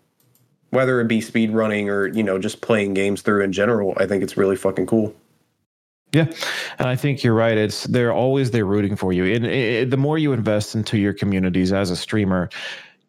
whether 0.72 1.00
it 1.00 1.08
be 1.08 1.22
speed 1.22 1.52
running 1.52 1.90
or 1.90 2.08
you 2.08 2.24
know 2.24 2.38
just 2.40 2.62
playing 2.62 2.94
games 2.94 3.22
through 3.22 3.44
in 3.44 3.52
general 3.52 3.94
i 3.98 4.06
think 4.06 4.24
it's 4.24 4.38
really 4.38 4.56
fucking 4.56 4.86
cool. 4.86 5.14
Yeah. 6.14 6.32
And 6.80 6.88
i 6.88 6.96
think 6.96 7.24
you're 7.24 7.34
right. 7.34 7.58
It's 7.58 7.84
they're 7.84 8.14
always 8.14 8.52
they're 8.52 8.66
rooting 8.66 8.96
for 8.96 9.12
you. 9.12 9.26
And 9.36 9.46
it, 9.46 9.90
the 9.90 9.98
more 9.98 10.18
you 10.18 10.32
invest 10.32 10.74
into 10.74 10.98
your 10.98 11.14
communities 11.14 11.74
as 11.74 11.92
a 11.92 11.98
streamer 11.98 12.50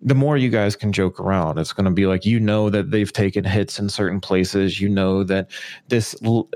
the 0.00 0.14
more 0.14 0.36
you 0.36 0.48
guys 0.48 0.76
can 0.76 0.92
joke 0.92 1.18
around. 1.18 1.58
It's 1.58 1.72
going 1.72 1.86
to 1.86 1.90
be 1.90 2.06
like 2.06 2.24
you 2.24 2.38
know 2.38 2.70
that 2.70 2.90
they've 2.90 3.12
taken 3.12 3.44
hits 3.44 3.78
in 3.78 3.88
certain 3.88 4.20
places. 4.20 4.80
You 4.80 4.88
know 4.88 5.24
that 5.24 5.50
this 5.88 6.14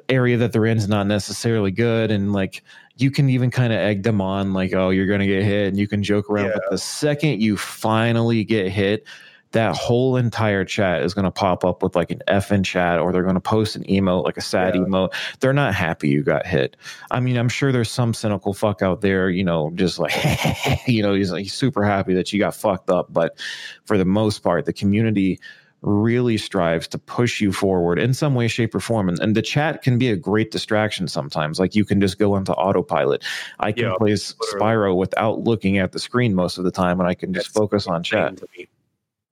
area 0.08 0.36
that 0.36 0.52
they're 0.52 0.66
in 0.66 0.78
is 0.78 0.88
not 0.88 1.06
necessarily 1.06 1.70
good. 1.70 2.10
And 2.10 2.32
like 2.32 2.62
you 2.96 3.10
can 3.10 3.28
even 3.28 3.50
kind 3.50 3.72
of 3.72 3.78
egg 3.78 4.02
them 4.02 4.20
on 4.20 4.52
like 4.52 4.72
oh 4.74 4.90
you're 4.90 5.06
going 5.06 5.20
to 5.20 5.26
get 5.26 5.42
hit 5.42 5.68
and 5.68 5.78
you 5.78 5.88
can 5.88 6.02
joke 6.02 6.28
around 6.30 6.46
yeah. 6.46 6.52
but 6.54 6.70
the 6.70 6.78
second 6.78 7.40
you 7.40 7.56
finally 7.56 8.44
get 8.44 8.68
hit 8.68 9.06
that 9.52 9.76
whole 9.76 10.16
entire 10.16 10.64
chat 10.64 11.02
is 11.02 11.14
going 11.14 11.24
to 11.24 11.30
pop 11.30 11.64
up 11.64 11.82
with 11.82 11.94
like 11.94 12.10
an 12.10 12.22
F 12.26 12.50
in 12.50 12.62
chat 12.62 12.98
or 12.98 13.12
they're 13.12 13.22
going 13.22 13.34
to 13.34 13.40
post 13.40 13.76
an 13.76 13.84
emote, 13.84 14.24
like 14.24 14.36
a 14.36 14.42
sad 14.42 14.74
yeah. 14.74 14.80
emote. 14.80 15.12
They're 15.40 15.52
not 15.52 15.74
happy 15.74 16.08
you 16.08 16.22
got 16.22 16.46
hit. 16.46 16.76
I 17.10 17.20
mean, 17.20 17.36
I'm 17.36 17.48
sure 17.48 17.70
there's 17.70 17.90
some 17.90 18.14
cynical 18.14 18.54
fuck 18.54 18.82
out 18.82 19.02
there, 19.02 19.28
you 19.30 19.44
know, 19.44 19.70
just 19.74 19.98
like, 19.98 20.14
you 20.86 21.02
know, 21.02 21.14
he's 21.14 21.30
like 21.30 21.48
super 21.48 21.84
happy 21.84 22.14
that 22.14 22.32
you 22.32 22.38
got 22.38 22.54
fucked 22.54 22.90
up. 22.90 23.12
But 23.12 23.38
for 23.84 23.96
the 23.98 24.04
most 24.04 24.40
part, 24.42 24.64
the 24.64 24.72
community 24.72 25.38
really 25.82 26.38
strives 26.38 26.88
to 26.88 26.98
push 26.98 27.40
you 27.40 27.52
forward 27.52 27.98
in 27.98 28.14
some 28.14 28.34
way, 28.34 28.48
shape, 28.48 28.74
or 28.74 28.80
form. 28.80 29.08
And, 29.08 29.18
and 29.20 29.34
the 29.34 29.42
chat 29.42 29.82
can 29.82 29.98
be 29.98 30.10
a 30.10 30.16
great 30.16 30.50
distraction 30.50 31.08
sometimes. 31.08 31.58
Like 31.58 31.74
you 31.74 31.84
can 31.84 32.00
just 32.00 32.18
go 32.18 32.36
into 32.36 32.54
autopilot. 32.54 33.24
I 33.60 33.72
can 33.72 33.84
Yeah, 33.84 33.94
play. 33.98 34.12
Spyro 34.12 34.96
without 34.96 35.40
looking 35.40 35.78
at 35.78 35.92
the 35.92 35.98
screen 35.98 36.34
most 36.34 36.58
of 36.58 36.64
the 36.64 36.70
time, 36.70 37.00
and 37.00 37.08
I 37.08 37.14
can 37.14 37.34
just 37.34 37.48
That's 37.48 37.56
focus 37.58 37.86
on 37.86 38.02
chat. 38.02 38.40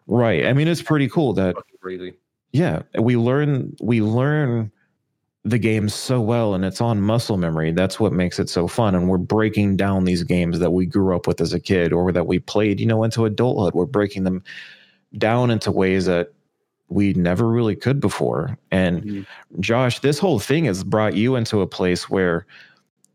Right. 0.07 0.47
I 0.47 0.53
mean, 0.53 0.69
it's 0.69 0.83
pretty 0.83 1.09
cool 1.09 1.33
that 1.35 1.57
yeah 2.53 2.83
we 2.99 3.17
learn 3.17 3.75
we 3.81 4.03
learn 4.03 4.71
the 5.45 5.59
games 5.59 5.95
so 5.95 6.21
well 6.21 6.55
and 6.55 6.65
it's 6.65 6.81
on 6.81 7.01
muscle 7.01 7.37
memory 7.37 7.73
that's 7.73 7.99
what 7.99 8.13
makes 8.13 8.39
it 8.39 8.49
so 8.49 8.67
fun 8.69 8.95
and 8.95 9.09
we're 9.09 9.17
breaking 9.19 9.77
down 9.77 10.05
these 10.05 10.23
games 10.23 10.59
that 10.59 10.73
we 10.73 10.85
grew 10.85 11.15
up 11.15 11.27
with 11.27 11.41
as 11.41 11.53
a 11.53 11.61
kid 11.61 11.93
or 11.93 12.13
that 12.13 12.27
we 12.27 12.39
played 12.39 12.79
you 12.81 12.87
know 12.87 13.05
into 13.05 13.25
adulthood 13.25 13.73
we're 13.75 13.87
breaking 13.87 14.25
them 14.25 14.43
down 15.17 15.51
into 15.51 15.71
ways 15.71 16.07
that 16.07 16.33
we 16.91 17.13
never 17.15 17.49
really 17.49 17.75
could 17.77 18.01
before 18.01 18.59
and 18.71 19.03
Mhm. 19.03 19.27
josh 19.61 20.01
this 20.01 20.19
whole 20.19 20.39
thing 20.39 20.65
has 20.67 20.83
brought 20.85 21.15
you 21.15 21.37
into 21.37 21.61
a 21.61 21.67
place 21.67 22.11
where 22.11 22.45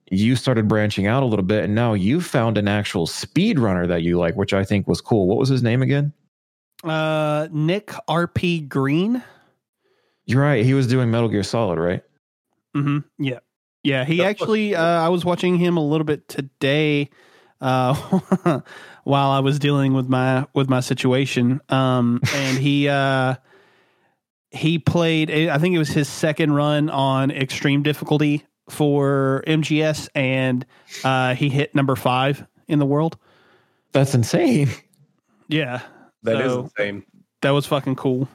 you 0.10 0.36
started 0.36 0.68
branching 0.68 1.08
out 1.08 1.24
a 1.24 1.26
little 1.26 1.44
bit 1.46 1.64
and 1.66 1.76
now 1.76 1.94
you 1.94 2.22
found 2.22 2.58
an 2.58 2.68
actual 2.68 3.06
speed 3.06 3.60
runner 3.60 3.86
that 3.86 4.02
you 4.02 4.18
like 4.18 4.36
which 4.36 4.54
i 4.54 4.64
think 4.64 4.88
was 4.88 5.02
cool 5.02 5.28
what 5.28 5.38
was 5.38 5.50
his 5.50 5.62
name 5.62 5.82
again 5.82 6.12
Uh, 6.84 7.48
Nick 7.52 7.88
RP 8.08 8.68
Green. 8.68 9.24
you're 10.26 10.42
right 10.42 10.64
he 10.66 10.74
was 10.74 10.88
doing 10.88 11.10
metal 11.12 11.30
gear 11.30 11.44
solid 11.44 11.78
right 11.80 12.04
Mm-hmm. 12.76 13.00
Yeah, 13.24 13.40
yeah. 13.84 14.04
He 14.04 14.22
actually, 14.22 14.76
uh, 14.76 14.84
I 14.84 15.08
was 15.08 15.24
watching 15.24 15.58
him 15.58 15.78
a 15.78 15.82
little 15.82 16.04
bit 16.04 16.28
today, 16.28 17.10
uh, 17.62 17.94
while 19.06 19.30
I 19.32 19.40
was 19.40 19.60
dealing 19.60 19.94
with 19.94 20.10
my 20.10 20.46
with 20.54 20.68
my 20.70 20.82
situation. 20.82 21.62
Um, 21.70 22.20
and 22.36 22.58
he 22.58 22.90
uh, 22.90 23.36
he 24.56 24.80
played. 24.80 25.30
I 25.32 25.58
think 25.58 25.76
it 25.76 25.78
was 25.80 25.90
his 25.90 26.08
second 26.08 26.54
run 26.54 26.90
on 26.90 27.32
extreme 27.32 27.84
difficulty 27.84 28.44
for 28.70 29.44
MGS, 29.48 30.10
and 30.16 30.66
uh, 31.04 31.36
he 31.36 31.50
hit 31.50 31.76
number 31.76 31.96
five 31.96 32.46
in 32.68 32.80
the 32.80 32.86
world. 32.86 33.18
that's 33.92 34.16
insane 34.16 34.70
Yeah, 35.48 35.82
That 36.24 36.42
is 36.42 36.52
So- 36.52 36.62
insane. 36.64 37.04
that 37.42 37.52
was 37.52 37.66
fucking 37.68 37.96
cool. 37.96 38.28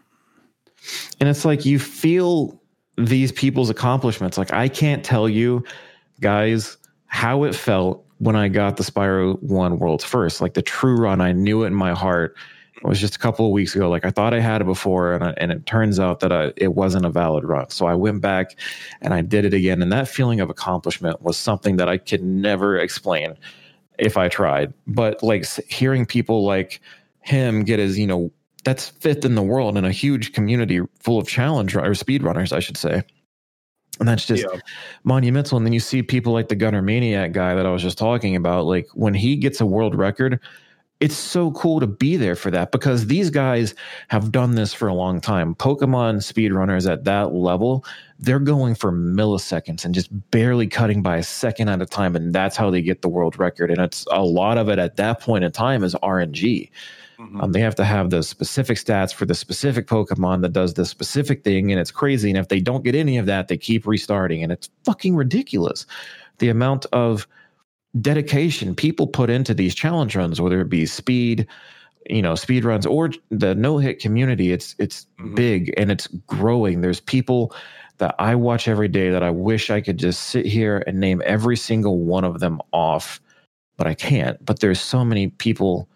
And 1.20 1.28
it's 1.28 1.44
like 1.44 1.66
you 1.66 1.78
feel 1.78 2.58
these 2.96 3.32
people's 3.32 3.68
accomplishments. 3.70 4.38
Like 4.38 4.52
I 4.52 4.68
can't 4.68 5.04
tell 5.04 5.28
you 5.28 5.64
guys 6.20 6.76
how 7.06 7.42
it 7.44 7.54
felt 7.54 8.04
when 8.18 8.36
I 8.36 8.48
got 8.48 8.76
the 8.76 8.82
Spyro 8.84 9.42
1 9.42 9.78
Worlds 9.78 10.04
first. 10.04 10.40
Like 10.40 10.54
the 10.54 10.62
true 10.62 10.96
run, 10.96 11.20
I 11.20 11.32
knew 11.32 11.64
it 11.64 11.68
in 11.68 11.74
my 11.74 11.92
heart. 11.92 12.36
It 12.82 12.88
was 12.88 12.98
just 12.98 13.14
a 13.14 13.18
couple 13.18 13.44
of 13.44 13.52
weeks 13.52 13.76
ago. 13.76 13.90
Like 13.90 14.06
I 14.06 14.10
thought 14.10 14.32
I 14.32 14.40
had 14.40 14.62
it 14.62 14.64
before, 14.64 15.12
and, 15.12 15.22
I, 15.22 15.34
and 15.36 15.52
it 15.52 15.66
turns 15.66 16.00
out 16.00 16.20
that 16.20 16.32
I, 16.32 16.52
it 16.56 16.74
wasn't 16.74 17.04
a 17.04 17.10
valid 17.10 17.44
run. 17.44 17.68
So 17.70 17.86
I 17.86 17.94
went 17.94 18.22
back 18.22 18.56
and 19.02 19.12
I 19.12 19.20
did 19.20 19.44
it 19.44 19.52
again. 19.52 19.82
And 19.82 19.92
that 19.92 20.08
feeling 20.08 20.40
of 20.40 20.48
accomplishment 20.48 21.20
was 21.20 21.36
something 21.36 21.76
that 21.76 21.88
I 21.88 21.98
could 21.98 22.22
never 22.22 22.78
explain 22.78 23.34
if 23.98 24.16
I 24.16 24.28
tried. 24.28 24.72
But 24.86 25.22
like 25.22 25.44
hearing 25.68 26.06
people 26.06 26.44
like 26.44 26.80
him 27.20 27.64
get 27.64 27.78
his, 27.78 27.98
you 27.98 28.06
know, 28.06 28.30
that's 28.64 28.88
fifth 28.88 29.24
in 29.24 29.34
the 29.34 29.42
world 29.42 29.76
in 29.76 29.84
a 29.84 29.92
huge 29.92 30.32
community 30.32 30.80
full 30.98 31.18
of 31.18 31.28
challenge 31.28 31.76
or 31.76 31.94
speed 31.94 32.22
runners, 32.22 32.52
I 32.52 32.60
should 32.60 32.76
say. 32.78 33.02
And 33.98 34.08
that's 34.08 34.24
just 34.24 34.42
Yeah. 34.42 34.58
monumental. 35.04 35.58
And 35.58 35.66
then 35.66 35.74
you 35.74 35.80
see 35.80 36.02
people 36.02 36.32
like 36.32 36.48
the 36.48 36.56
Gunner 36.56 36.80
Maniac 36.80 37.32
guy 37.32 37.54
that 37.54 37.66
I 37.66 37.70
was 37.70 37.82
just 37.82 37.98
talking 37.98 38.36
about. 38.36 38.64
Like 38.64 38.88
when 38.94 39.12
he 39.12 39.36
gets 39.36 39.60
a 39.60 39.66
world 39.66 39.94
record, 39.94 40.40
it's 41.00 41.16
so 41.16 41.50
cool 41.52 41.80
to 41.80 41.86
be 41.86 42.16
there 42.16 42.36
for 42.36 42.50
that 42.50 42.72
because 42.72 43.06
these 43.06 43.30
guys 43.30 43.74
have 44.08 44.30
done 44.30 44.54
this 44.54 44.74
for 44.74 44.86
a 44.86 44.94
long 44.94 45.18
time. 45.20 45.54
Pokemon 45.54 46.16
speedrunners 46.16 46.90
at 46.90 47.04
that 47.04 47.32
level, 47.32 47.84
they're 48.18 48.38
going 48.38 48.74
for 48.74 48.92
milliseconds 48.92 49.84
and 49.86 49.94
just 49.94 50.10
barely 50.30 50.66
cutting 50.66 51.02
by 51.02 51.16
a 51.16 51.22
second 51.22 51.68
at 51.70 51.80
a 51.80 51.86
time. 51.86 52.14
And 52.14 52.34
that's 52.34 52.54
how 52.54 52.70
they 52.70 52.82
get 52.82 53.00
the 53.00 53.08
world 53.08 53.38
record. 53.38 53.70
And 53.70 53.80
it's 53.80 54.04
a 54.10 54.22
lot 54.22 54.58
of 54.58 54.68
it 54.68 54.78
at 54.78 54.96
that 54.96 55.20
point 55.20 55.42
in 55.42 55.52
time 55.52 55.82
is 55.82 55.94
RNG. 56.02 56.70
Mhm. 57.18 57.42
Um, 57.42 57.52
they 57.52 57.60
have 57.60 57.74
to 57.76 57.84
have 57.84 58.10
the 58.10 58.22
specific 58.22 58.78
stats 58.78 59.12
for 59.12 59.26
the 59.26 59.34
specific 59.34 59.86
Pokemon 59.86 60.42
that 60.42 60.52
does 60.52 60.74
the 60.74 60.86
specific 60.86 61.44
thing, 61.44 61.70
and 61.70 61.80
it's 61.80 61.90
crazy. 61.90 62.30
And 62.30 62.38
if 62.38 62.48
they 62.48 62.60
don't 62.60 62.84
get 62.84 62.94
any 62.94 63.18
of 63.18 63.26
that, 63.26 63.48
they 63.48 63.58
keep 63.58 63.86
restarting, 63.86 64.42
and 64.42 64.50
it's 64.50 64.70
fucking 64.84 65.14
ridiculous. 65.16 65.84
The 66.38 66.48
amount 66.48 66.86
of 66.92 67.26
dedication 68.00 68.74
people 68.74 69.06
put 69.06 69.30
into 69.30 69.54
these 69.54 69.74
challenge 69.74 70.14
runs, 70.14 70.40
whether 70.40 70.60
it 70.60 70.68
be 70.68 70.86
speed, 70.86 71.46
you 72.08 72.22
know, 72.22 72.34
speed 72.34 72.64
runs 72.64 72.86
or 72.86 73.10
the 73.30 73.54
no 73.54 73.78
hit 73.78 74.00
community, 74.00 74.52
it's 74.52 74.74
it's 74.78 75.06
Mhm. 75.18 75.34
big 75.34 75.74
and 75.76 75.90
it's 75.90 76.06
growing. 76.26 76.80
There's 76.80 77.00
people 77.00 77.54
that 77.98 78.14
I 78.18 78.34
watch 78.34 78.68
every 78.68 78.88
day 78.88 79.10
that 79.10 79.22
I 79.22 79.30
wish 79.30 79.70
I 79.70 79.80
could 79.80 79.98
just 79.98 80.24
sit 80.24 80.46
here 80.46 80.82
and 80.86 81.00
name 81.00 81.20
every 81.24 81.56
single 81.56 81.98
one 81.98 82.24
of 82.24 82.40
them 82.40 82.60
off, 82.72 83.20
but 83.76 83.86
I 83.86 83.94
can't. 83.94 84.42
But 84.44 84.60
there's 84.60 84.80
so 84.80 85.04
many 85.04 85.28
people 85.28 85.88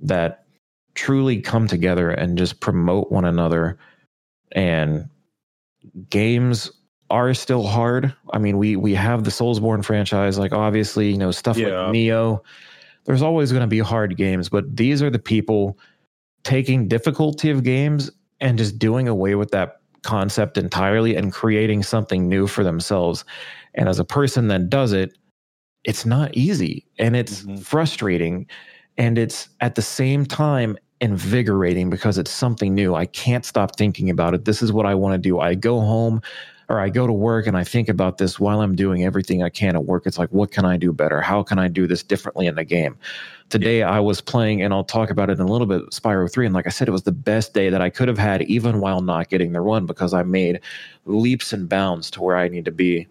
that 0.00 0.44
truly 0.94 1.40
come 1.40 1.66
together 1.66 2.10
and 2.10 2.38
just 2.38 2.60
promote 2.60 3.10
one 3.10 3.24
another 3.24 3.78
and 4.52 5.08
games 6.10 6.70
are 7.10 7.34
still 7.34 7.64
hard. 7.66 8.14
I 8.32 8.38
mean, 8.38 8.58
we 8.58 8.76
we 8.76 8.94
have 8.94 9.24
the 9.24 9.30
Soulsborne 9.30 9.84
franchise, 9.84 10.38
like 10.38 10.52
obviously, 10.52 11.10
you 11.10 11.18
know, 11.18 11.30
stuff 11.30 11.56
Yeah. 11.58 11.86
like 11.86 11.94
Nioh. 11.94 12.40
There's 13.04 13.22
always 13.22 13.50
going 13.50 13.62
to 13.62 13.66
be 13.66 13.80
hard 13.80 14.16
games, 14.16 14.48
but 14.48 14.76
these 14.76 15.02
are 15.02 15.10
the 15.10 15.18
people 15.18 15.78
taking 16.44 16.86
difficulty 16.88 17.50
of 17.50 17.62
games 17.64 18.10
and 18.40 18.56
just 18.56 18.78
doing 18.78 19.08
away 19.08 19.34
with 19.34 19.50
that 19.50 19.80
concept 20.02 20.56
entirely 20.56 21.16
and 21.16 21.32
creating 21.32 21.82
something 21.82 22.28
new 22.28 22.46
for 22.46 22.64
themselves. 22.64 23.24
And 23.74 23.88
as 23.88 23.98
a 23.98 24.04
person 24.04 24.48
that 24.48 24.70
does 24.70 24.92
it, 24.92 25.16
it's 25.84 26.06
not 26.06 26.34
easy 26.36 26.86
and 26.98 27.16
it's 27.16 27.42
Mhm. 27.42 27.60
frustrating 27.60 28.46
and 28.98 29.18
it's 29.18 29.48
at 29.60 29.74
the 29.74 29.82
same 29.82 30.24
time 30.26 30.76
invigorating 31.00 31.88
because 31.90 32.18
it's 32.18 32.30
something 32.30 32.74
new. 32.74 32.94
I 32.94 33.06
can't 33.06 33.44
stop 33.44 33.76
thinking 33.76 34.10
about 34.10 34.34
it. 34.34 34.44
This 34.44 34.60
is 34.62 34.72
what 34.72 34.84
I 34.86 34.94
want 34.94 35.14
to 35.14 35.18
do. 35.18 35.40
I 35.40 35.54
go 35.54 35.80
home 35.80 36.20
or 36.70 36.78
I 36.78 36.88
go 36.88 37.04
to 37.04 37.12
work 37.12 37.48
and 37.48 37.56
I 37.56 37.64
think 37.64 37.88
about 37.88 38.18
this 38.18 38.38
while 38.38 38.60
I'm 38.60 38.76
doing 38.76 39.04
everything 39.04 39.42
I 39.42 39.48
can 39.48 39.74
at 39.74 39.86
work. 39.86 40.06
It's 40.06 40.18
like, 40.18 40.30
what 40.30 40.52
can 40.52 40.64
I 40.64 40.76
do 40.76 40.92
better? 40.92 41.20
How 41.20 41.42
can 41.42 41.58
I 41.58 41.66
do 41.66 41.88
this 41.88 42.04
differently 42.04 42.46
in 42.46 42.54
the 42.54 42.62
game? 42.62 42.96
Today 43.48 43.82
I 43.82 43.98
was 43.98 44.20
playing, 44.20 44.62
and 44.62 44.72
I'll 44.72 44.84
talk 44.84 45.10
about 45.10 45.28
it 45.28 45.40
in 45.40 45.40
a 45.40 45.50
little 45.50 45.66
bit, 45.66 45.82
Spyro 45.90 46.32
3. 46.32 46.46
And 46.46 46.54
like 46.54 46.68
I 46.68 46.70
said, 46.70 46.86
it 46.86 46.92
was 46.92 47.02
the 47.02 47.10
best 47.10 47.54
day 47.54 47.70
that 47.70 47.82
I 47.82 47.90
could 47.90 48.06
have 48.06 48.18
had, 48.18 48.42
even 48.42 48.78
while 48.78 49.00
not 49.00 49.28
getting 49.28 49.50
the 49.50 49.60
run, 49.60 49.84
because 49.84 50.14
I 50.14 50.22
made 50.22 50.60
leaps 51.06 51.52
and 51.52 51.68
bounds 51.68 52.08
to 52.12 52.22
where 52.22 52.36
I 52.36 52.46
need 52.46 52.64
to 52.66 52.70
be. 52.70 53.08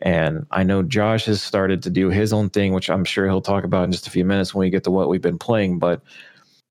And 0.00 0.46
I 0.50 0.62
know 0.62 0.82
Josh 0.82 1.26
has 1.26 1.42
started 1.42 1.82
to 1.82 1.90
do 1.90 2.08
his 2.08 2.32
own 2.32 2.48
thing, 2.48 2.72
which 2.72 2.88
I'm 2.88 3.04
sure 3.04 3.26
he'll 3.26 3.42
talk 3.42 3.64
about 3.64 3.84
in 3.84 3.92
just 3.92 4.06
a 4.06 4.10
few 4.10 4.24
minutes 4.24 4.54
when 4.54 4.60
we 4.60 4.70
get 4.70 4.84
to 4.84 4.90
what 4.90 5.10
we've 5.10 5.20
been 5.20 5.38
playing. 5.38 5.78
But 5.78 6.00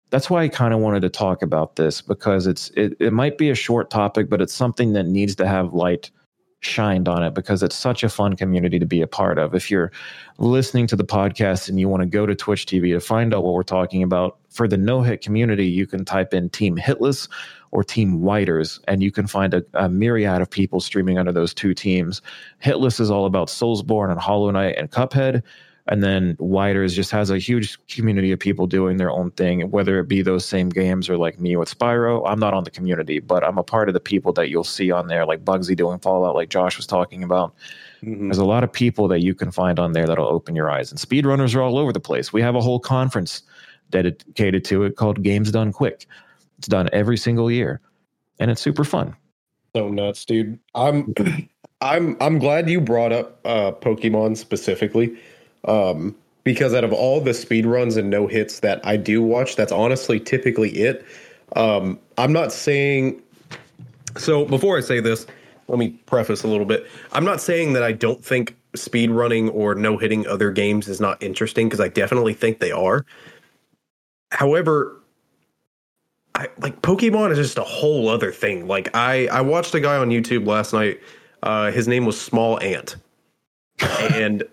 that's 0.10 0.30
why 0.30 0.44
I 0.44 0.48
kind 0.48 0.74
of 0.74 0.80
wanted 0.80 1.02
to 1.02 1.10
talk 1.10 1.42
about 1.42 1.76
this 1.76 2.02
because 2.02 2.48
it's 2.48 2.70
it, 2.72 2.96
it 3.00 3.14
might 3.14 3.38
be 3.38 3.50
a 3.50 3.56
short 3.56 3.90
topic, 3.90 4.30
but 4.30 4.42
it's 4.42 4.54
something 4.54 4.94
that 4.94 5.06
needs 5.06 5.36
to 5.36 5.48
have 5.48 5.74
light 5.74 6.12
shined 6.60 7.08
on 7.08 7.24
it 7.24 7.34
because 7.34 7.62
it's 7.62 7.76
such 7.76 8.04
a 8.04 8.10
fun 8.10 8.36
community 8.36 8.80
to 8.80 8.86
be 8.86 9.02
a 9.02 9.08
part 9.08 9.38
of. 9.38 9.54
If 9.54 9.70
you're 9.70 9.92
listening 10.38 10.88
to 10.88 10.96
the 10.96 11.06
podcast 11.06 11.70
and 11.70 11.80
you 11.80 11.88
want 11.88 12.02
to 12.02 12.08
go 12.08 12.26
to 12.26 12.36
Twitch 12.36 12.66
TV 12.66 12.94
to 12.94 13.00
find 13.00 13.34
out 13.34 13.44
what 13.44 13.54
we're 13.54 13.64
talking 13.64 14.02
about, 14.02 14.38
for 14.50 14.68
the 14.68 14.78
no 14.78 15.02
hit 15.02 15.22
community, 15.22 15.68
you 15.68 15.86
can 15.86 16.04
type 16.04 16.34
in 16.34 16.50
Team 16.50 16.78
Hitless 16.78 17.28
or 17.72 17.84
Team 17.84 18.22
Whiters, 18.22 18.80
and 18.88 19.04
you 19.04 19.12
can 19.12 19.28
find 19.28 19.54
a, 19.54 19.64
a 19.74 19.90
myriad 19.90 20.42
of 20.42 20.50
people 20.50 20.80
streaming 20.80 21.18
under 21.18 21.32
those 21.32 21.54
two 21.54 21.74
teams. 21.74 22.22
Hitless 22.64 23.00
is 23.00 23.12
all 23.12 23.26
about 23.26 23.50
Soulsborne 23.50 24.10
and 24.10 24.20
Hollow 24.20 24.50
Knight 24.52 24.76
and 24.78 24.90
Cuphead. 24.90 25.44
And 25.89 26.03
then 26.03 26.35
Widers 26.39 26.93
just 26.93 27.11
has 27.11 27.30
a 27.30 27.38
huge 27.38 27.77
community 27.88 28.31
of 28.31 28.39
people 28.39 28.68
doing 28.68 28.97
their 28.97 29.09
own 29.09 29.31
thing, 29.31 29.72
whether 29.72 29.99
it 29.99 30.07
be 30.07 30.22
those 30.22 30.43
same 30.45 30.68
games 30.69 31.09
or 31.09 31.18
like 31.18 31.39
me 31.39 31.55
with 31.55 31.69
Spyro. 31.76 32.23
I'm 32.27 32.39
not 32.39 32.53
on 32.53 32.65
the 32.65 32.72
community, 32.72 33.19
but 33.19 33.43
I'm 33.43 33.57
a 33.57 33.64
part 33.64 33.88
of 33.88 33.93
the 33.93 33.99
people 34.01 34.34
that 34.34 34.49
you'll 34.49 34.65
see 34.65 34.91
on 34.91 35.07
there, 35.07 35.26
like 35.26 35.45
Bugsy 35.45 35.76
doing 35.76 35.99
Fallout, 35.99 36.35
like 36.35 36.49
Josh 36.49 36.76
was 36.76 36.85
talking 36.88 37.23
about. 37.23 37.55
Mhm. 38.03 38.27
There's 38.27 38.38
a 38.38 38.45
lot 38.45 38.64
of 38.65 38.72
people 38.72 39.07
that 39.07 39.22
you 39.22 39.34
can 39.34 39.49
find 39.49 39.80
on 39.80 39.93
there 39.93 40.05
that'll 40.05 40.27
open 40.27 40.55
your 40.55 40.69
eyes. 40.69 40.91
And 40.91 40.99
speedrunners 40.99 41.55
are 41.55 41.61
all 41.61 41.77
over 41.77 41.93
the 41.93 41.99
place. 42.01 42.34
We 42.34 42.41
have 42.41 42.55
a 42.55 42.61
whole 42.61 42.80
conference 42.80 43.41
dedicated 43.89 44.65
to 44.65 44.84
it 44.84 44.97
called 44.97 45.23
Games 45.23 45.51
Done 45.51 45.72
Quick. 45.72 46.05
It's 46.57 46.68
done 46.68 46.89
every 46.91 47.18
single 47.18 47.49
year, 47.49 47.80
and 48.39 48.51
it's 48.51 48.61
super 48.61 48.84
fun. 48.84 49.15
so 49.76 49.89
nuts, 49.89 50.26
dude. 50.26 50.59
I'm 50.76 51.14
I'm 51.81 52.18
I'm 52.19 52.39
glad 52.39 52.69
you 52.69 52.81
brought 52.81 53.14
up 53.14 53.39
uh 53.45 53.72
Pokemon 53.72 54.35
specifically. 54.38 55.15
Um 55.66 56.16
because 56.44 56.74
out 56.74 56.84
of 56.84 56.94
all 56.94 57.20
the 57.20 57.34
speed 57.34 57.66
runs 57.66 57.98
and 57.98 58.10
no 58.10 58.26
hits 58.26 58.62
that 58.62 58.86
I 58.86 58.96
do 58.96 59.22
watch, 59.22 59.56
that's 59.56 59.72
honestly 59.72 60.20
typically 60.20 60.72
it. 60.72 61.06
Um 61.56 62.00
I'm 62.18 62.34
not 62.34 62.52
saying 62.52 63.22
so 64.18 64.46
before 64.46 64.78
I 64.78 64.82
say 64.82 65.00
this, 65.00 65.28
let 65.68 65.78
me 65.80 65.90
preface 66.06 66.44
a 66.44 66.48
little 66.48 66.66
bit. 66.66 66.88
I'm 67.12 67.26
not 67.26 67.42
saying 67.42 67.74
that 67.74 67.84
I 67.84 67.92
don't 67.92 68.24
think 68.24 68.56
speed 68.76 69.12
running 69.12 69.50
or 69.50 69.76
no 69.76 69.98
hitting 69.98 70.26
other 70.28 70.52
games 70.52 70.88
is 70.88 71.02
not 71.02 71.22
interesting 71.22 71.68
because 71.68 71.80
I 71.80 71.90
definitely 71.90 72.34
think 72.34 72.60
they 72.60 72.72
are. 72.72 73.06
However, 74.32 75.02
I, 76.36 76.48
like 76.60 76.82
Pokemon 76.82 77.32
is 77.32 77.38
just 77.38 77.58
a 77.58 77.64
whole 77.64 78.10
other 78.10 78.32
thing. 78.32 78.68
Like 78.68 78.96
I 78.96 79.28
I 79.28 79.42
watched 79.42 79.74
a 79.74 79.80
guy 79.80 79.98
on 79.98 80.10
YouTube 80.10 80.46
last 80.46 80.74
night. 80.74 81.02
Uh, 81.44 81.72
his 81.72 81.88
name 81.88 82.06
was 82.06 82.20
Small 82.20 82.60
Ant, 82.62 82.96
and 84.14 84.44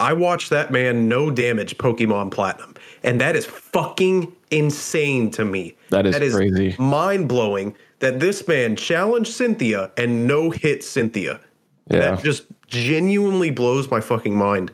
I 0.00 0.14
watched 0.14 0.50
that 0.50 0.72
man 0.72 1.08
no 1.08 1.30
damage 1.30 1.76
Pokemon 1.78 2.30
Platinum, 2.30 2.74
and 3.02 3.20
that 3.20 3.36
is 3.36 3.46
fucking 3.46 4.34
insane 4.50 5.30
to 5.32 5.44
me. 5.44 5.76
That 5.90 6.06
is 6.06 6.34
crazy. 6.34 6.74
mind 6.78 7.28
blowing 7.28 7.76
that 8.00 8.18
this 8.18 8.46
man 8.48 8.76
challenged 8.76 9.32
Cynthia 9.32 9.90
and 9.96 10.26
no 10.26 10.50
hit 10.50 10.82
Cynthia. 10.82 11.38
Yeah. 11.90 11.98
That 11.98 12.24
just 12.24 12.44
genuinely 12.66 13.50
blows 13.50 13.90
my 13.90 14.00
fucking 14.00 14.34
mind. 14.34 14.72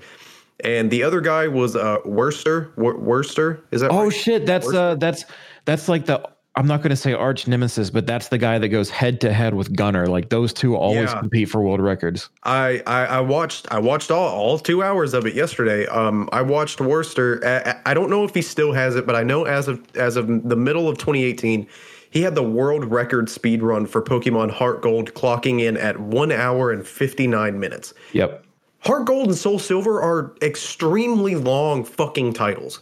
And 0.61 0.91
the 0.91 1.03
other 1.03 1.21
guy 1.21 1.49
was 1.49 1.77
uh 1.77 1.99
Werster. 2.07 2.75
Wor- 2.77 2.99
Werster 2.99 3.61
is 3.73 3.81
that? 3.83 3.91
Oh 3.91 4.05
right? 4.05 4.13
shit, 4.13 4.47
that's 4.47 4.73
uh 4.73 4.95
that's 4.95 5.25
that's 5.65 5.89
like 5.89 6.07
the 6.07 6.27
I'm 6.59 6.67
not 6.67 6.81
going 6.81 6.91
to 6.91 6.97
say 6.97 7.13
arch 7.13 7.47
nemesis, 7.47 7.91
but 7.91 8.07
that's 8.07 8.29
the 8.29 8.39
guy 8.39 8.59
that 8.59 8.69
goes 8.69 8.89
head 8.89 9.21
to 9.21 9.33
head 9.33 9.53
with 9.53 9.77
Gunner. 9.77 10.07
Like 10.07 10.31
those 10.31 10.55
two 10.55 10.75
always 10.75 11.11
Yeah. 11.11 11.21
compete 11.21 11.51
for 11.51 11.61
world 11.61 11.81
records. 11.83 12.31
I, 12.45 12.83
I 12.87 13.05
I 13.05 13.21
watched 13.21 13.67
I 13.71 13.79
watched 13.79 14.11
all, 14.11 14.29
all 14.29 14.59
two 14.59 14.83
hours 14.83 15.13
of 15.13 15.27
it 15.27 15.35
yesterday. 15.35 15.87
Um, 15.87 16.31
I 16.33 16.41
watched 16.41 16.79
Werster. 16.79 17.45
I, 17.45 17.79
I 17.91 17.93
don't 17.93 18.09
know 18.09 18.25
if 18.25 18.33
he 18.35 18.41
still 18.41 18.73
has 18.73 18.97
it, 18.97 19.05
but 19.07 19.15
I 19.15 19.23
know 19.23 19.45
as 19.45 19.69
of 19.69 19.83
as 19.97 20.17
of 20.17 20.27
the 20.49 20.57
middle 20.57 20.89
of 20.89 20.97
2018, 20.97 21.67
he 22.11 22.23
had 22.23 22.35
the 22.35 22.43
world 22.43 22.87
record 22.87 23.29
speed 23.29 23.63
run 23.63 23.85
for 23.85 24.01
Pokemon 24.01 24.51
Heart 24.51 24.81
Gold, 24.81 25.13
clocking 25.13 25.61
in 25.61 25.77
at 25.77 26.01
one 26.01 26.33
hour 26.33 26.71
and 26.71 26.87
59 26.87 27.61
minutes. 27.61 27.93
Yep. 28.15 28.45
Heart 28.81 29.05
Gold 29.07 29.27
and 29.29 29.37
Soul 29.37 29.59
Silver 29.59 30.01
are 30.01 30.35
extremely 30.41 31.35
long 31.35 31.85
fucking 31.85 32.33
titles. 32.33 32.81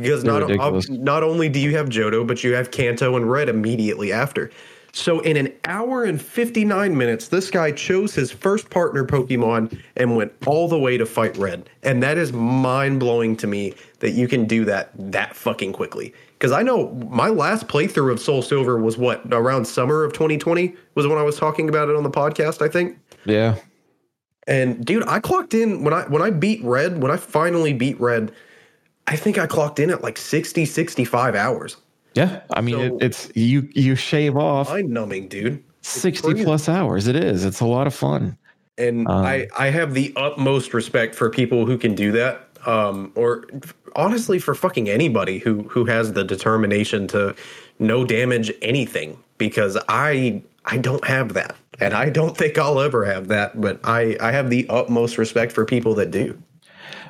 Because 0.00 0.22
They're 0.22 0.32
not 0.32 0.42
ridiculous. 0.48 0.88
not 0.88 1.22
only 1.22 1.48
do 1.48 1.58
you 1.60 1.76
have 1.76 1.88
Johto, 1.88 2.26
but 2.26 2.42
you 2.42 2.54
have 2.54 2.70
Kanto 2.70 3.16
and 3.16 3.30
Red 3.30 3.48
immediately 3.48 4.12
after. 4.12 4.50
So 4.92 5.20
in 5.20 5.36
an 5.36 5.52
hour 5.66 6.04
and 6.04 6.20
59 6.20 6.96
minutes, 6.96 7.28
this 7.28 7.50
guy 7.50 7.72
chose 7.72 8.14
his 8.14 8.32
first 8.32 8.70
partner 8.70 9.04
Pokemon 9.04 9.78
and 9.96 10.16
went 10.16 10.32
all 10.46 10.66
the 10.66 10.78
way 10.78 10.96
to 10.96 11.06
fight 11.06 11.36
Red. 11.36 11.68
And 11.82 12.02
that 12.02 12.16
is 12.16 12.32
mind-blowing 12.32 13.36
to 13.36 13.46
me 13.46 13.74
that 14.00 14.12
you 14.12 14.26
can 14.28 14.46
do 14.46 14.64
that 14.64 14.90
that 15.12 15.36
fucking 15.36 15.72
quickly. 15.72 16.14
Cuz 16.38 16.52
I 16.52 16.62
know 16.62 16.90
my 17.10 17.28
last 17.28 17.68
playthrough 17.68 18.12
of 18.12 18.20
Soul 18.20 18.42
Silver 18.42 18.78
was 18.78 18.96
what 18.96 19.22
around 19.30 19.66
summer 19.66 20.04
of 20.04 20.12
2020 20.12 20.74
was 20.94 21.06
when 21.06 21.18
I 21.18 21.22
was 21.22 21.36
talking 21.36 21.68
about 21.68 21.88
it 21.88 21.96
on 21.96 22.02
the 22.02 22.10
podcast, 22.10 22.62
I 22.62 22.68
think. 22.68 22.96
Yeah. 23.24 23.56
And 24.46 24.84
dude, 24.84 25.06
I 25.06 25.20
clocked 25.20 25.52
in 25.52 25.84
when 25.84 25.92
I 25.92 26.02
when 26.04 26.22
I 26.22 26.30
beat 26.30 26.62
Red, 26.64 27.02
when 27.02 27.10
I 27.10 27.16
finally 27.18 27.72
beat 27.72 28.00
Red, 28.00 28.32
I 29.10 29.16
think 29.16 29.38
I 29.38 29.46
clocked 29.46 29.78
in 29.80 29.90
at 29.90 30.02
like 30.02 30.18
60 30.18 30.64
65 30.64 31.34
hours. 31.34 31.76
Yeah. 32.14 32.40
I 32.50 32.60
mean, 32.60 32.74
So- 32.76 32.96
it, 32.96 33.02
it's 33.02 33.32
you 33.34 33.68
you 33.74 33.94
shave 33.96 34.36
off 34.36 34.68
Mind 34.70 34.90
numbing, 34.90 35.28
dude. 35.28 35.62
60 35.82 36.28
crazy. 36.32 36.44
plus 36.44 36.68
hours. 36.68 37.06
It 37.06 37.16
is. 37.16 37.44
It's 37.44 37.60
a 37.60 37.66
lot 37.66 37.86
of 37.86 37.94
fun. 37.94 38.36
And 38.76 39.08
Um, 39.08 39.24
I 39.24 39.48
I 39.58 39.70
have 39.70 39.94
the 39.94 40.12
utmost 40.16 40.74
respect 40.74 41.14
for 41.14 41.30
people 41.30 41.66
who 41.66 41.78
can 41.78 41.94
do 41.94 42.12
that. 42.12 42.48
Um 42.66 43.12
or 43.14 43.44
honestly 43.96 44.38
for 44.38 44.54
fucking 44.54 44.88
anybody 44.88 45.38
who 45.38 45.62
who 45.64 45.84
has 45.86 46.12
the 46.12 46.24
determination 46.24 47.06
to 47.08 47.34
no 47.78 48.04
damage 48.04 48.52
anything 48.62 49.16
because 49.38 49.78
I 49.88 50.42
I 50.64 50.76
don't 50.78 51.04
have 51.06 51.32
that. 51.34 51.56
And 51.80 51.94
I 51.94 52.10
don't 52.10 52.36
think 52.36 52.58
I'll 52.58 52.80
ever 52.80 53.04
have 53.04 53.28
that, 53.28 53.60
but 53.60 53.78
I 53.84 54.16
I 54.20 54.32
have 54.32 54.50
the 54.50 54.66
utmost 54.68 55.16
respect 55.18 55.52
for 55.52 55.64
people 55.64 55.94
that 55.94 56.10
do. 56.10 56.36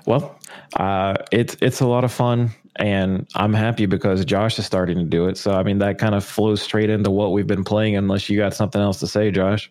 Well, 0.08 0.40
uh, 0.76 1.16
it's 1.30 1.54
it's 1.60 1.82
a 1.82 1.86
lot 1.86 2.02
of 2.02 2.10
fun, 2.10 2.48
and 2.76 3.28
I'm 3.34 3.52
happy 3.52 3.84
because 3.84 4.24
Josh 4.24 4.58
is 4.58 4.64
starting 4.64 4.96
to 4.96 5.04
do 5.04 5.28
it. 5.28 5.36
So 5.36 5.52
I 5.52 5.62
mean, 5.62 5.80
that 5.80 5.98
kind 5.98 6.14
of 6.14 6.24
flows 6.24 6.62
straight 6.62 6.88
into 6.88 7.10
what 7.10 7.32
we've 7.32 7.46
been 7.46 7.62
playing. 7.62 7.94
Unless 7.94 8.30
you 8.30 8.38
got 8.38 8.54
something 8.54 8.80
else 8.80 9.00
to 9.00 9.06
say, 9.06 9.30
Josh. 9.30 9.70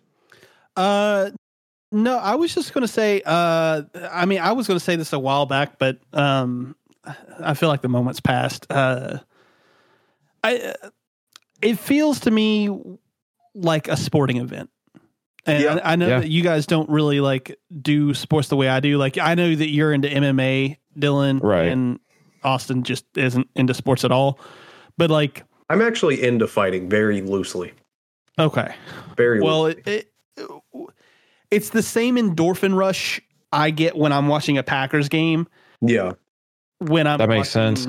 Uh, 0.76 1.32
no, 1.92 2.20
I 2.20 2.36
was 2.36 2.54
just 2.54 2.72
going 2.72 2.84
to 2.84 2.88
say. 2.88 3.24
Uh, 3.26 3.82
I 4.12 4.28
mean, 4.28 4.38
I 4.38 4.52
was 4.52 4.68
going 4.68 4.78
to 4.78 4.84
say 4.84 4.96
this 4.96 5.12
a 5.12 5.18
while 5.18 5.48
back, 5.48 5.80
but 5.80 5.98
um, 6.14 6.76
I 7.40 7.56
feel 7.56 7.70
like 7.70 7.82
the 7.82 7.90
moment's 7.90 8.20
passed. 8.20 8.72
Uh, 8.72 9.18
I 10.44 10.76
it 11.64 11.80
feels 11.80 12.20
to 12.22 12.30
me 12.30 12.70
like 13.56 13.88
a 13.88 13.98
sporting 13.98 14.38
event. 14.38 14.70
And 15.48 15.64
Yeah. 15.64 15.80
I, 15.84 15.94
I 15.94 15.96
know 15.96 16.08
Yeah. 16.08 16.20
that 16.20 16.30
you 16.30 16.44
guys 16.44 16.66
don't 16.68 16.90
really 16.90 17.20
like 17.22 17.58
do 17.82 18.14
sports 18.14 18.50
the 18.50 18.56
way 18.56 18.68
I 18.70 18.80
do. 18.80 18.98
Like 18.98 19.18
I 19.18 19.34
know 19.36 19.56
that 19.56 19.70
you're 19.70 19.94
into 19.94 20.08
MMA, 20.10 20.78
Dylan, 21.00 21.42
Right. 21.42 21.68
and 21.70 22.00
Austin 22.44 22.84
just 22.84 23.06
isn't 23.16 23.48
into 23.56 23.74
sports 23.74 24.04
at 24.06 24.12
all. 24.12 24.40
But 24.98 25.10
like, 25.10 25.44
I'm 25.70 25.82
actually 25.82 26.22
into 26.24 26.48
fighting 26.48 26.90
very 26.90 27.22
loosely. 27.22 27.74
okay, 28.40 28.74
Very 29.16 29.42
well, 29.42 29.64
loosely. 29.64 29.82
it, 29.86 30.12
it, 30.38 30.48
it's 31.52 31.70
the 31.72 31.82
same 31.82 32.16
endorphin 32.16 32.76
rush 32.76 33.22
I 33.52 33.70
get 33.72 33.96
when 33.98 34.12
I'm 34.12 34.28
watching 34.28 34.58
a 34.58 34.64
Packers 34.64 35.10
game. 35.10 35.48
yeah. 35.82 36.14
When 36.80 37.08
I'm 37.08 37.18
That 37.18 37.30
makes 37.30 37.50
sense. 37.50 37.88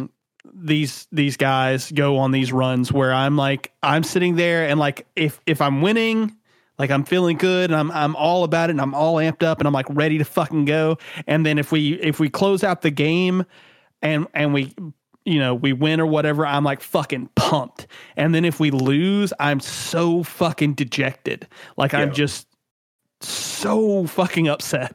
These 0.55 1.09
these 1.13 1.37
guys 1.37 1.93
go 1.93 2.17
on 2.17 2.31
these 2.33 2.53
runs 2.53 2.91
where 2.91 3.13
I'm 3.13 3.37
like 3.37 3.71
I'm 3.83 4.03
sitting 4.03 4.37
there 4.37 4.67
and 4.67 4.81
like 4.81 5.07
if 5.15 5.41
if 5.47 5.61
I'm 5.61 5.83
winning, 5.83 6.35
like 6.79 6.91
I'm 6.91 7.05
feeling 7.05 7.37
good 7.37 7.71
and 7.71 7.79
I'm 7.79 7.91
I'm 7.91 8.15
all 8.17 8.45
about 8.45 8.71
it 8.71 8.73
and 8.73 8.81
I'm 8.81 8.95
all 8.95 9.17
amped 9.17 9.43
up 9.43 9.59
and 9.59 9.67
I'm 9.67 9.75
like 9.75 9.87
ready 9.91 10.19
to 10.19 10.25
fucking 10.25 10.65
go. 10.65 10.99
And 11.27 11.45
then 11.45 11.59
if 11.59 11.73
we 11.73 11.95
if 11.95 12.21
we 12.21 12.29
close 12.29 12.63
out 12.63 12.83
the 12.83 12.91
game 12.91 13.45
and 14.03 14.27
and 14.35 14.55
we 14.55 14.75
you 15.25 15.39
know 15.39 15.55
we 15.55 15.73
win 15.73 16.01
or 16.01 16.07
whatever, 16.07 16.47
I'm 16.47 16.65
like 16.65 16.81
fucking 16.81 17.31
pumped. 17.35 17.87
And 18.17 18.35
then 18.35 18.45
if 18.45 18.61
we 18.61 18.71
lose, 18.71 19.33
I'm 19.41 19.61
so 19.61 20.23
fucking 20.23 20.75
dejected. 20.75 21.49
Like 21.77 21.95
I'm 21.95 22.13
just 22.13 22.47
so 23.21 24.07
fucking 24.07 24.49
upset. 24.49 24.95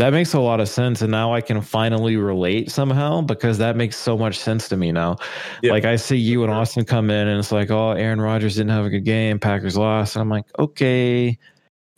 That 0.00 0.14
makes 0.14 0.32
a 0.32 0.40
lot 0.40 0.60
of 0.60 0.68
sense, 0.70 1.02
and 1.02 1.10
now 1.10 1.34
I 1.34 1.42
can 1.42 1.60
finally 1.60 2.16
relate 2.16 2.70
somehow 2.70 3.20
because 3.20 3.58
that 3.58 3.76
makes 3.76 3.98
so 3.98 4.16
much 4.16 4.38
sense 4.38 4.66
to 4.70 4.76
me 4.78 4.92
now. 4.92 5.18
Yeah. 5.62 5.72
Like 5.72 5.84
I 5.84 5.96
see 5.96 6.16
you 6.16 6.42
and 6.42 6.50
Austin 6.50 6.86
come 6.86 7.10
in, 7.10 7.28
and 7.28 7.38
it's 7.38 7.52
like, 7.52 7.70
oh, 7.70 7.90
Aaron 7.90 8.18
Rodgers 8.18 8.56
didn't 8.56 8.70
have 8.70 8.86
a 8.86 8.88
good 8.88 9.04
game, 9.04 9.38
Packers 9.38 9.76
lost, 9.76 10.16
and 10.16 10.22
I'm 10.22 10.30
like, 10.30 10.46
okay, 10.58 11.38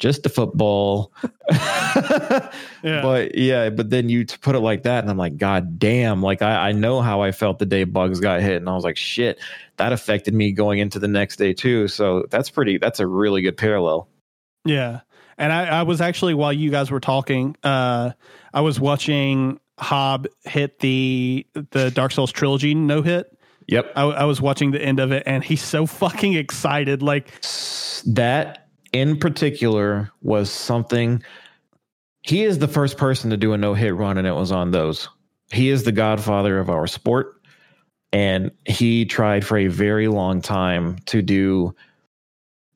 just 0.00 0.24
the 0.24 0.28
football. 0.28 1.12
Yeah. 2.82 3.02
But 3.02 3.36
yeah, 3.36 3.70
but 3.70 3.90
then 3.90 4.08
you 4.08 4.26
put 4.26 4.56
it 4.56 4.60
like 4.60 4.82
that, 4.82 5.04
and 5.04 5.10
I'm 5.10 5.16
like, 5.16 5.36
God 5.36 5.78
damn! 5.78 6.20
Like 6.20 6.42
I, 6.42 6.70
I 6.70 6.72
know 6.72 7.00
how 7.00 7.20
I 7.20 7.30
felt 7.30 7.60
the 7.60 7.66
day 7.66 7.84
Bugs 7.84 8.18
got 8.18 8.40
hit, 8.40 8.56
and 8.56 8.68
I 8.68 8.74
was 8.74 8.82
like, 8.82 8.96
shit, 8.96 9.38
that 9.76 9.92
affected 9.92 10.34
me 10.34 10.50
going 10.50 10.80
into 10.80 10.98
the 10.98 11.06
next 11.06 11.36
day 11.36 11.52
too. 11.52 11.86
So 11.86 12.26
that's 12.30 12.50
pretty. 12.50 12.78
That's 12.78 12.98
a 12.98 13.06
really 13.06 13.42
good 13.42 13.56
parallel. 13.56 14.08
Yeah. 14.64 15.02
And 15.42 15.52
I, 15.52 15.80
I 15.80 15.82
was 15.82 16.00
actually 16.00 16.34
while 16.34 16.52
you 16.52 16.70
guys 16.70 16.92
were 16.92 17.00
talking, 17.00 17.56
uh, 17.64 18.12
I 18.54 18.60
was 18.60 18.78
watching 18.78 19.58
Hob 19.76 20.28
hit 20.44 20.78
the 20.78 21.44
the 21.72 21.90
Dark 21.90 22.12
Souls 22.12 22.30
trilogy 22.30 22.76
no 22.76 23.02
hit. 23.02 23.36
Yep. 23.66 23.92
I, 23.96 24.02
I 24.02 24.24
was 24.24 24.40
watching 24.40 24.70
the 24.70 24.80
end 24.80 25.00
of 25.00 25.10
it, 25.10 25.24
and 25.26 25.42
he's 25.42 25.60
so 25.60 25.84
fucking 25.84 26.34
excited. 26.34 27.02
Like, 27.02 27.32
that 28.06 28.68
in 28.92 29.18
particular 29.18 30.12
was 30.22 30.48
something. 30.48 31.24
He 32.22 32.44
is 32.44 32.60
the 32.60 32.68
first 32.68 32.96
person 32.96 33.28
to 33.30 33.36
do 33.36 33.52
a 33.52 33.58
no 33.58 33.74
hit 33.74 33.96
run, 33.96 34.18
and 34.18 34.28
it 34.28 34.36
was 34.36 34.52
on 34.52 34.70
those. 34.70 35.08
He 35.50 35.70
is 35.70 35.82
the 35.82 35.90
godfather 35.90 36.60
of 36.60 36.70
our 36.70 36.86
sport, 36.86 37.42
and 38.12 38.52
he 38.64 39.06
tried 39.06 39.44
for 39.44 39.58
a 39.58 39.66
very 39.66 40.06
long 40.06 40.40
time 40.40 40.98
to 41.06 41.20
do 41.20 41.74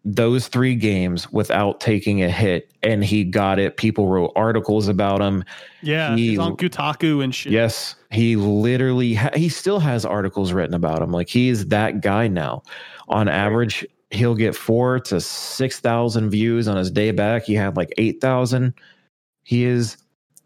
those 0.09 0.47
three 0.47 0.77
games 0.77 1.31
without 1.33 1.81
taking 1.81 2.23
a 2.23 2.31
hit, 2.31 2.73
and 2.85 3.03
he 3.05 3.25
got 3.25 3.59
it. 3.59 3.77
People 3.77 4.07
wrote 4.07 4.31
articles 4.37 4.87
about 4.87 5.21
him. 5.21 5.43
yeah, 5.83 6.15
He- 6.15 6.29
he's 6.31 6.39
on 6.39 6.57
Kotaku 6.57 7.25
and 7.25 7.35
shit. 7.35 7.53
Yes, 7.53 7.97
he 8.13 8.37
literally 8.37 9.15
ha- 9.15 9.31
he 9.35 9.49
still 9.49 9.81
has 9.81 10.05
articles 10.05 10.53
written 10.53 10.75
about 10.75 11.03
him. 11.03 11.11
Like 11.11 11.29
he 11.29 11.49
is 11.49 11.67
that 11.67 12.03
guy 12.03 12.29
now. 12.29 12.63
On 13.09 13.27
average, 13.29 13.85
he'll 14.13 14.37
get 14.37 14.55
four 14.55 15.01
to 15.01 15.21
six 15.21 15.81
thousand 15.81 16.31
views 16.31 16.69
on 16.69 16.77
his 16.77 16.91
day 16.91 17.11
back. 17.11 17.43
He 17.45 17.55
had 17.55 17.77
like 17.77 17.93
eight 17.99 18.21
thousand. 18.21 18.75
He 19.43 19.65
is 19.65 19.97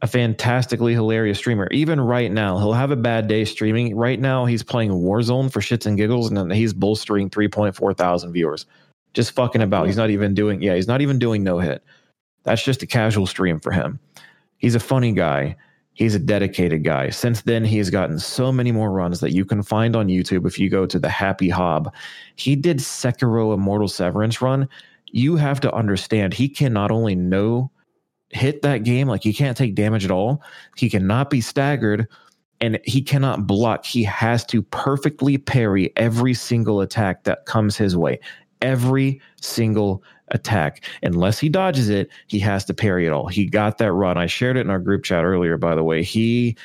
a 0.02 0.06
fantastically 0.06 0.94
hilarious 0.94 1.36
streamer. 1.36 1.68
Even 1.70 2.00
right 2.00 2.32
now, 2.32 2.56
he'll 2.56 2.72
have 2.72 2.90
a 2.90 2.96
bad 2.96 3.28
day 3.28 3.44
streaming. 3.44 3.94
Right 3.94 4.18
now, 4.18 4.46
he's 4.46 4.62
playing 4.62 4.92
Warzone 4.92 5.52
for 5.52 5.60
shits 5.60 5.84
and 5.84 5.98
giggles, 5.98 6.28
and 6.28 6.36
then 6.38 6.48
he's 6.50 6.72
bolstering 6.72 7.28
three 7.28 7.48
point 7.48 7.76
four 7.76 7.92
thousand 7.92 8.32
viewers. 8.32 8.64
Just 9.12 9.32
fucking 9.32 9.62
about. 9.62 9.86
He's 9.86 9.96
not 9.96 10.10
even 10.10 10.34
doing. 10.34 10.62
Yeah, 10.62 10.74
he's 10.74 10.88
not 10.88 11.00
even 11.00 11.18
doing 11.18 11.42
no 11.42 11.58
hit. 11.58 11.82
That's 12.44 12.62
just 12.62 12.82
a 12.82 12.86
casual 12.86 13.26
stream 13.26 13.60
for 13.60 13.72
him. 13.72 13.98
He's 14.58 14.74
a 14.74 14.80
funny 14.80 15.12
guy. 15.12 15.56
He's 15.94 16.14
a 16.14 16.20
dedicated 16.20 16.84
guy. 16.84 17.10
Since 17.10 17.42
then, 17.42 17.64
he 17.64 17.76
has 17.78 17.90
gotten 17.90 18.18
so 18.18 18.50
many 18.50 18.72
more 18.72 18.90
runs 18.90 19.20
that 19.20 19.32
you 19.32 19.44
can 19.44 19.62
find 19.62 19.94
on 19.94 20.06
YouTube 20.06 20.46
if 20.46 20.58
you 20.58 20.70
go 20.70 20.86
to 20.86 20.98
the 20.98 21.08
Happy 21.08 21.50
Hob. 21.50 21.92
He 22.36 22.56
did 22.56 22.78
Sekiro 22.78 23.52
Immortal 23.52 23.88
Severance 23.88 24.40
run. 24.40 24.68
You 25.12 25.36
have 25.36 25.60
to 25.60 25.74
understand, 25.74 26.32
he 26.32 26.48
can 26.48 26.72
not 26.72 26.90
only 26.90 27.14
no 27.14 27.70
hit 28.30 28.62
that 28.62 28.84
game, 28.84 29.08
like 29.08 29.22
he 29.22 29.32
can't 29.32 29.56
take 29.56 29.74
damage 29.74 30.04
at 30.04 30.10
all, 30.10 30.42
he 30.76 30.88
cannot 30.88 31.30
be 31.30 31.40
staggered, 31.40 32.06
and 32.60 32.78
he 32.84 33.02
cannot 33.02 33.46
block. 33.46 33.84
He 33.84 34.04
has 34.04 34.44
to 34.46 34.62
perfectly 34.62 35.36
parry 35.36 35.92
every 35.96 36.32
single 36.32 36.80
attack 36.80 37.24
that 37.24 37.44
comes 37.46 37.76
his 37.76 37.96
way. 37.96 38.20
Every 38.62 39.20
single 39.40 40.02
attack. 40.28 40.84
Unless 41.02 41.38
he 41.38 41.48
dodges 41.48 41.88
it, 41.88 42.08
he 42.26 42.38
has 42.40 42.64
to 42.66 42.74
parry 42.74 43.06
it 43.06 43.12
all. 43.12 43.26
He 43.26 43.46
got 43.46 43.78
that 43.78 43.92
run. 43.92 44.16
I 44.16 44.26
shared 44.26 44.56
it 44.56 44.60
in 44.60 44.70
our 44.70 44.78
group 44.78 45.04
chat 45.04 45.24
earlier, 45.24 45.56
by 45.56 45.74
the 45.74 45.84
way. 45.84 46.02
He 46.02 46.56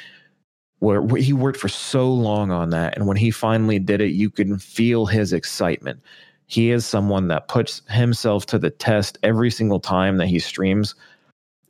where 0.80 1.08
he 1.16 1.34
worked 1.34 1.60
for 1.60 1.70
so 1.70 2.12
long 2.12 2.52
on 2.52 2.70
that. 2.70 2.96
And 2.96 3.08
when 3.08 3.18
he 3.18 3.32
finally 3.32 3.80
did 3.80 4.02
it, 4.02 4.12
you 4.12 4.30
can 4.30 4.60
feel 4.60 5.06
his 5.06 5.34
excitement. 5.34 6.00
He 6.48 6.70
is 6.70 6.86
someone 6.86 7.28
that 7.30 7.48
puts 7.48 7.82
himself 7.90 8.46
to 8.48 8.60
the 8.60 8.70
test 8.70 9.18
every 9.24 9.50
single 9.50 9.80
time 9.80 10.18
that 10.18 10.28
he 10.28 10.38
streams 10.38 10.94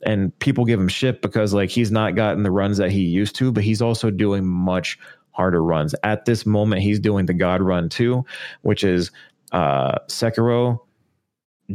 and 0.04 0.36
people 0.38 0.64
give 0.64 0.78
him 0.78 0.88
shit 0.88 1.22
because 1.22 1.54
like 1.54 1.70
he's 1.70 1.90
not 1.90 2.14
gotten 2.14 2.42
the 2.42 2.50
runs 2.50 2.76
that 2.78 2.90
he 2.90 3.00
used 3.00 3.34
to, 3.36 3.50
but 3.50 3.64
he's 3.64 3.80
also 3.80 4.10
doing 4.10 4.46
much 4.46 4.98
harder 5.32 5.62
runs. 5.62 5.94
At 6.02 6.24
this 6.24 6.46
moment, 6.46 6.82
he's 6.82 7.00
doing 7.00 7.26
the 7.26 7.34
God 7.34 7.62
run 7.62 7.88
too, 7.88 8.24
which 8.62 8.84
is 8.84 9.10
uh 9.52 9.98
Sekiro, 10.08 10.80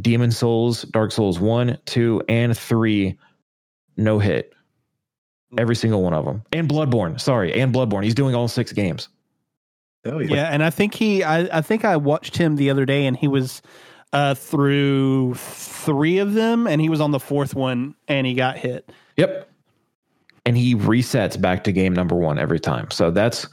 Demon 0.00 0.30
Souls, 0.30 0.82
Dark 0.82 1.12
Souls 1.12 1.38
1, 1.38 1.78
2, 1.86 2.22
and 2.28 2.56
3 2.56 3.18
no 3.96 4.18
hit. 4.18 4.54
Every 5.58 5.76
single 5.76 6.02
one 6.02 6.14
of 6.14 6.24
them. 6.24 6.42
And 6.52 6.68
Bloodborne, 6.68 7.20
sorry, 7.20 7.52
and 7.60 7.74
Bloodborne. 7.74 8.04
He's 8.04 8.14
doing 8.14 8.34
all 8.34 8.48
six 8.48 8.72
games. 8.72 9.08
Oh 10.04 10.18
Yeah, 10.18 10.48
and 10.50 10.62
I 10.62 10.70
think 10.70 10.94
he, 10.94 11.22
I, 11.22 11.58
I 11.58 11.60
think 11.60 11.84
I 11.84 11.96
watched 11.96 12.36
him 12.36 12.56
the 12.56 12.70
other 12.70 12.86
day, 12.86 13.06
and 13.06 13.16
he 13.16 13.28
was 13.28 13.60
uh, 14.12 14.34
through 14.34 15.34
three 15.34 16.18
of 16.18 16.32
them, 16.32 16.66
and 16.66 16.80
he 16.80 16.88
was 16.88 17.00
on 17.00 17.10
the 17.10 17.20
fourth 17.20 17.54
one, 17.54 17.94
and 18.08 18.26
he 18.26 18.34
got 18.34 18.56
hit. 18.56 18.90
Yep. 19.16 19.48
And 20.44 20.56
he 20.56 20.74
resets 20.74 21.40
back 21.40 21.64
to 21.64 21.72
game 21.72 21.92
number 21.92 22.16
one 22.16 22.38
every 22.38 22.58
time. 22.58 22.90
So 22.90 23.10
that's 23.10 23.46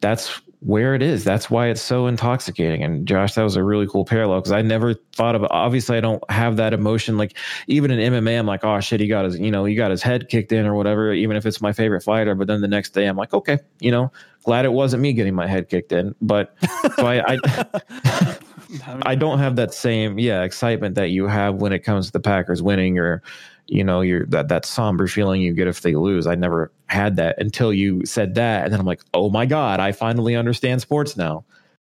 that's 0.00 0.40
where 0.60 0.94
it 0.94 1.02
is. 1.02 1.24
That's 1.24 1.50
why 1.50 1.68
it's 1.68 1.80
so 1.80 2.06
intoxicating. 2.06 2.82
And 2.82 3.06
Josh, 3.06 3.34
that 3.34 3.42
was 3.42 3.56
a 3.56 3.64
really 3.64 3.86
cool 3.86 4.04
parallel 4.04 4.40
because 4.40 4.52
I 4.52 4.62
never 4.62 4.94
thought 4.94 5.34
of. 5.34 5.44
Obviously, 5.50 5.96
I 5.96 6.00
don't 6.00 6.22
have 6.30 6.56
that 6.56 6.72
emotion. 6.72 7.16
Like 7.16 7.36
even 7.66 7.90
in 7.90 8.12
MMA, 8.12 8.38
I'm 8.38 8.46
like, 8.46 8.64
oh 8.64 8.78
shit, 8.80 9.00
he 9.00 9.08
got 9.08 9.24
his, 9.24 9.38
you 9.38 9.50
know, 9.50 9.64
he 9.64 9.74
got 9.74 9.90
his 9.90 10.02
head 10.02 10.28
kicked 10.28 10.52
in 10.52 10.66
or 10.66 10.74
whatever. 10.74 11.12
Even 11.12 11.36
if 11.36 11.46
it's 11.46 11.60
my 11.60 11.72
favorite 11.72 12.02
fighter, 12.02 12.34
but 12.34 12.46
then 12.46 12.60
the 12.60 12.68
next 12.68 12.90
day, 12.90 13.06
I'm 13.06 13.16
like, 13.16 13.32
okay, 13.32 13.58
you 13.80 13.90
know, 13.90 14.12
glad 14.44 14.64
it 14.64 14.72
wasn't 14.72 15.02
me 15.02 15.12
getting 15.12 15.34
my 15.34 15.46
head 15.46 15.68
kicked 15.68 15.92
in. 15.92 16.14
But 16.20 16.54
so 16.96 17.06
I, 17.06 17.34
I 17.34 18.38
I 19.02 19.14
don't 19.14 19.38
have 19.38 19.56
that 19.56 19.74
same 19.74 20.18
yeah 20.18 20.42
excitement 20.42 20.94
that 20.94 21.10
you 21.10 21.26
have 21.26 21.56
when 21.56 21.72
it 21.72 21.80
comes 21.80 22.06
to 22.06 22.12
the 22.12 22.20
Packers 22.20 22.62
winning 22.62 22.98
or 22.98 23.22
you 23.70 23.84
know 23.84 24.00
you're 24.00 24.26
that 24.26 24.48
that 24.48 24.64
somber 24.64 25.06
feeling 25.06 25.40
you 25.40 25.52
get 25.52 25.68
if 25.68 25.82
they 25.82 25.94
lose. 25.94 26.26
I 26.26 26.34
never 26.34 26.72
had 26.86 27.16
that 27.16 27.40
until 27.40 27.72
you 27.72 28.04
said 28.04 28.34
that, 28.34 28.64
and 28.64 28.72
then 28.72 28.80
I'm 28.80 28.86
like, 28.86 29.02
oh 29.14 29.30
my 29.30 29.46
god, 29.46 29.80
I 29.80 29.92
finally 29.92 30.34
understand 30.34 30.80
sports 30.80 31.16
now. 31.16 31.44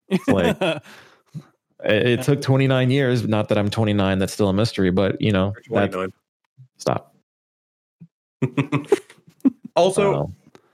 It's 0.09 0.29
like 0.29 0.61
it, 0.61 0.83
it 1.85 2.23
took 2.23 2.43
29 2.43 2.91
years. 2.91 3.27
Not 3.27 3.49
that 3.49 3.59
I'm 3.59 3.71
29, 3.71 4.19
that's 4.19 4.33
still 4.33 4.49
a 4.49 4.53
mystery, 4.53 4.91
but 4.91 5.21
you 5.21 5.33
know, 5.33 5.55
that, 5.71 6.13
stop. 6.77 7.15
also, 9.77 10.15
Uh, 10.15 10.27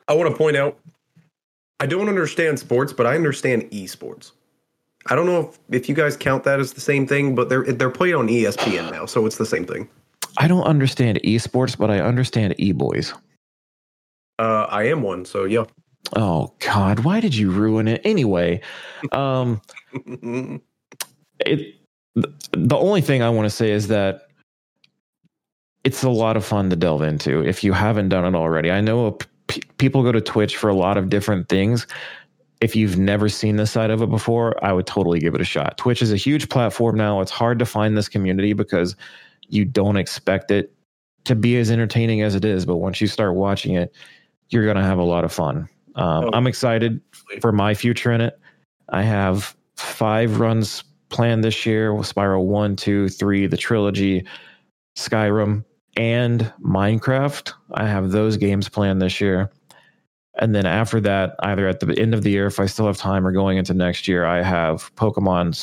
I 0.09 0.15
want 0.15 0.31
to 0.31 0.37
point 0.37 0.57
out, 0.57 0.79
I 1.81 1.87
don't 1.87 2.09
understand 2.09 2.59
sports, 2.59 2.93
but 2.93 3.07
I 3.07 3.15
understand 3.15 3.71
esports. 3.71 4.33
I 5.09 5.15
don't 5.15 5.27
know 5.27 5.41
if, 5.41 5.59
if 5.71 5.89
you 5.89 5.95
guys 5.95 6.17
count 6.17 6.43
that 6.45 6.59
as 6.59 6.73
the 6.73 6.81
same 6.81 7.07
thing, 7.07 7.37
but 7.37 7.49
they're 7.49 7.65
they're 7.65 7.91
played 7.91 8.15
on 8.15 8.27
ESPN 8.27 8.91
now, 8.91 9.07
so 9.07 9.25
it's 9.25 9.37
the 9.37 9.47
same 9.47 9.65
thing. 9.65 9.89
I 10.39 10.49
don't 10.49 10.65
understand 10.65 11.21
esports, 11.25 11.77
but 11.77 11.91
I 11.91 12.01
understand 12.01 12.55
e 12.59 12.73
boys. 12.73 13.15
Uh, 14.39 14.67
I 14.69 14.85
am 14.85 15.03
one, 15.03 15.25
so 15.25 15.45
yeah. 15.45 15.65
Oh 16.15 16.53
God, 16.61 17.01
why 17.01 17.21
did 17.21 17.35
you 17.35 17.51
ruin 17.51 17.89
it? 17.89 18.01
Anyway, 18.05 18.61
um, 19.13 19.61
it 21.41 21.77
the 22.15 22.77
only 22.77 23.01
thing 23.01 23.23
I 23.23 23.31
want 23.31 23.47
to 23.47 23.51
say 23.51 23.71
is 23.71 23.89
that 23.89 24.29
it's 25.85 26.03
a 26.03 26.11
lot 26.11 26.37
of 26.37 26.45
fun 26.45 26.71
to 26.71 26.77
delve 26.77 27.03
into 27.03 27.45
if 27.45 27.63
you 27.63 27.73
haven't 27.73 28.09
done 28.09 28.25
it 28.25 28.37
already. 28.37 28.71
I 28.71 28.81
know 28.81 29.19
p- 29.47 29.63
people 29.79 30.03
go 30.03 30.13
to 30.13 30.21
Twitch 30.21 30.57
for 30.57 30.69
a 30.69 30.75
lot 30.75 30.97
of 30.97 31.09
different 31.09 31.49
things. 31.49 31.87
If 32.61 32.75
you've 32.75 32.99
never 32.99 33.29
seen 33.29 33.57
this 33.57 33.71
side 33.71 33.91
of 33.91 34.01
it 34.01 34.11
before, 34.11 34.63
I 34.65 34.73
would 34.73 34.87
totally 34.87 35.21
give 35.21 35.35
it 35.35 35.41
a 35.43 35.45
shot. 35.45 35.77
Twitch 35.77 36.01
is 36.01 36.11
a 36.11 36.17
huge 36.17 36.49
platform 36.49 36.97
now. 36.97 37.21
It's 37.21 37.31
hard 37.31 37.59
to 37.59 37.67
find 37.67 37.97
this 37.97 38.09
community 38.09 38.55
because 38.55 38.97
you 39.49 39.65
don't 39.65 39.97
expect 39.97 40.51
it 40.51 40.73
to 41.25 41.35
be 41.35 41.57
as 41.57 41.71
entertaining 41.71 42.23
as 42.23 42.35
it 42.35 42.45
is, 42.45 42.65
but 42.65 42.77
once 42.77 43.01
you 43.01 43.07
start 43.07 43.35
watching 43.35 43.75
it, 43.75 43.93
you're 44.51 44.65
going 44.65 44.77
to 44.77 44.83
have 44.83 44.99
a 44.99 45.05
lot 45.05 45.25
of 45.25 45.33
fun. 45.33 45.69
Um, 45.97 46.25
Oh. 46.25 46.31
I'm 46.33 46.47
excited 46.47 47.01
for 47.41 47.53
my 47.53 47.75
future 47.75 48.13
in 48.13 48.21
it. 48.21 48.39
I 48.91 49.03
have 49.03 49.57
five 49.77 50.39
runs 50.39 50.85
planned 51.09 51.45
this 51.45 51.67
year 51.67 51.93
Spyro 51.93 52.45
1, 52.45 52.77
2, 52.77 53.09
3, 53.09 53.47
the 53.47 53.57
trilogy, 53.57 54.25
Skyrim, 54.97 55.65
and 55.97 56.53
Minecraft. 56.63 57.53
I 57.75 57.87
have 57.87 58.11
those 58.11 58.37
games 58.37 58.69
planned 58.69 59.01
this 59.01 59.21
year. 59.21 59.51
And 60.39 60.55
then 60.55 60.67
after 60.67 61.01
that, 61.01 61.35
either 61.41 61.67
at 61.67 61.81
the 61.81 61.99
end 61.99 62.15
of 62.15 62.23
the 62.23 62.31
year, 62.31 62.47
if 62.47 62.61
I 62.61 62.67
still 62.67 62.87
have 62.87 62.99
time, 62.99 63.27
or 63.27 63.33
going 63.33 63.57
into 63.57 63.73
next 63.73 64.07
year, 64.07 64.27
I 64.27 64.43
have 64.43 64.95
Pokemon 64.95 65.57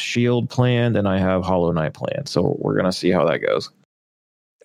Shield 0.00 0.48
planned 0.48 0.96
and 0.96 1.06
I 1.06 1.18
have 1.18 1.44
Hollow 1.44 1.70
Knight 1.72 1.94
planned. 1.94 2.28
So 2.28 2.56
we're 2.58 2.74
going 2.74 2.86
to 2.86 2.92
see 2.92 3.10
how 3.10 3.26
that 3.26 3.38
goes. 3.38 3.70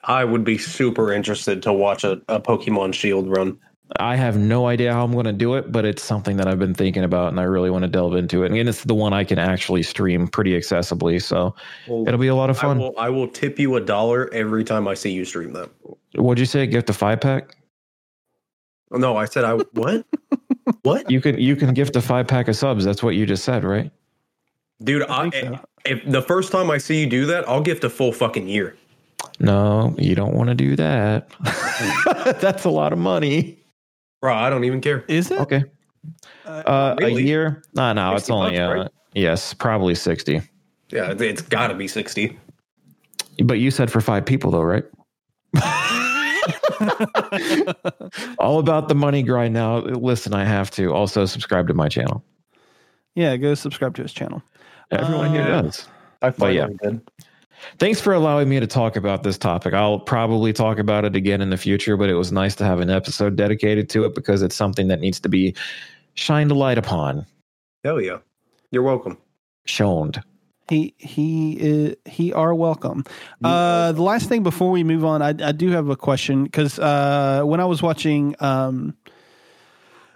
I 0.03 0.23
would 0.23 0.43
be 0.43 0.57
super 0.57 1.11
interested 1.11 1.61
to 1.63 1.73
watch 1.73 2.03
a, 2.03 2.21
a 2.27 2.39
Pokemon 2.39 2.93
Shield 2.93 3.27
run. 3.27 3.59
I 3.99 4.15
have 4.15 4.37
no 4.37 4.67
idea 4.67 4.93
how 4.93 5.03
I'm 5.03 5.11
going 5.11 5.25
to 5.25 5.33
do 5.33 5.55
it, 5.55 5.71
but 5.71 5.83
it's 5.83 6.01
something 6.01 6.37
that 6.37 6.47
I've 6.47 6.59
been 6.59 6.73
thinking 6.73 7.03
about 7.03 7.27
and 7.27 7.39
I 7.39 7.43
really 7.43 7.69
want 7.69 7.83
to 7.83 7.89
delve 7.89 8.15
into 8.15 8.43
it. 8.43 8.51
And 8.51 8.69
it's 8.69 8.85
the 8.85 8.95
one 8.95 9.11
I 9.11 9.25
can 9.25 9.37
actually 9.37 9.83
stream 9.83 10.29
pretty 10.29 10.57
accessibly. 10.57 11.21
So 11.21 11.53
it'll 11.87 12.17
be 12.17 12.29
a 12.29 12.35
lot 12.35 12.49
of 12.49 12.57
I 12.59 12.61
fun. 12.61 12.79
will 12.79 12.93
I 12.97 13.09
will 13.09 13.27
tip 13.27 13.59
you 13.59 13.75
a 13.75 13.81
dollar 13.81 14.33
every 14.33 14.63
time 14.63 14.87
I 14.87 14.93
see 14.93 15.11
you 15.11 15.25
stream 15.25 15.51
that. 15.53 15.69
What'd 16.15 16.39
you 16.39 16.45
say? 16.45 16.65
Gift 16.67 16.89
a 16.89 16.93
five 16.93 17.19
pack? 17.19 17.57
No, 18.91 19.15
I 19.18 19.26
said 19.26 19.43
I 19.45 19.53
what? 19.53 20.05
what? 20.84 21.09
You 21.09 21.22
can 21.22 21.39
you 21.39 21.55
can 21.55 21.73
gift 21.73 21.95
a 21.95 22.01
five 22.01 22.27
pack 22.27 22.47
of 22.47 22.55
subs. 22.55 22.84
That's 22.84 23.01
what 23.01 23.15
you 23.15 23.26
just 23.26 23.43
said, 23.43 23.63
right? 23.63 23.91
Dude, 24.84 25.03
I 25.03 25.26
I, 25.26 25.30
so. 25.30 25.59
if 25.85 26.03
the 26.05 26.22
first 26.22 26.51
time 26.51 26.69
I 26.69 26.77
see 26.77 26.99
you 26.99 27.07
do 27.07 27.26
that, 27.27 27.47
I'll 27.47 27.61
gift 27.61 27.84
a 27.84 27.89
full 27.89 28.11
fucking 28.11 28.47
year. 28.47 28.76
No, 29.39 29.95
you 29.97 30.15
don't 30.15 30.34
want 30.34 30.49
to 30.49 30.55
do 30.55 30.76
that. 30.76 31.30
That's 32.41 32.65
a 32.65 32.69
lot 32.69 32.91
of 32.91 32.99
money. 32.99 33.57
Bro, 34.19 34.35
I 34.35 34.49
don't 34.49 34.63
even 34.65 34.81
care. 34.81 35.03
Is 35.07 35.31
it? 35.31 35.39
Okay. 35.39 35.63
Uh, 36.45 36.95
Really? 36.99 37.23
A 37.23 37.26
year? 37.26 37.63
No, 37.73 37.93
no, 37.93 38.15
it's 38.15 38.30
only 38.30 38.57
bucks, 38.57 38.59
uh, 38.59 38.73
right? 38.81 38.91
yes, 39.13 39.53
probably 39.53 39.95
sixty. 39.95 40.41
Yeah, 40.91 41.13
it's 41.18 41.41
got 41.41 41.68
to 41.68 41.73
be 41.73 41.88
60. 41.88 42.38
But 43.43 43.59
you 43.59 43.72
said 43.72 43.89
for 43.89 44.01
five 44.01 44.26
people 44.26 44.51
though, 44.51 44.61
right? 44.61 44.84
All 48.39 48.59
about 48.59 48.87
the 48.89 48.95
money 48.95 49.23
grind 49.23 49.53
now. 49.53 49.79
Listen, 49.79 50.33
I 50.33 50.45
have 50.45 50.71
to 50.71 50.93
also 50.93 51.25
subscribe 51.25 51.67
to 51.67 51.73
my 51.73 51.87
channel. 51.89 52.23
yeah, 53.15 53.35
go 53.37 53.53
subscribe 53.55 53.95
to 53.95 54.01
his 54.03 54.13
channel. 54.13 54.41
Everyone 54.91 55.31
here 55.31 55.43
Uh, 55.43 55.61
does. 55.63 55.87
I 56.21 56.29
But 56.31 56.53
yeah. 56.53 56.61
finally 56.67 56.77
did. 56.83 57.01
Thanks 57.77 58.01
for 58.01 58.13
allowing 58.13 58.49
me 58.49 58.59
to 58.59 58.65
talk 58.67 58.95
about 58.95 59.21
this 59.23 59.37
topic. 59.37 59.73
I'll 59.73 59.99
probably 59.99 60.51
talk 60.51 60.79
about 60.79 61.05
it 61.05 61.15
again 61.15 61.41
in 61.41 61.51
the 61.51 61.57
future, 61.57 61.95
but 61.95 62.09
it 62.09 62.15
was 62.15 62.31
nice 62.31 62.55
to 62.55 62.63
have 62.65 62.79
an 62.79 62.89
episode 62.89 63.35
dedicated 63.35 63.87
to 63.91 64.03
it 64.05 64.15
because 64.15 64.41
it's 64.41 64.55
something 64.55 64.87
that 64.87 64.99
needs 64.99 65.19
to 65.19 65.29
be 65.29 65.55
shined 66.15 66.49
a 66.51 66.55
light 66.55 66.77
upon, 66.79 67.25
Hell 67.83 68.01
yeah. 68.01 68.17
You're 68.71 68.83
welcome. 68.83 69.17
shown. 69.65 70.11
He 70.72 70.95
he 70.98 71.57
is, 71.60 71.95
he 72.06 72.31
are 72.31 72.56
welcome. 72.56 73.03
Uh, 73.43 73.91
the 73.91 74.02
last 74.02 74.30
thing 74.30 74.41
before 74.41 74.72
we 74.72 74.85
move 74.85 75.03
on, 75.03 75.22
I, 75.22 75.31
I 75.31 75.52
do 75.52 75.69
have 75.72 75.89
a 75.89 75.98
question 75.98 76.45
because 76.45 76.80
uh, 76.80 77.41
when 77.43 77.60
I 77.60 77.65
was 77.65 77.81
watching 77.81 78.38
um, 78.39 78.95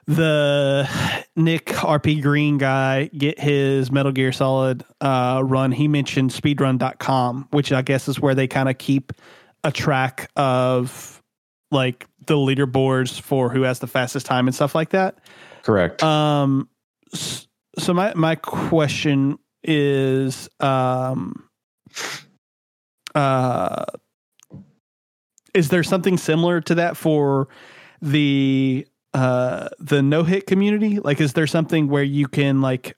the 0.06 0.88
Nick 1.36 1.66
RP 1.66 2.22
Green 2.22 2.58
guy 2.58 3.10
get 3.18 3.38
his 3.38 3.92
Metal 3.92 4.14
Gear 4.14 4.32
Solid 4.32 4.86
uh, 5.02 5.42
run, 5.44 5.74
he 5.74 5.90
mentioned 5.90 6.32
speedrun.com, 6.32 7.50
which 7.52 7.74
I 7.74 7.82
guess 7.82 8.08
is 8.08 8.22
where 8.22 8.34
they 8.34 8.48
kind 8.48 8.70
of 8.70 8.78
keep 8.78 9.12
a 9.66 9.74
track 9.74 10.32
of 10.38 11.22
like 11.70 12.08
the 12.28 12.36
leaderboards 12.36 13.20
for 13.20 13.50
who 13.50 13.64
has 13.64 13.80
the 13.80 13.88
fastest 13.88 14.26
time 14.26 14.48
and 14.48 14.56
stuff 14.56 14.74
like 14.74 14.92
that. 14.92 15.18
Correct. 15.64 16.02
Um, 16.02 16.70
so 17.14 17.94
my 17.94 18.14
my 18.14 18.36
question 18.36 19.38
is, 19.68 20.50
um, 20.60 21.50
uh, 23.14 23.86
is 25.54 25.70
there 25.70 25.84
something 25.84 26.18
similar 26.18 26.62
to 26.62 26.76
that 26.76 26.98
for 26.98 27.48
the 28.02 28.86
uh 29.14 29.70
the 29.80 30.02
no 30.02 30.24
hit 30.24 30.48
community? 30.48 31.00
Like, 31.00 31.22
is 31.22 31.34
there 31.34 31.48
something 31.48 31.88
where 31.88 32.04
you 32.04 32.28
can 32.28 32.62
like 32.62 32.98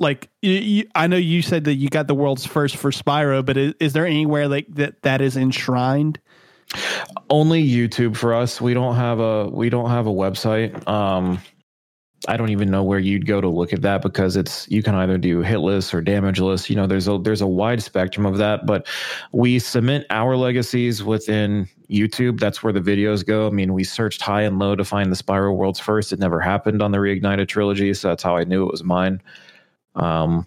like 0.00 0.28
you, 0.42 0.52
you, 0.52 0.88
I 0.94 1.06
know 1.06 1.16
you 1.16 1.42
said 1.42 1.64
that 1.64 1.74
you 1.74 1.88
got 1.88 2.06
the 2.06 2.14
world's 2.14 2.46
first 2.46 2.76
for 2.76 2.90
Spyro, 2.90 3.44
but 3.44 3.56
is, 3.56 3.74
is 3.80 3.92
there 3.92 4.06
anywhere 4.06 4.48
like 4.48 4.66
that 4.74 5.02
that 5.02 5.20
is 5.20 5.36
enshrined 5.36 6.20
Only 7.30 7.66
YouTube 7.66 8.16
for 8.16 8.34
us. 8.34 8.60
We 8.60 8.74
don't 8.74 8.96
have 8.96 9.20
a 9.20 9.48
we 9.48 9.70
don't 9.70 9.90
have 9.90 10.06
a 10.06 10.12
website. 10.12 10.86
Um, 10.88 11.40
I 12.26 12.36
don't 12.36 12.50
even 12.50 12.70
know 12.70 12.82
where 12.82 12.98
you'd 12.98 13.26
go 13.26 13.40
to 13.40 13.48
look 13.48 13.72
at 13.72 13.82
that 13.82 14.00
because 14.02 14.36
it's 14.36 14.66
you 14.70 14.82
can 14.82 14.94
either 14.94 15.18
do 15.18 15.42
hitless 15.42 15.92
or 15.92 16.02
damageless. 16.02 16.70
You 16.70 16.76
know, 16.76 16.86
there's 16.86 17.08
a 17.08 17.18
there's 17.18 17.40
a 17.42 17.46
wide 17.46 17.82
spectrum 17.82 18.24
of 18.24 18.38
that, 18.38 18.66
but 18.66 18.86
we 19.32 19.58
submit 19.58 20.06
our 20.10 20.36
legacies 20.36 21.04
within 21.04 21.68
YouTube. 21.90 22.40
That's 22.40 22.62
where 22.62 22.72
the 22.72 22.80
videos 22.80 23.26
go. 23.26 23.46
I 23.46 23.50
mean, 23.50 23.74
we 23.74 23.84
searched 23.84 24.22
high 24.22 24.42
and 24.42 24.58
low 24.58 24.74
to 24.74 24.84
find 24.84 25.12
the 25.12 25.16
Spyro 25.16 25.54
Worlds 25.54 25.80
first. 25.80 26.12
It 26.12 26.18
never 26.18 26.40
happened 26.40 26.82
on 26.82 26.92
the 26.92 26.98
Reignited 26.98 27.48
trilogy, 27.48 27.92
so 27.92 28.08
that's 28.08 28.22
how 28.22 28.36
I 28.36 28.44
knew 28.44 28.64
it 28.64 28.70
was 28.70 28.84
mine. 28.84 29.20
Um, 29.94 30.46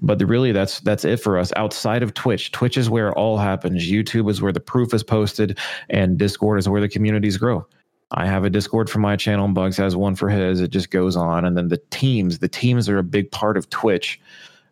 but 0.00 0.20
really, 0.22 0.52
that's 0.52 0.80
that's 0.80 1.04
it 1.04 1.18
for 1.18 1.38
us. 1.38 1.52
Outside 1.56 2.02
of 2.02 2.14
Twitch, 2.14 2.52
Twitch 2.52 2.76
is 2.76 2.88
where 2.88 3.08
it 3.08 3.12
all 3.16 3.38
happens. 3.38 3.90
YouTube 3.90 4.30
is 4.30 4.42
where 4.42 4.52
the 4.52 4.60
proof 4.60 4.94
is 4.94 5.02
posted, 5.02 5.58
and 5.90 6.18
Discord 6.18 6.58
is 6.58 6.68
where 6.68 6.80
the 6.80 6.88
communities 6.88 7.36
grow. 7.36 7.66
I 8.12 8.26
have 8.26 8.44
a 8.44 8.50
Discord 8.50 8.88
for 8.88 8.98
my 8.98 9.16
channel, 9.16 9.44
and 9.44 9.54
Bugs 9.54 9.76
has 9.78 9.96
one 9.96 10.14
for 10.14 10.28
his. 10.28 10.60
It 10.60 10.68
just 10.70 10.90
goes 10.90 11.16
on, 11.16 11.44
and 11.44 11.56
then 11.56 11.68
the 11.68 11.80
teams. 11.90 12.38
The 12.38 12.48
teams 12.48 12.88
are 12.88 12.98
a 12.98 13.02
big 13.02 13.30
part 13.30 13.56
of 13.56 13.68
Twitch 13.70 14.20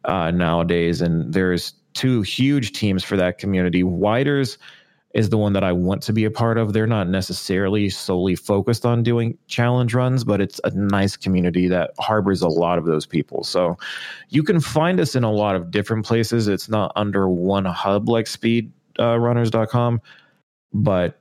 uh, 0.04 0.30
nowadays, 0.30 1.00
and 1.00 1.32
there's 1.32 1.74
two 1.94 2.22
huge 2.22 2.72
teams 2.72 3.02
for 3.02 3.16
that 3.16 3.38
community. 3.38 3.82
Widers 3.82 4.58
is 5.14 5.30
the 5.30 5.38
one 5.38 5.52
that 5.52 5.62
I 5.62 5.72
want 5.72 6.02
to 6.02 6.12
be 6.12 6.24
a 6.24 6.30
part 6.30 6.58
of. 6.58 6.72
They're 6.72 6.88
not 6.88 7.08
necessarily 7.08 7.88
solely 7.88 8.34
focused 8.34 8.84
on 8.84 9.04
doing 9.04 9.38
challenge 9.46 9.94
runs, 9.94 10.24
but 10.24 10.40
it's 10.40 10.60
a 10.64 10.70
nice 10.70 11.16
community 11.16 11.68
that 11.68 11.92
harbors 12.00 12.42
a 12.42 12.48
lot 12.48 12.78
of 12.78 12.84
those 12.84 13.06
people. 13.06 13.44
So 13.44 13.78
you 14.28 14.42
can 14.42 14.60
find 14.60 14.98
us 14.98 15.14
in 15.14 15.22
a 15.22 15.30
lot 15.30 15.54
of 15.54 15.70
different 15.70 16.04
places. 16.04 16.48
It's 16.48 16.68
not 16.68 16.92
under 16.96 17.28
one 17.28 17.64
hub 17.64 18.08
like 18.08 18.26
speedrunners.com, 18.26 19.94
uh, 19.94 19.98
but 20.72 21.20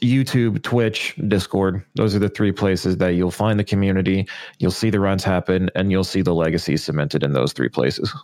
YouTube, 0.00 0.62
Twitch, 0.62 1.14
Discord. 1.28 1.84
Those 1.94 2.14
are 2.14 2.18
the 2.18 2.28
three 2.28 2.52
places 2.52 2.96
that 2.98 3.14
you'll 3.14 3.30
find 3.30 3.58
the 3.58 3.64
community. 3.64 4.26
You'll 4.58 4.70
see 4.70 4.90
the 4.90 5.00
runs 5.00 5.24
happen, 5.24 5.70
and 5.74 5.90
you'll 5.90 6.04
see 6.04 6.22
the 6.22 6.34
legacy 6.34 6.76
cemented 6.76 7.22
in 7.22 7.32
those 7.32 7.52
three 7.52 7.68
places. 7.68 8.14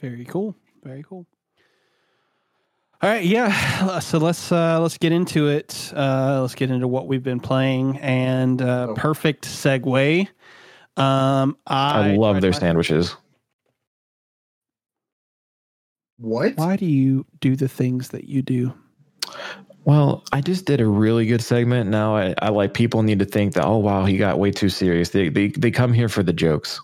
Very 0.00 0.24
cool. 0.24 0.54
Very 0.82 1.02
cool. 1.02 1.26
All 3.02 3.10
right, 3.10 3.24
yeah. 3.24 3.98
So 4.00 4.18
let's 4.18 4.52
uh, 4.52 4.80
let's 4.80 4.98
get 4.98 5.12
into 5.12 5.48
it. 5.48 5.92
Uh, 5.94 6.40
let's 6.40 6.54
get 6.54 6.70
into 6.70 6.86
what 6.88 7.08
we've 7.08 7.22
been 7.22 7.40
playing, 7.40 7.98
and 7.98 8.62
uh, 8.62 8.88
oh. 8.90 8.94
perfect 8.94 9.44
segue. 9.44 10.28
Um, 10.96 11.56
I, 11.66 12.12
I 12.12 12.16
love 12.16 12.40
their 12.40 12.52
sandwiches. 12.52 13.16
What? 16.18 16.56
Why 16.56 16.76
do 16.76 16.86
you 16.86 17.26
do 17.40 17.56
the 17.56 17.68
things 17.68 18.10
that 18.10 18.24
you 18.24 18.42
do? 18.42 18.72
Well, 19.84 20.24
I 20.32 20.40
just 20.40 20.64
did 20.64 20.80
a 20.80 20.86
really 20.86 21.26
good 21.26 21.42
segment. 21.42 21.90
Now 21.90 22.16
I, 22.16 22.34
I 22.40 22.50
like 22.50 22.74
people 22.74 23.02
need 23.02 23.18
to 23.18 23.24
think 23.24 23.54
that, 23.54 23.64
oh 23.64 23.78
wow, 23.78 24.04
he 24.04 24.16
got 24.16 24.38
way 24.38 24.50
too 24.50 24.68
serious. 24.68 25.10
They 25.10 25.28
they 25.28 25.48
they 25.48 25.70
come 25.70 25.92
here 25.92 26.08
for 26.08 26.22
the 26.22 26.32
jokes. 26.32 26.80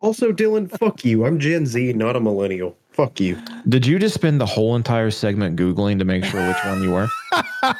Also, 0.00 0.30
Dylan, 0.30 0.70
fuck 0.78 1.04
you. 1.04 1.24
I'm 1.24 1.38
Gen 1.38 1.66
Z, 1.66 1.94
not 1.94 2.16
a 2.16 2.20
millennial. 2.20 2.76
Fuck 2.90 3.18
you. 3.18 3.38
Did 3.68 3.86
you 3.86 3.98
just 3.98 4.14
spend 4.14 4.40
the 4.40 4.46
whole 4.46 4.76
entire 4.76 5.10
segment 5.10 5.58
Googling 5.58 5.98
to 5.98 6.04
make 6.04 6.24
sure 6.24 6.46
which 6.46 6.56
one 6.64 6.82
you 6.82 6.92
were? 6.92 7.08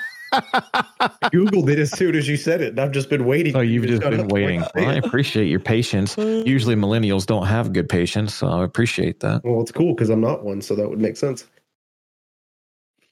Googled 1.33 1.71
it 1.71 1.79
as 1.79 1.91
soon 1.93 2.15
as 2.15 2.29
you 2.29 2.37
said 2.37 2.61
it, 2.61 2.71
and 2.71 2.81
I've 2.81 2.91
just 2.91 3.09
been 3.09 3.25
waiting. 3.27 3.57
Oh, 3.57 3.61
you've 3.61 3.87
just 3.87 4.03
been 4.03 4.29
waiting. 4.29 4.65
Well, 4.75 4.89
I 4.89 4.95
appreciate 4.95 5.47
your 5.47 5.61
patience. 5.61 6.17
Usually, 6.19 6.75
millennials 6.75 7.27
don't 7.27 7.47
have 7.47 7.73
good 7.73 7.89
patience, 7.89 8.35
so 8.35 8.49
I 8.49 8.65
appreciate 8.65 9.21
that. 9.21 9.43
Well, 9.45 9.61
it's 9.61 9.73
cool 9.73 9.95
because 9.95 10.11
I'm 10.11 10.21
not 10.21 10.45
one, 10.45 10.61
so 10.61 10.75
that 10.75 10.89
would 10.89 11.01
make 11.01 11.17
sense. 11.17 11.47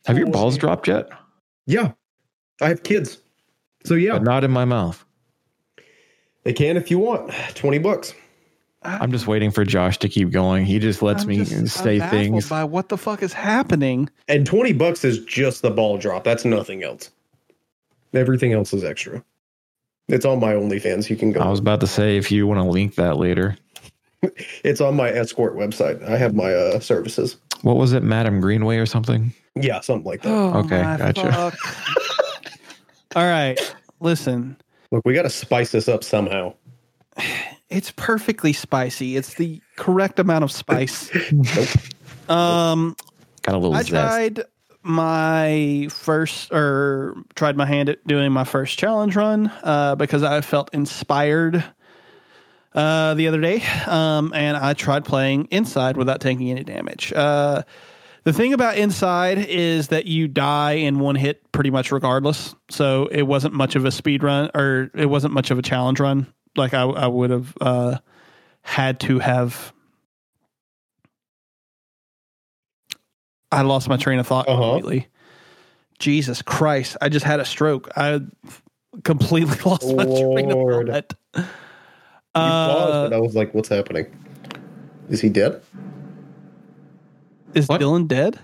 Have 0.07 0.19
your 0.19 0.31
balls 0.31 0.59
dropped 0.59 0.89
yet? 0.89 1.09
Yeah, 1.67 1.93
I 2.61 2.69
have 2.69 2.83
kids. 2.83 3.19
So 3.85 3.95
yeah, 3.95 4.13
but 4.13 4.23
not 4.23 4.45
in 4.45 4.51
my 4.51 4.65
mouth. 4.65 5.05
They 6.45 6.53
can 6.53 6.77
if 6.77 6.91
you 6.91 6.99
want. 6.99 7.33
Twenty 7.55 7.79
bucks. 7.79 8.15
I'm 8.83 9.11
just 9.11 9.27
waiting 9.27 9.51
for 9.51 9.65
Josh 9.65 9.99
to 9.99 10.11
keep 10.11 10.31
going. 10.31 10.67
He 10.67 10.79
just 10.79 11.01
lets 11.01 11.23
I'm 11.23 11.29
me 11.31 11.45
just, 11.45 11.83
say 11.83 12.01
things. 12.01 12.51
By 12.51 12.65
what 12.65 12.91
the 12.91 12.99
fuck 12.99 13.23
is 13.23 13.33
happening? 13.33 14.11
And 14.29 14.47
twenty 14.47 14.73
bucks 14.73 15.05
is 15.05 15.25
just 15.25 15.63
the 15.63 15.71
ball 15.71 15.97
drop. 15.97 16.25
That's 16.25 16.45
nothing 16.45 16.85
else. 16.85 17.11
Everything 18.13 18.53
else 18.53 18.73
is 18.73 18.85
extra. 18.85 19.25
It's 20.09 20.27
on 20.27 20.39
my 20.39 20.53
OnlyFans. 20.53 21.09
You 21.09 21.17
can 21.17 21.33
go. 21.33 21.41
I 21.41 21.49
was 21.49 21.61
about 21.61 21.81
to 21.81 21.87
say 21.87 22.19
if 22.19 22.31
you 22.31 22.47
want 22.47 22.61
to 22.61 22.65
link 22.65 22.97
that 22.97 23.17
later. 23.17 23.57
it's 24.65 24.81
on 24.81 24.97
my 24.97 25.09
escort 25.09 25.57
website. 25.57 26.03
I 26.07 26.17
have 26.17 26.35
my 26.35 26.53
uh, 26.53 26.81
services. 26.81 27.39
What 27.63 27.77
was 27.77 27.93
it, 27.93 28.03
Madam 28.03 28.41
Greenway 28.41 28.77
or 28.77 28.87
something? 28.87 29.33
Yeah, 29.57 29.81
something 29.81 30.05
like 30.05 30.23
that. 30.23 30.33
Oh, 30.33 30.59
okay, 30.61 30.83
gotcha. 30.83 31.53
All 33.17 33.25
right, 33.25 33.59
listen. 34.01 34.57
Look, 34.91 35.05
we 35.05 35.15
got 35.15 35.23
to 35.23 35.31
spice 35.31 35.73
this 35.73 35.89
up 35.89 36.03
somehow. 36.03 36.55
It's 37.69 37.93
perfectly 37.93 38.53
spicy. 38.53 39.17
It's 39.17 39.35
the 39.35 39.61
correct 39.77 40.19
amount 40.19 40.45
of 40.45 40.53
spice. 40.53 41.11
nope. 41.33 42.31
Um, 42.31 42.97
got 43.43 43.55
a 43.55 43.59
little. 43.59 43.75
I 43.75 43.83
zest. 43.83 43.91
tried 43.91 44.41
my 44.83 45.89
first 45.91 46.53
or 46.53 47.17
tried 47.35 47.57
my 47.57 47.67
hand 47.67 47.89
at 47.89 48.07
doing 48.07 48.31
my 48.33 48.45
first 48.45 48.79
challenge 48.79 49.17
run 49.17 49.51
uh, 49.63 49.95
because 49.95 50.23
I 50.23 50.41
felt 50.43 50.73
inspired 50.75 51.65
uh, 52.75 53.15
the 53.15 53.29
other 53.29 53.41
day, 53.41 53.63
um, 53.87 54.33
and 54.35 54.57
I 54.57 54.75
tried 54.75 55.05
playing 55.05 55.47
inside 55.51 55.97
without 55.97 56.21
taking 56.21 56.51
any 56.51 56.65
damage. 56.65 57.13
Uh, 57.13 57.63
the 58.25 58.33
thing 58.33 58.55
about 58.55 58.79
Inside 58.79 59.39
is 59.39 59.89
that 59.89 60.07
you 60.07 60.29
die 60.29 60.73
in 60.73 60.99
one 60.99 61.15
hit 61.15 61.51
pretty 61.53 61.71
much 61.71 61.93
regardless. 61.93 62.55
So 62.71 63.07
it 63.07 63.23
wasn't 63.23 63.55
much 63.55 63.77
of 63.77 63.85
a 63.85 63.91
speed 63.91 64.23
run 64.23 64.51
or 64.55 64.91
it 64.95 65.07
wasn't 65.07 65.35
much 65.35 65.51
of 65.51 65.59
a 65.59 65.63
challenge 65.63 66.01
run. 66.01 66.27
Like 66.57 66.73
I, 66.73 66.83
I 66.83 67.07
would 67.07 67.31
have 67.31 67.55
uh, 67.61 67.99
had 68.63 69.01
to 69.01 69.19
have. 69.19 69.73
I 73.53 73.63
lost 73.63 73.89
my 73.89 73.99
train 73.99 74.19
of 74.19 74.27
thought 74.27 74.49
uh-huh. 74.49 74.73
completely. 74.73 75.09
Jesus 75.99 76.41
Christ. 76.43 76.97
I 77.03 77.11
just 77.11 77.25
had 77.27 77.41
a 77.41 77.45
stroke. 77.45 77.91
I 77.95 78.21
completely 79.05 79.59
lost 79.65 79.95
my 79.95 80.05
train 80.05 80.51
of 80.51 80.59
thought. 80.59 81.15
You 81.37 81.43
paused 82.41 83.05
and 83.07 83.15
I 83.15 83.21
was 83.21 83.37
like, 83.37 83.55
what's 83.55 83.69
happening? 83.69 84.07
Is 85.11 85.21
he 85.21 85.29
dead? 85.29 85.63
Is 87.55 87.69
what? 87.69 87.81
Dylan 87.81 88.09
dead? 88.09 88.39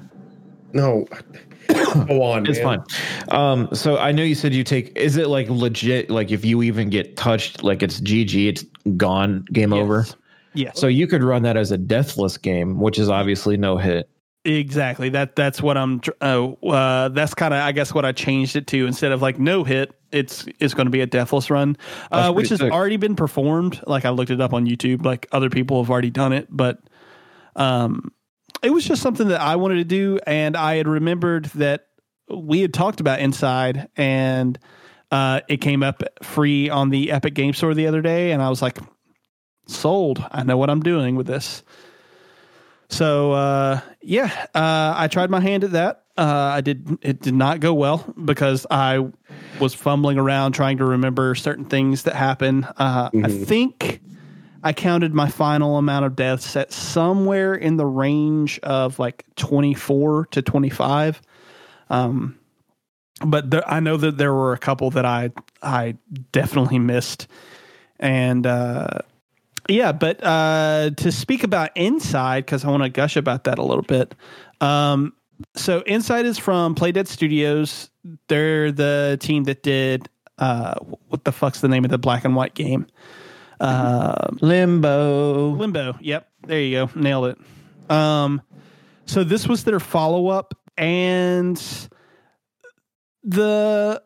No. 0.73 1.07
Go 2.07 2.23
on. 2.23 2.47
It's 2.47 2.59
man. 2.61 2.85
fine. 2.85 3.37
Um, 3.37 3.69
so 3.75 3.99
I 3.99 4.13
know 4.13 4.23
you 4.23 4.35
said 4.35 4.55
you 4.55 4.65
take. 4.65 4.97
Is 4.97 5.17
it 5.17 5.29
like 5.29 5.49
legit? 5.49 6.11
Like 6.11 6.31
if 6.31 6.45
you 6.45 6.63
even 6.63 6.91
get 6.91 7.17
touched, 7.17 7.63
like 7.63 7.83
it's 7.83 8.01
GG, 8.01 8.49
it's 8.49 8.65
gone, 8.97 9.45
game 9.53 9.73
yes. 9.73 9.81
over. 9.81 10.07
Yeah. 10.55 10.73
So 10.75 10.87
you 10.87 11.07
could 11.07 11.23
run 11.23 11.43
that 11.43 11.57
as 11.57 11.71
a 11.71 11.79
deathless 11.79 12.37
game, 12.37 12.81
which 12.81 12.99
is 12.99 13.09
obviously 13.09 13.57
no 13.57 13.77
hit. 13.77 14.09
Exactly. 14.45 15.11
That 15.11 15.37
that's 15.37 15.61
what 15.63 15.77
I'm. 15.77 16.01
Uh, 16.21 16.53
uh, 16.67 17.09
that's 17.11 17.35
kind 17.35 17.53
of 17.53 17.61
I 17.61 17.73
guess 17.73 17.93
what 17.93 18.05
I 18.05 18.13
changed 18.13 18.57
it 18.57 18.67
to 18.69 18.87
instead 18.87 19.13
of 19.13 19.21
like 19.21 19.39
no 19.39 19.65
hit. 19.65 19.93
It's 20.13 20.47
it's 20.59 20.75
going 20.75 20.87
to 20.87 20.91
be 20.91 21.03
a 21.03 21.07
deathless 21.07 21.51
run, 21.51 21.77
uh, 22.11 22.33
which 22.33 22.49
has 22.49 22.59
sick. 22.59 22.73
already 22.73 22.97
been 22.97 23.15
performed. 23.15 23.81
Like 23.87 24.05
I 24.05 24.11
looked 24.11 24.31
it 24.31 24.41
up 24.41 24.55
on 24.55 24.67
YouTube. 24.67 25.05
Like 25.05 25.29
other 25.31 25.51
people 25.51 25.83
have 25.83 25.91
already 25.91 26.11
done 26.11 26.33
it, 26.33 26.49
but 26.51 26.81
um, 27.55 28.13
it 28.63 28.71
was 28.71 28.85
just 28.85 29.03
something 29.03 29.29
that 29.29 29.41
I 29.41 29.57
wanted 29.57 29.77
to 29.77 29.85
do, 29.85 30.19
and 30.27 30.57
I 30.57 30.77
had 30.77 30.89
remembered 30.89 31.47
that 31.57 31.87
we 32.29 32.61
had 32.61 32.73
talked 32.73 33.01
about 33.01 33.21
Inside, 33.21 33.89
and 33.97 34.59
uh, 35.11 35.41
it 35.49 35.59
came 35.59 35.83
up 35.83 36.03
free 36.23 36.71
on 36.71 36.91
the 36.91 37.11
Epic 37.13 37.35
Game 37.35 37.53
Store 37.53 37.75
the 37.75 37.87
other 37.87 38.03
day, 38.03 38.33
and 38.33 38.43
I 38.43 38.49
was 38.49 38.63
like, 38.63 38.79
sold. 39.67 40.25
I 40.31 40.43
know 40.43 40.57
what 40.57 40.71
I'm 40.71 40.83
doing 40.83 41.17
with 41.17 41.27
this. 41.27 41.63
So 42.89 43.33
uh, 43.33 43.81
yeah, 44.03 44.47
uh, 44.55 44.95
I 44.97 45.09
tried 45.09 45.31
my 45.31 45.41
hand 45.41 45.65
at 45.65 45.73
that. 45.73 46.05
Uh, 46.19 46.51
I 46.55 46.61
did. 46.61 46.99
It 47.03 47.23
did 47.23 47.35
not 47.35 47.61
go 47.61 47.73
well 47.73 48.13
because 48.23 48.67
I 48.71 49.09
was 49.61 49.75
fumbling 49.75 50.19
around 50.19 50.53
trying 50.53 50.79
to 50.79 50.85
remember 50.85 51.35
certain 51.35 51.65
things 51.65 52.03
that 52.03 52.15
happened. 52.15 52.67
Uh, 52.77 53.11
mm-hmm. 53.11 53.25
I 53.25 53.29
think 53.29 54.03
I 54.63 54.73
counted 54.73 55.15
my 55.15 55.29
final 55.29 55.77
amount 55.77 56.05
of 56.05 56.17
deaths 56.17 56.55
at 56.57 56.73
somewhere 56.73 57.55
in 57.55 57.77
the 57.77 57.87
range 57.87 58.59
of 58.61 58.99
like 58.99 59.25
24 59.37 60.27
to 60.27 60.43
25. 60.43 61.23
Um, 61.89 62.39
but 63.25 63.51
there, 63.51 63.69
I 63.69 63.81
know 63.81 63.97
that 63.97 64.19
there 64.19 64.33
were 64.33 64.53
a 64.53 64.59
couple 64.59 64.91
that 64.91 65.05
I 65.05 65.31
I 65.63 65.97
definitely 66.33 66.79
missed, 66.79 67.27
and 67.99 68.47
uh, 68.47 69.01
yeah. 69.69 69.93
But 69.93 70.25
uh, 70.25 70.91
to 70.97 71.13
speak 71.13 71.45
about 71.45 71.77
Inside, 71.77 72.47
because 72.47 72.65
I 72.65 72.71
want 72.71 72.83
to 72.83 72.89
gush 72.89 73.17
about 73.17 73.45
that 73.45 73.59
a 73.59 73.63
little 73.63 73.83
bit. 73.83 74.15
Um, 74.63 75.13
so 75.55 75.81
Inside 75.83 76.25
is 76.25 76.39
from 76.39 76.75
Playdead 76.75 77.09
Studios. 77.09 77.91
They're 78.29 78.73
the 78.73 79.19
team 79.21 79.45
that 79.45 79.63
did 79.63 80.09
uh, 80.41 80.75
what 81.09 81.25
the 81.25 81.33
fuck's 81.33 81.61
the 81.61 81.69
name 81.69 81.85
of 81.85 81.91
the 81.91 81.99
black 81.99 82.25
and 82.25 82.35
white 82.35 82.55
game? 82.55 82.87
Uh, 83.61 84.29
Limbo. 84.41 85.51
Limbo. 85.51 85.97
Yep. 86.01 86.29
There 86.47 86.61
you 86.61 86.87
go. 86.87 86.91
Nailed 86.99 87.37
it. 87.37 87.91
Um, 87.91 88.41
so 89.05 89.23
this 89.23 89.47
was 89.47 89.65
their 89.65 89.81
follow 89.81 90.29
up, 90.29 90.55
and 90.79 91.61
the 93.23 94.03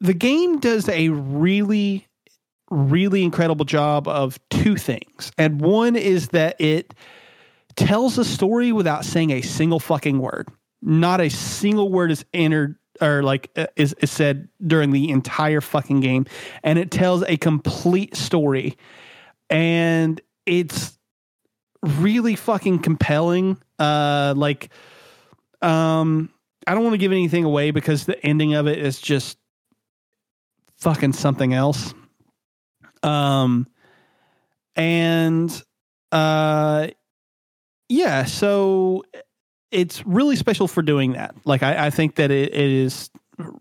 the 0.00 0.14
game 0.14 0.58
does 0.58 0.88
a 0.88 1.10
really 1.10 2.06
really 2.70 3.22
incredible 3.22 3.64
job 3.64 4.08
of 4.08 4.38
two 4.50 4.76
things. 4.76 5.30
And 5.38 5.60
one 5.60 5.94
is 5.96 6.28
that 6.28 6.60
it 6.60 6.94
tells 7.76 8.18
a 8.18 8.24
story 8.24 8.72
without 8.72 9.04
saying 9.04 9.30
a 9.30 9.42
single 9.42 9.78
fucking 9.78 10.18
word. 10.18 10.48
Not 10.82 11.20
a 11.20 11.30
single 11.30 11.90
word 11.90 12.10
is 12.10 12.24
entered 12.34 12.76
or 13.00 13.22
like 13.22 13.50
uh, 13.56 13.66
is, 13.76 13.94
is 14.00 14.10
said 14.10 14.48
during 14.66 14.90
the 14.90 15.10
entire 15.10 15.60
fucking 15.60 16.00
game 16.00 16.26
and 16.62 16.78
it 16.78 16.90
tells 16.90 17.22
a 17.24 17.36
complete 17.36 18.16
story 18.16 18.76
and 19.50 20.20
it's 20.46 20.98
really 21.82 22.34
fucking 22.34 22.78
compelling 22.78 23.56
uh 23.78 24.34
like 24.36 24.70
um 25.62 26.30
I 26.66 26.74
don't 26.74 26.82
want 26.82 26.94
to 26.94 26.98
give 26.98 27.12
anything 27.12 27.44
away 27.44 27.70
because 27.70 28.06
the 28.06 28.24
ending 28.26 28.54
of 28.54 28.66
it 28.66 28.78
is 28.78 29.00
just 29.00 29.38
fucking 30.78 31.12
something 31.12 31.54
else. 31.54 31.94
Um, 33.04 33.68
and 34.74 35.62
uh, 36.10 36.88
yeah, 37.88 38.24
so 38.24 39.04
it's 39.76 40.06
really 40.06 40.36
special 40.36 40.66
for 40.66 40.80
doing 40.80 41.12
that. 41.12 41.34
Like, 41.44 41.62
I, 41.62 41.88
I 41.88 41.90
think 41.90 42.14
that 42.14 42.30
it, 42.30 42.54
it 42.54 42.70
is 42.70 43.10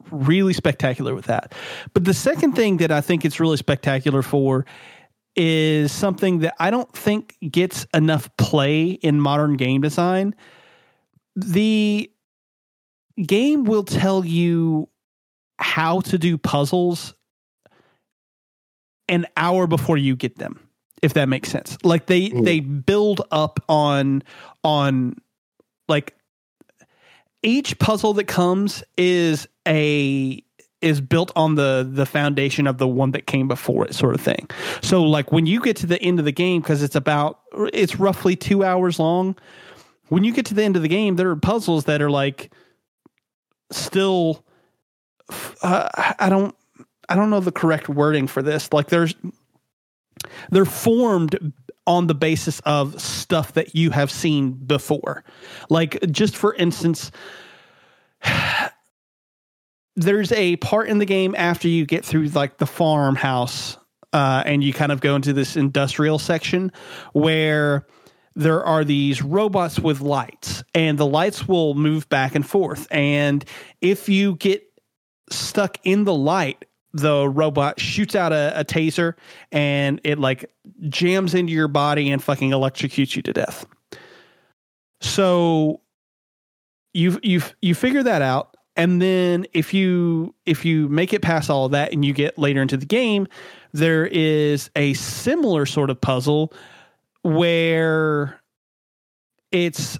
really 0.09 0.53
spectacular 0.53 1.13
with 1.13 1.25
that. 1.25 1.53
But 1.93 2.05
the 2.05 2.13
second 2.13 2.53
thing 2.53 2.77
that 2.77 2.89
I 2.89 3.01
think 3.01 3.25
it's 3.25 3.37
really 3.37 3.57
spectacular 3.57 4.21
for 4.21 4.65
is 5.35 5.91
something 5.91 6.39
that 6.39 6.55
I 6.57 6.71
don't 6.71 6.91
think 6.93 7.35
gets 7.51 7.85
enough 7.93 8.29
play 8.37 8.91
in 8.91 9.19
modern 9.19 9.57
game 9.57 9.81
design. 9.81 10.35
The 11.35 12.09
game 13.21 13.65
will 13.65 13.83
tell 13.83 14.23
you 14.23 14.87
how 15.59 15.99
to 15.99 16.17
do 16.17 16.37
puzzles 16.37 17.13
an 19.09 19.27
hour 19.35 19.67
before 19.67 19.97
you 19.97 20.15
get 20.15 20.37
them 20.37 20.61
if 21.01 21.13
that 21.13 21.29
makes 21.29 21.49
sense 21.49 21.77
like 21.83 22.07
they 22.07 22.29
mm. 22.29 22.43
they 22.43 22.59
build 22.59 23.21
up 23.31 23.59
on 23.69 24.23
on 24.63 25.15
like 25.87 26.15
each 27.43 27.77
puzzle 27.79 28.13
that 28.13 28.25
comes 28.25 28.83
is 28.97 29.47
a 29.67 30.41
is 30.81 31.01
built 31.01 31.31
on 31.35 31.55
the 31.55 31.87
the 31.89 32.05
foundation 32.05 32.67
of 32.67 32.77
the 32.77 32.87
one 32.87 33.11
that 33.11 33.25
came 33.27 33.47
before 33.47 33.85
it 33.85 33.95
sort 33.95 34.13
of 34.13 34.21
thing 34.21 34.47
so 34.81 35.03
like 35.03 35.31
when 35.31 35.45
you 35.45 35.61
get 35.61 35.75
to 35.75 35.87
the 35.87 36.01
end 36.01 36.19
of 36.19 36.25
the 36.25 36.31
game 36.31 36.61
because 36.61 36.83
it's 36.83 36.95
about 36.95 37.39
it's 37.73 37.99
roughly 37.99 38.35
two 38.35 38.63
hours 38.63 38.99
long 38.99 39.35
when 40.09 40.23
you 40.23 40.31
get 40.33 40.45
to 40.45 40.53
the 40.53 40.63
end 40.63 40.75
of 40.75 40.81
the 40.81 40.87
game 40.87 41.15
there 41.15 41.29
are 41.29 41.35
puzzles 41.35 41.85
that 41.85 42.01
are 42.01 42.11
like 42.11 42.51
still 43.71 44.43
uh, 45.63 45.89
i 46.19 46.29
don't 46.29 46.55
I 47.09 47.15
don't 47.15 47.29
know 47.29 47.39
the 47.39 47.51
correct 47.51 47.89
wording 47.89 48.27
for 48.27 48.41
this. 48.41 48.71
Like 48.73 48.87
there's 48.87 49.15
they're 50.49 50.65
formed 50.65 51.53
on 51.87 52.07
the 52.07 52.15
basis 52.15 52.59
of 52.61 52.99
stuff 52.99 53.53
that 53.53 53.75
you 53.75 53.91
have 53.91 54.09
seen 54.09 54.51
before. 54.51 55.23
Like 55.69 55.99
just 56.11 56.35
for 56.35 56.53
instance, 56.55 57.11
there's 59.95 60.31
a 60.31 60.55
part 60.57 60.89
in 60.89 60.97
the 60.97 61.05
game 61.05 61.35
after 61.37 61.67
you 61.67 61.85
get 61.85 62.05
through 62.05 62.27
like 62.27 62.57
the 62.57 62.65
farmhouse 62.65 63.77
uh, 64.13 64.43
and 64.45 64.63
you 64.63 64.73
kind 64.73 64.91
of 64.91 65.01
go 65.01 65.15
into 65.15 65.33
this 65.33 65.55
industrial 65.55 66.19
section 66.19 66.71
where 67.13 67.85
there 68.35 68.63
are 68.63 68.83
these 68.83 69.21
robots 69.21 69.79
with 69.79 70.01
lights 70.01 70.63
and 70.73 70.97
the 70.97 71.05
lights 71.05 71.47
will 71.47 71.73
move 71.73 72.07
back 72.09 72.35
and 72.35 72.45
forth 72.45 72.87
and 72.91 73.45
if 73.81 74.09
you 74.09 74.35
get 74.35 74.63
stuck 75.29 75.77
in 75.83 76.03
the 76.03 76.13
light 76.13 76.65
the 76.95 77.27
robot 77.27 77.77
shoots 77.77 78.15
out 78.15 78.31
a, 78.31 78.57
a, 78.57 78.63
taser 78.63 79.15
and 79.51 79.99
it 80.05 80.17
like 80.17 80.49
jams 80.87 81.33
into 81.33 81.51
your 81.51 81.67
body 81.67 82.09
and 82.09 82.23
fucking 82.23 82.51
electrocutes 82.51 83.17
you 83.17 83.21
to 83.21 83.33
death. 83.33 83.65
So 85.01 85.81
you 86.93 87.19
you 87.21 87.41
you 87.61 87.75
figure 87.75 88.01
that 88.01 88.21
out 88.21 88.55
and 88.77 89.01
then 89.01 89.45
if 89.51 89.73
you 89.73 90.33
if 90.45 90.63
you 90.63 90.87
make 90.87 91.11
it 91.11 91.21
past 91.21 91.49
all 91.49 91.65
of 91.65 91.71
that 91.73 91.91
and 91.91 92.05
you 92.05 92.13
get 92.13 92.37
later 92.37 92.61
into 92.61 92.77
the 92.77 92.85
game, 92.85 93.27
there 93.73 94.07
is 94.07 94.71
a 94.77 94.93
similar 94.93 95.65
sort 95.65 95.89
of 95.89 95.99
puzzle 95.99 96.53
where 97.23 98.39
it's 99.51 99.99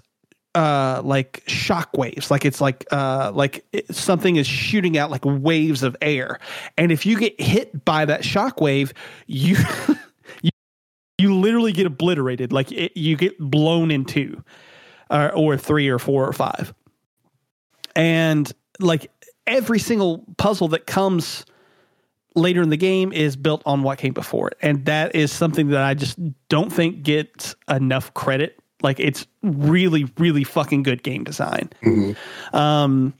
uh 0.56 1.02
like 1.04 1.42
shock 1.46 1.90
waves 1.96 2.30
like 2.30 2.46
it's 2.46 2.62
like 2.62 2.86
uh 2.90 3.30
like 3.34 3.64
it, 3.72 3.94
something 3.94 4.36
is 4.36 4.46
shooting 4.46 4.96
out 4.96 5.10
like 5.10 5.22
waves 5.24 5.82
of 5.82 5.94
air. 6.00 6.38
And 6.78 6.90
if 6.90 7.04
you 7.04 7.18
get 7.18 7.38
hit 7.38 7.84
by 7.84 8.06
that 8.06 8.24
shock 8.24 8.60
wave 8.60 8.94
you 9.26 9.56
you, 10.42 10.50
you 11.18 11.34
literally 11.34 11.72
get 11.72 11.86
obliterated. 11.86 12.52
Like 12.52 12.72
it, 12.72 12.96
you 12.96 13.16
get 13.16 13.38
blown 13.38 13.90
in 13.90 14.06
two 14.06 14.42
uh, 15.10 15.30
or 15.34 15.58
three 15.58 15.88
or 15.88 15.98
four 15.98 16.26
or 16.26 16.32
five. 16.32 16.72
And 17.94 18.50
like 18.80 19.10
every 19.46 19.78
single 19.78 20.24
puzzle 20.38 20.68
that 20.68 20.86
comes 20.86 21.44
later 22.34 22.62
in 22.62 22.70
the 22.70 22.76
game 22.78 23.12
is 23.12 23.36
built 23.36 23.62
on 23.66 23.82
what 23.82 23.98
came 23.98 24.14
before 24.14 24.48
it. 24.48 24.58
And 24.62 24.86
that 24.86 25.14
is 25.14 25.32
something 25.32 25.68
that 25.68 25.82
i 25.82 25.92
just 25.92 26.18
don't 26.48 26.72
think 26.72 27.02
gets 27.02 27.54
enough 27.68 28.12
credit 28.14 28.58
like 28.82 29.00
it's 29.00 29.26
really, 29.42 30.06
really 30.18 30.44
fucking 30.44 30.82
good 30.82 31.02
game 31.02 31.24
design. 31.24 31.70
Mm-hmm. 31.82 32.56
Um, 32.56 33.14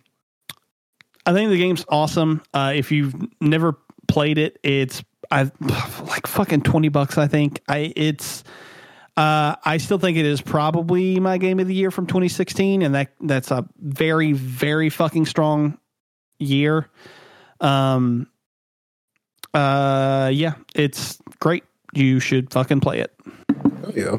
I 1.24 1.33
think 1.33 1.51
the 1.51 1.59
game's 1.59 1.85
awesome. 1.89 2.43
Uh, 2.55 2.73
if 2.74 2.93
you've 2.93 3.15
never 3.41 3.77
played 4.09 4.39
it, 4.39 4.59
it's 4.62 5.03
I 5.31 5.51
like 6.07 6.27
fucking 6.27 6.62
twenty 6.62 6.89
bucks. 6.89 7.19
I 7.19 7.27
think 7.27 7.61
I 7.69 7.93
it's. 7.97 8.45
Uh, 9.16 9.57
I 9.65 9.78
still 9.78 9.97
think 9.97 10.19
it 10.19 10.27
is 10.27 10.43
probably 10.43 11.19
my 11.20 11.39
game 11.39 11.59
of 11.59 11.66
the 11.66 11.74
year 11.74 11.91
from 11.91 12.07
2016, 12.07 12.83
and 12.83 12.95
that 12.95 13.12
that's 13.23 13.51
a 13.51 13.66
very, 13.78 14.33
very 14.33 14.91
fucking 14.91 15.24
strong 15.24 15.78
year. 16.39 16.91
Um, 17.62 18.28
uh, 19.55 20.31
yeah, 20.35 20.55
it's 20.74 21.19
great. 21.41 21.65
You 21.95 22.20
should 22.20 22.53
fucking 22.53 22.81
play 22.81 23.01
it. 23.01 23.15
Oh, 23.85 23.93
yeah. 23.95 24.19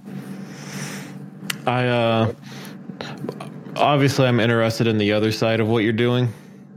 I 1.68 1.88
uh, 1.88 2.34
obviously 3.76 4.26
I'm 4.26 4.39
interested 4.39 4.88
in 4.88 4.98
the 4.98 5.11
other 5.11 5.31
side 5.31 5.60
of 5.60 5.68
what 5.68 5.84
you're 5.84 5.94
doing. 5.94 6.34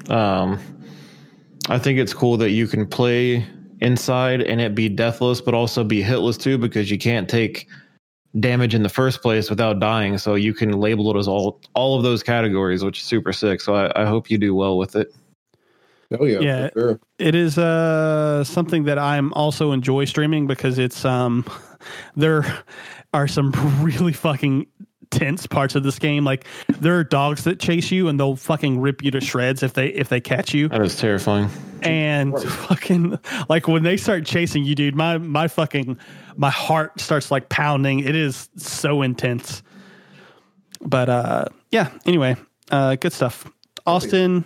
Um, 0.08 0.58
I 1.68 1.78
think 1.78 1.98
it's 1.98 2.12
cool 2.12 2.36
that 2.38 2.50
you 2.50 2.66
can 2.66 2.86
play 2.86 3.46
inside 3.80 4.42
and 4.42 4.60
it 4.60 4.74
be 4.74 4.88
deathless, 4.88 5.40
but 5.40 5.54
also 5.54 5.84
be 5.84 6.02
hitless 6.02 6.38
too, 6.38 6.58
because 6.58 6.90
you 6.90 6.98
can't 6.98 7.28
take 7.28 7.68
damage 8.38 8.74
in 8.74 8.82
the 8.82 8.88
first 8.88 9.22
place 9.22 9.48
without 9.48 9.78
dying. 9.80 10.18
So 10.18 10.34
you 10.34 10.54
can 10.54 10.72
label 10.72 11.14
it 11.14 11.18
as 11.18 11.28
all 11.28 11.60
all 11.74 11.96
of 11.96 12.02
those 12.02 12.22
categories, 12.22 12.84
which 12.84 12.98
is 12.98 13.04
super 13.04 13.32
sick. 13.32 13.60
So 13.60 13.74
I, 13.74 14.02
I 14.02 14.06
hope 14.06 14.30
you 14.30 14.38
do 14.38 14.54
well 14.54 14.76
with 14.76 14.96
it. 14.96 15.14
Oh 16.18 16.24
yeah, 16.24 16.40
yeah. 16.40 16.70
Sure. 16.72 16.98
It 17.18 17.36
is 17.36 17.56
uh 17.58 18.42
something 18.42 18.84
that 18.84 18.98
I'm 18.98 19.32
also 19.34 19.70
enjoy 19.70 20.06
streaming 20.06 20.46
because 20.48 20.78
it's 20.78 21.04
um 21.04 21.44
there 22.16 22.44
are 23.14 23.28
some 23.28 23.50
really 23.82 24.12
fucking 24.12 24.66
tense 25.11 25.47
parts 25.47 25.74
of 25.74 25.82
this 25.82 25.99
game. 25.99 26.24
Like 26.24 26.47
there 26.69 26.99
are 26.99 27.05
dogs 27.05 27.45
that 27.45 27.59
chase 27.59 27.91
you 27.91 28.09
and 28.09 28.19
they'll 28.19 28.37
fucking 28.37 28.81
rip 28.81 29.03
you 29.03 29.11
to 29.11 29.20
shreds 29.20 29.62
if 29.62 29.74
they 29.74 29.89
if 29.89 30.09
they 30.09 30.20
catch 30.20 30.55
you. 30.55 30.69
That 30.69 30.82
is 30.82 30.97
terrifying. 30.97 31.51
And 31.82 32.39
fucking 32.41 33.19
like 33.49 33.69
when 33.69 33.82
they 33.82 33.97
start 33.97 34.24
chasing 34.24 34.65
you, 34.65 34.74
dude, 34.74 34.95
my 34.95 35.19
my 35.19 35.49
fucking 35.49 35.99
my 36.37 36.51
heart 36.51 37.01
starts 37.01 37.31
like 37.31 37.49
pounding. 37.49 38.01
It 38.01 38.15
is 38.15 38.49
so 38.57 39.03
intense. 39.03 39.62
But 40.81 41.09
uh 41.09 41.45
yeah, 41.70 41.91
anyway, 42.07 42.37
uh 42.70 42.97
good 42.97 43.12
stuff. 43.12 43.51
Austin, 43.87 44.45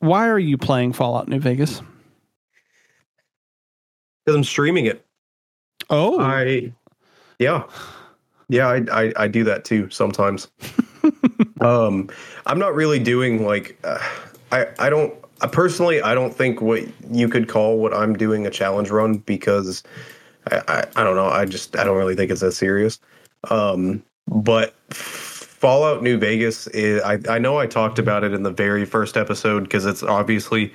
why 0.00 0.28
are 0.28 0.38
you 0.38 0.56
playing 0.56 0.92
Fallout 0.92 1.28
New 1.28 1.40
Vegas? 1.40 1.82
Because 4.24 4.36
I'm 4.36 4.44
streaming 4.44 4.86
it. 4.86 5.04
Oh, 5.90 6.20
I 6.20 6.74
yeah, 7.38 7.64
yeah, 8.48 8.68
I 8.68 8.84
I, 8.90 9.12
I 9.16 9.28
do 9.28 9.44
that 9.44 9.64
too 9.64 9.88
sometimes. 9.90 10.48
um, 11.60 12.08
I'm 12.46 12.58
not 12.58 12.74
really 12.74 12.98
doing 12.98 13.44
like 13.44 13.78
uh, 13.84 13.98
I 14.52 14.66
I 14.78 14.90
don't 14.90 15.14
I 15.40 15.46
personally 15.46 16.00
I 16.00 16.14
don't 16.14 16.34
think 16.34 16.60
what 16.60 16.84
you 17.10 17.28
could 17.28 17.48
call 17.48 17.78
what 17.78 17.94
I'm 17.94 18.14
doing 18.14 18.46
a 18.46 18.50
challenge 18.50 18.90
run 18.90 19.18
because 19.18 19.82
I 20.50 20.62
I, 20.68 20.86
I 20.96 21.04
don't 21.04 21.16
know 21.16 21.28
I 21.28 21.44
just 21.44 21.76
I 21.76 21.84
don't 21.84 21.96
really 21.96 22.14
think 22.14 22.30
it's 22.30 22.40
that 22.40 22.52
serious. 22.52 22.98
Um, 23.50 24.02
but 24.26 24.74
Fallout 24.92 26.02
New 26.02 26.18
Vegas 26.18 26.66
is 26.68 27.02
I 27.02 27.18
I 27.28 27.38
know 27.38 27.58
I 27.58 27.66
talked 27.66 27.98
about 27.98 28.24
it 28.24 28.32
in 28.32 28.42
the 28.42 28.50
very 28.50 28.84
first 28.84 29.16
episode 29.16 29.64
because 29.64 29.86
it's 29.86 30.02
obviously 30.02 30.72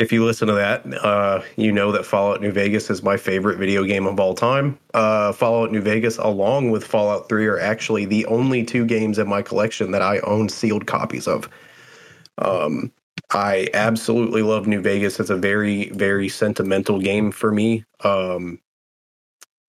if 0.00 0.10
you 0.10 0.24
listen 0.24 0.48
to 0.48 0.54
that, 0.54 0.86
uh, 1.04 1.42
you 1.56 1.70
know 1.70 1.92
that 1.92 2.06
Fallout 2.06 2.40
New 2.40 2.50
Vegas 2.50 2.88
is 2.88 3.02
my 3.02 3.18
favorite 3.18 3.58
video 3.58 3.84
game 3.84 4.06
of 4.06 4.18
all 4.18 4.34
time. 4.34 4.78
Uh, 4.94 5.30
Fallout 5.30 5.72
New 5.72 5.82
Vegas, 5.82 6.16
along 6.16 6.70
with 6.70 6.82
Fallout 6.86 7.28
3, 7.28 7.46
are 7.46 7.58
actually 7.60 8.06
the 8.06 8.24
only 8.24 8.64
two 8.64 8.86
games 8.86 9.18
in 9.18 9.28
my 9.28 9.42
collection 9.42 9.90
that 9.90 10.00
I 10.00 10.20
own 10.20 10.48
sealed 10.48 10.86
copies 10.86 11.28
of. 11.28 11.50
Um, 12.38 12.90
I 13.30 13.68
absolutely 13.74 14.40
love 14.40 14.66
New 14.66 14.80
Vegas. 14.80 15.20
It's 15.20 15.28
a 15.28 15.36
very, 15.36 15.90
very 15.90 16.30
sentimental 16.30 16.98
game 16.98 17.30
for 17.30 17.52
me. 17.52 17.84
Um, 18.02 18.58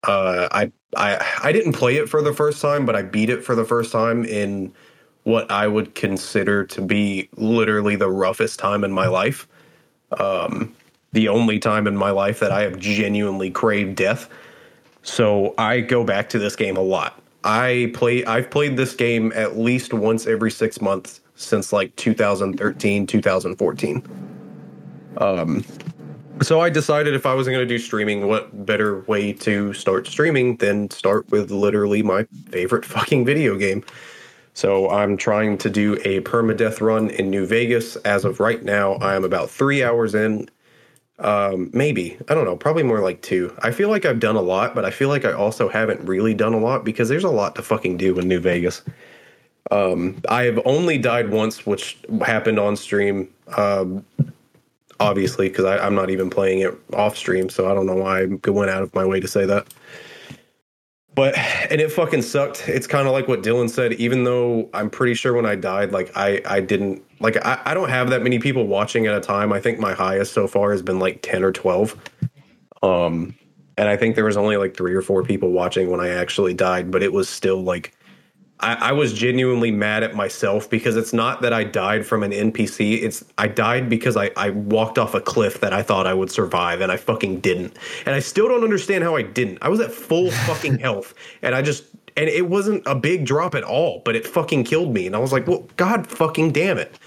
uh, 0.07 0.47
I, 0.49 0.71
I, 0.95 1.39
I 1.43 1.51
didn't 1.51 1.73
play 1.73 1.97
it 1.97 2.07
for 2.07 2.21
the 2.21 2.33
first 2.33 2.61
time, 2.61 2.85
but 2.85 2.95
I 2.95 3.01
beat 3.01 3.29
it 3.29 3.43
for 3.43 3.53
the 3.53 3.65
first 3.65 3.91
time 3.91 4.23
in 4.23 4.73
what 5.23 5.51
I 5.51 5.67
would 5.67 5.93
consider 5.93 6.63
to 6.67 6.81
be 6.81 7.27
literally 7.35 7.97
the 7.97 8.09
roughest 8.09 8.59
time 8.59 8.85
in 8.85 8.93
my 8.93 9.07
life 9.07 9.45
um, 10.19 10.75
the 11.11 11.27
only 11.27 11.59
time 11.59 11.87
in 11.87 11.95
my 11.95 12.11
life 12.11 12.39
that 12.39 12.51
I 12.51 12.61
have 12.61 12.79
genuinely 12.79 13.51
craved 13.51 13.95
death. 13.95 14.29
So 15.03 15.53
I 15.57 15.81
go 15.81 16.03
back 16.03 16.29
to 16.29 16.39
this 16.39 16.55
game 16.55 16.77
a 16.77 16.81
lot. 16.81 17.19
I 17.43 17.91
play 17.93 18.23
I've 18.25 18.51
played 18.51 18.77
this 18.77 18.93
game 18.93 19.31
at 19.35 19.57
least 19.57 19.93
once 19.93 20.27
every 20.27 20.51
6 20.51 20.81
months 20.81 21.21
since 21.35 21.73
like 21.73 21.95
2013, 21.95 23.07
2014. 23.07 24.03
Um 25.17 25.65
so 26.41 26.59
I 26.59 26.69
decided 26.69 27.13
if 27.13 27.25
I 27.25 27.35
wasn't 27.35 27.53
going 27.55 27.67
to 27.67 27.71
do 27.71 27.77
streaming, 27.77 28.27
what 28.27 28.65
better 28.65 29.01
way 29.01 29.31
to 29.33 29.73
start 29.73 30.07
streaming 30.07 30.57
than 30.57 30.89
start 30.89 31.29
with 31.29 31.51
literally 31.51 32.01
my 32.01 32.23
favorite 32.49 32.83
fucking 32.85 33.25
video 33.25 33.57
game. 33.57 33.83
So 34.53 34.89
I'm 34.89 35.17
trying 35.17 35.57
to 35.59 35.69
do 35.69 35.95
a 36.03 36.21
permadeath 36.21 36.81
run 36.81 37.09
in 37.09 37.29
New 37.29 37.45
Vegas. 37.45 37.95
As 37.97 38.25
of 38.25 38.39
right 38.39 38.63
now, 38.63 38.93
I 38.93 39.15
am 39.15 39.23
about 39.23 39.49
three 39.49 39.83
hours 39.83 40.13
in. 40.13 40.49
Um, 41.19 41.69
maybe 41.71 42.17
I 42.27 42.33
don't 42.33 42.45
know, 42.45 42.57
probably 42.57 42.83
more 42.83 42.99
like 42.99 43.21
two. 43.21 43.55
I 43.61 43.71
feel 43.71 43.89
like 43.89 44.05
I've 44.05 44.19
done 44.19 44.35
a 44.35 44.41
lot, 44.41 44.73
but 44.73 44.85
I 44.85 44.91
feel 44.91 45.07
like 45.07 45.23
I 45.23 45.31
also 45.31 45.69
haven't 45.69 46.01
really 46.01 46.33
done 46.33 46.53
a 46.53 46.59
lot 46.59 46.83
because 46.83 47.09
there's 47.09 47.23
a 47.23 47.29
lot 47.29 47.55
to 47.55 47.61
fucking 47.61 47.97
do 47.97 48.17
in 48.17 48.27
New 48.27 48.39
Vegas. 48.39 48.81
Um, 49.69 50.21
I 50.27 50.43
have 50.43 50.59
only 50.65 50.97
died 50.97 51.29
once, 51.29 51.65
which 51.65 51.97
happened 52.25 52.59
on 52.59 52.75
stream. 52.75 53.29
Um, 53.55 54.03
obviously, 54.99 55.47
because 55.49 55.65
I'm 55.65 55.95
not 55.95 56.09
even 56.09 56.29
playing 56.29 56.59
it 56.59 56.73
off 56.93 57.15
stream, 57.15 57.49
so 57.49 57.69
I 57.69 57.73
don't 57.73 57.85
know 57.85 57.95
why 57.95 58.23
I 58.23 58.49
went 58.49 58.71
out 58.71 58.83
of 58.83 58.93
my 58.93 59.05
way 59.05 59.19
to 59.19 59.27
say 59.27 59.45
that. 59.45 59.67
But 61.13 61.37
and 61.37 61.81
it 61.81 61.91
fucking 61.91 62.21
sucked. 62.21 62.69
It's 62.69 62.87
kind 62.87 63.05
of 63.05 63.13
like 63.13 63.27
what 63.27 63.43
Dylan 63.43 63.69
said. 63.69 63.93
Even 63.93 64.23
though 64.23 64.69
I'm 64.73 64.89
pretty 64.89 65.13
sure 65.13 65.33
when 65.33 65.45
I 65.45 65.55
died, 65.55 65.91
like 65.91 66.11
I 66.15 66.41
I 66.45 66.61
didn't 66.61 67.03
like 67.19 67.35
I, 67.45 67.61
I 67.65 67.73
don't 67.73 67.89
have 67.89 68.09
that 68.11 68.23
many 68.23 68.39
people 68.39 68.65
watching 68.65 69.07
at 69.07 69.15
a 69.15 69.19
time. 69.19 69.51
I 69.51 69.59
think 69.59 69.77
my 69.77 69.93
highest 69.93 70.33
so 70.33 70.47
far 70.47 70.71
has 70.71 70.81
been 70.81 70.99
like 70.99 71.21
ten 71.21 71.43
or 71.43 71.51
twelve. 71.51 71.97
Um, 72.81 73.35
and 73.77 73.89
I 73.89 73.97
think 73.97 74.15
there 74.15 74.25
was 74.25 74.37
only 74.37 74.57
like 74.57 74.75
three 74.75 74.93
or 74.93 75.01
four 75.01 75.23
people 75.23 75.51
watching 75.51 75.89
when 75.89 75.99
I 75.99 76.09
actually 76.09 76.53
died, 76.53 76.91
but 76.91 77.03
it 77.03 77.11
was 77.11 77.27
still 77.27 77.61
like 77.61 77.93
I, 78.61 78.73
I, 78.75 78.91
was 78.91 79.13
genuinely 79.13 79.71
mad 79.71 80.03
at 80.03 80.15
myself 80.15 80.69
because 80.69 80.95
it's 80.95 81.13
not 81.13 81.41
that 81.41 81.51
I 81.51 81.63
died 81.63 82.05
from 82.05 82.23
an 82.23 82.31
NPC. 82.31 83.01
It's 83.01 83.25
I 83.37 83.47
died 83.47 83.89
because 83.89 84.15
I, 84.15 84.31
I 84.37 84.51
walked 84.51 84.97
off 84.97 85.13
a 85.13 85.21
cliff 85.21 85.59
that 85.61 85.73
I 85.73 85.81
thought 85.81 86.07
I 86.07 86.13
would 86.13 86.31
survive 86.31 86.81
and 86.81 86.91
I 86.91 86.97
fucking 86.97 87.39
didn't. 87.39 87.77
And 88.05 88.13
I 88.15 88.19
still 88.19 88.47
don't 88.47 88.63
understand 88.63 89.03
how 89.03 89.15
I 89.15 89.23
didn't. 89.23 89.57
I 89.61 89.69
was 89.69 89.79
at 89.79 89.91
full 89.91 90.31
fucking 90.45 90.79
health 90.79 91.13
and 91.41 91.55
I 91.55 91.61
just 91.61 91.85
and 92.17 92.27
it 92.29 92.49
wasn't 92.49 92.83
a 92.85 92.95
big 92.95 93.25
drop 93.25 93.55
at 93.55 93.63
all, 93.63 94.01
but 94.03 94.15
it 94.15 94.27
fucking 94.27 94.65
killed 94.65 94.93
me. 94.93 95.07
And 95.07 95.15
I 95.15 95.19
was 95.19 95.31
like, 95.31 95.47
well, 95.47 95.67
God 95.77 96.05
fucking 96.07 96.51
damn 96.51 96.77
it. 96.77 96.99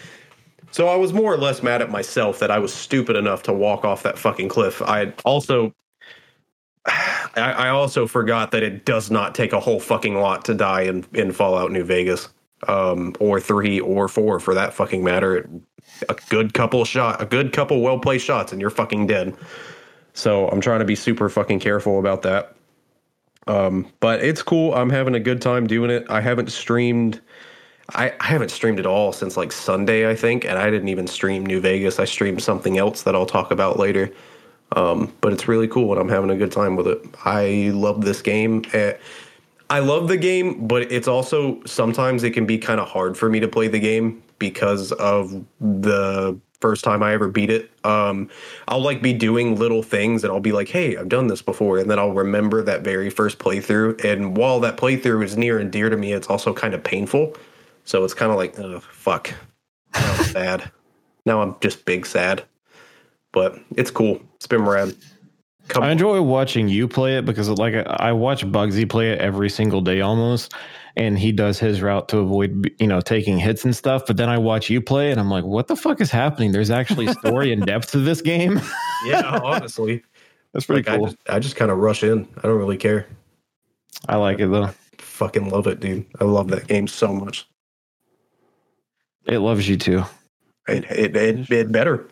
So 0.70 0.88
I 0.88 0.96
was 0.96 1.12
more 1.12 1.32
or 1.32 1.36
less 1.36 1.62
mad 1.62 1.82
at 1.82 1.90
myself 1.90 2.40
that 2.40 2.50
I 2.50 2.58
was 2.58 2.72
stupid 2.72 3.14
enough 3.14 3.44
to 3.44 3.52
walk 3.52 3.84
off 3.84 4.02
that 4.02 4.18
fucking 4.18 4.48
cliff. 4.48 4.82
I 4.82 5.12
also 5.24 5.72
I, 7.36 7.68
also 7.68 8.06
forgot 8.06 8.50
that 8.52 8.62
it 8.62 8.84
does 8.84 9.10
not 9.10 9.34
take 9.34 9.52
a 9.52 9.60
whole 9.60 9.80
fucking 9.80 10.14
lot 10.14 10.44
to 10.44 10.54
die 10.54 10.82
in, 10.82 11.04
in 11.12 11.32
Fallout 11.32 11.72
New 11.72 11.84
Vegas, 11.84 12.28
um, 12.68 13.14
or 13.18 13.40
three 13.40 13.80
or 13.80 14.08
four 14.08 14.38
for 14.38 14.54
that 14.54 14.72
fucking 14.74 15.02
matter. 15.02 15.48
A 16.08 16.16
good 16.28 16.54
couple 16.54 16.84
shot, 16.84 17.20
a 17.20 17.26
good 17.26 17.52
couple 17.52 17.80
well 17.80 17.98
placed 17.98 18.24
shots, 18.24 18.52
and 18.52 18.60
you're 18.60 18.70
fucking 18.70 19.06
dead. 19.06 19.36
So 20.12 20.48
I'm 20.48 20.60
trying 20.60 20.78
to 20.78 20.84
be 20.84 20.94
super 20.94 21.28
fucking 21.28 21.60
careful 21.60 21.98
about 21.98 22.22
that. 22.22 22.54
Um, 23.46 23.92
but 24.00 24.22
it's 24.22 24.42
cool. 24.42 24.74
I'm 24.74 24.90
having 24.90 25.14
a 25.14 25.20
good 25.20 25.42
time 25.42 25.66
doing 25.66 25.90
it. 25.90 26.06
I 26.08 26.20
haven't 26.20 26.50
streamed. 26.50 27.20
I, 27.94 28.12
I 28.20 28.24
haven't 28.24 28.50
streamed 28.50 28.78
at 28.78 28.86
all 28.86 29.12
since 29.12 29.36
like 29.36 29.52
Sunday, 29.52 30.08
I 30.08 30.14
think, 30.14 30.44
and 30.44 30.58
I 30.58 30.70
didn't 30.70 30.88
even 30.88 31.06
stream 31.06 31.44
New 31.44 31.60
Vegas. 31.60 31.98
I 31.98 32.06
streamed 32.06 32.42
something 32.42 32.78
else 32.78 33.02
that 33.02 33.14
I'll 33.14 33.26
talk 33.26 33.50
about 33.50 33.78
later. 33.78 34.10
Um, 34.74 35.12
but 35.20 35.32
it's 35.32 35.46
really 35.46 35.68
cool 35.68 35.92
and 35.92 36.00
I'm 36.00 36.08
having 36.08 36.30
a 36.30 36.36
good 36.36 36.52
time 36.52 36.76
with 36.76 36.88
it. 36.88 37.04
I 37.24 37.70
love 37.72 38.04
this 38.04 38.20
game. 38.20 38.64
Eh, 38.72 38.94
I 39.70 39.78
love 39.78 40.08
the 40.08 40.16
game, 40.16 40.66
but 40.66 40.82
it's 40.92 41.08
also 41.08 41.62
sometimes 41.64 42.22
it 42.24 42.32
can 42.32 42.44
be 42.44 42.58
kind 42.58 42.80
of 42.80 42.88
hard 42.88 43.16
for 43.16 43.30
me 43.30 43.40
to 43.40 43.48
play 43.48 43.68
the 43.68 43.78
game 43.78 44.22
because 44.38 44.92
of 44.92 45.44
the 45.60 46.38
first 46.60 46.82
time 46.82 47.02
I 47.02 47.12
ever 47.12 47.28
beat 47.28 47.50
it. 47.50 47.70
Um, 47.84 48.28
I'll 48.66 48.80
like 48.80 49.00
be 49.00 49.12
doing 49.12 49.56
little 49.56 49.82
things 49.82 50.24
and 50.24 50.32
I'll 50.32 50.40
be 50.40 50.52
like, 50.52 50.68
hey, 50.68 50.96
I've 50.96 51.08
done 51.08 51.28
this 51.28 51.40
before. 51.40 51.78
And 51.78 51.88
then 51.88 51.98
I'll 51.98 52.12
remember 52.12 52.62
that 52.62 52.82
very 52.82 53.10
first 53.10 53.38
playthrough. 53.38 54.04
And 54.04 54.36
while 54.36 54.58
that 54.60 54.76
playthrough 54.76 55.22
is 55.24 55.36
near 55.36 55.58
and 55.58 55.70
dear 55.70 55.88
to 55.88 55.96
me, 55.96 56.12
it's 56.12 56.26
also 56.26 56.52
kind 56.52 56.74
of 56.74 56.82
painful. 56.82 57.36
So 57.84 58.02
it's 58.02 58.14
kind 58.14 58.32
of 58.32 58.38
like, 58.38 58.58
oh, 58.58 58.80
fuck. 58.80 59.32
Now 59.94 60.14
I'm 60.14 60.24
sad. 60.24 60.70
Now 61.26 61.42
I'm 61.42 61.54
just 61.60 61.84
big 61.84 62.06
sad 62.06 62.44
but 63.34 63.58
it's 63.76 63.90
cool. 63.90 64.20
It's 64.36 64.46
been 64.46 64.64
rad. 64.64 64.94
Come 65.68 65.82
I 65.82 65.90
enjoy 65.90 66.22
watching 66.22 66.68
you 66.68 66.86
play 66.86 67.18
it 67.18 67.24
because, 67.24 67.48
like, 67.48 67.74
I 67.74 68.12
watch 68.12 68.46
Bugsy 68.46 68.88
play 68.88 69.10
it 69.10 69.18
every 69.18 69.50
single 69.50 69.80
day 69.80 70.02
almost, 70.02 70.52
and 70.96 71.18
he 71.18 71.32
does 71.32 71.58
his 71.58 71.82
route 71.82 72.08
to 72.10 72.18
avoid, 72.18 72.70
you 72.78 72.86
know, 72.86 73.00
taking 73.00 73.38
hits 73.38 73.64
and 73.64 73.74
stuff. 73.74 74.04
But 74.06 74.16
then 74.18 74.28
I 74.28 74.38
watch 74.38 74.70
you 74.70 74.80
play, 74.80 75.10
and 75.10 75.18
I'm 75.18 75.30
like, 75.30 75.44
what 75.44 75.66
the 75.66 75.76
fuck 75.76 76.00
is 76.00 76.10
happening? 76.10 76.52
There's 76.52 76.70
actually 76.70 77.12
story 77.14 77.52
and 77.52 77.64
depth 77.64 77.90
to 77.92 77.98
this 77.98 78.20
game. 78.20 78.60
yeah, 79.06 79.40
honestly, 79.42 80.02
that's 80.52 80.66
pretty 80.66 80.88
like, 80.88 80.98
cool. 80.98 81.06
I 81.06 81.08
just, 81.08 81.30
I 81.30 81.38
just 81.38 81.56
kind 81.56 81.70
of 81.70 81.78
rush 81.78 82.04
in. 82.04 82.28
I 82.38 82.42
don't 82.42 82.58
really 82.58 82.76
care. 82.76 83.06
I 84.06 84.16
like 84.16 84.40
it 84.40 84.48
though. 84.48 84.64
I 84.64 84.74
fucking 84.98 85.48
love 85.48 85.66
it, 85.66 85.80
dude. 85.80 86.06
I 86.20 86.24
love 86.24 86.48
that 86.48 86.66
game 86.66 86.86
so 86.86 87.12
much. 87.12 87.48
It 89.24 89.38
loves 89.38 89.66
you 89.66 89.78
too. 89.78 90.04
It 90.68 90.84
it 90.90 91.16
it, 91.16 91.50
it 91.50 91.72
better. 91.72 92.06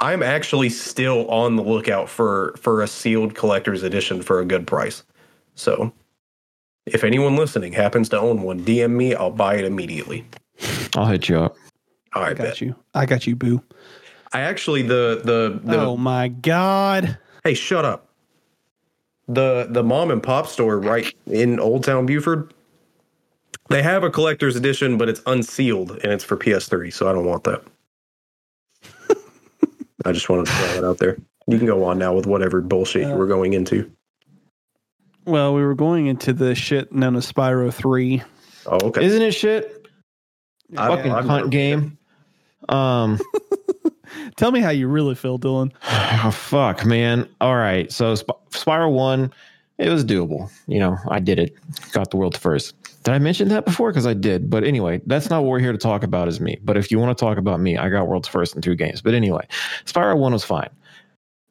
I'm 0.00 0.22
actually 0.22 0.68
still 0.68 1.28
on 1.30 1.56
the 1.56 1.62
lookout 1.62 2.08
for 2.08 2.54
for 2.58 2.82
a 2.82 2.86
sealed 2.86 3.34
collector's 3.34 3.82
edition 3.82 4.22
for 4.22 4.40
a 4.40 4.44
good 4.44 4.66
price. 4.66 5.02
So, 5.54 5.92
if 6.84 7.02
anyone 7.02 7.36
listening 7.36 7.72
happens 7.72 8.08
to 8.10 8.18
own 8.18 8.42
one, 8.42 8.64
DM 8.64 8.90
me. 8.90 9.14
I'll 9.14 9.30
buy 9.30 9.56
it 9.56 9.64
immediately. 9.64 10.26
I'll 10.96 11.06
hit 11.06 11.28
you 11.28 11.38
up. 11.38 11.56
All 12.14 12.22
right, 12.22 12.32
I 12.32 12.34
got 12.34 12.44
bet. 12.44 12.60
you. 12.60 12.74
I 12.94 13.06
got 13.06 13.26
you, 13.26 13.36
boo. 13.36 13.62
I 14.32 14.40
actually 14.40 14.82
the, 14.82 15.22
the 15.24 15.60
the 15.64 15.80
oh 15.80 15.96
my 15.96 16.28
god. 16.28 17.18
Hey, 17.42 17.54
shut 17.54 17.84
up. 17.84 18.08
The 19.28 19.66
the 19.70 19.82
mom 19.82 20.10
and 20.10 20.22
pop 20.22 20.46
store 20.46 20.78
right 20.78 21.12
in 21.26 21.58
Old 21.58 21.84
Town 21.84 22.06
Buford. 22.06 22.52
They 23.68 23.82
have 23.82 24.04
a 24.04 24.10
collector's 24.10 24.56
edition, 24.56 24.96
but 24.96 25.08
it's 25.08 25.22
unsealed 25.26 25.92
and 26.02 26.12
it's 26.12 26.22
for 26.22 26.36
PS3, 26.36 26.92
so 26.92 27.08
I 27.08 27.12
don't 27.12 27.24
want 27.24 27.44
that. 27.44 27.62
I 30.06 30.12
just 30.12 30.28
wanted 30.28 30.46
to 30.46 30.52
throw 30.52 30.66
that 30.74 30.84
out 30.84 30.98
there. 30.98 31.16
You 31.48 31.58
can 31.58 31.66
go 31.66 31.84
on 31.84 31.98
now 31.98 32.14
with 32.14 32.26
whatever 32.26 32.60
bullshit 32.60 33.04
uh, 33.04 33.08
you 33.08 33.14
were 33.14 33.26
going 33.26 33.52
into. 33.52 33.90
Well, 35.24 35.54
we 35.54 35.62
were 35.62 35.74
going 35.74 36.06
into 36.06 36.32
the 36.32 36.54
shit 36.54 36.92
known 36.92 37.16
as 37.16 37.30
Spyro 37.30 37.74
3. 37.74 38.22
Oh, 38.66 38.78
okay. 38.88 39.04
Isn't 39.04 39.22
it 39.22 39.32
shit? 39.32 39.88
I, 40.76 40.88
Fucking 40.88 41.12
I'm 41.12 41.26
hunt 41.26 41.50
game. 41.50 41.98
Um 42.68 43.18
Tell 44.36 44.52
me 44.52 44.60
how 44.60 44.70
you 44.70 44.88
really 44.88 45.14
feel, 45.14 45.38
Dylan. 45.38 45.72
Oh, 46.24 46.30
fuck, 46.30 46.86
man. 46.86 47.28
All 47.40 47.56
right. 47.56 47.92
So 47.92 48.14
Sp- 48.16 48.40
Spyro 48.50 48.90
1, 48.90 49.32
it 49.78 49.90
was 49.90 50.04
doable. 50.04 50.50
You 50.66 50.80
know, 50.80 50.96
I 51.08 51.20
did 51.20 51.38
it. 51.38 51.54
Got 51.92 52.10
the 52.10 52.16
world 52.16 52.36
first. 52.36 52.74
Did 53.06 53.14
I 53.14 53.20
mention 53.20 53.46
that 53.50 53.64
before? 53.64 53.92
Because 53.92 54.04
I 54.04 54.14
did. 54.14 54.50
But 54.50 54.64
anyway, 54.64 55.00
that's 55.06 55.30
not 55.30 55.44
what 55.44 55.50
we're 55.50 55.60
here 55.60 55.70
to 55.70 55.78
talk 55.78 56.02
about 56.02 56.26
is 56.26 56.40
me. 56.40 56.58
But 56.64 56.76
if 56.76 56.90
you 56.90 56.98
want 56.98 57.16
to 57.16 57.24
talk 57.24 57.38
about 57.38 57.60
me, 57.60 57.76
I 57.76 57.88
got 57.88 58.08
world's 58.08 58.26
first 58.26 58.56
in 58.56 58.62
two 58.62 58.74
games. 58.74 59.00
But 59.00 59.14
anyway, 59.14 59.46
Spyro 59.84 60.18
1 60.18 60.32
was 60.32 60.42
fine. 60.42 60.70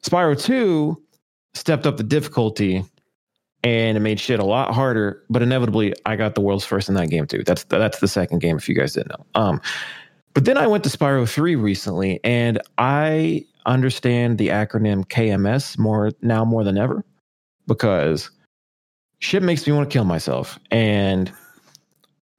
Spyro 0.02 0.38
2 0.38 1.02
stepped 1.54 1.86
up 1.86 1.96
the 1.96 2.02
difficulty 2.02 2.84
and 3.64 3.96
it 3.96 4.00
made 4.00 4.20
shit 4.20 4.38
a 4.38 4.44
lot 4.44 4.74
harder. 4.74 5.22
But 5.30 5.40
inevitably, 5.40 5.94
I 6.04 6.14
got 6.14 6.34
the 6.34 6.42
world's 6.42 6.66
first 6.66 6.90
in 6.90 6.94
that 6.96 7.08
game 7.08 7.26
too. 7.26 7.42
That's 7.42 7.64
that's 7.64 8.00
the 8.00 8.08
second 8.08 8.40
game, 8.40 8.58
if 8.58 8.68
you 8.68 8.74
guys 8.74 8.92
didn't 8.92 9.18
know. 9.18 9.24
Um, 9.34 9.62
but 10.34 10.44
then 10.44 10.58
I 10.58 10.66
went 10.66 10.84
to 10.84 10.90
Spyro 10.90 11.26
3 11.26 11.56
recently, 11.56 12.20
and 12.22 12.60
I 12.76 13.46
understand 13.64 14.36
the 14.36 14.48
acronym 14.48 15.06
KMS 15.06 15.78
more 15.78 16.10
now 16.20 16.44
more 16.44 16.64
than 16.64 16.76
ever 16.76 17.02
because 17.66 18.30
shit 19.20 19.42
makes 19.42 19.66
me 19.66 19.72
want 19.72 19.88
to 19.88 19.92
kill 19.94 20.04
myself. 20.04 20.58
And 20.70 21.32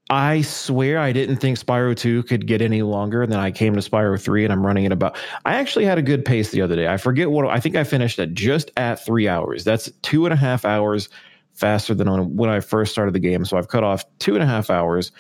I 0.10 0.42
swear 0.42 1.00
I 1.00 1.12
didn't 1.12 1.38
think 1.38 1.58
Spyro 1.58 1.96
2 1.96 2.24
could 2.24 2.48
get 2.48 2.62
any 2.62 2.82
longer. 2.82 3.24
And 3.24 3.32
then 3.32 3.40
I 3.40 3.52
came 3.52 3.74
to 3.74 3.82
Spyro 3.82 4.22
3 4.22 4.46
and 4.46 4.54
I'm 4.54 4.66
running 4.66 4.86
it 4.86 4.92
about. 4.92 5.18
I 5.46 5.56
actually 5.56 5.86
had 5.86 5.98
a 5.98 6.02
good 6.02 6.24
pace 6.24 6.52
the 6.52 6.62
other 6.62 6.76
day. 6.76 6.88
I 6.88 6.98
forget 6.98 7.30
what 7.30 7.46
I 7.48 7.60
think 7.60 7.76
I 7.76 7.84
finished 7.84 8.18
at 8.20 8.34
just 8.34 8.72
at 8.78 9.04
three 9.04 9.28
hours. 9.28 9.66
That's 9.66 9.92
two 10.04 10.26
and 10.26 10.34
a 10.34 10.38
half 10.38 10.64
hours 10.64 11.10
faster 11.54 11.94
than 11.94 12.36
when 12.36 12.50
I 12.50 12.62
first 12.62 12.92
started 12.92 13.14
the 13.14 13.20
game. 13.20 13.44
So 13.44 13.58
I've 13.58 13.68
cut 13.68 13.84
off 13.84 14.06
two 14.20 14.36
and 14.36 14.44
a 14.44 14.48
half 14.48 14.70
hours 14.70 15.12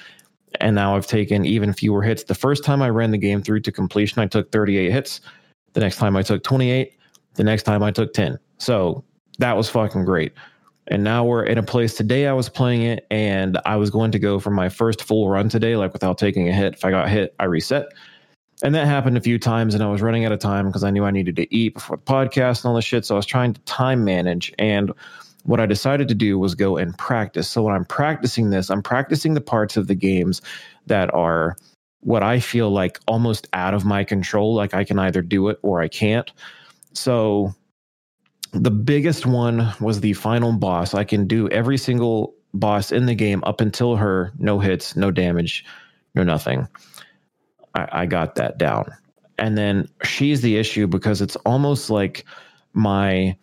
and 0.61 0.75
now 0.75 0.95
I've 0.95 1.07
taken 1.07 1.45
even 1.45 1.73
fewer 1.73 2.01
hits. 2.01 2.23
The 2.23 2.35
first 2.35 2.63
time 2.63 2.81
I 2.81 2.89
ran 2.89 3.11
the 3.11 3.17
game 3.17 3.41
through 3.41 3.61
to 3.61 3.71
completion, 3.71 4.21
I 4.21 4.27
took 4.27 4.51
38 4.51 4.91
hits. 4.91 5.19
The 5.73 5.81
next 5.81 5.97
time 5.97 6.15
I 6.15 6.21
took 6.21 6.43
28. 6.43 6.93
The 7.33 7.43
next 7.43 7.63
time 7.63 7.83
I 7.83 7.91
took 7.91 8.13
10. 8.13 8.39
So 8.57 9.03
that 9.39 9.57
was 9.57 9.69
fucking 9.69 10.05
great. 10.05 10.33
And 10.89 11.03
now 11.03 11.25
we're 11.25 11.43
in 11.43 11.57
a 11.57 11.63
place 11.63 11.95
today. 11.95 12.27
I 12.27 12.33
was 12.33 12.47
playing 12.49 12.83
it 12.83 13.05
and 13.11 13.59
I 13.65 13.75
was 13.75 13.89
going 13.89 14.11
to 14.11 14.19
go 14.19 14.39
for 14.39 14.51
my 14.51 14.69
first 14.69 15.03
full 15.03 15.29
run 15.29 15.49
today, 15.49 15.75
like 15.75 15.93
without 15.93 16.17
taking 16.17 16.47
a 16.47 16.53
hit. 16.53 16.75
If 16.75 16.85
I 16.85 16.91
got 16.91 17.09
hit, 17.09 17.35
I 17.39 17.45
reset. 17.45 17.87
And 18.63 18.73
that 18.73 18.87
happened 18.87 19.17
a 19.17 19.21
few 19.21 19.37
times 19.37 19.75
and 19.75 19.83
I 19.83 19.87
was 19.87 20.01
running 20.01 20.25
out 20.25 20.31
of 20.31 20.39
time 20.39 20.67
because 20.67 20.83
I 20.83 20.89
knew 20.89 21.03
I 21.03 21.11
needed 21.11 21.35
to 21.35 21.55
eat 21.55 21.75
before 21.75 21.97
the 21.97 22.03
podcast 22.03 22.63
and 22.63 22.69
all 22.69 22.75
this 22.75 22.85
shit. 22.85 23.05
So 23.05 23.15
I 23.15 23.17
was 23.17 23.25
trying 23.25 23.53
to 23.53 23.61
time 23.61 24.03
manage. 24.03 24.53
And 24.57 24.91
what 25.43 25.59
I 25.59 25.65
decided 25.65 26.07
to 26.07 26.15
do 26.15 26.39
was 26.39 26.55
go 26.55 26.77
and 26.77 26.97
practice. 26.97 27.49
So 27.49 27.63
when 27.63 27.75
I'm 27.75 27.85
practicing 27.85 28.49
this, 28.49 28.69
I'm 28.69 28.81
practicing 28.81 29.33
the 29.33 29.41
parts 29.41 29.77
of 29.77 29.87
the 29.87 29.95
games 29.95 30.41
that 30.87 31.13
are 31.13 31.55
what 32.01 32.23
I 32.23 32.39
feel 32.39 32.69
like 32.69 32.99
almost 33.07 33.47
out 33.53 33.73
of 33.73 33.85
my 33.85 34.03
control. 34.03 34.55
Like 34.55 34.73
I 34.73 34.83
can 34.83 34.97
either 34.97 35.21
do 35.21 35.49
it 35.49 35.59
or 35.61 35.81
I 35.81 35.87
can't. 35.87 36.31
So 36.93 37.53
the 38.59 38.71
biggest 38.71 39.25
one 39.25 39.73
was 39.79 40.01
the 40.01 40.13
final 40.13 40.53
boss. 40.53 40.93
I 40.93 41.03
can 41.03 41.27
do 41.27 41.49
every 41.49 41.77
single 41.77 42.35
boss 42.53 42.91
in 42.91 43.05
the 43.05 43.15
game 43.15 43.43
up 43.45 43.61
until 43.61 43.95
her, 43.95 44.31
no 44.37 44.59
hits, 44.59 44.95
no 44.95 45.11
damage, 45.11 45.65
no 46.15 46.23
nothing. 46.23 46.67
I, 47.75 47.87
I 47.91 48.05
got 48.05 48.35
that 48.35 48.57
down. 48.57 48.91
And 49.37 49.57
then 49.57 49.87
she's 50.03 50.41
the 50.41 50.57
issue 50.57 50.87
because 50.87 51.21
it's 51.21 51.35
almost 51.37 51.89
like 51.89 52.25
my 52.73 53.37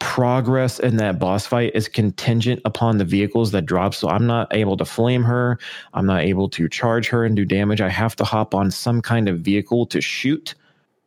progress 0.00 0.78
in 0.78 0.96
that 0.96 1.18
boss 1.18 1.46
fight 1.46 1.72
is 1.74 1.88
contingent 1.88 2.60
upon 2.64 2.98
the 2.98 3.04
vehicles 3.04 3.50
that 3.52 3.66
drop. 3.66 3.94
So 3.94 4.08
I'm 4.08 4.26
not 4.26 4.54
able 4.54 4.76
to 4.76 4.84
flame 4.84 5.22
her. 5.24 5.58
I'm 5.94 6.06
not 6.06 6.22
able 6.22 6.48
to 6.50 6.68
charge 6.68 7.08
her 7.08 7.24
and 7.24 7.34
do 7.34 7.44
damage. 7.44 7.80
I 7.80 7.88
have 7.88 8.16
to 8.16 8.24
hop 8.24 8.54
on 8.54 8.70
some 8.70 9.00
kind 9.02 9.28
of 9.28 9.40
vehicle 9.40 9.86
to 9.86 10.00
shoot 10.00 10.54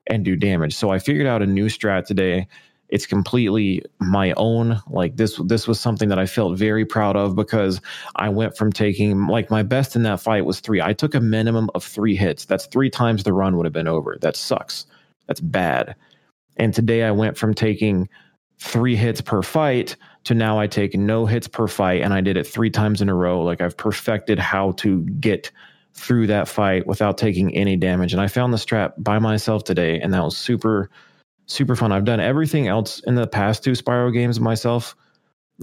and 0.08 0.26
do 0.26 0.36
damage. 0.36 0.76
So 0.76 0.90
I 0.90 1.00
figured 1.00 1.28
out 1.28 1.42
a 1.42 1.46
new 1.46 1.68
strat 1.68 2.06
today 2.06 2.48
it's 2.92 3.06
completely 3.06 3.82
my 4.00 4.34
own 4.38 4.82
like 4.90 5.16
this 5.16 5.40
this 5.46 5.68
was 5.68 5.80
something 5.80 6.10
that 6.10 6.20
i 6.20 6.26
felt 6.26 6.58
very 6.58 6.86
proud 6.86 7.16
of 7.16 7.36
because 7.36 7.82
i 8.18 8.30
went 8.30 8.56
from 8.58 8.72
taking 8.72 9.28
like 9.28 9.50
my 9.50 9.64
best 9.64 9.96
in 9.96 10.04
that 10.04 10.20
fight 10.20 10.46
was 10.46 10.60
three. 10.60 10.82
I 10.82 10.94
took 10.94 11.16
a 11.16 11.22
minimum 11.22 11.70
of 11.74 11.84
three 11.84 12.16
hits. 12.16 12.46
That's 12.46 12.66
three 12.68 12.90
times 12.90 13.24
the 13.24 13.34
run 13.34 13.58
would 13.58 13.66
have 13.66 13.74
been 13.74 13.88
over. 13.88 14.18
That 14.22 14.36
sucks. 14.36 14.86
That's 15.28 15.40
bad. 15.40 15.96
And 16.58 16.74
today 16.74 17.04
i 17.04 17.12
went 17.12 17.38
from 17.38 17.54
taking 17.54 18.10
three 18.60 18.96
hits 18.96 19.22
per 19.22 19.42
fight 19.42 19.96
to 20.26 20.36
now 20.36 20.60
i 20.60 20.68
take 20.68 20.94
no 20.94 21.26
hits 21.26 21.48
per 21.48 21.68
fight 21.68 22.02
and 22.02 22.14
i 22.14 22.22
did 22.22 22.38
it 22.38 22.46
three 22.46 22.70
times 22.70 23.02
in 23.02 23.10
a 23.10 23.16
row. 23.16 23.42
Like 23.42 23.62
i've 23.62 23.78
perfected 23.78 24.40
how 24.40 24.72
to 24.74 25.02
get 25.20 25.52
through 25.94 26.26
that 26.28 26.48
fight 26.48 26.88
without 26.88 27.18
taking 27.18 27.56
any 27.56 27.76
damage. 27.76 28.14
And 28.14 28.22
i 28.22 28.28
found 28.28 28.54
the 28.54 28.58
strat 28.58 28.94
by 28.98 29.20
myself 29.20 29.64
today 29.64 30.00
and 30.00 30.14
that 30.14 30.24
was 30.24 30.38
super 30.38 30.90
super 31.52 31.76
fun. 31.76 31.92
I've 31.92 32.06
done 32.06 32.20
everything 32.20 32.68
else 32.68 33.00
in 33.02 33.16
the 33.16 33.28
past 33.28 33.64
two 33.64 33.72
Spyro 33.72 34.14
games 34.14 34.40
myself. 34.40 34.96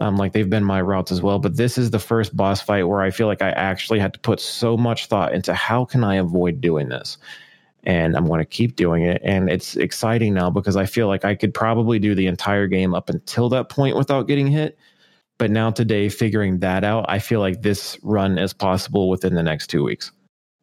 Um, 0.00 0.16
like 0.16 0.32
they've 0.32 0.48
been 0.48 0.62
my 0.64 0.80
routes 0.80 1.10
as 1.10 1.22
well, 1.22 1.40
but 1.40 1.56
this 1.56 1.76
is 1.76 1.90
the 1.90 1.98
first 1.98 2.36
boss 2.36 2.60
fight 2.60 2.84
where 2.84 3.00
I 3.00 3.10
feel 3.10 3.26
like 3.26 3.42
I 3.42 3.50
actually 3.50 3.98
had 3.98 4.12
to 4.12 4.20
put 4.20 4.38
so 4.38 4.76
much 4.76 5.06
thought 5.06 5.34
into 5.34 5.52
how 5.54 5.84
can 5.84 6.04
I 6.04 6.16
avoid 6.16 6.60
doing 6.60 6.88
this, 6.88 7.18
and 7.82 8.16
I'm 8.16 8.26
going 8.26 8.38
to 8.38 8.46
keep 8.46 8.76
doing 8.76 9.02
it. 9.02 9.20
And 9.24 9.50
it's 9.50 9.74
exciting 9.76 10.34
now 10.34 10.50
because 10.50 10.76
I 10.76 10.86
feel 10.86 11.08
like 11.08 11.24
I 11.24 11.34
could 11.34 11.52
probably 11.52 11.98
do 11.98 12.14
the 12.14 12.28
entire 12.28 12.68
game 12.68 12.94
up 12.94 13.10
until 13.10 13.48
that 13.48 13.70
point 13.70 13.96
without 13.96 14.28
getting 14.28 14.46
hit. 14.46 14.78
But 15.36 15.50
now 15.50 15.70
today, 15.70 16.08
figuring 16.08 16.60
that 16.60 16.84
out, 16.84 17.06
I 17.08 17.18
feel 17.18 17.40
like 17.40 17.62
this 17.62 17.98
run 18.02 18.38
is 18.38 18.52
possible 18.52 19.08
within 19.08 19.34
the 19.34 19.42
next 19.42 19.68
two 19.68 19.82
weeks. 19.82 20.12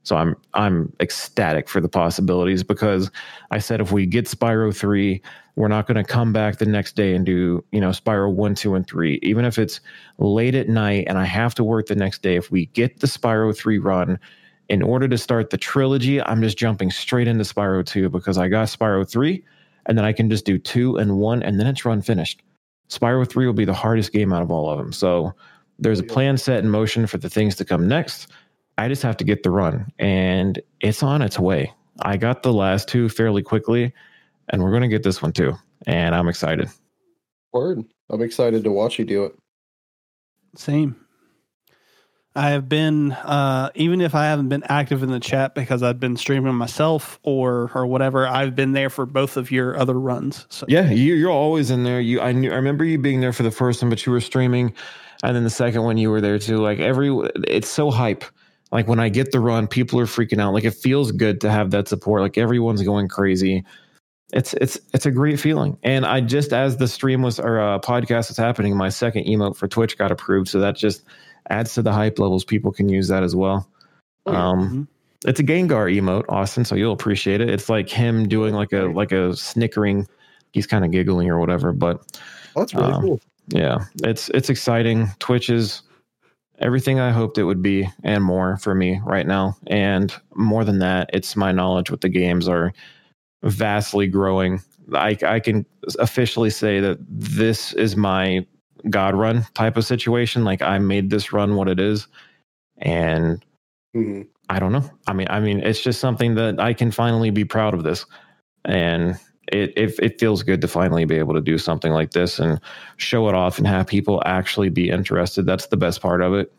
So 0.05 0.15
I'm 0.15 0.35
I'm 0.53 0.93
ecstatic 0.99 1.67
for 1.67 1.81
the 1.81 1.89
possibilities 1.89 2.63
because 2.63 3.11
I 3.51 3.57
said 3.57 3.81
if 3.81 3.91
we 3.91 4.05
get 4.05 4.25
Spyro 4.25 4.73
3, 4.73 5.21
we're 5.55 5.67
not 5.67 5.87
going 5.87 5.95
to 5.95 6.03
come 6.03 6.31
back 6.31 6.59
the 6.59 6.65
next 6.65 6.95
day 6.95 7.15
and 7.15 7.25
do, 7.25 7.63
you 7.71 7.81
know, 7.81 7.89
Spyro 7.89 8.31
1, 8.31 8.55
2 8.55 8.75
and 8.75 8.87
3. 8.87 9.19
Even 9.23 9.45
if 9.45 9.57
it's 9.57 9.81
late 10.19 10.53
at 10.53 10.69
night 10.69 11.05
and 11.07 11.17
I 11.17 11.25
have 11.25 11.55
to 11.55 11.63
work 11.63 11.87
the 11.87 11.95
next 11.95 12.21
day, 12.21 12.35
if 12.35 12.51
we 12.51 12.67
get 12.67 12.99
the 12.99 13.07
Spyro 13.07 13.55
3 13.55 13.79
run 13.79 14.19
in 14.69 14.83
order 14.83 15.07
to 15.07 15.17
start 15.17 15.49
the 15.49 15.57
trilogy, 15.57 16.21
I'm 16.21 16.41
just 16.41 16.57
jumping 16.57 16.91
straight 16.91 17.27
into 17.27 17.43
Spyro 17.43 17.83
2 17.83 18.09
because 18.09 18.37
I 18.37 18.47
got 18.47 18.67
Spyro 18.67 19.09
3 19.09 19.43
and 19.87 19.97
then 19.97 20.05
I 20.05 20.13
can 20.13 20.29
just 20.29 20.45
do 20.45 20.59
2 20.59 20.97
and 20.97 21.17
1 21.17 21.41
and 21.41 21.59
then 21.59 21.65
it's 21.65 21.83
run 21.83 22.03
finished. 22.03 22.43
Spyro 22.89 23.27
3 23.27 23.47
will 23.47 23.53
be 23.53 23.65
the 23.65 23.73
hardest 23.73 24.11
game 24.11 24.31
out 24.31 24.43
of 24.43 24.51
all 24.51 24.69
of 24.69 24.77
them. 24.77 24.93
So 24.93 25.33
there's 25.79 25.99
a 25.99 26.03
plan 26.03 26.37
set 26.37 26.63
in 26.63 26.69
motion 26.69 27.07
for 27.07 27.17
the 27.17 27.29
things 27.29 27.55
to 27.55 27.65
come 27.65 27.87
next 27.87 28.27
I 28.77 28.87
just 28.87 29.01
have 29.03 29.17
to 29.17 29.23
get 29.23 29.43
the 29.43 29.51
run 29.51 29.91
and 29.99 30.61
it's 30.81 31.01
on 31.01 31.21
its 31.21 31.39
way. 31.39 31.71
I 32.01 32.17
got 32.17 32.43
the 32.43 32.53
last 32.53 32.87
two 32.87 33.07
fairly 33.09 33.41
quickly 33.41 33.93
and 34.49 34.63
we're 34.63 34.71
going 34.71 34.81
to 34.81 34.87
get 34.87 35.03
this 35.03 35.21
one 35.21 35.31
too. 35.31 35.53
And 35.87 36.13
I'm 36.13 36.27
excited. 36.27 36.69
Word. 37.53 37.85
I'm 38.09 38.21
excited 38.21 38.63
to 38.63 38.71
watch 38.71 38.99
you 38.99 39.05
do 39.05 39.25
it. 39.25 39.35
Same. 40.55 40.95
I 42.37 42.49
have 42.49 42.67
been, 42.67 43.13
uh, 43.13 43.69
even 43.75 44.01
if 44.01 44.13
I 44.13 44.25
haven't 44.25 44.49
been 44.49 44.63
active 44.67 45.03
in 45.03 45.09
the 45.09 45.21
chat 45.21 45.55
because 45.55 45.81
I've 45.81 46.01
been 46.01 46.17
streaming 46.17 46.53
myself 46.53 47.17
or 47.23 47.71
or 47.73 47.87
whatever, 47.87 48.27
I've 48.27 48.55
been 48.57 48.73
there 48.73 48.89
for 48.89 49.05
both 49.05 49.37
of 49.37 49.51
your 49.51 49.77
other 49.77 49.97
runs. 49.97 50.45
So 50.49 50.65
yeah, 50.67 50.89
you, 50.91 51.13
you're 51.13 51.31
always 51.31 51.71
in 51.71 51.85
there. 51.85 52.01
You, 52.01 52.19
I, 52.19 52.33
knew, 52.33 52.51
I 52.51 52.55
remember 52.55 52.83
you 52.83 52.97
being 52.97 53.21
there 53.21 53.31
for 53.31 53.43
the 53.43 53.51
first 53.51 53.81
one, 53.81 53.89
but 53.89 54.05
you 54.05 54.11
were 54.11 54.19
streaming, 54.19 54.73
and 55.23 55.33
then 55.33 55.45
the 55.45 55.49
second 55.49 55.83
one 55.83 55.95
you 55.95 56.09
were 56.09 56.19
there 56.19 56.37
too. 56.37 56.57
Like 56.57 56.79
every, 56.79 57.09
it's 57.47 57.69
so 57.69 57.89
hype 57.89 58.25
like 58.75 58.89
when 58.89 58.99
I 58.99 59.07
get 59.07 59.31
the 59.31 59.39
run, 59.39 59.67
people 59.67 60.01
are 60.01 60.05
freaking 60.05 60.41
out. 60.41 60.53
Like 60.53 60.65
it 60.65 60.73
feels 60.73 61.13
good 61.13 61.39
to 61.41 61.49
have 61.49 61.71
that 61.71 61.87
support. 61.87 62.21
Like 62.21 62.37
everyone's 62.37 62.83
going 62.83 63.07
crazy. 63.07 63.63
It's 64.33 64.53
it's 64.55 64.77
it's 64.93 65.05
a 65.05 65.11
great 65.11 65.39
feeling. 65.39 65.77
And 65.81 66.05
I 66.05 66.19
just 66.19 66.51
as 66.51 66.75
the 66.75 66.89
stream 66.89 67.21
was 67.21 67.39
or 67.39 67.57
uh, 67.57 67.79
podcast 67.79 68.27
was 68.27 68.35
happening, 68.35 68.75
my 68.75 68.89
second 68.89 69.27
emote 69.27 69.55
for 69.55 69.69
Twitch 69.69 69.97
got 69.97 70.11
approved, 70.11 70.49
so 70.49 70.59
that 70.59 70.75
just 70.75 71.05
adds 71.49 71.73
to 71.75 71.83
the 71.83 71.93
hype 71.93 72.19
levels. 72.19 72.43
People 72.43 72.73
can 72.73 72.89
use 72.89 73.07
that 73.07 73.23
as 73.23 73.33
well. 73.33 73.65
Oh, 74.25 74.35
um, 74.35 74.59
mm-hmm. 74.59 75.29
It's 75.29 75.39
a 75.39 75.43
Gengar 75.43 75.89
emote, 75.95 76.25
Austin, 76.27 76.65
so 76.65 76.75
you'll 76.75 76.91
appreciate 76.91 77.39
it. 77.39 77.49
It's 77.49 77.69
like 77.69 77.87
him 77.87 78.27
doing 78.27 78.53
like 78.53 78.73
a 78.73 78.87
like 78.87 79.13
a 79.13 79.37
snickering. 79.37 80.05
He's 80.51 80.67
kind 80.67 80.83
of 80.83 80.91
giggling 80.91 81.29
or 81.29 81.39
whatever, 81.39 81.71
but 81.71 82.05
oh, 82.57 82.59
that's 82.59 82.73
really 82.75 82.91
um, 82.91 83.01
cool. 83.01 83.21
Yeah, 83.47 83.85
it's 84.03 84.27
it's 84.33 84.49
exciting. 84.49 85.07
Twitch 85.19 85.49
is 85.49 85.81
everything 86.59 86.99
I 86.99 87.11
hoped 87.11 87.37
it 87.37 87.43
would 87.43 87.61
be 87.61 87.87
and 88.03 88.23
more 88.23 88.57
for 88.57 88.73
me 88.75 88.99
right 89.03 89.27
now. 89.27 89.55
And 89.67 90.13
more 90.35 90.63
than 90.63 90.79
that, 90.79 91.09
it's 91.13 91.35
my 91.35 91.51
knowledge 91.51 91.89
with 91.89 92.01
the 92.01 92.09
games 92.09 92.47
are 92.47 92.73
vastly 93.43 94.07
growing. 94.07 94.61
I, 94.93 95.17
I 95.25 95.39
can 95.39 95.65
officially 95.99 96.49
say 96.49 96.79
that 96.79 96.97
this 97.09 97.73
is 97.73 97.95
my 97.95 98.45
God 98.89 99.15
run 99.15 99.45
type 99.53 99.77
of 99.77 99.85
situation. 99.85 100.43
Like 100.43 100.61
I 100.61 100.77
made 100.79 101.09
this 101.09 101.33
run 101.33 101.55
what 101.55 101.67
it 101.67 101.79
is. 101.79 102.07
And 102.77 103.43
mm-hmm. 103.95 104.23
I 104.49 104.59
don't 104.59 104.71
know. 104.71 104.89
I 105.07 105.13
mean, 105.13 105.27
I 105.29 105.39
mean, 105.39 105.59
it's 105.61 105.81
just 105.81 105.99
something 105.99 106.35
that 106.35 106.59
I 106.59 106.73
can 106.73 106.91
finally 106.91 107.31
be 107.31 107.45
proud 107.45 107.73
of 107.73 107.83
this. 107.83 108.05
And 108.65 109.17
it, 109.51 109.73
it, 109.77 109.99
it 110.01 110.19
feels 110.19 110.43
good 110.43 110.61
to 110.61 110.67
finally 110.67 111.05
be 111.05 111.15
able 111.15 111.33
to 111.33 111.41
do 111.41 111.57
something 111.57 111.91
like 111.91 112.11
this 112.11 112.39
and 112.39 112.59
show 112.97 113.27
it 113.29 113.35
off 113.35 113.57
and 113.57 113.67
have 113.67 113.87
people 113.87 114.21
actually 114.25 114.69
be 114.69 114.89
interested. 114.89 115.45
That's 115.45 115.67
the 115.67 115.77
best 115.77 116.01
part 116.01 116.21
of 116.21 116.33
it. 116.33 116.53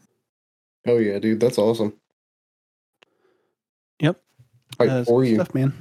Oh 0.87 0.99
yeah, 0.99 1.19
dude, 1.19 1.41
that's 1.41 1.59
awesome. 1.59 1.95
Yep. 4.01 4.21
uh, 4.79 5.05
for 5.05 5.25
you, 5.25 5.35
stuff, 5.35 5.55
man. 5.55 5.73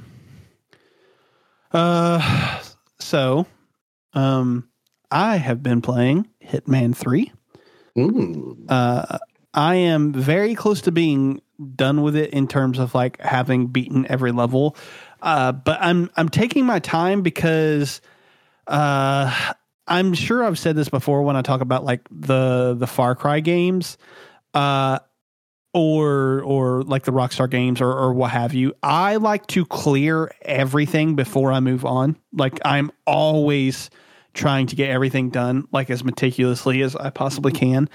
Uh, 1.72 2.60
so, 2.98 3.46
um, 4.14 4.68
I 5.10 5.36
have 5.36 5.62
been 5.62 5.80
playing 5.80 6.28
Hitman 6.44 6.96
Three. 6.96 7.32
Mm. 7.96 8.66
Uh, 8.68 9.18
I 9.54 9.76
am 9.76 10.12
very 10.12 10.54
close 10.54 10.80
to 10.82 10.92
being 10.92 11.40
done 11.74 12.02
with 12.02 12.16
it 12.16 12.30
in 12.30 12.46
terms 12.48 12.78
of 12.78 12.94
like 12.94 13.20
having 13.20 13.68
beaten 13.68 14.06
every 14.08 14.32
level. 14.32 14.76
Uh, 15.22 15.52
but 15.52 15.78
I'm 15.80 16.10
I'm 16.16 16.28
taking 16.28 16.66
my 16.66 16.78
time 16.78 17.22
because 17.22 18.00
uh, 18.66 19.52
I'm 19.86 20.14
sure 20.14 20.44
I've 20.44 20.58
said 20.58 20.76
this 20.76 20.88
before 20.88 21.22
when 21.22 21.36
I 21.36 21.42
talk 21.42 21.60
about 21.60 21.84
like 21.84 22.06
the 22.10 22.76
the 22.78 22.86
Far 22.86 23.14
Cry 23.14 23.40
games, 23.40 23.98
uh, 24.54 24.98
or 25.72 26.42
or 26.42 26.82
like 26.82 27.04
the 27.04 27.12
Rockstar 27.12 27.48
games 27.50 27.80
or 27.80 27.92
or 27.92 28.12
what 28.12 28.30
have 28.30 28.54
you. 28.54 28.74
I 28.82 29.16
like 29.16 29.46
to 29.48 29.64
clear 29.64 30.32
everything 30.42 31.14
before 31.16 31.52
I 31.52 31.60
move 31.60 31.84
on. 31.84 32.16
Like 32.32 32.58
I'm 32.64 32.90
always 33.06 33.90
trying 34.34 34.66
to 34.66 34.76
get 34.76 34.90
everything 34.90 35.30
done 35.30 35.66
like 35.72 35.90
as 35.90 36.04
meticulously 36.04 36.82
as 36.82 36.94
I 36.94 37.10
possibly 37.10 37.52
can. 37.52 37.88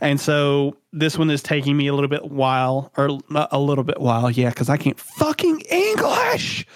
And 0.00 0.20
so 0.20 0.76
this 0.92 1.18
one 1.18 1.30
is 1.30 1.42
taking 1.42 1.76
me 1.76 1.88
a 1.88 1.94
little 1.94 2.08
bit 2.08 2.30
while, 2.30 2.92
or 2.96 3.18
a 3.34 3.58
little 3.58 3.84
bit 3.84 4.00
while, 4.00 4.30
yeah, 4.30 4.48
because 4.50 4.68
I 4.68 4.76
can't 4.76 4.98
fucking 4.98 5.60
English. 5.70 6.66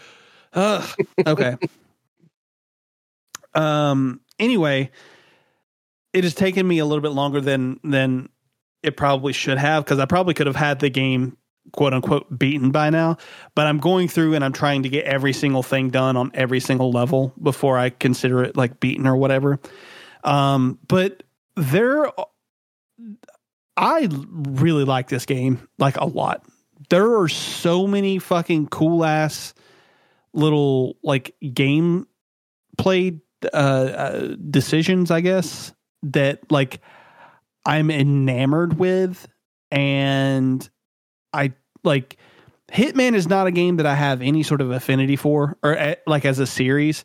Ugh. 0.55 0.99
Okay. 1.27 1.57
um. 3.55 4.21
Anyway, 4.39 4.91
it 6.13 6.25
has 6.25 6.35
taken 6.35 6.67
me 6.67 6.79
a 6.79 6.85
little 6.85 7.03
bit 7.03 7.13
longer 7.13 7.41
than 7.41 7.79
than 7.85 8.29
it 8.83 8.97
probably 8.97 9.33
should 9.33 9.59
have 9.59 9.85
because 9.85 9.99
I 9.99 10.05
probably 10.05 10.35
could 10.35 10.47
have 10.49 10.57
had 10.57 10.81
the 10.81 10.91
game 10.91 11.37
quote 11.71 11.95
unquote 11.95 12.37
beaten 12.37 12.71
by 12.71 12.91
now. 12.91 13.17
But 13.55 13.67
I'm 13.67 13.79
going 13.79 14.09
through 14.09 14.35
and 14.35 14.45
I'm 14.45 14.53
trying 14.53 14.83
to 14.83 14.89
get 14.89 15.05
every 15.05 15.33
single 15.33 15.63
thing 15.63 15.91
done 15.91 16.17
on 16.17 16.31
every 16.35 16.61
single 16.61 16.91
level 16.91 17.33
before 17.41 17.79
I 17.79 17.91
consider 17.91 18.43
it 18.43 18.57
like 18.57 18.81
beaten 18.81 19.07
or 19.07 19.17
whatever. 19.17 19.61
Um, 20.25 20.79
but 20.89 21.23
there, 21.57 22.11
I 23.77 24.09
really 24.11 24.85
like 24.85 25.09
this 25.09 25.27
game 25.27 25.67
like 25.79 25.97
a 25.97 26.05
lot. 26.05 26.45
There 26.91 27.21
are 27.21 27.29
so 27.29 27.87
many 27.87 28.19
fucking 28.19 28.69
cool 28.69 29.05
ass 29.05 29.55
little 30.35 30.97
like 31.03 31.35
game 31.53 32.07
play 32.79 33.21
uh, 33.53 33.57
uh, 33.57 34.37
decisions, 34.51 35.11
I 35.11 35.21
guess 35.21 35.73
that 36.05 36.51
like 36.51 36.81
I'm 37.65 37.91
enamored 37.91 38.79
with, 38.79 39.29
and 39.71 40.69
I 41.33 41.53
like 41.85 42.19
Hitman 42.73 43.15
is 43.15 43.29
not 43.29 43.47
a 43.47 43.51
game 43.51 43.77
that 43.77 43.87
I 43.87 43.95
have 43.95 44.23
any 44.23 44.43
sort 44.43 44.61
of 44.61 44.71
affinity 44.71 45.17
for, 45.17 45.57
or 45.63 45.79
uh, 45.79 45.95
like 46.07 46.25
as 46.25 46.39
a 46.39 46.47
series. 46.47 47.05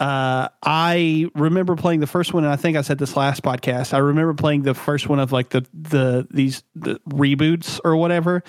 Uh, 0.00 0.48
I 0.62 1.28
remember 1.34 1.74
playing 1.74 2.00
the 2.00 2.06
first 2.06 2.32
one, 2.32 2.44
and 2.44 2.52
I 2.52 2.56
think 2.56 2.76
I 2.76 2.82
said 2.82 2.98
this 2.98 3.16
last 3.16 3.42
podcast. 3.42 3.92
I 3.92 3.98
remember 3.98 4.32
playing 4.32 4.62
the 4.62 4.74
first 4.74 5.08
one 5.08 5.18
of 5.18 5.32
like 5.32 5.50
the 5.50 5.66
the 5.72 6.26
these 6.30 6.62
the 6.76 7.00
reboots 7.10 7.80
or 7.84 7.96
whatever, 7.96 8.44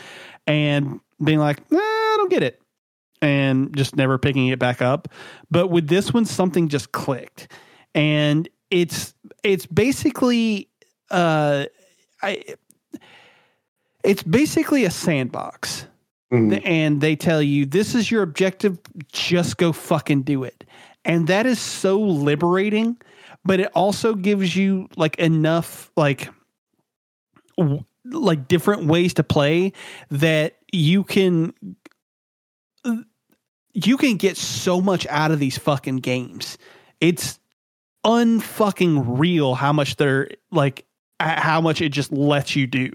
and 0.45 0.99
being 1.23 1.39
like, 1.39 1.59
nah, 1.71 1.79
I 1.79 2.15
don't 2.17 2.29
get 2.29 2.43
it, 2.43 2.61
and 3.21 3.75
just 3.75 3.95
never 3.95 4.19
picking 4.19 4.47
it 4.49 4.59
back 4.59 4.81
up. 4.81 5.07
But 5.49 5.67
with 5.67 5.87
this 5.87 6.13
one, 6.13 6.25
something 6.25 6.69
just 6.69 6.91
clicked, 6.91 7.51
and 7.95 8.47
it's 8.69 9.15
it's 9.43 9.65
basically 9.65 10.69
uh, 11.09 11.65
I 12.21 12.43
it's 14.03 14.23
basically 14.23 14.85
a 14.85 14.91
sandbox. 14.91 15.87
Mm. 16.31 16.61
And 16.63 17.01
they 17.01 17.15
tell 17.15 17.41
you 17.41 17.65
this 17.65 17.95
is 17.95 18.11
your 18.11 18.21
objective, 18.21 18.77
just 19.11 19.57
go 19.57 19.73
fucking 19.73 20.21
do 20.21 20.43
it. 20.43 20.63
And 21.05 21.27
that 21.27 21.45
is 21.45 21.59
so 21.59 21.99
liberating, 21.99 22.97
but 23.45 23.59
it 23.59 23.71
also 23.73 24.13
gives 24.13 24.55
you 24.55 24.89
like 24.97 25.17
enough 25.17 25.91
like 25.95 26.29
w- 27.57 27.85
like 28.05 28.47
different 28.47 28.85
ways 28.85 29.13
to 29.15 29.23
play 29.23 29.73
that 30.09 30.57
you 30.71 31.03
can 31.03 31.53
you 33.73 33.97
can 33.97 34.17
get 34.17 34.37
so 34.37 34.81
much 34.81 35.05
out 35.07 35.31
of 35.31 35.39
these 35.39 35.57
fucking 35.57 35.97
games. 35.97 36.57
It's 36.99 37.39
unfucking 38.05 39.19
real 39.19 39.55
how 39.55 39.73
much 39.73 39.97
they're 39.97 40.29
like 40.51 40.85
how 41.19 41.59
much 41.61 41.81
it 41.81 41.89
just 41.89 42.11
lets 42.11 42.55
you 42.55 42.67
do. 42.67 42.91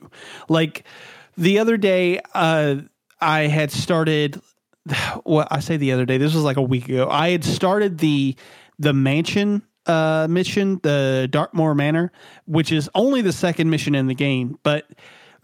Like 0.49 0.85
the 1.37 1.59
other 1.59 1.77
day, 1.77 2.21
uh, 2.35 2.77
I 3.21 3.43
had 3.43 3.71
started. 3.71 4.41
Well, 5.25 5.49
I 5.51 5.61
say 5.61 5.77
the 5.77 5.93
other 5.93 6.05
day. 6.05 6.19
This 6.19 6.35
was 6.35 6.45
like 6.45 6.59
a 6.59 6.63
week 6.63 6.89
ago. 6.89 7.09
I 7.11 7.31
had 7.31 7.45
started 7.45 7.99
the 7.99 8.37
the 8.79 8.93
mansion 8.93 9.63
uh, 9.87 10.27
mission, 10.31 10.81
the 10.83 11.29
Dartmoor 11.31 11.75
Manor, 11.75 12.13
which 12.47 12.73
is 12.73 12.89
only 12.95 13.21
the 13.21 13.33
second 13.33 13.71
mission 13.71 13.95
in 13.95 14.07
the 14.07 14.15
game, 14.15 14.59
but 14.63 14.87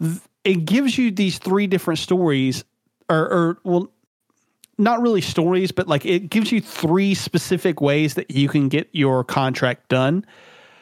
th- 0.01 0.19
it 0.43 0.65
gives 0.65 0.97
you 0.97 1.11
these 1.11 1.37
three 1.37 1.67
different 1.67 1.99
stories, 1.99 2.63
or, 3.09 3.31
or 3.31 3.57
well, 3.63 3.91
not 4.77 5.01
really 5.01 5.21
stories, 5.21 5.71
but 5.71 5.87
like 5.87 6.05
it 6.05 6.29
gives 6.29 6.51
you 6.51 6.59
three 6.59 7.13
specific 7.13 7.81
ways 7.81 8.15
that 8.15 8.31
you 8.31 8.49
can 8.49 8.67
get 8.67 8.89
your 8.91 9.23
contract 9.23 9.89
done. 9.89 10.25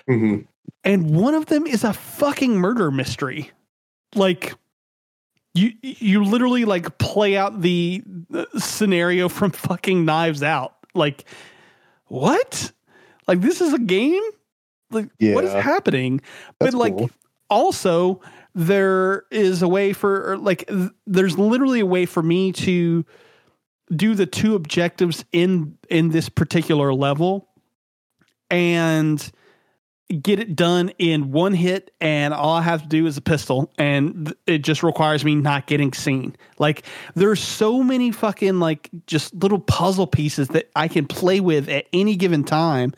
Mm-hmm. 0.10 0.44
And 0.86 1.16
one 1.16 1.34
of 1.34 1.48
them 1.48 1.68
is 1.68 1.84
a 1.84 1.92
fucking 1.92 2.56
murder 2.56 2.92
mystery. 2.92 3.52
Like 4.16 4.54
you 5.54 5.74
you 5.82 6.24
literally 6.24 6.66
like 6.66 6.98
play 6.98 7.36
out 7.36 7.62
the, 7.62 8.04
the 8.30 8.48
scenario 8.60 9.30
from 9.30 9.52
fucking 9.52 10.06
Knives 10.06 10.44
Out. 10.44 10.76
Like 10.94 11.26
what? 12.06 12.72
Like 13.28 13.42
this 13.42 13.62
is 13.62 13.74
a 13.74 13.80
game? 13.80 14.24
Like 14.92 15.10
yeah. 15.20 15.36
what 15.36 15.44
is 15.44 15.54
happening? 15.54 16.22
That's 16.60 16.74
but 16.74 16.80
like 16.80 16.98
cool. 16.98 17.10
also 17.50 18.22
there 18.56 19.24
is 19.32 19.62
a 19.62 19.68
way 19.68 19.94
for 19.94 20.38
like 20.38 20.68
th- 20.68 20.92
there's 21.06 21.38
literally 21.38 21.80
a 21.80 21.86
way 21.86 22.06
for 22.06 22.24
me 22.24 22.52
to 22.52 23.06
do 23.96 24.16
the 24.16 24.26
two 24.26 24.56
objectives 24.56 25.26
in 25.32 25.78
in 25.90 26.10
this 26.10 26.30
particular 26.30 26.94
level 26.94 27.48
and 28.50 29.32
get 30.10 30.40
it 30.40 30.56
done 30.56 30.90
in 30.98 31.32
one 31.32 31.54
hit 31.54 31.94
and 32.02 32.34
all 32.34 32.56
I 32.56 32.64
have 32.64 32.82
to 32.82 32.88
do 32.88 33.06
is 33.06 33.18
a 33.18 33.22
pistol 33.22 33.72
and 33.78 34.34
it 34.48 34.60
just 34.60 34.82
requires 34.82 35.24
me 35.24 35.36
not 35.36 35.68
getting 35.68 35.94
seen. 35.94 36.36
Like 36.58 36.84
there's 37.14 37.40
so 37.40 37.84
many 37.84 38.12
fucking 38.12 38.60
like 38.60 38.90
just 39.06 39.36
little 39.36 39.60
puzzle 39.60 40.08
pieces 40.08 40.48
that 40.50 40.72
I 40.76 40.88
can 40.88 41.06
play 41.06 41.40
with 41.40 41.70
at 41.70 41.86
any 41.94 42.16
given 42.16 42.44
time. 42.44 42.94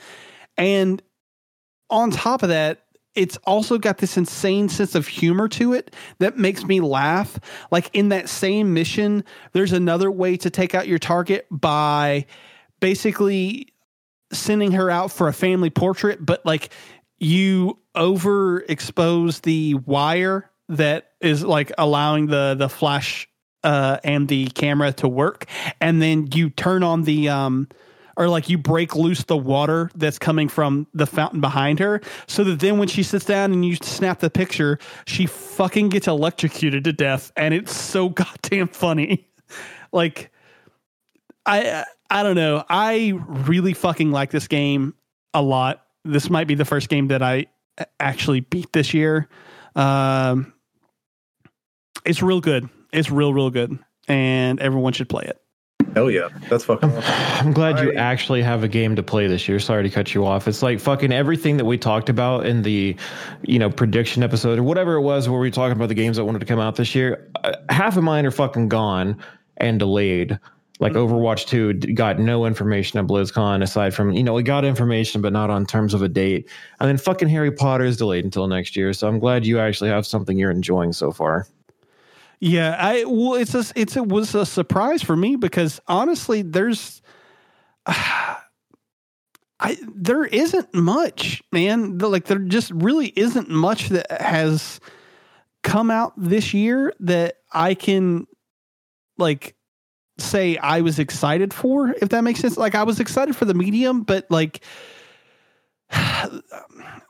And 0.58 1.02
on 1.90 2.12
top 2.12 2.44
of 2.44 2.50
that, 2.50 2.86
it's 3.14 3.38
also 3.44 3.78
got 3.78 3.98
this 3.98 4.16
insane 4.16 4.70
sense 4.70 4.96
of 4.96 5.06
humor 5.06 5.50
to 5.50 5.74
it 5.74 5.94
that 6.20 6.38
makes 6.38 6.64
me 6.64 6.80
laugh. 6.80 7.38
Like 7.70 7.90
in 7.94 8.08
that 8.10 8.30
same 8.30 8.74
mission, 8.74 9.26
there's 9.52 9.74
another 9.74 10.10
way 10.10 10.38
to 10.38 10.50
take 10.50 10.74
out 10.74 10.88
your 10.88 11.00
target 11.00 11.46
by 11.52 12.26
basically 12.80 13.68
sending 14.32 14.72
her 14.72 14.90
out 14.90 15.12
for 15.12 15.28
a 15.28 15.34
family 15.34 15.70
portrait, 15.70 16.26
but 16.26 16.46
like 16.46 16.72
you 17.22 17.78
overexpose 17.96 19.42
the 19.42 19.76
wire 19.76 20.50
that 20.70 21.12
is 21.22 21.44
like 21.44 21.72
allowing 21.78 22.28
the 22.28 22.56
the 22.58 22.68
flash 22.68 23.28
uh 23.64 24.00
and 24.04 24.28
the 24.28 24.48
camera 24.48 24.92
to 24.92 25.08
work 25.08 25.46
and 25.80 26.02
then 26.02 26.28
you 26.34 26.50
turn 26.50 26.82
on 26.82 27.04
the 27.04 27.30
um 27.30 27.68
or 28.18 28.28
like 28.28 28.50
you 28.50 28.58
break 28.58 28.96
loose 28.96 29.24
the 29.26 29.38
water 29.38 29.92
that's 29.96 30.18
coming 30.18 30.50
from 30.50 30.88
the 30.94 31.06
fountain 31.06 31.42
behind 31.42 31.78
her 31.78 32.02
so 32.28 32.44
that 32.44 32.60
then 32.60 32.80
when 32.80 32.88
she 32.88 33.04
sits 33.04 33.26
down 33.26 33.54
and 33.54 33.64
you 33.66 33.76
snap 33.76 34.20
the 34.20 34.30
picture 34.30 34.80
she 35.06 35.28
fucking 35.28 35.90
gets 35.90 36.08
electrocuted 36.08 36.84
to 36.84 36.92
death 36.92 37.32
and 37.38 37.54
it's 37.54 37.76
so 37.76 38.10
goddamn 38.10 38.68
funny. 38.68 39.28
Like 39.92 40.32
i 41.46 41.84
i 42.10 42.24
don't 42.24 42.36
know. 42.36 42.64
I 42.70 43.14
really 43.28 43.74
fucking 43.74 44.12
like 44.12 44.32
this 44.32 44.48
game 44.48 44.96
a 45.34 45.42
lot 45.42 45.86
this 46.04 46.30
might 46.30 46.48
be 46.48 46.56
the 46.56 46.66
first 46.66 46.90
game 46.90 47.08
that 47.08 47.22
i 47.22 47.46
actually 48.00 48.42
beat 48.42 48.72
this 48.74 48.94
year 48.94 49.28
um 49.76 50.54
it's 52.06 52.22
real 52.22 52.42
good 52.42 52.70
it's 52.92 53.10
real 53.10 53.34
real 53.34 53.50
good 53.50 53.78
and 54.08 54.60
everyone 54.60 54.94
should 54.94 55.10
play 55.10 55.24
it 55.24 55.42
Hell 55.96 56.10
yeah, 56.10 56.30
that's 56.50 56.64
fucking. 56.64 56.90
I'm, 56.90 56.98
awesome. 56.98 57.48
I'm 57.48 57.54
glad 57.54 57.80
you 57.80 57.94
actually 57.94 58.42
have 58.42 58.64
a 58.64 58.68
game 58.68 58.96
to 58.96 59.04
play 59.04 59.28
this 59.28 59.48
year. 59.48 59.60
Sorry 59.60 59.84
to 59.84 59.90
cut 59.90 60.14
you 60.14 60.26
off. 60.26 60.48
It's 60.48 60.64
like 60.64 60.80
fucking 60.80 61.12
everything 61.12 61.58
that 61.58 61.66
we 61.66 61.78
talked 61.78 62.08
about 62.08 62.46
in 62.46 62.62
the, 62.62 62.96
you 63.42 63.60
know, 63.60 63.70
prediction 63.70 64.24
episode 64.24 64.58
or 64.58 64.64
whatever 64.64 64.96
it 64.96 65.02
was 65.02 65.28
where 65.28 65.40
we 65.40 65.48
were 65.48 65.52
talking 65.52 65.76
about 65.76 65.90
the 65.90 65.96
games 65.96 66.18
that 66.18 66.24
wanted 66.24 66.40
to 66.40 66.46
come 66.46 66.60
out 66.60 66.78
this 66.78 66.96
year. 66.96 67.30
Uh, 67.44 67.54
half 67.70 67.98
of 67.98 68.04
mine 68.04 68.26
are 68.26 68.32
fucking 68.32 68.70
gone 68.70 69.18
and 69.58 69.80
delayed. 69.80 70.40
Like 70.82 70.94
mm-hmm. 70.94 71.14
Overwatch 71.14 71.46
2 71.46 71.94
got 71.94 72.20
no 72.20 72.46
information 72.46 73.00
at 73.00 73.06
BlizzCon 73.06 73.62
aside 73.62 73.94
from, 73.94 74.12
you 74.14 74.24
know, 74.24 74.34
we 74.34 74.42
got 74.42 74.66
information, 74.66 75.22
but 75.22 75.32
not 75.32 75.52
on 75.52 75.66
terms 75.66 75.94
of 75.94 76.02
a 76.02 76.10
date. 76.10 76.50
And 76.80 76.90
then 76.90 76.98
fucking 76.98 77.30
Harry 77.30 77.52
Potter 77.52 77.86
is 77.86 77.98
delayed 77.98 78.26
until 78.26 78.48
next 78.48 78.76
year. 78.76 78.92
So 78.92 79.08
I'm 79.08 79.20
glad 79.20 79.46
you 79.46 79.60
actually 79.60 79.92
have 79.92 80.08
something 80.08 80.40
you're 80.40 80.52
enjoying 80.52 80.92
so 80.92 81.12
far. 81.12 81.46
Yeah, 82.40 82.76
I 82.80 83.06
well, 83.06 83.36
it's 83.36 83.54
a, 83.54 83.64
it's 83.76 83.96
it 83.96 84.08
was 84.08 84.34
a 84.34 84.48
surprise 84.48 85.04
for 85.04 85.16
me 85.16 85.36
because 85.36 85.80
honestly, 85.88 86.42
there's, 86.42 87.04
uh, 87.86 88.36
I 89.64 89.78
there 89.96 90.26
isn't 90.26 90.74
much, 90.74 91.44
man. 91.52 92.00
Like 92.00 92.26
there 92.26 92.40
just 92.40 92.72
really 92.72 93.14
isn't 93.16 93.48
much 93.48 93.90
that 93.90 94.10
has 94.20 94.80
come 95.62 95.92
out 95.92 96.14
this 96.18 96.52
year 96.52 96.92
that 97.02 97.36
I 97.54 97.76
can 97.76 98.26
like 99.20 99.56
say 100.22 100.58
I 100.58 100.82
was 100.82 101.00
excited 101.00 101.54
for, 101.54 101.90
if 102.02 102.10
that 102.10 102.24
makes 102.24 102.40
sense. 102.40 102.58
Like 102.58 102.76
I 102.76 102.84
was 102.84 103.00
excited 103.00 103.36
for 103.36 103.46
the 103.46 103.54
medium, 103.54 104.04
but 104.04 104.30
like 104.30 104.64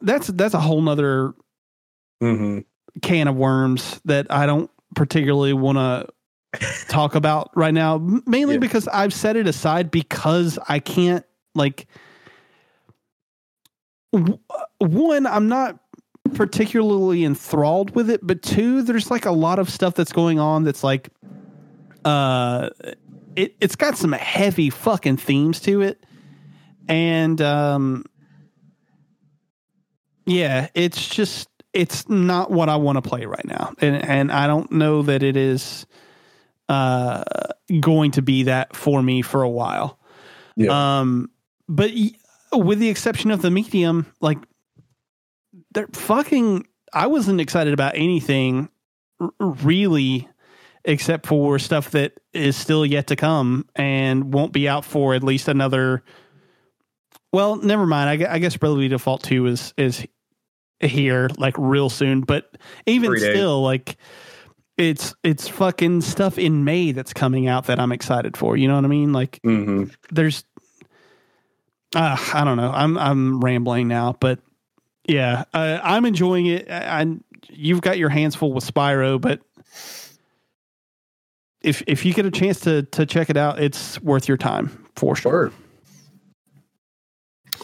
that's 0.01 0.27
that's 0.27 0.53
a 0.53 0.59
whole 0.59 0.81
nother 0.81 1.33
mm-hmm. 2.21 2.59
can 3.01 3.27
of 3.27 3.35
worms 3.35 4.01
that 4.05 4.27
I 4.29 4.45
don't 4.45 4.69
particularly 4.95 5.53
want 5.53 5.77
to 5.77 6.07
talk 6.89 7.15
about 7.15 7.51
right 7.55 7.73
now, 7.73 7.97
mainly 8.25 8.55
yeah. 8.55 8.59
because 8.59 8.87
I've 8.87 9.13
set 9.13 9.35
it 9.35 9.47
aside 9.47 9.91
because 9.91 10.59
I 10.67 10.79
can't 10.79 11.25
like 11.55 11.87
w- 14.11 14.39
one. 14.79 15.25
I'm 15.25 15.47
not 15.47 15.79
particularly 16.33 17.23
enthralled 17.23 17.95
with 17.95 18.09
it, 18.09 18.21
but 18.23 18.41
two, 18.41 18.81
there's 18.83 19.11
like 19.11 19.25
a 19.25 19.31
lot 19.31 19.59
of 19.59 19.69
stuff 19.69 19.95
that's 19.95 20.11
going 20.11 20.39
on 20.39 20.63
that's 20.63 20.83
like, 20.83 21.09
uh, 22.05 22.69
it 23.35 23.55
it's 23.59 23.75
got 23.75 23.97
some 23.97 24.11
heavy 24.11 24.69
fucking 24.69 25.17
themes 25.17 25.59
to 25.61 25.81
it, 25.81 26.03
and 26.87 27.41
um, 27.41 28.05
yeah, 30.25 30.67
it's 30.73 31.07
just 31.07 31.47
it's 31.73 32.09
not 32.09 32.51
what 32.51 32.69
I 32.69 32.75
want 32.75 33.01
to 33.01 33.01
play 33.01 33.25
right 33.25 33.45
now, 33.45 33.73
and 33.79 33.95
and 34.03 34.31
I 34.31 34.47
don't 34.47 34.71
know 34.71 35.01
that 35.03 35.23
it 35.23 35.37
is 35.37 35.85
uh 36.69 37.23
going 37.79 38.11
to 38.11 38.21
be 38.21 38.43
that 38.43 38.75
for 38.75 39.01
me 39.01 39.21
for 39.21 39.43
a 39.43 39.49
while. 39.49 39.99
Yeah. 40.55 40.99
Um, 40.99 41.29
but 41.67 41.91
with 42.51 42.79
the 42.79 42.89
exception 42.89 43.31
of 43.31 43.41
the 43.41 43.51
medium, 43.51 44.05
like 44.19 44.39
they're 45.73 45.87
fucking. 45.93 46.67
I 46.93 47.07
wasn't 47.07 47.39
excited 47.39 47.71
about 47.71 47.93
anything 47.95 48.67
r- 49.21 49.31
really, 49.39 50.27
except 50.85 51.25
for 51.27 51.59
stuff 51.59 51.91
that 51.91 52.13
is 52.33 52.55
still 52.55 52.85
yet 52.85 53.07
to 53.07 53.15
come 53.15 53.67
and 53.75 54.33
won't 54.33 54.53
be 54.53 54.67
out 54.67 54.85
for 54.85 55.13
at 55.13 55.23
least 55.23 55.47
another. 55.47 56.03
Well, 57.31 57.57
never 57.57 57.85
mind. 57.85 58.23
I, 58.23 58.33
I 58.33 58.39
guess 58.39 58.57
Bravely 58.57 58.87
Default 58.87 59.23
Two 59.23 59.45
is 59.45 59.73
is 59.77 60.05
here 60.79 61.29
like 61.37 61.55
real 61.57 61.89
soon, 61.89 62.21
but 62.21 62.57
even 62.85 63.15
still, 63.17 63.61
like 63.61 63.97
it's 64.77 65.13
it's 65.23 65.47
fucking 65.47 66.01
stuff 66.01 66.37
in 66.37 66.63
May 66.63 66.91
that's 66.91 67.13
coming 67.13 67.47
out 67.47 67.67
that 67.67 67.79
I'm 67.79 67.91
excited 67.91 68.35
for. 68.35 68.57
You 68.57 68.67
know 68.67 68.75
what 68.75 68.85
I 68.85 68.89
mean? 68.89 69.13
Like 69.13 69.39
mm-hmm. 69.45 69.85
there's 70.11 70.43
uh, 71.95 72.17
I 72.33 72.43
don't 72.43 72.57
know. 72.57 72.71
I'm 72.71 72.97
I'm 72.97 73.41
rambling 73.41 73.87
now, 73.87 74.15
but 74.19 74.39
yeah, 75.07 75.45
uh, 75.53 75.79
I'm 75.83 76.05
enjoying 76.05 76.47
it. 76.47 76.69
I, 76.69 77.01
I 77.01 77.05
you've 77.49 77.81
got 77.81 77.97
your 77.97 78.09
hands 78.09 78.35
full 78.35 78.53
with 78.53 78.65
Spyro, 78.65 79.19
but 79.19 79.41
if 81.61 81.83
if 81.87 82.05
you 82.05 82.13
get 82.13 82.25
a 82.25 82.31
chance 82.31 82.59
to 82.61 82.83
to 82.83 83.05
check 83.05 83.29
it 83.29 83.37
out, 83.37 83.59
it's 83.61 84.01
worth 84.01 84.27
your 84.27 84.37
time 84.37 84.85
for 84.95 85.15
sure. 85.15 85.31
Word. 85.31 85.53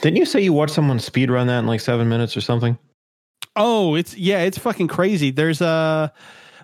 Didn't 0.02 0.18
you 0.18 0.26
say 0.26 0.42
you 0.42 0.54
watched 0.54 0.74
someone 0.74 1.00
speed 1.00 1.32
run 1.32 1.48
that 1.48 1.60
in 1.60 1.68
like 1.68 1.80
seven 1.80 2.08
minutes 2.10 2.38
or 2.38 2.42
something? 2.42 2.78
Oh, 3.56 3.96
it's 3.96 4.16
yeah, 4.16 4.42
it's 4.44 4.58
fucking 4.58 4.88
crazy. 4.88 5.32
There's 5.32 5.62
a 5.62 6.14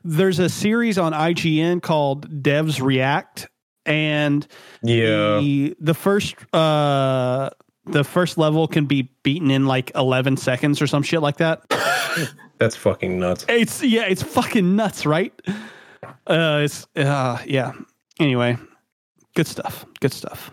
there's 0.04 0.40
a 0.40 0.50
series 0.50 0.98
on 0.98 1.14
IGN 1.14 1.82
called 1.82 2.44
Devs 2.44 2.82
React, 2.82 3.48
and 3.86 4.46
Yeah. 4.84 5.40
the 5.40 5.76
the 5.80 5.94
first 5.94 6.36
uh 6.54 7.50
the 7.86 8.04
first 8.04 8.38
level 8.38 8.68
can 8.68 8.86
be 8.86 9.10
beaten 9.24 9.52
in 9.52 9.66
like 9.66 9.92
11 9.96 10.38
seconds 10.38 10.82
or 10.82 10.88
some 10.88 11.04
shit 11.04 11.22
like 11.22 11.38
that. 11.38 11.62
That's 12.60 12.76
fucking 12.78 13.20
nuts. 13.20 13.46
It's 13.50 13.82
yeah, 13.84 14.04
it's 14.04 14.22
fucking 14.24 14.76
nuts, 14.76 15.06
right? 15.06 15.34
Uh 16.27 16.61
it's 16.64 16.88
uh 16.95 17.40
yeah. 17.45 17.73
Anyway, 18.19 18.57
good 19.35 19.48
stuff. 19.48 19.85
Good 19.99 20.14
stuff. 20.14 20.52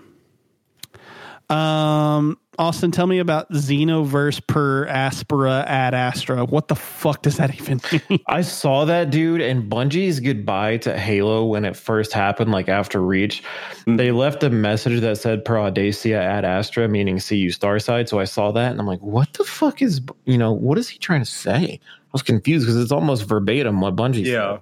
Um 1.49 2.39
Austin, 2.61 2.91
tell 2.91 3.07
me 3.07 3.21
about 3.21 3.51
Xenoverse 3.53 4.47
per 4.47 4.87
Aspera 4.87 5.65
ad 5.67 5.95
Astra. 5.95 6.45
What 6.45 6.69
the 6.69 6.75
fuck 6.77 7.23
does 7.23 7.39
that 7.39 7.55
even 7.55 7.81
mean? 8.11 8.21
I 8.27 8.43
saw 8.43 8.85
that 8.85 9.09
dude 9.11 9.41
and 9.41 9.71
Bungie's 9.71 10.21
goodbye 10.21 10.77
to 10.79 10.99
Halo 10.99 11.47
when 11.47 11.65
it 11.65 11.75
first 11.75 12.13
happened, 12.13 12.53
like 12.53 12.69
after 12.69 13.01
Reach. 13.01 13.43
They 13.87 14.13
left 14.13 14.43
a 14.43 14.51
message 14.51 15.01
that 15.01 15.17
said 15.17 15.43
per 15.43 15.55
Audacia 15.55 16.19
ad 16.19 16.45
Astra, 16.45 16.87
meaning 16.87 17.19
see 17.19 17.39
you 17.39 17.49
Starside. 17.49 18.11
So 18.11 18.21
I 18.21 18.25
saw 18.25 18.53
that 18.53 18.73
and 18.73 18.79
I'm 18.79 18.87
like, 18.87 19.01
what 19.01 19.33
the 19.33 19.45
fuck 19.45 19.81
is, 19.81 20.03
you 20.27 20.37
know, 20.37 20.53
what 20.53 20.77
is 20.77 20.87
he 20.87 20.99
trying 20.99 21.23
to 21.23 21.31
say? 21.31 21.81
I 21.83 22.13
was 22.13 22.23
confused 22.23 22.67
because 22.67 22.77
it's 22.77 22.93
almost 22.93 23.25
verbatim 23.27 23.81
what 23.81 23.97
Bungie 23.97 24.27
Yeah. 24.27 24.59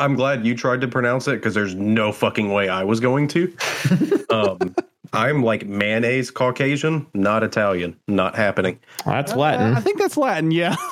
I'm 0.00 0.14
glad 0.14 0.46
you 0.46 0.54
tried 0.56 0.80
to 0.80 0.88
pronounce 0.88 1.28
it 1.28 1.36
because 1.36 1.54
there's 1.54 1.74
no 1.74 2.10
fucking 2.10 2.50
way 2.52 2.68
I 2.68 2.84
was 2.84 3.00
going 3.00 3.28
to. 3.28 3.54
um, 4.30 4.74
I'm 5.12 5.42
like 5.42 5.66
mayonnaise 5.66 6.30
Caucasian, 6.30 7.06
not 7.14 7.42
Italian. 7.42 7.96
Not 8.08 8.34
happening. 8.34 8.80
said. 9.30 9.36
That's 9.74 9.78
I 9.78 9.80
think 9.80 9.98
that's 9.98 10.16
Latin, 10.16 10.50
yeah. 10.50 10.74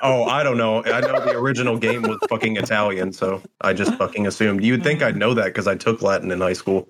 Oh, 0.00 0.24
I 0.26 0.44
don't 0.44 0.56
know. 0.56 0.84
I 0.84 1.00
know 1.00 1.24
the 1.24 1.36
original 1.36 1.76
game 1.76 2.02
was 2.02 2.18
fucking 2.28 2.56
Italian, 2.56 3.12
so 3.12 3.42
I 3.62 3.72
just 3.72 3.94
fucking 3.96 4.28
assumed. 4.28 4.62
You'd 4.62 4.84
think 4.84 5.02
I'd 5.02 5.16
know 5.16 5.34
that 5.34 5.46
because 5.46 5.66
I 5.66 5.74
took 5.74 6.02
Latin 6.02 6.30
in 6.30 6.40
high 6.40 6.52
school. 6.52 6.88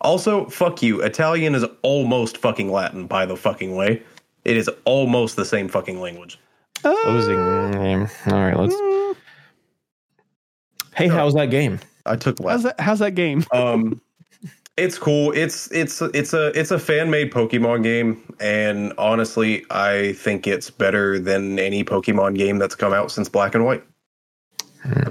Also, 0.00 0.46
fuck 0.46 0.82
you. 0.82 1.00
Italian 1.02 1.54
is 1.54 1.64
almost 1.82 2.36
fucking 2.38 2.72
Latin, 2.72 3.06
by 3.06 3.26
the 3.26 3.36
fucking 3.36 3.76
way. 3.76 4.02
It 4.44 4.56
is 4.56 4.68
almost 4.84 5.36
the 5.36 5.44
same 5.44 5.68
fucking 5.68 6.00
language. 6.00 6.40
Closing 6.82 7.70
name. 7.70 8.08
All 8.26 8.32
right, 8.32 8.56
let's. 8.56 8.74
Hey, 10.98 11.08
how's 11.08 11.34
that 11.34 11.50
game? 11.50 11.78
I 12.04 12.16
took 12.16 12.38
How's 12.38 12.46
Latin. 12.46 12.62
that 12.64 12.80
how's 12.80 12.98
that 12.98 13.14
game? 13.14 13.44
um 13.52 14.00
it's 14.76 14.96
cool 14.98 15.32
it's 15.32 15.70
it's 15.72 16.00
it's 16.02 16.32
a 16.32 16.58
it's 16.58 16.70
a 16.70 16.78
fan 16.78 17.10
made 17.10 17.32
pokemon 17.32 17.82
game 17.82 18.22
and 18.38 18.92
honestly 18.96 19.64
i 19.72 20.12
think 20.12 20.46
it's 20.46 20.70
better 20.70 21.18
than 21.18 21.58
any 21.58 21.82
pokemon 21.82 22.36
game 22.36 22.58
that's 22.58 22.76
come 22.76 22.92
out 22.92 23.10
since 23.10 23.28
black 23.28 23.56
and 23.56 23.64
white 23.64 23.82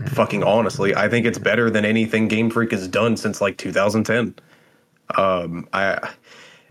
fucking 0.08 0.42
honestly 0.42 0.96
i 0.96 1.10
think 1.10 1.26
it's 1.26 1.38
better 1.38 1.70
than 1.70 1.84
anything 1.84 2.30
game 2.30 2.50
freak 2.50 2.72
has 2.72 2.88
done 2.88 3.18
since 3.18 3.42
like 3.42 3.58
2010 3.58 4.34
um 5.18 5.68
i 5.74 6.00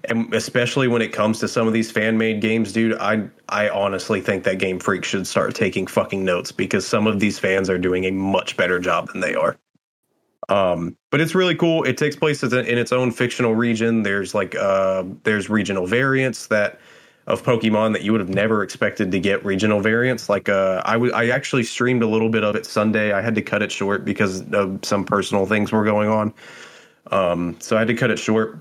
and 0.09 0.33
especially 0.35 0.89
when 0.89 1.03
it 1.03 1.13
comes 1.13 1.39
to 1.41 1.49
some 1.49 1.67
of 1.67 1.73
these 1.73 1.91
fan 1.91 2.17
made 2.19 2.41
games 2.41 2.73
dude 2.73 2.97
i 2.99 3.23
i 3.49 3.69
honestly 3.69 4.21
think 4.21 4.45
that 4.45 4.59
game 4.59 4.79
freak 4.79 5.05
should 5.05 5.27
start 5.27 5.55
taking 5.55 5.87
fucking 5.87 6.25
notes 6.25 6.53
because 6.53 6.87
some 6.87 7.07
of 7.07 7.21
these 7.21 7.39
fans 7.39 7.71
are 7.71 7.79
doing 7.79 8.05
a 8.05 8.11
much 8.11 8.57
better 8.57 8.79
job 8.79 9.09
than 9.09 9.21
they 9.21 9.35
are 9.35 9.57
um, 10.49 10.97
but 11.11 11.21
it's 11.21 11.35
really 11.35 11.55
cool. 11.55 11.83
It 11.85 11.97
takes 11.97 12.15
place 12.15 12.43
in 12.43 12.79
its 12.79 12.93
own 12.93 13.11
fictional 13.11 13.55
region. 13.55 14.03
There's 14.03 14.35
like 14.35 14.55
uh, 14.55 15.05
there's 15.25 15.51
regional 15.51 15.87
variants 15.87 16.47
that 16.49 16.79
of 17.27 17.43
Pokemon 17.43 17.93
that 17.93 18.03
you 18.03 18.13
would 18.13 18.21
have 18.21 18.29
never 18.29 18.63
expected 18.63 19.11
to 19.11 19.19
get 19.19 19.45
regional 19.45 19.81
variants. 19.81 20.29
Like 20.29 20.49
uh, 20.49 20.83
I 20.85 20.93
w- 20.93 21.13
I 21.13 21.29
actually 21.31 21.65
streamed 21.65 22.03
a 22.03 22.07
little 22.07 22.29
bit 22.29 22.45
of 22.45 22.55
it 22.55 22.65
Sunday. 22.65 23.13
I 23.13 23.21
had 23.21 23.35
to 23.35 23.43
cut 23.43 23.63
it 23.63 23.73
short 23.73 24.05
because 24.05 24.43
of 24.53 24.79
some 24.85 25.05
personal 25.05 25.47
things 25.47 25.73
were 25.73 25.85
going 25.85 26.09
on. 26.09 26.33
Um, 27.11 27.57
so 27.61 27.77
I 27.77 27.81
had 27.81 27.89
to 27.89 27.95
cut 27.95 28.11
it 28.11 28.19
short. 28.19 28.61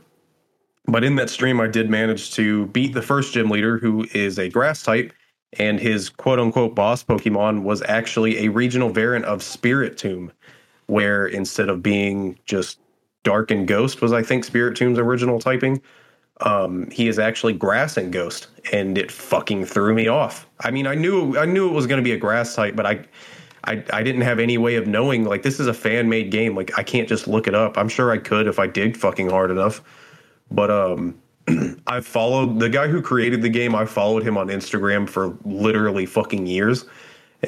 But 0.88 1.04
in 1.04 1.16
that 1.16 1.30
stream, 1.30 1.60
I 1.60 1.68
did 1.68 1.90
manage 1.90 2.32
to 2.34 2.68
beat 2.68 2.94
the 2.94 3.02
first 3.02 3.34
gym 3.34 3.50
leader, 3.50 3.78
who 3.78 4.06
is 4.14 4.38
a 4.38 4.50
grass 4.50 4.84
type, 4.84 5.14
and 5.54 5.80
his 5.80 6.10
quote 6.10 6.40
unquote 6.40 6.76
boss 6.76 7.04
Pokemon 7.04 7.64
was 7.64 7.82
actually 7.84 8.46
a 8.46 8.50
regional 8.50 8.90
variant 8.90 9.26
of 9.26 9.40
Spiritomb 9.40 10.32
where 10.88 11.26
instead 11.26 11.70
of 11.70 11.82
being 11.82 12.38
just 12.46 12.80
dark 13.24 13.52
and 13.52 13.68
ghost 13.68 14.02
was 14.02 14.14
I 14.14 14.22
think 14.22 14.46
Spiritomb's 14.46 15.00
original 15.00 15.40
typing, 15.40 15.82
um, 16.42 16.90
he 16.92 17.08
is 17.08 17.18
actually 17.18 17.54
grass 17.54 17.98
and 17.98 18.12
ghost, 18.12 18.48
and 18.72 18.98
it 18.98 19.12
fucking 19.12 19.66
threw 19.66 19.94
me 19.94 20.08
off. 20.08 20.48
I 20.62 20.72
mean, 20.72 20.86
I 20.86 20.96
knew 20.96 21.38
I 21.38 21.46
knew 21.46 21.68
it 21.70 21.74
was 21.74 21.88
going 21.88 21.98
to 22.00 22.04
be 22.04 22.12
a 22.12 22.18
grass 22.18 22.56
type, 22.56 22.76
but 22.76 22.86
I, 22.86 23.06
I 23.64 23.84
I 23.92 24.04
didn't 24.04 24.22
have 24.22 24.40
any 24.40 24.58
way 24.58 24.76
of 24.76 24.86
knowing 24.86 25.24
like 25.24 25.44
this 25.44 25.60
is 25.60 25.68
a 25.68 25.74
fan 25.74 26.10
made 26.10 26.32
game. 26.32 26.56
Like 26.56 26.78
I 26.78 26.84
can't 26.84 27.08
just 27.08 27.28
look 27.28 27.48
it 27.48 27.56
up. 27.56 27.78
I'm 27.78 27.90
sure 27.90 28.12
I 28.12 28.18
could 28.18 28.48
if 28.48 28.60
I 28.60 28.68
dig 28.68 28.98
fucking 28.98 29.30
hard 29.30 29.50
enough, 29.50 29.82
but 30.52 30.72
um. 30.72 31.20
I've 31.88 32.08
followed 32.08 32.60
the 32.60 32.70
guy 32.70 32.88
who 32.88 33.04
created 33.04 33.44
the 33.44 33.50
game. 33.50 33.76
I 33.76 33.86
followed 33.86 34.24
him 34.24 34.36
on 34.36 34.48
Instagram 34.48 35.08
for 35.08 35.38
literally 35.46 36.08
fucking 36.08 36.48
years, 36.48 36.86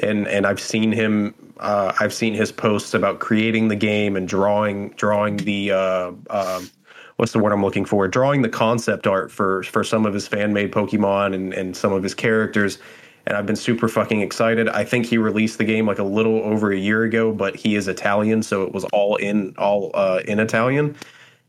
and 0.00 0.28
and 0.28 0.46
I've 0.46 0.60
seen 0.60 0.92
him. 0.92 1.34
Uh, 1.58 1.92
I've 1.98 2.14
seen 2.14 2.34
his 2.34 2.52
posts 2.52 2.94
about 2.94 3.18
creating 3.18 3.66
the 3.66 3.74
game 3.74 4.14
and 4.14 4.28
drawing 4.28 4.90
drawing 4.90 5.38
the 5.38 5.72
uh, 5.72 6.12
um 6.30 6.70
what's 7.18 7.32
the 7.32 7.38
word 7.40 7.52
I'm 7.52 7.62
looking 7.62 7.84
for? 7.84 8.08
Drawing 8.08 8.42
the 8.42 8.48
concept 8.48 9.06
art 9.06 9.30
for 9.30 9.62
for 9.64 9.84
some 9.84 10.06
of 10.06 10.14
his 10.14 10.26
fan 10.26 10.52
made 10.52 10.72
Pokemon 10.72 11.34
and 11.34 11.52
and 11.52 11.76
some 11.76 11.92
of 11.92 12.02
his 12.02 12.14
characters. 12.14 12.78
And 13.26 13.36
I've 13.36 13.44
been 13.44 13.56
super 13.56 13.88
fucking 13.88 14.22
excited. 14.22 14.70
I 14.70 14.84
think 14.84 15.04
he 15.04 15.18
released 15.18 15.58
the 15.58 15.64
game 15.64 15.86
like 15.86 15.98
a 15.98 16.04
little 16.04 16.42
over 16.44 16.72
a 16.72 16.78
year 16.78 17.02
ago, 17.02 17.30
but 17.30 17.54
he 17.56 17.74
is 17.76 17.86
Italian, 17.86 18.42
so 18.42 18.62
it 18.62 18.72
was 18.72 18.84
all 18.84 19.16
in 19.16 19.54
all 19.58 19.90
uh, 19.92 20.20
in 20.26 20.38
Italian. 20.38 20.96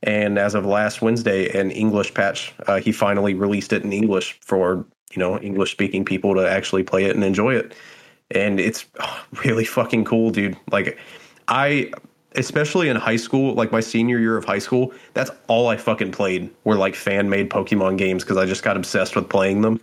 And 0.03 0.39
as 0.39 0.55
of 0.55 0.65
last 0.65 1.01
Wednesday, 1.01 1.49
an 1.59 1.71
English 1.71 2.13
patch, 2.13 2.53
uh, 2.67 2.79
he 2.79 2.91
finally 2.91 3.33
released 3.33 3.73
it 3.73 3.83
in 3.83 3.91
English 3.91 4.39
for 4.41 4.85
you 5.11 5.17
know 5.17 5.39
English 5.39 5.71
speaking 5.71 6.05
people 6.05 6.33
to 6.35 6.49
actually 6.49 6.83
play 6.83 7.05
it 7.05 7.15
and 7.15 7.23
enjoy 7.23 7.55
it. 7.55 7.73
And 8.31 8.59
it's 8.59 8.85
oh, 8.99 9.25
really 9.45 9.65
fucking 9.65 10.05
cool, 10.05 10.31
dude. 10.31 10.57
Like 10.71 10.97
I, 11.47 11.91
especially 12.35 12.89
in 12.89 12.95
high 12.95 13.17
school, 13.17 13.53
like 13.55 13.71
my 13.71 13.81
senior 13.81 14.19
year 14.19 14.37
of 14.37 14.45
high 14.45 14.59
school, 14.59 14.93
that's 15.13 15.31
all 15.47 15.67
I 15.67 15.77
fucking 15.77 16.11
played 16.11 16.49
were 16.63 16.75
like 16.75 16.95
fan 16.95 17.29
made 17.29 17.49
Pokemon 17.49 17.97
games 17.97 18.23
because 18.23 18.37
I 18.37 18.45
just 18.45 18.63
got 18.63 18.77
obsessed 18.77 19.15
with 19.15 19.27
playing 19.29 19.61
them. 19.61 19.81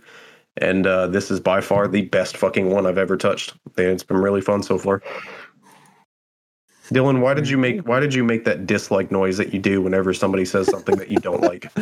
And 0.59 0.87
uh, 0.87 1.05
this 1.07 1.29
is 1.29 1.39
by 1.39 1.61
far 1.61 1.87
the 1.87 2.03
best 2.03 2.35
fucking 2.35 2.71
one 2.71 2.87
I've 2.87 2.97
ever 2.97 3.15
touched. 3.15 3.53
And 3.77 3.87
it's 3.87 4.03
been 4.03 4.17
really 4.17 4.41
fun 4.41 4.63
so 4.63 4.79
far. 4.79 5.03
Dylan, 6.89 7.19
why 7.21 7.33
did 7.33 7.49
you 7.49 7.57
make 7.57 7.87
why 7.87 7.99
did 7.99 8.13
you 8.13 8.23
make 8.23 8.45
that 8.45 8.65
dislike 8.65 9.11
noise 9.11 9.37
that 9.37 9.53
you 9.53 9.59
do 9.59 9.81
whenever 9.81 10.13
somebody 10.13 10.45
says 10.45 10.67
something 10.67 10.95
that 10.97 11.11
you 11.11 11.17
don't 11.19 11.41
like? 11.41 11.71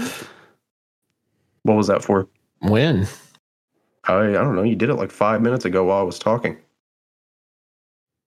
What 1.66 1.78
was 1.78 1.88
that 1.88 2.04
for? 2.04 2.28
When? 2.60 3.08
I, 4.04 4.14
I 4.14 4.32
don't 4.34 4.56
know. 4.56 4.62
You 4.62 4.76
did 4.76 4.92
it 4.92 4.96
like 4.96 5.10
five 5.10 5.42
minutes 5.42 5.66
ago 5.66 5.86
while 5.86 5.98
I 6.00 6.04
was 6.04 6.20
talking. 6.20 6.58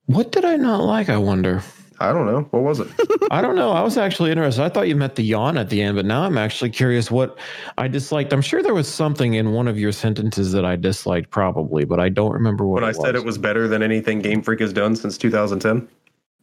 What 0.06 0.32
did 0.32 0.44
I 0.44 0.56
not 0.56 0.82
like? 0.82 1.08
I 1.08 1.18
wonder. 1.18 1.62
I 2.00 2.12
don't 2.12 2.26
know. 2.26 2.42
What 2.50 2.62
was 2.62 2.80
it? 2.80 2.88
I 3.30 3.40
don't 3.40 3.54
know. 3.54 3.70
I 3.70 3.82
was 3.82 3.96
actually 3.96 4.30
interested. 4.30 4.62
I 4.62 4.68
thought 4.68 4.88
you 4.88 4.96
meant 4.96 5.14
the 5.14 5.22
yawn 5.22 5.56
at 5.56 5.70
the 5.70 5.82
end, 5.82 5.96
but 5.96 6.04
now 6.04 6.22
I'm 6.22 6.38
actually 6.38 6.70
curious 6.70 7.10
what 7.10 7.38
I 7.76 7.86
disliked. 7.86 8.32
I'm 8.32 8.42
sure 8.42 8.62
there 8.62 8.74
was 8.74 8.88
something 8.88 9.34
in 9.34 9.52
one 9.52 9.68
of 9.68 9.78
your 9.78 9.92
sentences 9.92 10.50
that 10.52 10.64
I 10.64 10.74
disliked, 10.74 11.30
probably, 11.30 11.84
but 11.84 12.00
I 12.00 12.08
don't 12.08 12.32
remember 12.32 12.66
what. 12.66 12.82
when 12.82 12.84
I 12.84 12.90
it 12.90 12.96
said 12.96 13.14
it 13.14 13.24
was 13.24 13.38
better 13.38 13.68
than 13.68 13.82
anything 13.82 14.20
Game 14.20 14.42
Freak 14.42 14.60
has 14.60 14.72
done 14.72 14.96
since 14.96 15.18
2010. 15.18 15.88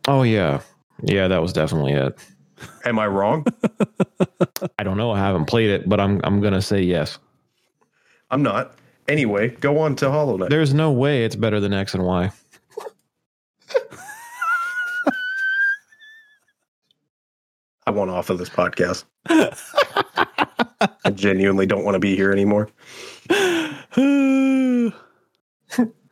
Oh 0.07 0.23
yeah, 0.23 0.61
yeah, 1.03 1.27
that 1.27 1.41
was 1.41 1.53
definitely 1.53 1.94
it. 1.94 2.18
Am 2.86 2.99
I 2.99 3.07
wrong? 3.07 3.45
I 4.80 4.84
don't 4.84 4.98
know. 4.98 5.11
I 5.11 5.19
haven't 5.19 5.45
played 5.45 5.69
it, 5.69 5.90
but 5.90 5.99
I'm 5.99 6.22
I'm 6.23 6.41
gonna 6.41 6.61
say 6.61 6.82
yes. 6.82 7.19
I'm 8.32 8.44
not. 8.44 8.76
Anyway, 9.07 9.49
go 9.49 9.80
on 9.80 9.95
to 9.98 10.10
Hollow 10.10 10.38
Knight. 10.38 10.49
There's 10.49 10.73
no 10.73 10.91
way 10.91 11.26
it's 11.26 11.36
better 11.36 11.60
than 11.60 11.73
X 11.73 11.94
and 11.94 12.03
Y. 12.03 12.32
I 17.88 17.91
want 17.91 18.10
off 18.10 18.32
of 18.32 18.40
this 18.40 18.49
podcast. 18.49 19.03
I 19.27 21.11
genuinely 21.14 21.68
don't 21.68 21.86
want 21.86 21.94
to 21.95 21.99
be 21.99 22.15
here 22.15 22.32
anymore. 22.32 22.69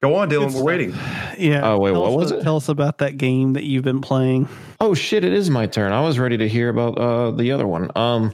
Go 0.00 0.14
on, 0.14 0.30
Dylan. 0.30 0.54
We're 0.54 0.62
waiting. 0.62 0.90
yeah. 1.38 1.60
Oh, 1.64 1.78
wait, 1.78 1.92
tell 1.92 2.02
what 2.02 2.10
us- 2.10 2.16
was 2.16 2.30
it? 2.32 2.42
Tell 2.42 2.56
us 2.56 2.68
about 2.68 2.98
that 2.98 3.16
game 3.18 3.54
that 3.54 3.64
you've 3.64 3.84
been 3.84 4.00
playing. 4.00 4.48
Oh 4.80 4.94
shit! 4.94 5.24
It 5.24 5.32
is 5.32 5.50
my 5.50 5.66
turn. 5.66 5.92
I 5.92 6.00
was 6.02 6.18
ready 6.18 6.36
to 6.36 6.48
hear 6.48 6.68
about 6.68 6.96
uh, 6.98 7.30
the 7.32 7.50
other 7.50 7.66
one. 7.66 7.90
Um, 7.96 8.32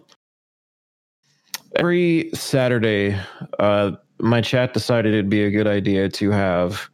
every 1.77 2.31
Saturday, 2.35 3.19
uh, 3.59 3.93
my 4.19 4.41
chat 4.43 4.75
decided 4.75 5.15
it'd 5.15 5.31
be 5.31 5.45
a 5.45 5.51
good 5.51 5.67
idea 5.67 6.09
to 6.11 6.31
have 6.31 6.89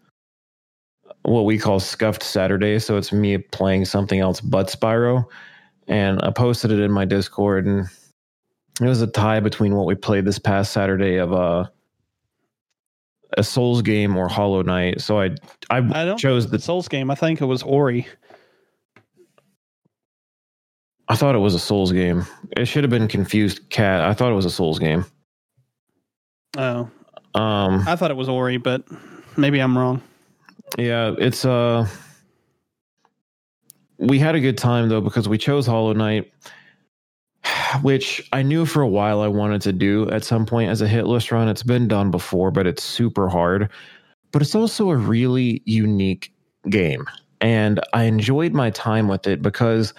what 1.22 1.42
we 1.42 1.58
call 1.58 1.80
scuffed 1.80 2.22
Saturday. 2.22 2.78
So 2.78 2.96
it's 2.96 3.12
me 3.12 3.38
playing 3.38 3.84
something 3.86 4.20
else 4.20 4.40
but 4.40 4.68
Spyro, 4.68 5.24
and 5.88 6.22
I 6.22 6.30
posted 6.30 6.70
it 6.70 6.78
in 6.78 6.92
my 6.92 7.04
Discord, 7.04 7.66
and 7.66 7.86
it 8.80 8.86
was 8.86 9.02
a 9.02 9.06
tie 9.08 9.40
between 9.40 9.74
what 9.74 9.86
we 9.86 9.96
played 9.96 10.24
this 10.24 10.38
past 10.38 10.72
Saturday 10.72 11.16
of 11.16 11.32
uh, 11.32 11.66
a 13.36 13.44
Souls 13.44 13.82
game 13.82 14.16
or 14.16 14.28
Hollow 14.28 14.62
Knight. 14.62 15.00
So 15.00 15.20
I 15.20 15.26
I, 15.70 15.78
I 15.78 16.04
don't 16.04 16.18
chose 16.18 16.50
the 16.50 16.58
the 16.58 16.62
Souls 16.62 16.88
game. 16.88 17.10
I 17.10 17.14
think 17.14 17.40
it 17.40 17.46
was 17.46 17.62
Ori. 17.62 18.06
I 21.08 21.16
thought 21.16 21.34
it 21.34 21.38
was 21.38 21.54
a 21.54 21.58
Souls 21.58 21.90
game. 21.92 22.24
It 22.56 22.66
should 22.66 22.84
have 22.84 22.90
been 22.90 23.08
confused 23.08 23.68
cat. 23.70 24.00
I 24.02 24.14
thought 24.14 24.30
it 24.30 24.36
was 24.36 24.44
a 24.44 24.50
Souls 24.50 24.78
game. 24.78 25.04
Oh, 26.56 26.88
Um 27.34 27.84
I 27.86 27.96
thought 27.96 28.10
it 28.10 28.16
was 28.16 28.28
Ori, 28.28 28.56
but 28.58 28.84
maybe 29.36 29.60
I'm 29.60 29.76
wrong. 29.76 30.02
yeah, 30.78 31.14
it's 31.18 31.44
uh 31.44 31.86
we 33.98 34.18
had 34.18 34.34
a 34.34 34.40
good 34.40 34.56
time 34.58 34.88
though 34.88 35.00
because 35.00 35.28
we 35.28 35.36
chose 35.38 35.66
Hollow 35.66 35.92
Knight 35.92 36.32
which 37.82 38.26
I 38.32 38.42
knew 38.42 38.66
for 38.66 38.82
a 38.82 38.88
while 38.88 39.20
I 39.20 39.28
wanted 39.28 39.62
to 39.62 39.72
do 39.72 40.08
at 40.10 40.24
some 40.24 40.46
point 40.46 40.70
as 40.70 40.82
a 40.82 40.88
hitless 40.88 41.30
run. 41.30 41.48
It's 41.48 41.62
been 41.62 41.88
done 41.88 42.10
before, 42.10 42.50
but 42.50 42.66
it's 42.66 42.82
super 42.82 43.28
hard. 43.28 43.70
But 44.32 44.42
it's 44.42 44.54
also 44.54 44.90
a 44.90 44.96
really 44.96 45.62
unique 45.64 46.32
game. 46.68 47.04
And 47.40 47.80
I 47.92 48.04
enjoyed 48.04 48.52
my 48.52 48.70
time 48.70 49.08
with 49.08 49.26
it 49.26 49.42
because 49.42 49.94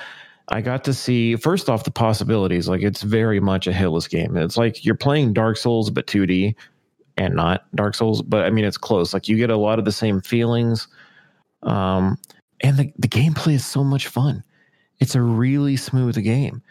I 0.50 0.62
got 0.62 0.84
to 0.86 0.94
see 0.94 1.36
first 1.36 1.70
off 1.70 1.84
the 1.84 1.92
possibilities. 1.92 2.68
Like 2.68 2.82
it's 2.82 3.02
very 3.02 3.40
much 3.40 3.68
a 3.68 3.72
hitless 3.72 4.10
game. 4.10 4.38
It's 4.38 4.58
like 4.58 4.86
you're 4.86 4.96
playing 4.96 5.34
Dark 5.34 5.58
Souls 5.58 5.90
but 5.90 6.08
2D 6.08 6.56
and 7.18 7.36
not 7.36 7.66
Dark 7.76 7.96
Souls, 7.96 8.22
but 8.22 8.46
I 8.46 8.50
mean 8.52 8.66
it's 8.66 8.78
close. 8.78 9.14
Like 9.14 9.28
you 9.28 9.38
get 9.38 9.50
a 9.50 9.58
lot 9.58 9.80
of 9.80 9.86
the 9.86 9.92
same 9.92 10.22
feelings. 10.22 10.88
Um 11.64 12.18
and 12.62 12.78
the, 12.78 12.94
the 13.00 13.08
gameplay 13.08 13.54
is 13.54 13.66
so 13.66 13.84
much 13.84 14.08
fun. 14.08 14.44
It's 15.00 15.16
a 15.16 15.22
really 15.22 15.78
smooth 15.78 16.22
game. 16.24 16.62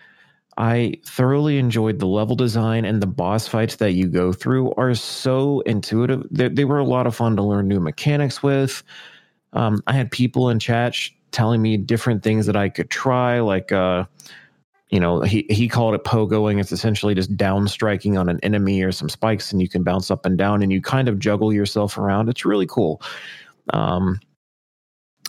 I 0.60 0.96
thoroughly 1.06 1.56
enjoyed 1.56 2.00
the 2.00 2.06
level 2.06 2.36
design 2.36 2.84
and 2.84 3.02
the 3.02 3.06
boss 3.06 3.48
fights 3.48 3.76
that 3.76 3.92
you 3.92 4.06
go 4.08 4.30
through 4.30 4.74
are 4.74 4.94
so 4.94 5.60
intuitive. 5.60 6.26
They, 6.30 6.48
they 6.48 6.66
were 6.66 6.78
a 6.78 6.84
lot 6.84 7.06
of 7.06 7.16
fun 7.16 7.34
to 7.36 7.42
learn 7.42 7.66
new 7.66 7.80
mechanics 7.80 8.42
with. 8.42 8.82
Um, 9.54 9.82
I 9.86 9.94
had 9.94 10.10
people 10.10 10.50
in 10.50 10.58
chat 10.58 10.94
sh- 10.94 11.12
telling 11.30 11.62
me 11.62 11.78
different 11.78 12.22
things 12.22 12.44
that 12.44 12.56
I 12.56 12.68
could 12.68 12.90
try, 12.90 13.40
like 13.40 13.72
uh, 13.72 14.04
you 14.90 15.00
know, 15.00 15.22
he 15.22 15.46
he 15.48 15.66
called 15.66 15.94
it 15.94 16.04
pogoing. 16.04 16.60
It's 16.60 16.72
essentially 16.72 17.14
just 17.14 17.34
down 17.38 17.66
striking 17.66 18.18
on 18.18 18.28
an 18.28 18.38
enemy 18.42 18.82
or 18.82 18.92
some 18.92 19.08
spikes, 19.08 19.52
and 19.52 19.62
you 19.62 19.68
can 19.68 19.82
bounce 19.82 20.10
up 20.10 20.26
and 20.26 20.36
down, 20.36 20.62
and 20.62 20.70
you 20.70 20.82
kind 20.82 21.08
of 21.08 21.18
juggle 21.18 21.54
yourself 21.54 21.96
around. 21.96 22.28
It's 22.28 22.44
really 22.44 22.66
cool. 22.66 23.00
Um, 23.72 24.20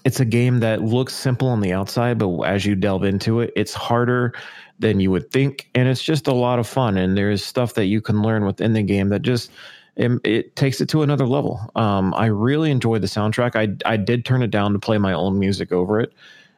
it's 0.03 0.19
a 0.19 0.25
game 0.25 0.59
that 0.59 0.81
looks 0.81 1.13
simple 1.13 1.47
on 1.47 1.61
the 1.61 1.71
outside, 1.71 2.17
but 2.17 2.41
as 2.41 2.65
you 2.65 2.75
delve 2.75 3.05
into 3.05 3.39
it, 3.39 3.53
it's 3.55 3.73
harder 3.73 4.33
than 4.81 4.99
you 4.99 5.11
would 5.11 5.31
think, 5.31 5.69
and 5.73 5.87
it's 5.87 6.03
just 6.03 6.27
a 6.27 6.33
lot 6.33 6.59
of 6.59 6.67
fun. 6.67 6.97
And 6.97 7.17
there's 7.17 7.43
stuff 7.43 7.75
that 7.75 7.85
you 7.85 8.01
can 8.01 8.21
learn 8.21 8.45
within 8.45 8.73
the 8.73 8.83
game 8.83 9.09
that 9.09 9.21
just 9.21 9.51
it, 9.95 10.11
it 10.23 10.55
takes 10.55 10.81
it 10.81 10.89
to 10.89 11.03
another 11.03 11.27
level. 11.27 11.59
Um, 11.75 12.13
I 12.15 12.25
really 12.25 12.71
enjoyed 12.71 13.01
the 13.01 13.07
soundtrack. 13.07 13.55
I 13.55 13.91
I 13.91 13.97
did 13.97 14.25
turn 14.25 14.41
it 14.43 14.51
down 14.51 14.73
to 14.73 14.79
play 14.79 14.97
my 14.97 15.13
own 15.13 15.39
music 15.39 15.71
over 15.71 15.99
it, 15.99 16.13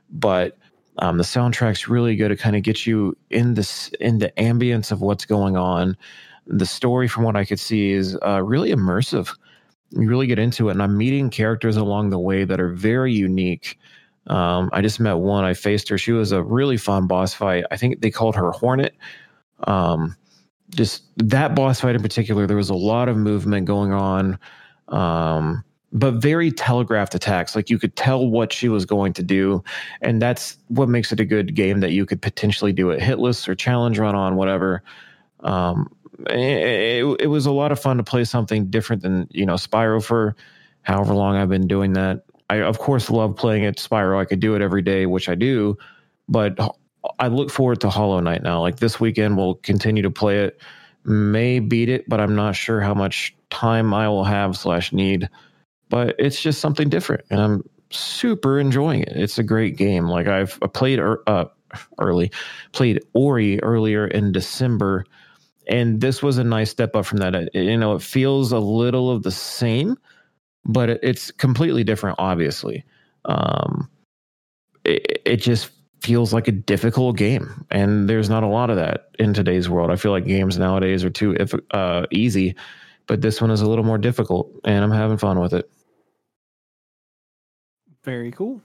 but 0.09 0.57
um, 0.99 1.17
the 1.17 1.23
soundtrack's 1.23 1.87
really 1.87 2.15
good 2.15 2.29
to 2.29 2.37
kind 2.37 2.55
of 2.55 2.63
get 2.63 2.85
you 2.85 3.15
in 3.29 3.55
this 3.55 3.89
in 3.99 4.19
the 4.19 4.31
ambience 4.37 4.91
of 4.91 5.01
what's 5.01 5.25
going 5.25 5.57
on. 5.57 5.97
The 6.47 6.65
story, 6.65 7.07
from 7.07 7.23
what 7.23 7.35
I 7.35 7.45
could 7.45 7.59
see, 7.59 7.91
is 7.91 8.17
uh, 8.25 8.41
really 8.43 8.71
immersive. 8.71 9.35
You 9.91 10.07
really 10.09 10.27
get 10.27 10.39
into 10.39 10.69
it, 10.69 10.73
and 10.73 10.81
I'm 10.81 10.97
meeting 10.97 11.29
characters 11.29 11.77
along 11.77 12.09
the 12.09 12.19
way 12.19 12.45
that 12.45 12.59
are 12.59 12.73
very 12.73 13.13
unique. 13.13 13.79
Um, 14.27 14.69
I 14.71 14.81
just 14.81 14.99
met 14.99 15.13
one. 15.13 15.43
I 15.43 15.53
faced 15.53 15.89
her. 15.89 15.97
She 15.97 16.11
was 16.11 16.31
a 16.31 16.41
really 16.41 16.77
fun 16.77 17.07
boss 17.07 17.33
fight. 17.33 17.65
I 17.71 17.77
think 17.77 18.01
they 18.01 18.11
called 18.11 18.35
her 18.35 18.51
Hornet. 18.51 18.95
Um, 19.65 20.15
just 20.69 21.03
that 21.17 21.55
boss 21.55 21.81
fight 21.81 21.95
in 21.95 22.01
particular, 22.01 22.47
there 22.47 22.57
was 22.57 22.69
a 22.69 22.75
lot 22.75 23.09
of 23.09 23.17
movement 23.17 23.65
going 23.65 23.91
on, 23.91 24.39
um, 24.87 25.63
but 25.91 26.15
very 26.15 26.51
telegraphed 26.51 27.13
attacks. 27.13 27.55
Like 27.55 27.69
you 27.69 27.77
could 27.77 27.95
tell 27.95 28.27
what 28.27 28.51
she 28.51 28.69
was 28.69 28.85
going 28.85 29.13
to 29.13 29.23
do, 29.23 29.63
and 30.01 30.21
that's 30.21 30.57
what 30.69 30.89
makes 30.89 31.11
it 31.11 31.19
a 31.19 31.25
good 31.25 31.53
game 31.53 31.81
that 31.81 31.91
you 31.91 32.05
could 32.05 32.21
potentially 32.21 32.73
do 32.73 32.89
it 32.89 32.99
hitless 32.99 33.47
or 33.47 33.55
challenge 33.55 33.99
run 33.99 34.15
on 34.15 34.35
whatever. 34.35 34.83
Um, 35.41 35.93
it, 36.29 37.03
it, 37.03 37.21
it 37.21 37.27
was 37.27 37.45
a 37.45 37.51
lot 37.51 37.71
of 37.71 37.79
fun 37.79 37.97
to 37.97 38.03
play 38.03 38.23
something 38.23 38.67
different 38.67 39.03
than 39.03 39.27
you 39.31 39.45
know 39.45 39.55
Spyro 39.55 40.03
for 40.03 40.35
however 40.81 41.13
long 41.13 41.35
I've 41.35 41.49
been 41.49 41.67
doing 41.67 41.93
that. 41.93 42.23
I 42.53 42.61
of 42.61 42.77
course 42.77 43.09
love 43.09 43.35
playing 43.35 43.65
at 43.65 43.77
Spyro. 43.77 44.19
I 44.19 44.25
could 44.25 44.39
do 44.39 44.55
it 44.55 44.61
every 44.61 44.83
day, 44.83 45.07
which 45.07 45.27
I 45.27 45.35
do, 45.35 45.75
but 46.29 46.57
I 47.19 47.27
look 47.27 47.49
forward 47.49 47.81
to 47.81 47.89
Hollow 47.89 48.19
Knight 48.19 48.43
now. 48.43 48.61
Like 48.61 48.77
this 48.77 48.99
weekend, 48.99 49.37
we'll 49.37 49.55
continue 49.55 50.03
to 50.03 50.11
play 50.11 50.39
it. 50.43 50.61
May 51.03 51.59
beat 51.59 51.89
it, 51.89 52.07
but 52.07 52.19
I'm 52.19 52.35
not 52.35 52.55
sure 52.55 52.79
how 52.79 52.93
much 52.93 53.35
time 53.49 53.93
I 53.93 54.07
will 54.07 54.23
have 54.23 54.55
slash 54.55 54.93
need. 54.93 55.27
But 55.89 56.15
it's 56.19 56.41
just 56.41 56.61
something 56.61 56.89
different, 56.89 57.25
and 57.29 57.41
I'm 57.41 57.63
super 57.89 58.59
enjoying 58.59 59.01
it. 59.01 59.13
It's 59.15 59.37
a 59.37 59.43
great 59.43 59.75
game. 59.75 60.07
Like 60.07 60.27
I've 60.27 60.59
played 60.73 60.99
uh, 60.99 61.45
early, 61.99 62.31
played 62.71 63.01
Ori 63.13 63.61
earlier 63.63 64.07
in 64.07 64.31
December, 64.31 65.05
and 65.67 66.01
this 66.01 66.21
was 66.21 66.37
a 66.37 66.43
nice 66.43 66.69
step 66.69 66.95
up 66.95 67.05
from 67.05 67.17
that. 67.17 67.35
It, 67.35 67.49
you 67.53 67.77
know, 67.77 67.95
it 67.95 68.01
feels 68.01 68.51
a 68.51 68.59
little 68.59 69.11
of 69.11 69.23
the 69.23 69.31
same, 69.31 69.97
but 70.65 70.89
it, 70.89 70.99
it's 71.03 71.31
completely 71.31 71.83
different. 71.83 72.15
Obviously, 72.19 72.83
um, 73.25 73.89
it, 74.83 75.21
it 75.25 75.37
just 75.37 75.71
feels 76.01 76.33
like 76.33 76.49
a 76.49 76.51
difficult 76.51 77.15
game 77.15 77.65
and 77.71 78.09
there's 78.09 78.29
not 78.29 78.43
a 78.43 78.47
lot 78.47 78.69
of 78.69 78.75
that 78.75 79.07
in 79.19 79.33
today's 79.33 79.69
world 79.69 79.89
i 79.89 79.95
feel 79.95 80.11
like 80.11 80.25
games 80.25 80.59
nowadays 80.59 81.01
are 81.05 81.09
too 81.09 81.33
if, 81.39 81.53
uh, 81.71 82.05
easy 82.11 82.53
but 83.07 83.21
this 83.21 83.39
one 83.39 83.49
is 83.49 83.61
a 83.61 83.65
little 83.65 83.85
more 83.85 83.97
difficult 83.97 84.51
and 84.65 84.83
i'm 84.83 84.91
having 84.91 85.17
fun 85.17 85.39
with 85.39 85.53
it 85.53 85.71
Very 88.03 88.31
cool. 88.31 88.61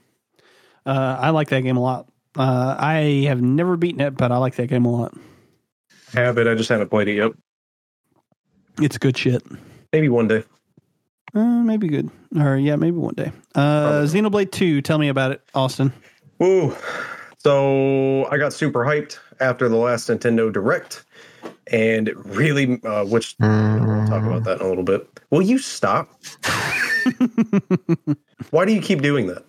Uh, 0.85 1.17
I 1.19 1.29
like 1.29 1.49
that 1.49 1.61
game 1.61 1.77
a 1.77 1.81
lot. 1.81 2.07
Uh, 2.35 2.75
I 2.77 3.25
have 3.27 3.41
never 3.41 3.77
beaten 3.77 4.01
it, 4.01 4.15
but 4.15 4.31
I 4.31 4.37
like 4.37 4.55
that 4.55 4.67
game 4.67 4.85
a 4.85 4.91
lot. 4.91 5.13
Have 6.13 6.37
it. 6.37 6.47
I 6.47 6.55
just 6.55 6.69
haven't 6.69 6.89
played 6.89 7.07
it 7.07 7.15
yet. 7.15 7.31
It's 8.81 8.97
good 8.97 9.17
shit. 9.17 9.43
Maybe 9.93 10.09
one 10.09 10.27
day. 10.27 10.43
Uh, 11.35 11.61
maybe 11.63 11.87
good. 11.87 12.09
Or 12.39 12.57
yeah, 12.57 12.75
maybe 12.75 12.97
one 12.97 13.13
day. 13.15 13.31
Uh, 13.55 14.01
Xenoblade 14.03 14.51
Two. 14.51 14.81
Tell 14.81 14.97
me 14.97 15.09
about 15.09 15.31
it, 15.31 15.41
Austin. 15.53 15.93
Woo. 16.39 16.75
So 17.37 18.25
I 18.31 18.37
got 18.37 18.53
super 18.53 18.81
hyped 18.85 19.19
after 19.39 19.69
the 19.69 19.75
last 19.77 20.09
Nintendo 20.09 20.51
Direct, 20.51 21.03
and 21.71 22.07
it 22.09 22.17
really, 22.25 22.81
uh, 22.83 23.05
which 23.05 23.35
we'll 23.39 24.07
talk 24.07 24.23
about 24.23 24.43
that 24.43 24.59
in 24.59 24.65
a 24.65 24.69
little 24.69 24.83
bit. 24.83 25.07
Will 25.29 25.41
you 25.41 25.57
stop? 25.57 26.09
Why 28.51 28.65
do 28.65 28.73
you 28.73 28.81
keep 28.81 29.01
doing 29.01 29.27
that? 29.27 29.43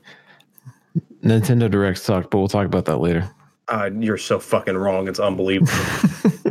nintendo 1.22 1.70
direct 1.70 1.98
sucked 1.98 2.30
but 2.30 2.38
we'll 2.38 2.48
talk 2.48 2.64
about 2.64 2.86
that 2.86 2.96
later 2.96 3.28
Uh, 3.68 3.90
you're 3.98 4.16
so 4.16 4.38
fucking 4.40 4.74
wrong. 4.76 5.06
It's 5.06 5.20
unbelievable. 5.20 5.70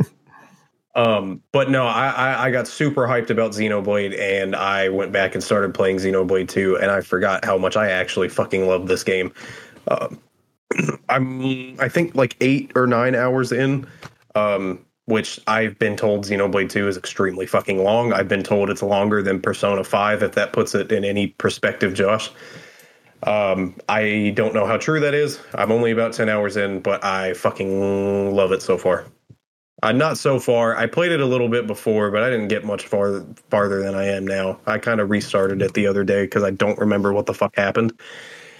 Um, 0.94 1.42
but 1.52 1.70
no, 1.70 1.86
I, 1.86 2.08
I 2.08 2.44
I 2.46 2.50
got 2.50 2.66
super 2.66 3.02
hyped 3.06 3.30
about 3.30 3.52
Xenoblade, 3.52 4.18
and 4.18 4.56
I 4.56 4.88
went 4.88 5.12
back 5.12 5.34
and 5.34 5.42
started 5.42 5.72
playing 5.72 5.98
Xenoblade 5.98 6.48
2, 6.48 6.78
and 6.78 6.90
I 6.90 7.00
forgot 7.00 7.44
how 7.44 7.56
much 7.58 7.76
I 7.76 7.90
actually 7.90 8.28
fucking 8.28 8.66
love 8.66 8.88
this 8.88 9.04
game. 9.04 9.32
Um, 9.88 10.18
I'm 11.08 11.80
I 11.80 11.88
think 11.88 12.14
like 12.16 12.36
eight 12.40 12.72
or 12.74 12.86
nine 12.88 13.14
hours 13.14 13.52
in, 13.52 13.86
um, 14.34 14.84
which 15.04 15.38
I've 15.46 15.78
been 15.78 15.96
told 15.96 16.24
Xenoblade 16.24 16.70
2 16.70 16.88
is 16.88 16.96
extremely 16.96 17.46
fucking 17.46 17.82
long. 17.82 18.12
I've 18.12 18.28
been 18.28 18.42
told 18.42 18.68
it's 18.68 18.82
longer 18.82 19.22
than 19.22 19.40
Persona 19.40 19.84
5, 19.84 20.22
if 20.24 20.32
that 20.32 20.52
puts 20.52 20.74
it 20.74 20.90
in 20.90 21.04
any 21.04 21.28
perspective, 21.28 21.94
Josh. 21.94 22.30
Um, 23.22 23.76
I 23.88 24.32
don't 24.34 24.54
know 24.54 24.66
how 24.66 24.76
true 24.76 25.00
that 25.00 25.14
is. 25.14 25.40
I'm 25.54 25.70
only 25.70 25.90
about 25.90 26.14
10 26.14 26.28
hours 26.28 26.56
in, 26.56 26.80
but 26.80 27.04
I 27.04 27.34
fucking 27.34 28.34
love 28.34 28.52
it 28.52 28.62
so 28.62 28.78
far. 28.78 29.04
Uh, 29.82 29.92
not 29.92 30.18
so 30.18 30.38
far. 30.38 30.76
I 30.76 30.86
played 30.86 31.10
it 31.12 31.20
a 31.20 31.26
little 31.26 31.48
bit 31.48 31.66
before, 31.66 32.10
but 32.10 32.22
I 32.22 32.30
didn't 32.30 32.48
get 32.48 32.64
much 32.64 32.86
farther 32.86 33.24
farther 33.48 33.82
than 33.82 33.94
I 33.94 34.04
am 34.06 34.26
now. 34.26 34.58
I 34.66 34.78
kind 34.78 35.00
of 35.00 35.08
restarted 35.08 35.62
it 35.62 35.72
the 35.74 35.86
other 35.86 36.04
day 36.04 36.24
because 36.24 36.42
I 36.42 36.50
don't 36.50 36.78
remember 36.78 37.12
what 37.12 37.26
the 37.26 37.34
fuck 37.34 37.56
happened. 37.56 37.98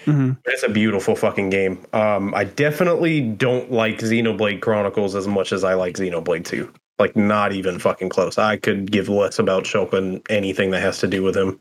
Mhm. 0.06 0.38
It's 0.47 0.62
a 0.62 0.68
beautiful 0.68 1.14
fucking 1.14 1.51
game. 1.51 1.84
Um, 1.92 2.34
I 2.34 2.44
definitely 2.44 3.20
don't 3.20 3.70
like 3.70 3.98
Xenoblade 3.98 4.60
Chronicles 4.60 5.14
as 5.14 5.28
much 5.28 5.52
as 5.52 5.62
I 5.62 5.74
like 5.74 5.97
Xenoblade 5.97 6.44
2. 6.44 6.72
Like, 6.98 7.16
not 7.16 7.52
even 7.52 7.78
fucking 7.78 8.09
close. 8.09 8.38
I 8.38 8.56
could 8.56 8.90
give 8.90 9.09
less 9.09 9.38
about 9.38 9.64
Shulkin 9.64 10.22
anything 10.30 10.70
that 10.70 10.80
has 10.80 10.98
to 11.01 11.06
do 11.06 11.22
with 11.22 11.36
him. 11.36 11.60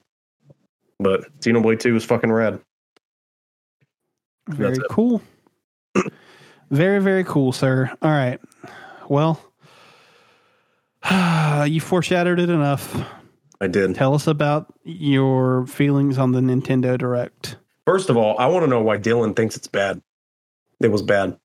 But 1.00 1.26
Xenoblade 1.42 1.80
2 1.80 1.96
is 1.96 2.06
fucking 2.06 2.32
rad. 2.32 2.60
Very 4.48 4.78
cool. 4.90 5.22
very, 6.72 7.00
very 7.00 7.24
cool, 7.24 7.52
sir. 7.52 7.92
All 8.02 8.12
right. 8.12 8.40
Well, 9.08 9.40
you 11.68 11.80
foreshadowed 11.82 12.40
it 12.40 12.50
enough. 12.50 13.04
I 13.62 13.68
did. 13.68 13.96
Tell 13.96 14.14
us 14.14 14.28
about 14.28 14.74
your 14.84 15.66
feelings 15.68 16.18
on 16.18 16.32
the 16.32 16.40
Nintendo 16.40 16.98
Direct. 16.98 17.58
First 17.86 18.10
of 18.10 18.18
all, 18.18 18.38
I 18.40 18.46
want 18.48 18.64
to 18.64 18.68
know 18.68 18.82
why 18.82 18.98
Dylan 18.98 19.36
thinks 19.36 19.56
it's 19.58 19.68
bad. 19.68 20.02
It 20.80 20.90
was 20.92 21.02
bad. 21.02 21.38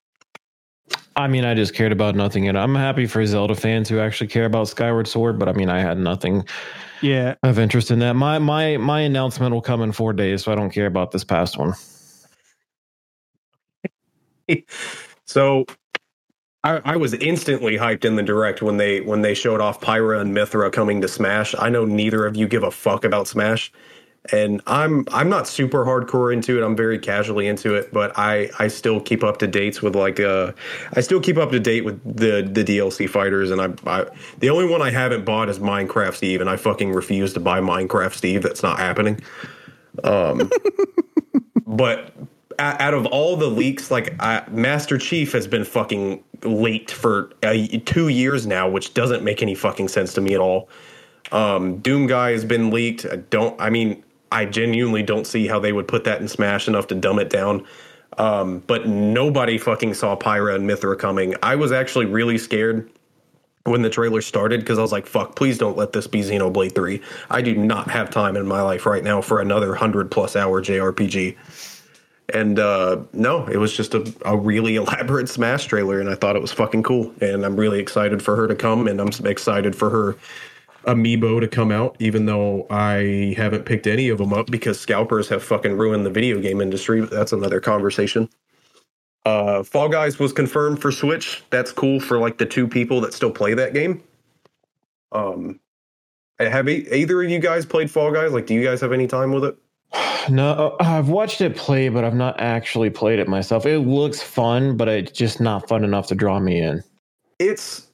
I 1.16 1.28
mean, 1.28 1.44
I 1.44 1.54
just 1.54 1.74
cared 1.74 1.92
about 1.92 2.14
nothing. 2.14 2.48
And 2.48 2.58
I'm 2.58 2.74
happy 2.74 3.06
for 3.06 3.24
Zelda 3.24 3.54
fans 3.54 3.88
who 3.88 3.98
actually 3.98 4.26
care 4.28 4.44
about 4.44 4.68
Skyward 4.68 5.08
Sword, 5.08 5.38
but 5.38 5.48
I 5.48 5.52
mean, 5.52 5.68
I 5.68 5.80
had 5.80 5.98
nothing 5.98 6.44
Yeah. 7.02 7.34
of 7.42 7.58
interest 7.58 7.90
in 7.90 8.00
that. 8.00 8.14
My 8.14 8.38
my 8.38 8.76
my 8.76 9.00
announcement 9.00 9.52
will 9.54 9.62
come 9.62 9.80
in 9.82 9.92
four 9.92 10.12
days, 10.12 10.44
so 10.44 10.52
I 10.52 10.54
don't 10.56 10.70
care 10.70 10.86
about 10.86 11.10
this 11.12 11.24
past 11.24 11.56
one. 11.58 11.74
So 15.26 15.64
I, 16.64 16.80
I 16.84 16.96
was 16.96 17.12
instantly 17.12 17.76
hyped 17.76 18.06
in 18.06 18.16
the 18.16 18.22
direct 18.22 18.62
when 18.62 18.78
they 18.78 19.02
when 19.02 19.20
they 19.20 19.34
showed 19.34 19.60
off 19.60 19.80
Pyra 19.80 20.20
and 20.20 20.34
Mythra 20.34 20.72
coming 20.72 21.02
to 21.02 21.08
Smash. 21.08 21.54
I 21.58 21.68
know 21.68 21.84
neither 21.84 22.24
of 22.24 22.36
you 22.36 22.48
give 22.48 22.62
a 22.62 22.70
fuck 22.70 23.04
about 23.04 23.28
Smash. 23.28 23.70
And 24.32 24.62
I'm 24.66 25.04
I'm 25.12 25.28
not 25.28 25.46
super 25.46 25.84
hardcore 25.84 26.32
into 26.32 26.56
it. 26.56 26.64
I'm 26.64 26.74
very 26.74 26.98
casually 26.98 27.46
into 27.46 27.74
it, 27.74 27.92
but 27.92 28.12
I 28.16 28.48
I 28.58 28.68
still 28.68 28.98
keep 28.98 29.22
up 29.22 29.36
to 29.40 29.46
dates 29.46 29.82
with 29.82 29.94
like 29.94 30.18
uh 30.18 30.52
I 30.94 31.02
still 31.02 31.20
keep 31.20 31.36
up 31.36 31.50
to 31.50 31.60
date 31.60 31.84
with 31.84 32.02
the 32.04 32.40
the 32.40 32.64
DLC 32.64 33.10
fighters 33.10 33.50
and 33.50 33.60
I, 33.60 33.74
I 33.86 34.06
the 34.38 34.48
only 34.48 34.66
one 34.66 34.80
I 34.80 34.90
haven't 34.90 35.26
bought 35.26 35.50
is 35.50 35.58
Minecraft 35.58 36.14
Steve 36.14 36.40
and 36.40 36.48
I 36.48 36.56
fucking 36.56 36.92
refuse 36.92 37.34
to 37.34 37.40
buy 37.40 37.60
Minecraft 37.60 38.14
Steve. 38.14 38.42
That's 38.42 38.62
not 38.62 38.78
happening. 38.78 39.20
Um 40.02 40.50
but 41.66 42.14
out 42.58 42.94
of 42.94 43.06
all 43.06 43.36
the 43.36 43.48
leaks, 43.48 43.90
like 43.90 44.14
I, 44.20 44.42
Master 44.50 44.98
Chief 44.98 45.32
has 45.32 45.46
been 45.46 45.64
fucking 45.64 46.22
late 46.42 46.90
for 46.90 47.30
two 47.84 48.08
years 48.08 48.46
now, 48.46 48.68
which 48.68 48.94
doesn't 48.94 49.22
make 49.22 49.42
any 49.42 49.54
fucking 49.54 49.88
sense 49.88 50.14
to 50.14 50.20
me 50.20 50.34
at 50.34 50.40
all. 50.40 50.68
Um, 51.32 51.78
Doom 51.78 52.06
Guy 52.06 52.32
has 52.32 52.44
been 52.44 52.70
leaked. 52.70 53.06
I 53.06 53.16
don't. 53.16 53.58
I 53.60 53.70
mean, 53.70 54.02
I 54.30 54.44
genuinely 54.44 55.02
don't 55.02 55.26
see 55.26 55.46
how 55.46 55.58
they 55.58 55.72
would 55.72 55.88
put 55.88 56.04
that 56.04 56.20
in 56.20 56.28
Smash 56.28 56.68
enough 56.68 56.86
to 56.88 56.94
dumb 56.94 57.18
it 57.18 57.30
down. 57.30 57.66
Um, 58.18 58.60
but 58.66 58.86
nobody 58.86 59.58
fucking 59.58 59.94
saw 59.94 60.16
Pyra 60.16 60.54
and 60.54 60.68
Mythra 60.68 60.98
coming. 60.98 61.34
I 61.42 61.56
was 61.56 61.72
actually 61.72 62.06
really 62.06 62.38
scared 62.38 62.90
when 63.64 63.82
the 63.82 63.90
trailer 63.90 64.20
started 64.20 64.60
because 64.60 64.78
I 64.78 64.82
was 64.82 64.92
like, 64.92 65.06
fuck, 65.06 65.36
please 65.36 65.58
don't 65.58 65.76
let 65.76 65.92
this 65.92 66.06
be 66.06 66.20
Xenoblade 66.20 66.74
3. 66.74 67.00
I 67.30 67.42
do 67.42 67.56
not 67.56 67.90
have 67.90 68.10
time 68.10 68.36
in 68.36 68.46
my 68.46 68.60
life 68.60 68.86
right 68.86 69.02
now 69.02 69.20
for 69.20 69.40
another 69.40 69.70
100 69.70 70.10
plus 70.10 70.36
hour 70.36 70.62
JRPG. 70.62 71.36
And 72.32 72.58
uh, 72.58 73.02
no, 73.12 73.46
it 73.46 73.58
was 73.58 73.76
just 73.76 73.94
a, 73.94 74.12
a 74.24 74.36
really 74.36 74.76
elaborate 74.76 75.28
Smash 75.28 75.66
trailer, 75.66 76.00
and 76.00 76.08
I 76.08 76.14
thought 76.14 76.36
it 76.36 76.42
was 76.42 76.52
fucking 76.52 76.82
cool. 76.82 77.12
And 77.20 77.44
I'm 77.44 77.56
really 77.56 77.80
excited 77.80 78.22
for 78.22 78.36
her 78.36 78.46
to 78.46 78.54
come, 78.54 78.88
and 78.88 79.00
I'm 79.00 79.10
excited 79.26 79.76
for 79.76 79.90
her 79.90 80.16
amiibo 80.84 81.40
to 81.40 81.48
come 81.48 81.70
out, 81.70 81.96
even 81.98 82.26
though 82.26 82.66
I 82.70 83.34
haven't 83.36 83.64
picked 83.64 83.86
any 83.86 84.08
of 84.08 84.18
them 84.18 84.32
up 84.32 84.46
because 84.46 84.78
scalpers 84.78 85.28
have 85.28 85.42
fucking 85.42 85.76
ruined 85.76 86.06
the 86.06 86.10
video 86.10 86.40
game 86.40 86.60
industry. 86.60 87.00
But 87.00 87.10
that's 87.10 87.32
another 87.32 87.60
conversation. 87.60 88.28
Uh, 89.24 89.62
Fall 89.62 89.88
Guys 89.88 90.18
was 90.18 90.32
confirmed 90.32 90.80
for 90.80 90.92
Switch. 90.92 91.42
That's 91.50 91.72
cool 91.72 91.98
for 92.00 92.18
like 92.18 92.38
the 92.38 92.46
two 92.46 92.68
people 92.68 93.00
that 93.02 93.14
still 93.14 93.30
play 93.30 93.54
that 93.54 93.72
game. 93.72 94.02
Um, 95.12 95.60
have 96.38 96.68
e- 96.68 96.86
either 96.92 97.22
of 97.22 97.30
you 97.30 97.38
guys 97.38 97.64
played 97.64 97.90
Fall 97.90 98.12
Guys? 98.12 98.32
Like, 98.32 98.46
do 98.46 98.54
you 98.54 98.62
guys 98.62 98.80
have 98.80 98.92
any 98.92 99.06
time 99.06 99.32
with 99.32 99.44
it? 99.44 99.56
No, 100.28 100.76
I've 100.80 101.08
watched 101.08 101.40
it 101.40 101.56
play, 101.56 101.88
but 101.88 102.04
I've 102.04 102.14
not 102.14 102.40
actually 102.40 102.90
played 102.90 103.18
it 103.18 103.28
myself. 103.28 103.66
It 103.66 103.80
looks 103.80 104.22
fun, 104.22 104.76
but 104.76 104.88
it's 104.88 105.12
just 105.12 105.40
not 105.40 105.68
fun 105.68 105.84
enough 105.84 106.06
to 106.08 106.14
draw 106.14 106.40
me 106.40 106.60
in. 106.60 106.82
It's 107.38 107.88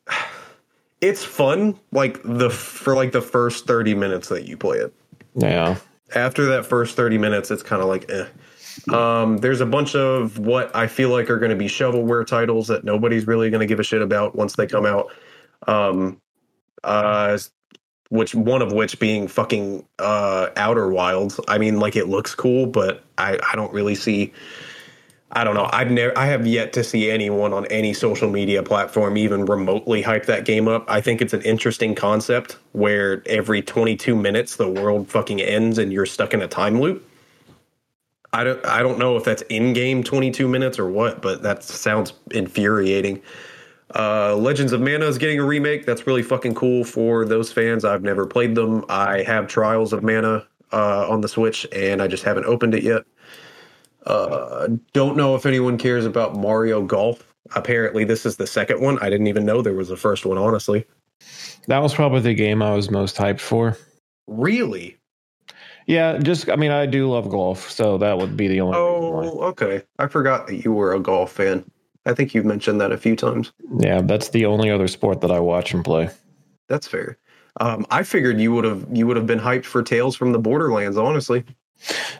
it's 1.00 1.24
fun 1.24 1.78
like 1.92 2.20
the 2.24 2.50
for 2.50 2.94
like 2.94 3.12
the 3.12 3.22
first 3.22 3.66
30 3.66 3.94
minutes 3.94 4.28
that 4.28 4.46
you 4.46 4.56
play 4.56 4.78
it. 4.78 4.94
Yeah. 5.34 5.76
After 6.14 6.44
that 6.46 6.66
first 6.66 6.96
30 6.96 7.18
minutes, 7.18 7.50
it's 7.50 7.62
kind 7.62 7.82
of 7.82 7.88
like 7.88 8.10
eh. 8.10 8.26
Um, 8.92 9.38
there's 9.38 9.60
a 9.60 9.66
bunch 9.66 9.94
of 9.94 10.38
what 10.38 10.74
I 10.74 10.86
feel 10.86 11.10
like 11.10 11.28
are 11.28 11.38
going 11.38 11.50
to 11.50 11.56
be 11.56 11.66
shovelware 11.66 12.26
titles 12.26 12.68
that 12.68 12.84
nobody's 12.84 13.26
really 13.26 13.50
going 13.50 13.60
to 13.60 13.66
give 13.66 13.80
a 13.80 13.82
shit 13.82 14.00
about 14.00 14.36
once 14.36 14.56
they 14.56 14.66
come 14.66 14.86
out. 14.86 15.12
Um, 15.66 16.20
uh, 16.84 17.36
which 18.10 18.34
one 18.34 18.60
of 18.60 18.72
which 18.72 18.98
being 18.98 19.26
fucking 19.26 19.84
uh, 19.98 20.48
Outer 20.56 20.88
Wilds. 20.88 21.40
I 21.48 21.58
mean, 21.58 21.80
like 21.80 21.96
it 21.96 22.08
looks 22.08 22.34
cool, 22.34 22.66
but 22.66 23.02
I 23.16 23.38
I 23.50 23.56
don't 23.56 23.72
really 23.72 23.94
see. 23.94 24.32
I 25.32 25.44
don't 25.44 25.54
know. 25.54 25.68
I've 25.72 25.92
never. 25.92 26.16
I 26.18 26.26
have 26.26 26.46
yet 26.46 26.72
to 26.74 26.84
see 26.84 27.08
anyone 27.08 27.52
on 27.52 27.66
any 27.66 27.94
social 27.94 28.28
media 28.28 28.62
platform 28.64 29.16
even 29.16 29.44
remotely 29.46 30.02
hype 30.02 30.26
that 30.26 30.44
game 30.44 30.66
up. 30.66 30.84
I 30.88 31.00
think 31.00 31.22
it's 31.22 31.32
an 31.32 31.42
interesting 31.42 31.94
concept 31.94 32.58
where 32.72 33.22
every 33.26 33.62
22 33.62 34.16
minutes 34.16 34.56
the 34.56 34.68
world 34.68 35.08
fucking 35.08 35.40
ends 35.40 35.78
and 35.78 35.92
you're 35.92 36.06
stuck 36.06 36.34
in 36.34 36.42
a 36.42 36.48
time 36.48 36.80
loop. 36.80 37.06
I 38.32 38.42
don't. 38.42 38.64
I 38.66 38.82
don't 38.82 38.98
know 38.98 39.16
if 39.16 39.22
that's 39.22 39.42
in 39.42 39.72
game 39.72 40.02
22 40.02 40.48
minutes 40.48 40.80
or 40.80 40.88
what, 40.88 41.22
but 41.22 41.42
that 41.44 41.62
sounds 41.62 42.12
infuriating. 42.32 43.22
Uh, 43.94 44.36
Legends 44.36 44.72
of 44.72 44.80
Mana 44.80 45.06
is 45.06 45.18
getting 45.18 45.40
a 45.40 45.44
remake. 45.44 45.84
That's 45.86 46.06
really 46.06 46.22
fucking 46.22 46.54
cool 46.54 46.84
for 46.84 47.24
those 47.24 47.52
fans. 47.52 47.84
I've 47.84 48.02
never 48.02 48.26
played 48.26 48.54
them. 48.54 48.84
I 48.88 49.22
have 49.22 49.48
Trials 49.48 49.92
of 49.92 50.02
Mana 50.02 50.46
uh, 50.72 51.08
on 51.08 51.20
the 51.22 51.28
Switch, 51.28 51.66
and 51.72 52.00
I 52.00 52.06
just 52.06 52.22
haven't 52.22 52.44
opened 52.44 52.74
it 52.74 52.82
yet. 52.84 53.02
Uh, 54.06 54.68
don't 54.92 55.16
know 55.16 55.34
if 55.34 55.44
anyone 55.44 55.76
cares 55.76 56.06
about 56.06 56.36
Mario 56.36 56.82
Golf. 56.82 57.24
Apparently, 57.54 58.04
this 58.04 58.24
is 58.24 58.36
the 58.36 58.46
second 58.46 58.80
one. 58.80 58.98
I 59.00 59.10
didn't 59.10 59.26
even 59.26 59.44
know 59.44 59.60
there 59.60 59.74
was 59.74 59.90
a 59.90 59.96
first 59.96 60.24
one. 60.24 60.38
Honestly, 60.38 60.86
That 61.66 61.78
was 61.82 61.92
probably 61.94 62.20
the 62.20 62.34
game 62.34 62.62
I 62.62 62.74
was 62.74 62.90
most 62.90 63.16
hyped 63.16 63.40
for. 63.40 63.76
really? 64.26 64.96
Yeah, 65.86 66.18
just 66.18 66.48
I 66.48 66.54
mean 66.54 66.70
I 66.70 66.86
do 66.86 67.10
love 67.10 67.28
golf, 67.28 67.68
so 67.68 67.98
that 67.98 68.16
would 68.16 68.36
be 68.36 68.46
the 68.46 68.60
only. 68.60 68.76
Oh, 68.76 69.40
okay. 69.48 69.82
I 69.98 70.06
forgot 70.06 70.46
that 70.46 70.64
you 70.64 70.72
were 70.72 70.94
a 70.94 71.00
golf 71.00 71.32
fan. 71.32 71.68
I 72.10 72.14
think 72.14 72.34
you've 72.34 72.44
mentioned 72.44 72.80
that 72.80 72.90
a 72.90 72.98
few 72.98 73.14
times. 73.14 73.52
Yeah, 73.78 74.00
that's 74.02 74.30
the 74.30 74.44
only 74.44 74.70
other 74.70 74.88
sport 74.88 75.20
that 75.20 75.30
I 75.30 75.38
watch 75.38 75.72
and 75.72 75.84
play. 75.84 76.10
That's 76.68 76.88
fair. 76.88 77.16
Um, 77.60 77.86
I 77.90 78.02
figured 78.02 78.40
you 78.40 78.52
would 78.52 78.64
have 78.64 78.86
you 78.92 79.06
would 79.06 79.16
have 79.16 79.26
been 79.26 79.38
hyped 79.38 79.64
for 79.64 79.82
Tales 79.82 80.16
from 80.16 80.32
the 80.32 80.38
Borderlands. 80.38 80.96
Honestly, 80.96 81.44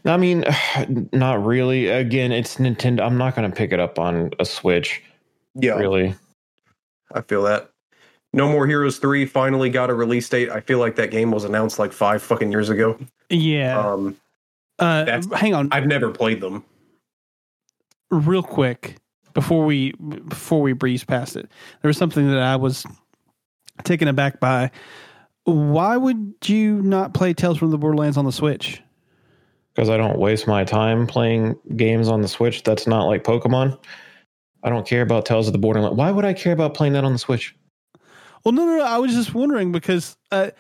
I 0.04 0.16
mean, 0.16 0.44
not 1.12 1.44
really. 1.44 1.88
Again, 1.88 2.32
it's 2.32 2.56
Nintendo. 2.56 3.02
I'm 3.02 3.18
not 3.18 3.34
going 3.34 3.50
to 3.50 3.56
pick 3.56 3.72
it 3.72 3.80
up 3.80 3.98
on 3.98 4.30
a 4.38 4.44
Switch, 4.44 5.02
yeah, 5.54 5.74
really. 5.74 6.14
I 7.12 7.20
feel 7.22 7.42
that. 7.42 7.70
No 8.32 8.48
More 8.48 8.64
Heroes 8.64 8.98
3 8.98 9.26
finally 9.26 9.70
got 9.70 9.90
a 9.90 9.94
release 9.94 10.28
date. 10.28 10.50
I 10.50 10.60
feel 10.60 10.78
like 10.78 10.94
that 10.94 11.10
game 11.10 11.32
was 11.32 11.42
announced 11.42 11.80
like 11.80 11.92
five 11.92 12.22
fucking 12.22 12.52
years 12.52 12.68
ago. 12.68 12.96
Yeah. 13.28 13.76
Um, 13.76 14.16
uh, 14.78 15.20
hang 15.34 15.52
on, 15.52 15.68
I've 15.72 15.86
never 15.86 16.12
played 16.12 16.40
them. 16.40 16.64
real 18.10 18.44
quick 18.44 18.99
before 19.35 19.65
we 19.65 19.93
before 20.28 20.61
we 20.62 20.73
breeze 20.73 21.05
past 21.05 21.36
it. 21.36 21.51
There 21.82 21.89
was 21.89 21.97
something 21.97 22.28
that 22.28 22.39
I 22.39 22.57
was 22.57 22.86
taken 23.85 24.09
aback 24.09 24.40
by. 24.40 24.70
Why 25.44 25.97
would 25.97 26.35
you 26.44 26.82
not 26.82 27.15
play 27.15 27.32
Tales 27.32 27.59
from 27.59 27.70
the 27.70 27.78
Borderlands 27.78 28.16
on 28.16 28.24
the 28.24 28.32
Switch? 28.32 28.82
Because 29.74 29.89
I 29.89 29.97
don't 29.97 30.19
waste 30.19 30.47
my 30.47 30.65
time 30.65 31.07
playing 31.07 31.57
games 31.77 32.09
on 32.09 32.23
the 32.23 32.28
Switch. 32.28 32.62
That's 32.62 32.86
not 32.86 33.07
like 33.07 33.24
Pokemon. 33.24 33.78
I 34.62 34.69
don't 34.69 34.86
care 34.86 35.02
about 35.02 35.24
Tales 35.24 35.47
of 35.47 35.52
the 35.52 35.59
Borderlands. 35.59 35.97
Why 35.97 36.11
would 36.11 36.24
I 36.24 36.35
care 36.35 36.52
about 36.52 36.74
playing 36.74 36.93
that 36.93 37.05
on 37.05 37.12
the 37.12 37.19
Switch? 37.19 37.55
Well, 38.44 38.52
no, 38.52 38.66
no, 38.66 38.78
no. 38.78 38.85
I 38.85 38.98
was 38.98 39.15
just 39.15 39.35
wondering 39.35 39.73
because, 39.73 40.16
uh, 40.31 40.51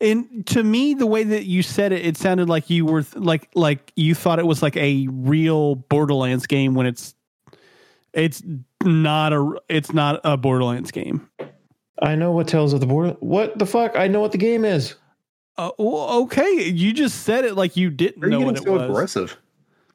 and 0.00 0.46
to 0.48 0.62
me, 0.62 0.94
the 0.94 1.06
way 1.06 1.24
that 1.24 1.44
you 1.44 1.62
said 1.62 1.92
it, 1.92 2.04
it 2.04 2.16
sounded 2.16 2.48
like 2.48 2.70
you 2.70 2.86
were 2.86 3.02
th- 3.02 3.16
like 3.16 3.50
like 3.54 3.92
you 3.96 4.14
thought 4.14 4.38
it 4.38 4.46
was 4.46 4.62
like 4.62 4.76
a 4.76 5.06
real 5.10 5.74
Borderlands 5.74 6.46
game 6.46 6.74
when 6.74 6.86
it's 6.86 7.14
it's 8.12 8.42
not 8.84 9.32
a 9.32 9.60
it's 9.68 9.92
not 9.92 10.20
a 10.24 10.36
Borderlands 10.36 10.90
game. 10.90 11.28
I 12.02 12.14
know 12.14 12.32
what 12.32 12.48
Tales 12.48 12.72
of 12.72 12.80
the 12.80 12.86
Border. 12.86 13.16
What 13.20 13.58
the 13.58 13.66
fuck? 13.66 13.96
I 13.96 14.08
know 14.08 14.20
what 14.20 14.32
the 14.32 14.38
game 14.38 14.64
is. 14.64 14.94
Uh, 15.58 15.70
well, 15.78 16.22
okay, 16.22 16.68
you 16.70 16.92
just 16.92 17.22
said 17.24 17.44
it 17.44 17.54
like 17.54 17.76
you 17.76 17.90
didn't 17.90 18.24
Are 18.24 18.28
you 18.28 18.32
know 18.32 18.38
getting 18.38 18.54
what 18.54 18.56
it 18.56 18.64
so 18.64 18.72
was. 18.72 18.82
aggressive? 18.90 19.36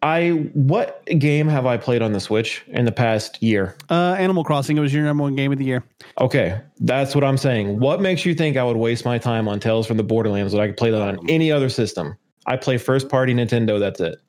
I 0.04 0.30
what 0.54 1.04
game 1.18 1.48
have 1.48 1.66
I 1.66 1.78
played 1.78 2.04
on 2.04 2.14
the 2.14 2.20
Switch 2.20 2.64
in 2.68 2.86
the 2.86 2.92
past 2.92 3.42
year? 3.42 3.76
Uh, 3.90 4.16
Animal 4.20 4.44
Crossing. 4.44 4.78
It 4.78 4.82
was 4.82 4.94
your 4.94 5.04
number 5.04 5.24
one 5.24 5.36
game 5.36 5.52
of 5.52 5.58
the 5.58 5.66
year. 5.66 5.84
Okay, 6.22 6.62
that's 6.82 7.16
what 7.16 7.24
I'm 7.24 7.38
saying. 7.38 7.80
What 7.80 8.02
makes 8.02 8.24
you 8.24 8.36
think 8.36 8.56
I 8.56 8.64
would 8.64 8.78
waste 8.78 9.04
my 9.04 9.18
time 9.18 9.48
on 9.48 9.60
Tales 9.60 9.88
from 9.88 9.98
the 9.98 10.04
Borderlands 10.04 10.54
when 10.54 10.62
I 10.62 10.68
could 10.68 10.78
play 10.78 10.92
that 10.92 11.02
on 11.02 11.28
any 11.28 11.52
other 11.52 11.70
system? 11.70 12.16
I 12.46 12.58
play 12.58 12.78
first 12.78 13.10
party 13.10 13.34
Nintendo. 13.34 13.80
That's 13.80 14.00
it. 14.00 14.20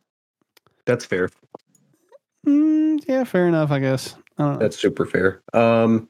That's 0.86 1.04
fair. 1.04 1.28
Mm, 2.46 3.04
yeah, 3.08 3.24
fair 3.24 3.48
enough. 3.48 3.70
I 3.70 3.78
guess. 3.80 4.14
I 4.38 4.42
don't 4.42 4.52
know. 4.54 4.58
That's 4.58 4.78
super 4.78 5.06
fair. 5.06 5.42
Um, 5.52 6.08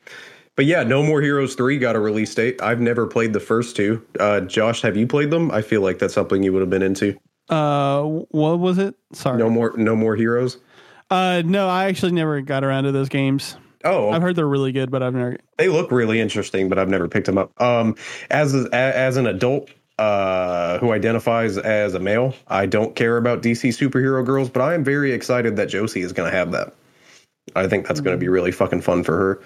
but 0.57 0.65
yeah, 0.65 0.83
No 0.83 1.03
More 1.03 1.21
Heroes 1.21 1.55
3 1.55 1.79
got 1.79 1.97
a 1.97 2.01
release 2.01 2.35
date. 2.35 2.61
I've 2.63 2.81
never 2.81 3.07
played 3.07 3.33
the 3.33 3.41
first 3.41 3.77
two. 3.77 4.05
Uh, 4.19 4.41
Josh, 4.41 4.83
have 4.83 4.97
you 4.97 5.07
played 5.07 5.31
them? 5.31 5.51
I 5.51 5.63
feel 5.63 5.83
like 5.83 5.99
that's 5.99 6.15
something 6.15 6.43
you 6.43 6.53
would 6.53 6.61
have 6.61 6.71
been 6.71 6.83
into. 6.83 7.19
Uh, 7.49 8.03
what 8.03 8.59
was 8.59 8.79
it? 8.79 8.95
Sorry. 9.13 9.39
No 9.39 9.49
more 9.51 9.75
No 9.77 9.95
More 9.95 10.17
Heroes. 10.17 10.59
Uh, 11.11 11.43
no, 11.45 11.69
I 11.69 11.85
actually 11.85 12.13
never 12.13 12.41
got 12.41 12.65
around 12.65 12.85
to 12.85 12.93
those 12.93 13.09
games. 13.09 13.57
Oh, 13.85 14.11
I've 14.11 14.23
heard 14.23 14.35
they're 14.35 14.49
really 14.49 14.73
good, 14.73 14.91
but 14.91 15.03
I've 15.03 15.15
never. 15.15 15.37
they 15.59 15.69
look 15.69 15.93
really 15.93 16.21
interesting, 16.21 16.69
but 16.69 16.77
I've 16.79 16.89
never 16.89 17.07
picked 17.07 17.27
them 17.27 17.39
up. 17.39 17.53
Um, 17.63 17.95
as 18.31 18.53
as 18.73 19.17
an 19.17 19.27
adult 19.29 19.71
uh, 19.99 20.79
who 20.79 20.93
identifies 20.93 21.57
as 21.59 21.95
a 21.95 22.01
male, 22.01 22.35
I 22.49 22.67
don't 22.67 22.95
care 22.95 23.17
about 23.17 23.43
DC 23.43 23.71
superhero 23.71 24.25
girls, 24.25 24.51
but 24.51 24.63
I 24.63 24.75
am 24.75 24.85
very 24.85 25.13
excited 25.13 25.57
that 25.57 25.69
Josie 25.69 26.03
is 26.03 26.13
going 26.13 26.31
to 26.31 26.37
have 26.37 26.53
that. 26.53 26.75
I 27.55 27.67
think 27.69 27.87
that's 27.87 28.01
going 28.01 28.17
to 28.17 28.21
be 28.21 28.29
really 28.29 28.53
fucking 28.53 28.83
fun 28.83 29.05
for 29.05 29.17
her. 29.17 29.43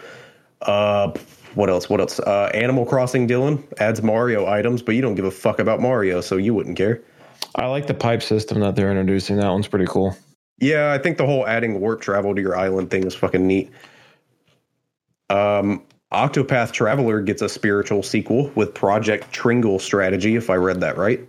Uh, 0.62 1.12
what 1.54 1.68
else? 1.68 1.88
What 1.88 2.00
else? 2.00 2.18
Uh, 2.20 2.50
Animal 2.54 2.86
Crossing 2.86 3.28
Dylan 3.28 3.62
adds 3.78 4.02
Mario 4.02 4.46
items, 4.46 4.82
but 4.82 4.94
you 4.94 5.02
don't 5.02 5.14
give 5.14 5.24
a 5.24 5.30
fuck 5.30 5.58
about 5.58 5.80
Mario, 5.80 6.20
so 6.20 6.36
you 6.36 6.54
wouldn't 6.54 6.76
care. 6.76 7.00
I 7.56 7.66
like 7.66 7.86
the 7.86 7.94
pipe 7.94 8.22
system 8.22 8.60
that 8.60 8.76
they're 8.76 8.90
introducing. 8.90 9.36
That 9.36 9.50
one's 9.50 9.66
pretty 9.66 9.86
cool. 9.86 10.16
Yeah, 10.58 10.92
I 10.92 10.98
think 10.98 11.16
the 11.16 11.26
whole 11.26 11.46
adding 11.46 11.80
warp 11.80 12.00
travel 12.00 12.34
to 12.34 12.40
your 12.40 12.56
island 12.56 12.90
thing 12.90 13.04
is 13.04 13.14
fucking 13.14 13.46
neat. 13.46 13.70
Um, 15.30 15.82
Octopath 16.12 16.72
Traveler 16.72 17.20
gets 17.20 17.40
a 17.42 17.48
spiritual 17.48 18.02
sequel 18.02 18.50
with 18.54 18.74
Project 18.74 19.30
Tringle 19.32 19.78
strategy, 19.78 20.34
if 20.36 20.50
I 20.50 20.56
read 20.56 20.80
that 20.80 20.96
right. 20.96 21.20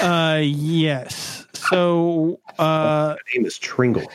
Uh, 0.00 0.40
yes. 0.42 1.46
So, 1.54 2.40
uh, 2.58 3.14
The 3.14 3.18
name 3.38 3.44
is 3.46 3.58
Tringle. 3.58 4.10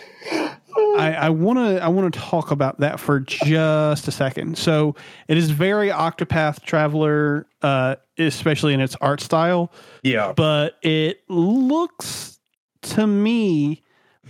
I, 0.97 1.13
I 1.13 1.29
want 1.29 1.57
to 1.59 1.83
I 1.83 1.87
want 1.87 2.11
to 2.13 2.19
talk 2.19 2.51
about 2.51 2.79
that 2.79 2.99
for 2.99 3.19
just 3.19 4.07
a 4.07 4.11
second. 4.11 4.57
So 4.57 4.95
it 5.27 5.37
is 5.37 5.49
very 5.51 5.89
Octopath 5.89 6.63
Traveler, 6.63 7.47
uh, 7.61 7.95
especially 8.17 8.73
in 8.73 8.79
its 8.81 8.95
art 9.01 9.21
style, 9.21 9.71
Yeah, 10.03 10.33
but 10.35 10.77
it 10.83 11.21
looks 11.29 12.39
to 12.83 13.07
me 13.07 13.83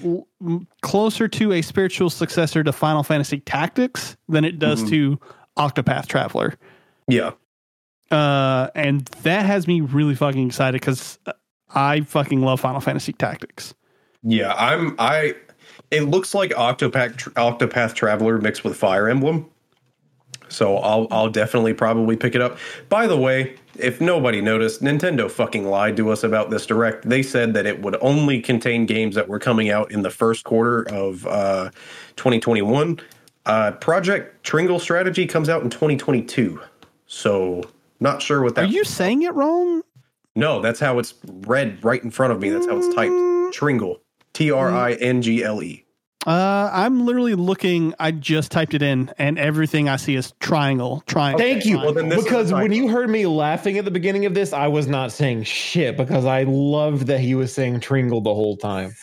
l- 0.03 0.27
closer 0.81 1.27
to 1.27 1.53
a 1.53 1.61
spiritual 1.61 2.09
successor 2.09 2.63
to 2.63 2.71
Final 2.71 3.03
Fantasy 3.03 3.39
Tactics 3.39 4.15
than 4.29 4.45
it 4.45 4.57
does 4.59 4.83
Mhm. 4.83 4.89
to 4.89 5.19
Octopath 5.57 6.07
Traveler. 6.07 6.53
yeah, 7.07 7.31
Uh, 8.11 8.69
and 8.75 9.05
that 9.23 9.45
has 9.45 9.67
me 9.67 9.81
really 9.81 10.15
fucking 10.15 10.47
excited 10.47 10.79
because 10.79 11.19
I 11.75 12.01
fucking 12.01 12.41
love 12.41 12.59
Final 12.61 12.79
Fantasy 12.81 13.13
Tactics. 13.13 13.73
yeah. 14.23 14.53
I'm 14.55 14.95
I. 14.99 15.35
It 15.91 16.01
looks 16.01 16.33
like 16.33 16.51
Octopath 16.51 17.15
Octopath 17.33 17.93
Traveler 17.93 18.39
mixed 18.39 18.63
with 18.63 18.75
Fire 18.77 19.07
Emblem. 19.09 19.49
So 20.49 20.77
I'll 20.77 21.07
I'll 21.11 21.29
definitely 21.29 21.73
probably 21.73 22.15
pick 22.15 22.33
it 22.35 22.41
up. 22.41 22.57
By 22.87 23.05
the 23.07 23.17
way, 23.17 23.55
if 23.77 23.99
nobody 23.99 24.39
noticed, 24.41 24.81
Nintendo 24.81 25.29
fucking 25.29 25.65
lied 25.65 25.97
to 25.97 26.09
us 26.09 26.23
about 26.23 26.49
this 26.49 26.65
direct. 26.65 27.07
They 27.07 27.21
said 27.21 27.53
that 27.53 27.65
it 27.65 27.81
would 27.81 27.97
only 28.01 28.41
contain 28.41 28.85
games 28.85 29.15
that 29.15 29.27
were 29.27 29.39
coming 29.39 29.69
out 29.69 29.91
in 29.91 30.03
the 30.03 30.09
first 30.09 30.45
quarter 30.45 30.83
of 30.89 31.25
uh, 31.27 31.69
2021. 32.15 32.99
Uh, 33.47 33.71
Project 33.71 34.43
Tringle 34.43 34.77
Strategy 34.77 35.25
comes 35.25 35.47
out 35.47 35.63
in 35.63 35.69
2022. 35.69 36.61
So 37.05 37.63
not 37.99 38.21
sure 38.21 38.43
what 38.43 38.55
that. 38.55 38.65
Are 38.65 38.67
you 38.67 38.83
saying 38.83 39.23
it 39.23 39.33
wrong? 39.33 39.81
No, 40.35 40.61
that's 40.61 40.79
how 40.79 40.99
it's 40.99 41.15
read 41.25 41.83
right 41.83 42.03
in 42.03 42.11
front 42.11 42.33
of 42.33 42.39
me. 42.39 42.49
That's 42.49 42.67
how 42.67 42.77
it's 42.77 42.93
typed. 42.93 43.55
Tringle. 43.55 44.01
T 44.33 44.51
R 44.51 44.69
I 44.69 44.93
N 44.93 45.21
G 45.21 45.43
L 45.43 45.63
E. 45.63 45.83
Uh, 46.27 46.69
I'm 46.73 47.05
literally 47.05 47.35
looking. 47.35 47.93
I 47.99 48.11
just 48.11 48.51
typed 48.51 48.73
it 48.73 48.81
in, 48.81 49.11
and 49.17 49.39
everything 49.39 49.87
I 49.87 49.95
see 49.95 50.15
is 50.15 50.33
triangle, 50.41 51.01
triangle. 51.07 51.39
Thank 51.39 51.65
you. 51.65 51.77
Well, 51.77 51.93
then 51.93 52.09
because 52.09 52.51
when 52.51 52.73
you 52.73 52.89
heard 52.89 53.09
me 53.09 53.25
laughing 53.25 53.77
at 53.77 53.85
the 53.85 53.91
beginning 53.91 54.25
of 54.25 54.33
this, 54.33 54.51
I 54.51 54.67
was 54.67 54.87
not 54.87 55.13
saying 55.13 55.43
shit 55.43 55.95
because 55.95 56.25
I 56.25 56.43
loved 56.43 57.07
that 57.07 57.21
he 57.21 57.33
was 57.33 57.53
saying 57.53 57.79
Tringle 57.79 58.19
the 58.19 58.33
whole 58.33 58.57
time. 58.57 58.93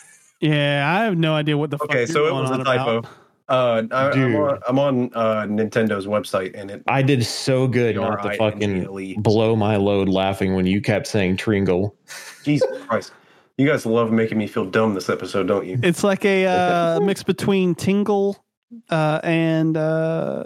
Yeah, 0.40 0.84
I 0.86 1.04
have 1.04 1.16
no 1.16 1.34
idea 1.34 1.56
what 1.56 1.70
the. 1.70 1.82
Okay, 1.82 2.04
fuck 2.04 2.12
so 2.12 2.20
you're 2.20 2.28
it 2.28 2.30
going 2.32 2.42
was 2.42 2.50
a 2.50 2.54
on 2.54 2.64
typo. 2.64 2.98
about. 2.98 3.10
Uh, 3.48 3.82
I, 3.90 4.10
I'm 4.10 4.36
on, 4.36 4.58
I'm 4.66 4.78
on 4.78 5.10
uh, 5.14 5.42
Nintendo's 5.42 6.06
website, 6.06 6.58
and 6.58 6.70
it 6.70 6.82
I 6.86 7.02
did 7.02 7.24
so 7.24 7.68
good 7.68 7.96
not 7.96 8.22
to 8.22 8.36
fucking 8.36 9.20
blow 9.20 9.54
my 9.54 9.76
load 9.76 10.08
laughing 10.08 10.54
when 10.54 10.66
you 10.66 10.80
kept 10.80 11.06
saying 11.06 11.36
Tringle. 11.36 11.94
Jesus 12.42 12.68
Christ. 12.86 13.12
You 13.58 13.68
guys 13.68 13.86
love 13.86 14.10
making 14.10 14.38
me 14.38 14.46
feel 14.46 14.64
dumb 14.64 14.94
this 14.94 15.08
episode, 15.08 15.46
don't 15.46 15.66
you? 15.66 15.78
It's 15.82 16.02
like 16.02 16.24
a 16.24 16.46
uh, 16.46 17.00
mix 17.00 17.22
between 17.22 17.74
Tingle 17.74 18.42
uh, 18.90 19.20
and 19.22 19.76
uh, 19.76 20.44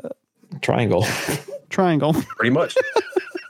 Triangle. 0.60 1.06
Triangle. 1.70 2.12
Pretty 2.36 2.50
much. 2.50 2.76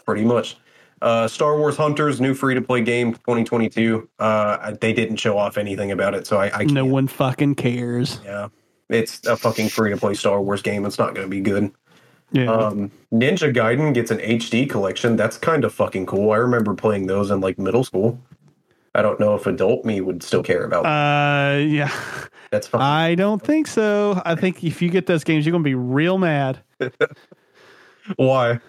Pretty 0.04 0.24
much. 0.24 0.58
Uh, 1.00 1.26
Star 1.28 1.56
Wars 1.56 1.76
Hunters, 1.76 2.20
new 2.20 2.34
free 2.34 2.54
to 2.54 2.60
play 2.60 2.82
game 2.82 3.14
2022. 3.14 4.08
Uh, 4.18 4.74
they 4.80 4.92
didn't 4.92 5.16
show 5.16 5.38
off 5.38 5.56
anything 5.56 5.92
about 5.92 6.14
it, 6.14 6.26
so 6.26 6.38
I, 6.38 6.46
I 6.46 6.50
can't. 6.50 6.72
no 6.72 6.84
one 6.84 7.06
fucking 7.06 7.54
cares. 7.54 8.20
Yeah. 8.24 8.48
It's 8.88 9.26
a 9.26 9.36
fucking 9.36 9.68
free 9.68 9.90
to 9.90 9.96
play 9.96 10.14
Star 10.14 10.40
Wars 10.40 10.62
game. 10.62 10.86
It's 10.86 10.98
not 10.98 11.14
going 11.14 11.26
to 11.26 11.30
be 11.30 11.40
good. 11.40 11.70
Yeah, 12.32 12.50
Um, 12.50 12.90
Ninja 13.12 13.54
Gaiden 13.54 13.94
gets 13.94 14.10
an 14.10 14.18
HD 14.18 14.68
collection. 14.68 15.16
That's 15.16 15.38
kind 15.38 15.64
of 15.64 15.72
fucking 15.72 16.06
cool. 16.06 16.30
I 16.32 16.36
remember 16.36 16.74
playing 16.74 17.06
those 17.06 17.30
in 17.30 17.40
like 17.40 17.58
middle 17.58 17.84
school. 17.84 18.18
I 18.94 19.02
don't 19.02 19.20
know 19.20 19.34
if 19.34 19.46
adult 19.46 19.84
me 19.84 20.00
would 20.00 20.22
still 20.22 20.42
care 20.42 20.64
about. 20.64 20.82
that. 20.84 21.54
uh, 21.54 21.58
yeah. 21.58 21.92
That's 22.50 22.66
fine. 22.66 22.80
I 22.80 23.14
don't 23.14 23.42
think 23.42 23.66
so. 23.66 24.20
I 24.24 24.34
think 24.34 24.64
if 24.64 24.80
you 24.80 24.88
get 24.88 25.06
those 25.06 25.22
games, 25.22 25.44
you're 25.44 25.52
gonna 25.52 25.64
be 25.64 25.74
real 25.74 26.16
mad. 26.18 26.58
why. 28.16 28.60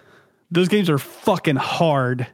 Those 0.50 0.68
games 0.68 0.90
are 0.90 0.98
fucking 0.98 1.56
hard. 1.56 2.26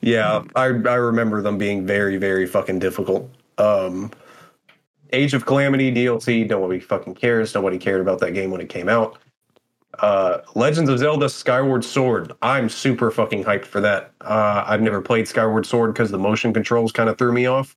Yeah, 0.00 0.42
I 0.56 0.64
I 0.64 0.94
remember 0.94 1.42
them 1.42 1.58
being 1.58 1.86
very 1.86 2.16
very 2.16 2.46
fucking 2.46 2.78
difficult. 2.78 3.30
Um, 3.58 4.10
Age 5.12 5.34
of 5.34 5.46
Calamity 5.46 5.92
DLC. 5.92 6.48
Nobody 6.48 6.80
fucking 6.80 7.14
cares. 7.14 7.54
Nobody 7.54 7.78
cared 7.78 8.00
about 8.00 8.20
that 8.20 8.32
game 8.32 8.50
when 8.50 8.60
it 8.60 8.68
came 8.68 8.88
out. 8.88 9.18
Uh, 9.98 10.38
Legends 10.54 10.88
of 10.88 10.98
Zelda 10.98 11.28
Skyward 11.28 11.84
Sword. 11.84 12.32
I'm 12.42 12.68
super 12.68 13.10
fucking 13.10 13.44
hyped 13.44 13.66
for 13.66 13.80
that. 13.80 14.12
Uh, 14.20 14.64
I've 14.66 14.80
never 14.80 15.00
played 15.00 15.28
Skyward 15.28 15.66
Sword 15.66 15.92
because 15.92 16.10
the 16.10 16.18
motion 16.18 16.54
controls 16.54 16.92
kind 16.92 17.10
of 17.10 17.18
threw 17.18 17.32
me 17.32 17.46
off. 17.46 17.76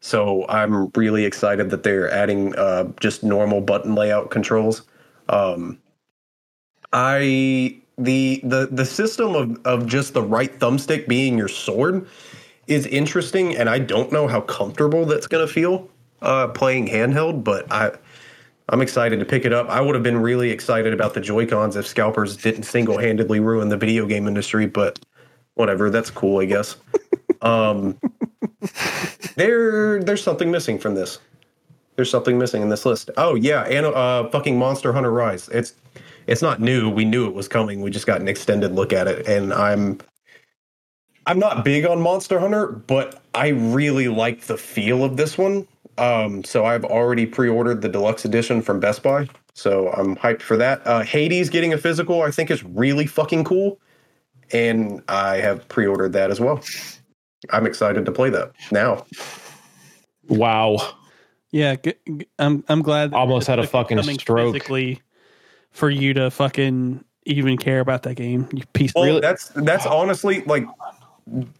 So 0.00 0.46
I'm 0.48 0.88
really 0.94 1.24
excited 1.24 1.70
that 1.70 1.82
they're 1.82 2.10
adding 2.10 2.54
uh, 2.54 2.84
just 3.00 3.24
normal 3.24 3.60
button 3.60 3.94
layout 3.94 4.30
controls. 4.30 4.82
Um, 5.28 5.78
I 6.92 7.76
the 7.98 8.40
the 8.44 8.68
the 8.70 8.86
system 8.86 9.34
of 9.34 9.66
of 9.66 9.86
just 9.86 10.14
the 10.14 10.22
right 10.22 10.56
thumbstick 10.58 11.08
being 11.08 11.36
your 11.36 11.48
sword 11.48 12.06
is 12.68 12.86
interesting, 12.86 13.56
and 13.56 13.68
I 13.68 13.78
don't 13.80 14.12
know 14.12 14.28
how 14.28 14.40
comfortable 14.42 15.04
that's 15.04 15.26
going 15.26 15.46
to 15.46 15.52
feel 15.52 15.90
uh, 16.22 16.48
playing 16.48 16.88
handheld, 16.88 17.44
but 17.44 17.70
I. 17.70 17.92
I'm 18.70 18.82
excited 18.82 19.18
to 19.18 19.24
pick 19.24 19.46
it 19.46 19.52
up. 19.54 19.66
I 19.70 19.80
would 19.80 19.94
have 19.94 20.04
been 20.04 20.18
really 20.18 20.50
excited 20.50 20.92
about 20.92 21.14
the 21.14 21.22
Joy 21.22 21.46
Cons 21.46 21.74
if 21.74 21.86
scalpers 21.86 22.36
didn't 22.36 22.64
single 22.64 22.98
handedly 22.98 23.40
ruin 23.40 23.70
the 23.70 23.78
video 23.78 24.04
game 24.04 24.28
industry, 24.28 24.66
but 24.66 24.98
whatever. 25.54 25.88
That's 25.88 26.10
cool, 26.10 26.40
I 26.40 26.44
guess. 26.44 26.76
um, 27.40 27.98
there, 29.36 30.02
there's 30.02 30.22
something 30.22 30.50
missing 30.50 30.78
from 30.78 30.94
this. 30.94 31.18
There's 31.96 32.10
something 32.10 32.38
missing 32.38 32.62
in 32.62 32.68
this 32.68 32.86
list. 32.86 33.10
Oh 33.16 33.34
yeah, 33.34 33.62
and 33.62 33.86
uh, 33.86 34.28
fucking 34.30 34.56
Monster 34.56 34.92
Hunter 34.92 35.10
Rise. 35.10 35.48
It's 35.48 35.74
it's 36.28 36.42
not 36.42 36.60
new. 36.60 36.88
We 36.88 37.04
knew 37.04 37.26
it 37.26 37.34
was 37.34 37.48
coming. 37.48 37.80
We 37.80 37.90
just 37.90 38.06
got 38.06 38.20
an 38.20 38.28
extended 38.28 38.72
look 38.72 38.92
at 38.92 39.08
it, 39.08 39.26
and 39.26 39.52
I'm 39.52 39.98
I'm 41.26 41.38
not 41.38 41.64
big 41.64 41.84
on 41.86 42.00
Monster 42.00 42.38
Hunter, 42.38 42.68
but 42.68 43.20
I 43.34 43.48
really 43.48 44.08
like 44.08 44.42
the 44.42 44.56
feel 44.56 45.02
of 45.02 45.16
this 45.16 45.36
one. 45.36 45.66
Um, 45.98 46.44
so 46.44 46.64
I've 46.64 46.84
already 46.84 47.26
pre-ordered 47.26 47.82
the 47.82 47.88
deluxe 47.88 48.24
edition 48.24 48.62
from 48.62 48.80
Best 48.80 49.02
Buy. 49.02 49.28
So 49.54 49.90
I'm 49.92 50.14
hyped 50.16 50.42
for 50.42 50.56
that. 50.56 50.86
Uh, 50.86 51.00
Hades 51.02 51.50
getting 51.50 51.72
a 51.72 51.78
physical, 51.78 52.22
I 52.22 52.30
think, 52.30 52.50
is 52.50 52.62
really 52.64 53.06
fucking 53.06 53.44
cool. 53.44 53.80
and 54.52 55.02
I 55.08 55.36
have 55.38 55.68
pre-ordered 55.68 56.12
that 56.14 56.30
as 56.30 56.40
well. 56.40 56.62
I'm 57.50 57.66
excited 57.66 58.04
to 58.06 58.12
play 58.12 58.30
that 58.30 58.52
now. 58.72 59.04
Wow. 60.28 60.78
Yeah, 61.50 61.76
g- 61.76 61.94
g- 62.06 62.26
I'm 62.38 62.62
I'm 62.68 62.82
glad. 62.82 63.14
Almost 63.14 63.42
it's 63.42 63.46
had 63.48 63.58
a 63.58 63.66
fucking 63.66 64.02
stroke. 64.02 64.54
Physically, 64.54 65.00
for 65.70 65.88
you 65.90 66.12
to 66.14 66.30
fucking 66.30 67.04
even 67.24 67.56
care 67.56 67.80
about 67.80 68.02
that 68.04 68.14
game, 68.16 68.48
you 68.52 68.64
piece. 68.74 68.92
Well, 68.94 69.04
Really? 69.04 69.20
that's 69.20 69.48
that's 69.54 69.86
honestly 69.86 70.42
like 70.42 70.66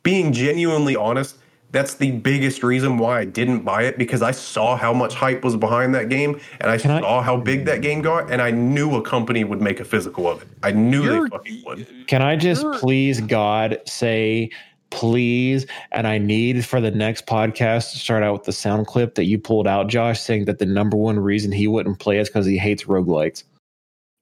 being 0.02 0.32
genuinely 0.32 0.94
honest. 0.96 1.36
That's 1.70 1.94
the 1.94 2.12
biggest 2.12 2.62
reason 2.62 2.96
why 2.96 3.20
I 3.20 3.24
didn't 3.26 3.60
buy 3.60 3.82
it 3.82 3.98
because 3.98 4.22
I 4.22 4.30
saw 4.30 4.74
how 4.76 4.94
much 4.94 5.14
hype 5.14 5.44
was 5.44 5.54
behind 5.54 5.94
that 5.94 6.08
game, 6.08 6.40
and 6.60 6.70
I 6.70 6.78
Can 6.78 6.90
I- 6.92 7.00
saw 7.00 7.20
how 7.20 7.36
big 7.36 7.66
that 7.66 7.82
game 7.82 8.00
got, 8.00 8.30
and 8.32 8.40
I 8.40 8.50
knew 8.50 8.96
a 8.96 9.02
company 9.02 9.44
would 9.44 9.60
make 9.60 9.78
a 9.78 9.84
physical 9.84 10.26
of 10.28 10.40
it. 10.42 10.48
I 10.62 10.70
knew 10.72 11.02
they 11.24 11.28
fucking 11.28 11.62
would. 11.66 11.86
Can 12.06 12.22
I 12.22 12.36
just 12.36 12.62
Sure. 12.62 12.78
please, 12.78 13.20
God, 13.20 13.78
say 13.84 14.50
please? 14.90 15.66
And 15.92 16.06
I 16.06 16.16
need 16.16 16.64
for 16.64 16.80
the 16.80 16.90
next 16.90 17.26
podcast 17.26 17.92
to 17.92 17.98
start 17.98 18.22
out 18.22 18.32
with 18.32 18.44
the 18.44 18.52
sound 18.52 18.86
clip 18.86 19.16
that 19.16 19.24
you 19.24 19.38
pulled 19.38 19.66
out, 19.66 19.88
Josh, 19.88 20.18
saying 20.20 20.46
that 20.46 20.58
the 20.60 20.64
number 20.64 20.96
one 20.96 21.18
reason 21.20 21.52
he 21.52 21.68
wouldn't 21.68 21.98
play 21.98 22.16
is 22.18 22.30
because 22.30 22.46
he 22.46 22.56
hates 22.56 22.84
roguelikes. 22.84 23.44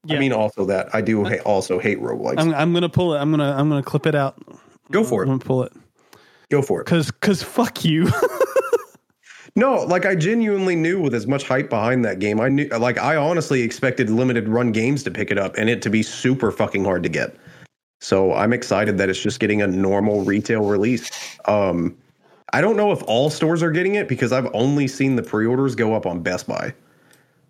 Yeah. 0.04 0.16
I 0.16 0.18
mean, 0.18 0.32
also 0.32 0.64
that 0.66 0.92
I 0.92 1.00
do 1.02 1.24
ha- 1.24 1.36
also 1.44 1.78
hate 1.78 2.00
roguelikes. 2.00 2.40
I'm 2.40 2.52
I'm 2.54 2.72
gonna 2.72 2.88
pull 2.88 3.14
it. 3.14 3.18
I'm 3.18 3.30
gonna 3.30 3.54
I'm 3.56 3.68
gonna 3.68 3.84
clip 3.84 4.06
it 4.06 4.16
out. 4.16 4.36
Go 4.90 5.04
for 5.04 5.22
I'm 5.22 5.28
it. 5.28 5.32
gonna 5.34 5.44
pull 5.44 5.62
it 5.62 5.72
Go 6.50 6.62
for 6.62 6.80
it. 6.80 6.84
because 6.84 7.10
because 7.10 7.42
fuck 7.42 7.84
you. 7.84 8.10
No, 9.58 9.76
like 9.84 10.04
I 10.04 10.14
genuinely 10.14 10.76
knew 10.76 11.00
with 11.00 11.14
as 11.14 11.26
much 11.26 11.44
hype 11.44 11.70
behind 11.70 12.04
that 12.04 12.18
game, 12.18 12.40
I 12.40 12.50
knew 12.50 12.68
like 12.68 12.98
I 12.98 13.16
honestly 13.16 13.62
expected 13.62 14.10
limited 14.10 14.48
run 14.48 14.70
games 14.70 15.02
to 15.04 15.10
pick 15.10 15.30
it 15.30 15.38
up 15.38 15.56
and 15.56 15.70
it 15.70 15.80
to 15.82 15.90
be 15.90 16.02
super 16.02 16.52
fucking 16.52 16.84
hard 16.84 17.02
to 17.04 17.08
get. 17.08 17.34
So 18.02 18.34
I'm 18.34 18.52
excited 18.52 18.98
that 18.98 19.08
it's 19.08 19.18
just 19.18 19.40
getting 19.40 19.62
a 19.62 19.66
normal 19.66 20.24
retail 20.24 20.62
release. 20.62 21.10
Um 21.46 21.96
I 22.52 22.60
don't 22.60 22.76
know 22.76 22.92
if 22.92 23.02
all 23.06 23.30
stores 23.30 23.62
are 23.62 23.70
getting 23.70 23.94
it 23.94 24.08
because 24.08 24.30
I've 24.30 24.48
only 24.52 24.86
seen 24.86 25.16
the 25.16 25.22
pre-orders 25.22 25.74
go 25.74 25.94
up 25.94 26.04
on 26.04 26.22
Best 26.22 26.46
Buy. 26.46 26.74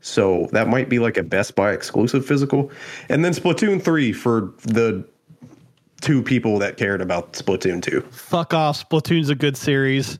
So 0.01 0.49
that 0.53 0.69
might 0.69 0.89
be 0.89 1.01
like 1.01 1.17
a 1.17 1.25
Best 1.25 1.57
Buy 1.57 1.73
exclusive 1.73 2.25
physical. 2.25 2.71
And 3.09 3.25
then 3.25 3.33
Splatoon 3.33 3.83
3 3.83 4.13
for 4.13 4.53
the 4.63 5.05
two 6.01 6.23
people 6.23 6.59
that 6.59 6.77
cared 6.77 7.01
about 7.01 7.33
Splatoon 7.33 7.83
2. 7.83 8.01
fuck 8.11 8.53
off. 8.55 8.89
Splatoon's 8.89 9.29
a 9.31 9.35
good 9.35 9.57
series. 9.57 10.19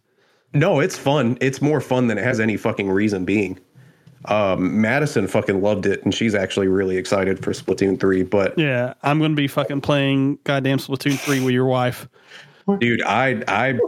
No, 0.55 0.81
it's 0.81 0.97
fun. 0.97 1.37
It's 1.41 1.61
more 1.61 1.81
fun 1.81 2.07
than 2.07 2.17
it 2.19 2.25
has 2.25 2.41
any 2.41 2.57
fucking 2.57 2.89
reason 2.89 3.25
being. 3.25 3.59
Um, 4.25 4.81
Madison 4.81 5.29
fucking 5.29 5.61
loved 5.61 5.87
it, 5.87 6.03
and 6.05 6.13
she's 6.15 6.35
actually 6.35 6.67
really 6.69 6.97
excited 6.97 7.45
for 7.45 7.53
Splatoon 7.53 8.01
3. 8.01 8.23
But 8.25 8.59
Yeah, 8.59 8.95
I'm 9.03 9.21
gonna 9.21 9.35
be 9.35 9.47
fucking 9.49 9.83
playing 9.83 10.39
goddamn 10.45 10.79
Splatoon 10.79 11.19
three 11.19 11.41
with 11.45 11.53
your 11.53 11.67
wife. 11.67 12.09
dude, 12.81 13.03
I 13.03 13.43
I 13.47 13.79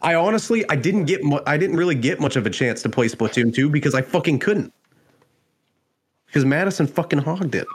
I 0.00 0.14
honestly 0.14 0.64
I 0.70 0.76
didn't 0.76 1.04
get 1.04 1.24
mu- 1.24 1.40
I 1.46 1.58
didn't 1.58 1.76
really 1.76 1.94
get 1.96 2.20
much 2.20 2.36
of 2.36 2.46
a 2.46 2.50
chance 2.50 2.80
to 2.82 2.88
play 2.88 3.08
Splatoon 3.08 3.52
2 3.54 3.68
because 3.68 3.94
I 3.94 4.00
fucking 4.02 4.38
couldn't. 4.38 4.72
Because 6.26 6.44
Madison 6.44 6.86
fucking 6.86 7.18
hogged 7.18 7.54
it. 7.54 7.66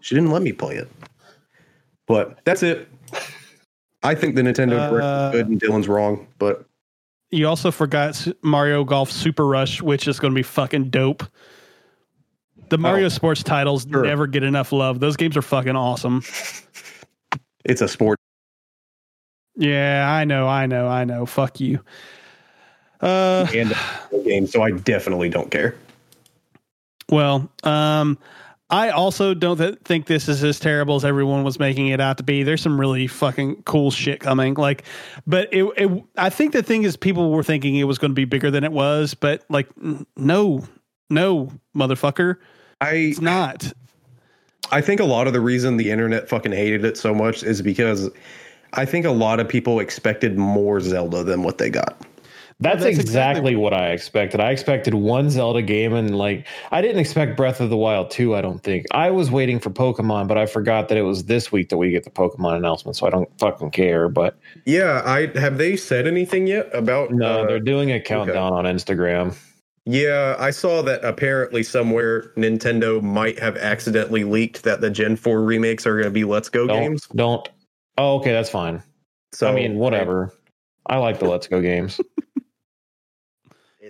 She 0.00 0.14
didn't 0.14 0.30
let 0.30 0.42
me 0.42 0.52
play 0.52 0.74
it. 0.76 0.88
But 2.06 2.38
that's 2.44 2.62
it. 2.62 2.88
I 4.06 4.14
think 4.14 4.34
the 4.36 4.42
Nintendo 4.42 4.78
Uh, 4.78 5.28
is 5.28 5.32
good 5.32 5.48
and 5.48 5.60
Dylan's 5.60 5.88
wrong, 5.88 6.26
but 6.38 6.64
You 7.30 7.48
also 7.48 7.70
forgot 7.72 8.26
Mario 8.42 8.84
Golf 8.84 9.10
Super 9.10 9.46
Rush, 9.46 9.82
which 9.82 10.06
is 10.08 10.20
gonna 10.20 10.34
be 10.34 10.42
fucking 10.44 10.90
dope. 10.90 11.24
The 12.68 12.78
Mario 12.78 13.06
Oh, 13.06 13.10
sports 13.10 13.42
titles 13.42 13.86
sure. 13.90 14.04
never 14.04 14.26
get 14.26 14.42
enough 14.42 14.72
love. 14.72 15.00
Those 15.00 15.16
games 15.16 15.36
are 15.36 15.42
fucking 15.42 15.76
awesome. 15.76 16.22
it's 17.64 17.80
a 17.80 17.88
sport. 17.88 18.18
Yeah, 19.56 20.06
I 20.10 20.24
know, 20.24 20.46
I 20.46 20.66
know, 20.66 20.86
I 20.86 21.04
know. 21.04 21.26
Fuck 21.26 21.60
you. 21.60 21.80
Uh, 23.00 23.46
and 23.54 23.74
game, 24.24 24.46
so 24.46 24.62
I 24.62 24.70
definitely 24.70 25.28
don't 25.28 25.50
care. 25.50 25.74
well, 27.10 27.48
um, 27.64 28.18
I 28.68 28.90
also 28.90 29.32
don't 29.32 29.58
th- 29.58 29.78
think 29.84 30.06
this 30.06 30.28
is 30.28 30.42
as 30.42 30.58
terrible 30.58 30.96
as 30.96 31.04
everyone 31.04 31.44
was 31.44 31.58
making 31.58 31.88
it 31.88 32.00
out 32.00 32.16
to 32.16 32.24
be. 32.24 32.42
There's 32.42 32.60
some 32.60 32.80
really 32.80 33.06
fucking 33.06 33.62
cool 33.62 33.92
shit 33.92 34.18
coming. 34.18 34.54
Like, 34.54 34.84
but 35.26 35.48
it, 35.52 35.64
it 35.76 36.04
I 36.16 36.30
think 36.30 36.52
the 36.52 36.64
thing 36.64 36.82
is, 36.82 36.96
people 36.96 37.30
were 37.30 37.44
thinking 37.44 37.76
it 37.76 37.84
was 37.84 37.98
going 37.98 38.10
to 38.10 38.14
be 38.14 38.24
bigger 38.24 38.50
than 38.50 38.64
it 38.64 38.72
was, 38.72 39.14
but 39.14 39.44
like, 39.48 39.68
no, 40.16 40.64
no, 41.08 41.52
motherfucker, 41.76 42.38
I 42.80 42.90
it's 42.92 43.20
not. 43.20 43.72
I 44.72 44.80
think 44.80 45.00
a 45.00 45.04
lot 45.04 45.28
of 45.28 45.32
the 45.32 45.40
reason 45.40 45.76
the 45.76 45.90
internet 45.90 46.28
fucking 46.28 46.50
hated 46.50 46.84
it 46.84 46.96
so 46.96 47.14
much 47.14 47.44
is 47.44 47.62
because 47.62 48.10
I 48.72 48.84
think 48.84 49.06
a 49.06 49.12
lot 49.12 49.38
of 49.38 49.48
people 49.48 49.78
expected 49.78 50.36
more 50.36 50.80
Zelda 50.80 51.22
than 51.22 51.44
what 51.44 51.58
they 51.58 51.70
got. 51.70 51.96
That's, 52.58 52.82
that's 52.82 52.98
exactly, 52.98 53.52
exactly- 53.52 53.56
what 53.56 53.74
I 53.74 53.90
expected. 53.90 54.40
I 54.40 54.50
expected 54.50 54.94
one 54.94 55.28
Zelda 55.28 55.60
game 55.60 55.92
and 55.92 56.16
like 56.16 56.46
I 56.70 56.80
didn't 56.80 57.00
expect 57.00 57.36
Breath 57.36 57.60
of 57.60 57.68
the 57.68 57.76
Wild 57.76 58.10
2, 58.10 58.34
I 58.34 58.40
don't 58.40 58.62
think. 58.62 58.86
I 58.92 59.10
was 59.10 59.30
waiting 59.30 59.60
for 59.60 59.68
Pokemon, 59.68 60.26
but 60.26 60.38
I 60.38 60.46
forgot 60.46 60.88
that 60.88 60.96
it 60.96 61.02
was 61.02 61.24
this 61.24 61.52
week 61.52 61.68
that 61.68 61.76
we 61.76 61.90
get 61.90 62.04
the 62.04 62.10
Pokemon 62.10 62.56
announcement, 62.56 62.96
so 62.96 63.06
I 63.06 63.10
don't 63.10 63.28
fucking 63.38 63.72
care. 63.72 64.08
But 64.08 64.38
Yeah, 64.64 65.02
I 65.04 65.38
have 65.38 65.58
they 65.58 65.76
said 65.76 66.06
anything 66.06 66.46
yet 66.46 66.74
about 66.74 67.10
no, 67.10 67.42
uh, 67.42 67.46
they're 67.46 67.60
doing 67.60 67.92
a 67.92 68.00
countdown 68.00 68.54
on 68.54 68.64
Instagram. 68.64 69.36
Yeah, 69.84 70.34
I 70.38 70.50
saw 70.50 70.82
that 70.82 71.04
apparently 71.04 71.62
somewhere 71.62 72.32
Nintendo 72.36 73.00
might 73.02 73.38
have 73.38 73.56
accidentally 73.56 74.24
leaked 74.24 74.64
that 74.64 74.80
the 74.80 74.90
Gen 74.90 75.14
4 75.14 75.42
remakes 75.42 75.86
are 75.86 75.92
going 75.92 76.06
to 76.06 76.10
be 76.10 76.24
Let's 76.24 76.48
Go 76.48 76.66
Don't 76.66 76.82
games. 76.82 77.06
don't 77.14 77.48
Oh, 77.98 78.16
okay, 78.16 78.32
that's 78.32 78.50
fine. 78.50 78.82
So 79.32 79.48
I 79.48 79.54
mean, 79.54 79.76
whatever. 79.76 80.32
I 80.86 80.96
like 80.96 81.18
the 81.18 81.26
Let's 81.26 81.46
Go 81.46 81.60
games. 81.60 82.00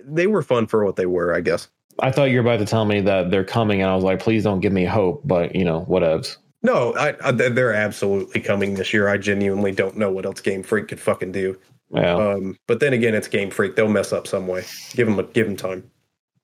They 0.07 0.27
were 0.27 0.41
fun 0.41 0.67
for 0.67 0.85
what 0.85 0.95
they 0.95 1.05
were, 1.05 1.35
I 1.35 1.41
guess. 1.41 1.67
I 1.99 2.11
thought 2.11 2.25
you 2.25 2.37
were 2.41 2.47
about 2.49 2.59
to 2.59 2.65
tell 2.65 2.85
me 2.85 3.01
that 3.01 3.29
they're 3.31 3.43
coming, 3.43 3.81
and 3.81 3.89
I 3.89 3.95
was 3.95 4.03
like, 4.03 4.19
please 4.19 4.43
don't 4.43 4.59
give 4.59 4.71
me 4.71 4.85
hope, 4.85 5.21
but 5.25 5.55
you 5.55 5.65
know, 5.65 5.85
whatevs. 5.89 6.37
No, 6.63 6.93
I, 6.95 7.15
I, 7.23 7.31
they're 7.31 7.73
absolutely 7.73 8.41
coming 8.41 8.75
this 8.75 8.93
year. 8.93 9.07
I 9.07 9.17
genuinely 9.17 9.71
don't 9.71 9.97
know 9.97 10.11
what 10.11 10.25
else 10.25 10.41
Game 10.41 10.63
Freak 10.63 10.87
could 10.87 10.99
fucking 10.99 11.31
do. 11.31 11.57
Yeah. 11.91 12.15
Um, 12.15 12.57
but 12.67 12.79
then 12.79 12.93
again, 12.93 13.13
it's 13.15 13.27
Game 13.27 13.49
Freak. 13.49 13.75
They'll 13.75 13.87
mess 13.87 14.11
up 14.11 14.27
some 14.27 14.47
way. 14.47 14.63
Give 14.91 15.07
them 15.07 15.19
a, 15.19 15.23
give 15.23 15.45
them 15.47 15.55
time. 15.55 15.89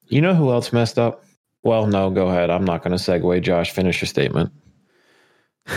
you 0.07 0.21
know 0.21 0.33
who 0.35 0.51
else 0.51 0.71
messed 0.71 0.97
up? 0.99 1.25
Well, 1.63 1.87
no, 1.87 2.09
go 2.09 2.27
ahead. 2.27 2.49
I'm 2.49 2.65
not 2.65 2.83
going 2.83 2.95
to 2.97 3.03
segue. 3.03 3.41
Josh, 3.41 3.71
finish 3.71 4.01
your 4.01 4.07
statement. 4.07 4.51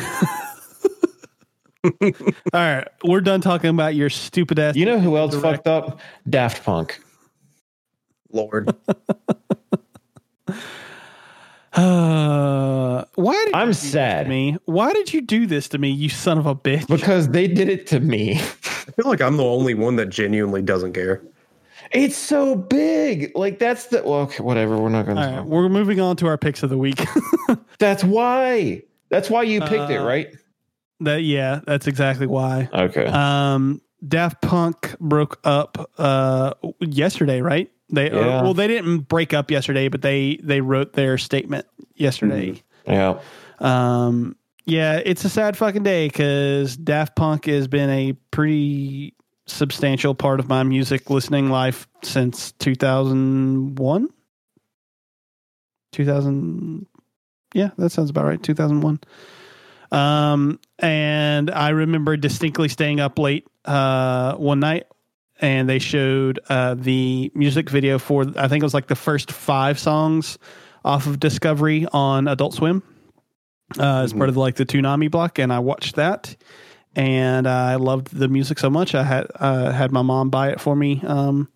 All 1.85 1.93
right, 2.53 2.87
we're 3.05 3.21
done 3.21 3.41
talking 3.41 3.71
about 3.71 3.95
your 3.95 4.11
stupid 4.11 4.59
ass. 4.59 4.75
You 4.75 4.85
know 4.87 4.99
who 4.99 5.17
else 5.17 5.33
Direct. 5.33 5.65
fucked 5.65 5.67
up? 5.69 6.01
Daft 6.29 6.65
Punk. 6.65 7.01
Lord, 8.37 8.75
Uh, 11.73 13.05
why 13.17 13.35
did 13.45 13.55
I'm 13.55 13.69
you 13.69 13.73
do 13.75 13.75
this 13.75 13.81
to 13.83 13.89
sad. 13.89 14.29
me? 14.29 14.57
Why 14.65 14.93
did 14.95 15.13
you 15.13 15.21
do 15.21 15.47
this 15.47 15.69
to 15.71 15.79
me, 15.79 15.91
you 15.91 16.09
son 16.09 16.39
of 16.39 16.47
a 16.47 16.55
bitch? 16.55 16.87
Because 16.89 17.29
they 17.29 17.47
did 17.47 17.69
it 17.69 17.87
to 17.89 18.01
me. 18.01 18.37
I 18.37 18.39
feel 18.39 19.05
like 19.07 19.21
I'm 19.21 19.37
the 19.37 19.45
only 19.45 19.75
one 19.75 19.97
that 19.97 20.07
genuinely 20.09 20.63
doesn't 20.63 20.95
care. 20.95 21.21
It's 21.93 22.17
so 22.17 22.57
big. 22.57 23.31
Like 23.37 23.59
that's 23.59 23.87
the 23.89 24.03
well, 24.03 24.21
okay, 24.21 24.43
whatever. 24.43 24.79
We're 24.79 24.89
not 24.89 25.05
going 25.05 25.19
All 25.19 25.25
to. 25.29 25.37
right, 25.37 25.45
we're 25.47 25.69
moving 25.69 26.01
on 26.01 26.17
to 26.17 26.27
our 26.29 26.39
picks 26.39 26.63
of 26.63 26.71
the 26.71 26.79
week. 26.79 27.05
That's 27.79 28.03
why. 28.03 28.83
That's 29.11 29.29
why 29.31 29.43
you 29.43 29.61
picked 29.61 29.91
it, 29.91 30.01
Uh, 30.01 30.05
right? 30.07 30.29
that 31.01 31.23
yeah, 31.25 31.61
that's 31.67 31.87
exactly 31.87 32.27
why. 32.27 32.71
Okay. 32.73 33.05
Um, 33.07 33.83
Daft 34.09 34.41
Punk 34.41 34.99
broke 34.99 35.39
up 35.45 35.91
uh 35.99 36.55
yesterday, 36.81 37.43
right? 37.43 37.71
They 37.91 38.11
or- 38.11 38.17
Yeah. 38.25 38.43
well, 38.43 38.55
they 38.55 38.67
didn't 38.67 39.01
break 39.09 39.33
up 39.35 39.51
yesterday, 39.51 39.89
but 39.89 40.03
they 40.03 40.39
they 40.43 40.61
wrote 40.61 40.93
their 40.95 41.19
statement 41.19 41.67
yesterday. 41.95 42.63
yeah. 42.87 43.19
Um, 43.61 44.37
yeah, 44.65 45.01
it's 45.05 45.25
a 45.25 45.29
sad 45.29 45.57
fucking 45.57 45.85
day 45.85 46.09
because 46.09 46.77
Daft 46.77 47.15
Punk 47.17 47.47
has 47.47 47.69
been 47.69 47.89
a 47.89 48.13
pretty 48.33 49.15
substantial 49.47 50.15
part 50.15 50.41
of 50.41 50.49
my 50.49 50.65
music 50.65 51.09
listening 51.09 51.49
life 51.51 51.87
since 52.03 52.51
2001. 52.53 54.09
2000, 55.93 56.87
yeah, 57.55 57.71
that 57.79 57.91
sounds 57.91 58.11
about 58.11 58.25
right. 58.25 58.43
2001. 58.43 59.01
Um, 59.93 60.59
and 60.81 61.51
I 61.51 61.69
remember 61.71 62.17
distinctly 62.17 62.69
staying 62.69 63.01
up 63.01 63.19
late 63.19 63.47
uh, 63.65 64.35
one 64.35 64.61
night 64.61 64.85
and 65.41 65.69
they 65.69 65.79
showed 65.79 66.41
uh, 66.49 66.75
the 66.75 67.31
music 67.35 67.69
video 67.71 67.99
for, 67.99 68.27
I 68.37 68.49
think 68.49 68.63
it 68.63 68.67
was 68.67 68.75
like 68.75 68.87
the 68.87 68.97
first 68.97 69.31
five 69.31 69.79
songs 69.79 70.39
off 70.85 71.07
of 71.07 71.21
Discovery 71.21 71.87
on 71.93 72.29
Adult 72.29 72.55
Swim 72.55 72.83
uh, 73.79 74.03
as 74.03 74.13
part 74.13 74.29
of 74.29 74.37
like 74.37 74.57
the 74.57 74.67
Toonami 74.67 75.11
block, 75.11 75.39
and 75.39 75.53
I 75.53 75.59
watched 75.59 75.97
that, 75.97 76.37
and 76.95 77.47
I 77.47 77.77
loved 77.77 78.17
the 78.17 78.29
music 78.29 78.59
so 78.59 78.71
much. 78.71 78.95
I 78.95 79.03
had 79.03 79.27
uh, 79.35 79.73
had 79.73 79.93
my 79.93 80.03
mom 80.03 80.31
buy 80.31 80.51
it 80.51 80.61
for 80.61 80.77
me. 80.77 81.03
Um, 81.05 81.49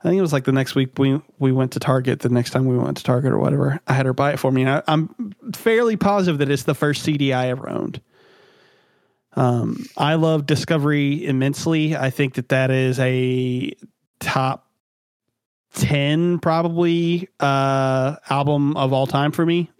I 0.00 0.08
think 0.08 0.18
it 0.18 0.22
was 0.22 0.34
like 0.34 0.44
the 0.44 0.52
next 0.52 0.74
week 0.74 0.98
we 0.98 1.20
we 1.38 1.50
went 1.50 1.72
to 1.72 1.80
Target. 1.80 2.20
The 2.20 2.28
next 2.28 2.50
time 2.50 2.66
we 2.66 2.76
went 2.76 2.98
to 2.98 3.02
Target 3.02 3.32
or 3.32 3.38
whatever, 3.38 3.80
I 3.86 3.94
had 3.94 4.06
her 4.06 4.12
buy 4.12 4.32
it 4.32 4.38
for 4.38 4.52
me. 4.52 4.62
And 4.62 4.70
I, 4.70 4.82
I'm 4.86 5.34
fairly 5.54 5.96
positive 5.96 6.38
that 6.38 6.50
it's 6.50 6.64
the 6.64 6.74
first 6.74 7.02
CD 7.02 7.32
I 7.32 7.48
ever 7.48 7.68
owned. 7.68 8.00
Um, 9.36 9.84
I 9.96 10.14
love 10.14 10.46
Discovery 10.46 11.26
immensely. 11.26 11.96
I 11.96 12.10
think 12.10 12.34
that 12.34 12.50
that 12.50 12.70
is 12.70 12.98
a 13.00 13.72
top 14.20 14.64
10 15.74 16.38
probably 16.38 17.28
uh 17.40 18.16
album 18.30 18.76
of 18.76 18.92
all 18.92 19.06
time 19.06 19.32
for 19.32 19.44
me. 19.44 19.70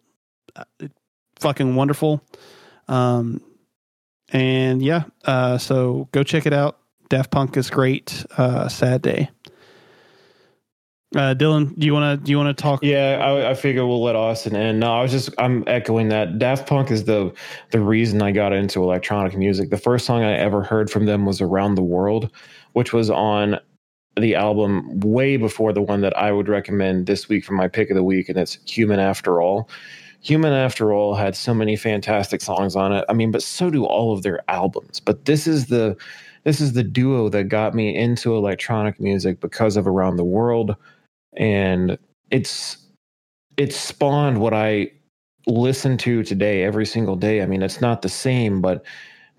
Uh, 0.57 0.65
fucking 1.39 1.77
wonderful. 1.77 2.21
Um 2.89 3.41
and 4.33 4.83
yeah, 4.83 5.05
uh 5.25 5.57
so 5.59 6.09
go 6.13 6.25
check 6.25 6.47
it 6.47 6.53
out. 6.53 6.79
Daft 7.11 7.31
Punk 7.31 7.57
is 7.57 7.71
great. 7.71 8.27
Uh 8.37 8.69
sad 8.69 9.03
day. 9.03 9.31
Uh 11.15 11.35
Dylan, 11.35 11.79
do 11.79 11.87
you 11.87 11.93
want 11.93 12.19
to 12.19 12.25
do 12.25 12.33
you 12.33 12.37
want 12.37 12.57
to 12.57 12.61
talk 12.61 12.83
Yeah, 12.83 13.19
I, 13.23 13.51
I 13.51 13.55
figure 13.55 13.87
we'll 13.87 14.03
let 14.03 14.17
Austin 14.17 14.57
in. 14.57 14.81
No, 14.81 14.93
I 14.93 15.03
was 15.03 15.13
just 15.13 15.31
I'm 15.39 15.63
echoing 15.69 16.09
that. 16.09 16.39
Daft 16.39 16.67
Punk 16.67 16.91
is 16.91 17.05
the 17.05 17.33
the 17.71 17.81
reason 17.81 18.21
I 18.21 18.33
got 18.33 18.53
into 18.53 18.83
electronic 18.83 19.37
music. 19.37 19.71
The 19.71 19.79
first 19.79 20.07
song 20.07 20.25
I 20.25 20.33
ever 20.33 20.63
heard 20.63 20.91
from 20.91 21.07
them 21.07 21.25
was 21.25 21.41
"Around 21.41 21.77
the 21.77 21.83
World," 21.83 22.31
which 22.73 22.93
was 22.93 23.11
on 23.11 23.59
the 24.17 24.35
album 24.35 25.01
way 25.01 25.37
before 25.37 25.73
the 25.73 25.83
one 25.83 26.01
that 26.01 26.17
I 26.17 26.33
would 26.33 26.49
recommend 26.49 27.07
this 27.07 27.29
week 27.29 27.45
for 27.45 27.53
my 27.55 27.69
pick 27.69 27.91
of 27.91 27.97
the 27.97 28.05
week, 28.05 28.29
and 28.29 28.39
it's 28.39 28.59
"Human 28.67 28.99
After 28.99 29.41
All." 29.41 29.69
Human 30.21 30.53
After 30.53 30.93
All 30.93 31.15
had 31.15 31.37
so 31.37 31.53
many 31.55 31.77
fantastic 31.77 32.41
songs 32.41 32.75
on 32.75 32.93
it. 32.93 33.05
I 33.09 33.13
mean, 33.13 33.31
but 33.31 33.43
so 33.43 33.71
do 33.71 33.85
all 33.85 34.13
of 34.13 34.23
their 34.23 34.43
albums. 34.49 34.99
But 34.99 35.27
this 35.27 35.47
is 35.47 35.67
the 35.67 35.97
this 36.45 36.61
is 36.61 36.73
the 36.73 36.83
duo 36.83 37.29
that 37.31 37.45
got 37.45 37.75
me 37.75 37.95
into 37.95 38.35
electronic 38.35 38.99
music 39.01 39.41
because 39.41 39.77
of 39.77 39.87
Around 39.87 40.17
the 40.17 40.25
World 40.25 40.77
and 41.37 41.99
it's 42.31 42.79
it's 43.57 43.77
spawned 43.77 44.41
what 44.41 44.55
I 44.55 44.91
listen 45.47 45.97
to 45.99 46.23
today 46.23 46.65
every 46.65 46.87
single 46.87 47.17
day. 47.17 47.43
I 47.43 47.47
mean, 47.47 47.63
it's 47.63 47.81
not 47.81 48.03
the 48.03 48.09
same, 48.09 48.61
but 48.61 48.85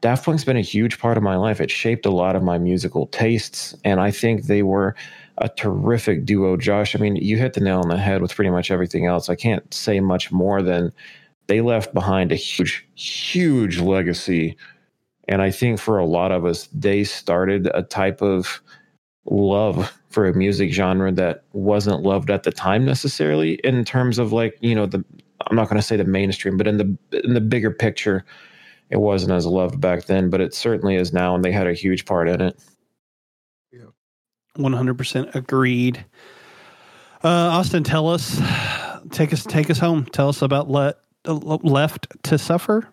Daft 0.01 0.25
Punk's 0.25 0.45
been 0.45 0.57
a 0.57 0.61
huge 0.61 0.99
part 0.99 1.17
of 1.17 1.23
my 1.23 1.35
life. 1.35 1.59
It 1.59 1.71
shaped 1.71 2.05
a 2.05 2.11
lot 2.11 2.35
of 2.35 2.43
my 2.43 2.57
musical 2.57 3.07
tastes, 3.07 3.75
and 3.83 3.99
I 3.99 4.11
think 4.11 4.43
they 4.43 4.61
were 4.63 4.95
a 5.39 5.49
terrific 5.49 6.25
duo. 6.25 6.57
Josh, 6.57 6.95
I 6.95 6.99
mean, 6.99 7.15
you 7.17 7.37
hit 7.37 7.53
the 7.53 7.59
nail 7.61 7.79
on 7.79 7.89
the 7.89 7.97
head 7.97 8.21
with 8.21 8.33
pretty 8.33 8.51
much 8.51 8.71
everything 8.71 9.05
else. 9.05 9.29
I 9.29 9.35
can't 9.35 9.73
say 9.73 9.99
much 9.99 10.31
more 10.31 10.61
than 10.61 10.93
they 11.47 11.61
left 11.61 11.93
behind 11.93 12.31
a 12.31 12.35
huge, 12.35 12.87
huge 12.95 13.79
legacy. 13.79 14.57
And 15.27 15.41
I 15.41 15.51
think 15.51 15.79
for 15.79 15.97
a 15.97 16.05
lot 16.05 16.31
of 16.31 16.45
us, 16.45 16.67
they 16.73 17.03
started 17.03 17.69
a 17.73 17.81
type 17.81 18.21
of 18.21 18.61
love 19.25 19.91
for 20.09 20.27
a 20.27 20.33
music 20.33 20.71
genre 20.71 21.11
that 21.11 21.43
wasn't 21.53 22.01
loved 22.03 22.29
at 22.29 22.43
the 22.43 22.51
time 22.51 22.85
necessarily 22.85 23.53
in 23.63 23.83
terms 23.83 24.19
of 24.19 24.31
like 24.31 24.57
you 24.61 24.75
know 24.75 24.85
the 24.85 25.03
i'm 25.47 25.55
not 25.55 25.67
going 25.67 25.77
to 25.77 25.81
say 25.85 25.97
the 25.97 26.03
mainstream 26.03 26.57
but 26.57 26.67
in 26.67 26.77
the 26.77 26.97
in 27.23 27.33
the 27.33 27.41
bigger 27.41 27.71
picture 27.71 28.23
it 28.91 28.97
wasn't 28.97 29.31
as 29.31 29.45
loved 29.45 29.81
back 29.81 30.05
then 30.05 30.29
but 30.29 30.41
it 30.41 30.53
certainly 30.53 30.95
is 30.95 31.11
now 31.11 31.33
and 31.33 31.43
they 31.43 31.51
had 31.51 31.65
a 31.67 31.73
huge 31.73 32.05
part 32.05 32.29
in 32.29 32.39
it 32.39 32.57
Yeah. 33.71 33.85
100% 34.57 35.33
agreed. 35.35 36.05
Uh 37.23 37.27
Austin, 37.27 37.83
tell 37.83 38.07
us 38.07 38.39
take 39.11 39.33
us 39.33 39.43
take 39.43 39.69
us 39.71 39.79
home. 39.79 40.05
Tell 40.05 40.29
us 40.29 40.41
about 40.43 40.69
let 40.69 40.97
left 41.25 42.07
to 42.23 42.37
suffer. 42.37 42.87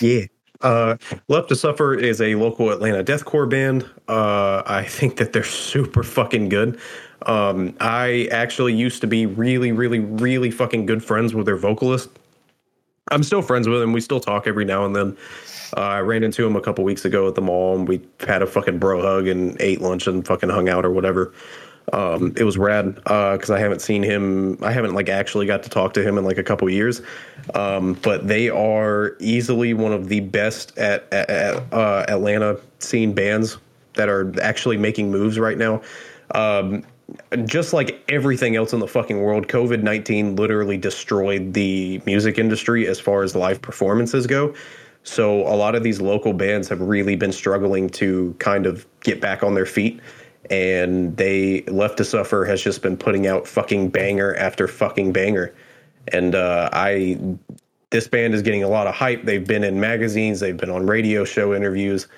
Yeah. 0.00 0.24
Uh, 0.60 0.96
Left 1.28 1.48
to 1.48 1.56
Suffer 1.56 1.94
is 1.94 2.20
a 2.20 2.34
local 2.36 2.70
Atlanta 2.70 3.04
deathcore 3.04 3.48
band. 3.48 3.88
Uh, 4.08 4.62
I 4.66 4.84
think 4.84 5.16
that 5.16 5.32
they're 5.32 5.44
super 5.44 6.02
fucking 6.02 6.48
good. 6.48 6.78
Um, 7.26 7.74
I 7.80 8.28
actually 8.30 8.74
used 8.74 9.00
to 9.00 9.06
be 9.06 9.26
really, 9.26 9.72
really, 9.72 10.00
really 10.00 10.50
fucking 10.50 10.86
good 10.86 11.02
friends 11.04 11.34
with 11.34 11.46
their 11.46 11.56
vocalist. 11.56 12.10
I'm 13.10 13.22
still 13.22 13.42
friends 13.42 13.68
with 13.68 13.82
him. 13.82 13.92
We 13.92 14.00
still 14.00 14.20
talk 14.20 14.46
every 14.46 14.64
now 14.64 14.84
and 14.84 14.96
then. 14.96 15.16
Uh, 15.76 15.80
I 15.80 16.00
ran 16.00 16.22
into 16.22 16.46
him 16.46 16.56
a 16.56 16.60
couple 16.60 16.84
weeks 16.84 17.04
ago 17.04 17.28
at 17.28 17.34
the 17.34 17.42
mall, 17.42 17.76
and 17.76 17.88
we 17.88 18.00
had 18.20 18.42
a 18.42 18.46
fucking 18.46 18.78
bro 18.78 19.02
hug 19.02 19.26
and 19.26 19.60
ate 19.60 19.80
lunch 19.80 20.06
and 20.06 20.26
fucking 20.26 20.48
hung 20.48 20.68
out 20.68 20.84
or 20.84 20.90
whatever. 20.90 21.32
Um, 21.92 22.32
it 22.36 22.44
was 22.44 22.56
rad 22.56 22.94
because 22.94 23.50
I 23.50 23.58
haven't 23.58 23.80
seen 23.80 24.02
him. 24.02 24.58
I 24.62 24.72
haven't 24.72 24.94
like 24.94 25.08
actually 25.08 25.46
got 25.46 25.62
to 25.64 25.70
talk 25.70 25.92
to 25.94 26.02
him 26.02 26.16
in 26.16 26.24
like 26.24 26.38
a 26.38 26.42
couple 26.42 26.68
years. 26.70 27.02
Um, 27.54 27.94
but 28.02 28.26
they 28.26 28.48
are 28.48 29.16
easily 29.20 29.74
one 29.74 29.92
of 29.92 30.08
the 30.08 30.20
best 30.20 30.76
at, 30.78 31.06
at, 31.12 31.28
at 31.28 31.72
uh, 31.72 32.06
Atlanta 32.08 32.58
scene 32.78 33.12
bands 33.12 33.58
that 33.94 34.08
are 34.08 34.32
actually 34.40 34.76
making 34.76 35.10
moves 35.10 35.38
right 35.38 35.58
now. 35.58 35.82
Um, 36.34 36.84
just 37.44 37.72
like 37.72 38.02
everything 38.08 38.56
else 38.56 38.72
in 38.72 38.80
the 38.80 38.88
fucking 38.88 39.20
world, 39.20 39.48
COVID 39.48 39.82
19 39.82 40.36
literally 40.36 40.78
destroyed 40.78 41.52
the 41.52 42.00
music 42.06 42.38
industry 42.38 42.86
as 42.86 42.98
far 42.98 43.22
as 43.22 43.34
live 43.34 43.60
performances 43.60 44.26
go. 44.26 44.54
So 45.02 45.42
a 45.42 45.54
lot 45.54 45.74
of 45.74 45.82
these 45.82 46.00
local 46.00 46.32
bands 46.32 46.66
have 46.70 46.80
really 46.80 47.14
been 47.14 47.32
struggling 47.32 47.90
to 47.90 48.34
kind 48.38 48.64
of 48.64 48.86
get 49.02 49.20
back 49.20 49.42
on 49.42 49.54
their 49.54 49.66
feet. 49.66 50.00
And 50.50 51.16
they 51.16 51.62
Left 51.62 51.96
to 51.98 52.04
Suffer 52.04 52.44
has 52.44 52.62
just 52.62 52.82
been 52.82 52.96
putting 52.96 53.26
out 53.26 53.46
fucking 53.46 53.88
banger 53.88 54.34
after 54.34 54.68
fucking 54.68 55.12
banger. 55.12 55.54
And 56.08 56.34
uh, 56.34 56.68
I, 56.72 57.18
this 57.90 58.08
band 58.08 58.34
is 58.34 58.42
getting 58.42 58.62
a 58.62 58.68
lot 58.68 58.86
of 58.86 58.94
hype. 58.94 59.24
They've 59.24 59.46
been 59.46 59.64
in 59.64 59.80
magazines, 59.80 60.40
they've 60.40 60.56
been 60.56 60.70
on 60.70 60.86
radio 60.86 61.24
show 61.24 61.54
interviews 61.54 62.08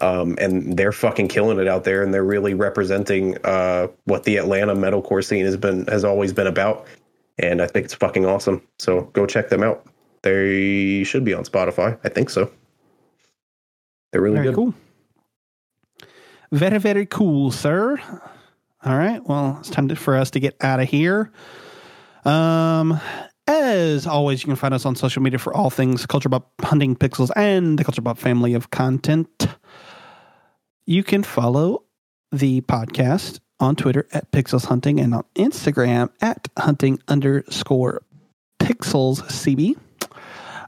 um, 0.00 0.36
and 0.40 0.76
they're 0.76 0.92
fucking 0.92 1.28
killing 1.28 1.58
it 1.58 1.66
out 1.66 1.84
there, 1.84 2.02
and 2.02 2.14
they're 2.14 2.24
really 2.24 2.54
representing 2.54 3.36
uh, 3.44 3.88
what 4.04 4.24
the 4.24 4.36
Atlanta 4.36 4.74
metalcore 4.74 5.24
scene 5.24 5.44
has 5.44 5.56
been 5.56 5.86
has 5.86 6.04
always 6.04 6.32
been 6.32 6.46
about. 6.46 6.86
And 7.38 7.60
I 7.62 7.66
think 7.66 7.86
it's 7.86 7.94
fucking 7.94 8.26
awesome. 8.26 8.62
So 8.78 9.02
go 9.12 9.26
check 9.26 9.48
them 9.48 9.62
out. 9.62 9.86
They 10.22 11.04
should 11.04 11.24
be 11.24 11.34
on 11.34 11.44
Spotify. 11.44 11.98
I 12.04 12.08
think 12.08 12.30
so. 12.30 12.50
They're 14.12 14.20
really 14.20 14.42
good. 14.42 14.54
cool. 14.54 14.74
Very, 16.52 16.78
very 16.78 17.06
cool, 17.06 17.50
sir. 17.50 17.98
All 18.84 18.96
right. 18.96 19.24
Well, 19.24 19.58
it's 19.60 19.70
time 19.70 19.88
to, 19.88 19.96
for 19.96 20.16
us 20.16 20.30
to 20.32 20.40
get 20.40 20.56
out 20.60 20.80
of 20.80 20.88
here. 20.88 21.30
Um, 22.24 23.00
as 23.46 24.06
always, 24.06 24.42
you 24.42 24.46
can 24.46 24.56
find 24.56 24.74
us 24.74 24.84
on 24.84 24.96
social 24.96 25.22
media 25.22 25.38
for 25.38 25.54
all 25.54 25.70
things 25.70 26.06
Culture 26.06 26.28
Bop 26.28 26.50
Hunting 26.60 26.96
Pixels 26.96 27.30
and 27.36 27.78
the 27.78 27.84
Culture 27.84 28.02
Bop 28.02 28.18
family 28.18 28.54
of 28.54 28.70
content. 28.70 29.48
You 30.86 31.02
can 31.02 31.22
follow 31.22 31.84
the 32.32 32.62
podcast 32.62 33.40
on 33.60 33.76
Twitter 33.76 34.06
at 34.12 34.30
Pixels 34.32 34.64
Hunting 34.64 34.98
and 34.98 35.14
on 35.14 35.24
Instagram 35.34 36.10
at 36.20 36.48
hunting 36.58 37.00
underscore 37.06 38.02
pixels 38.58 39.22
CB. 39.22 39.76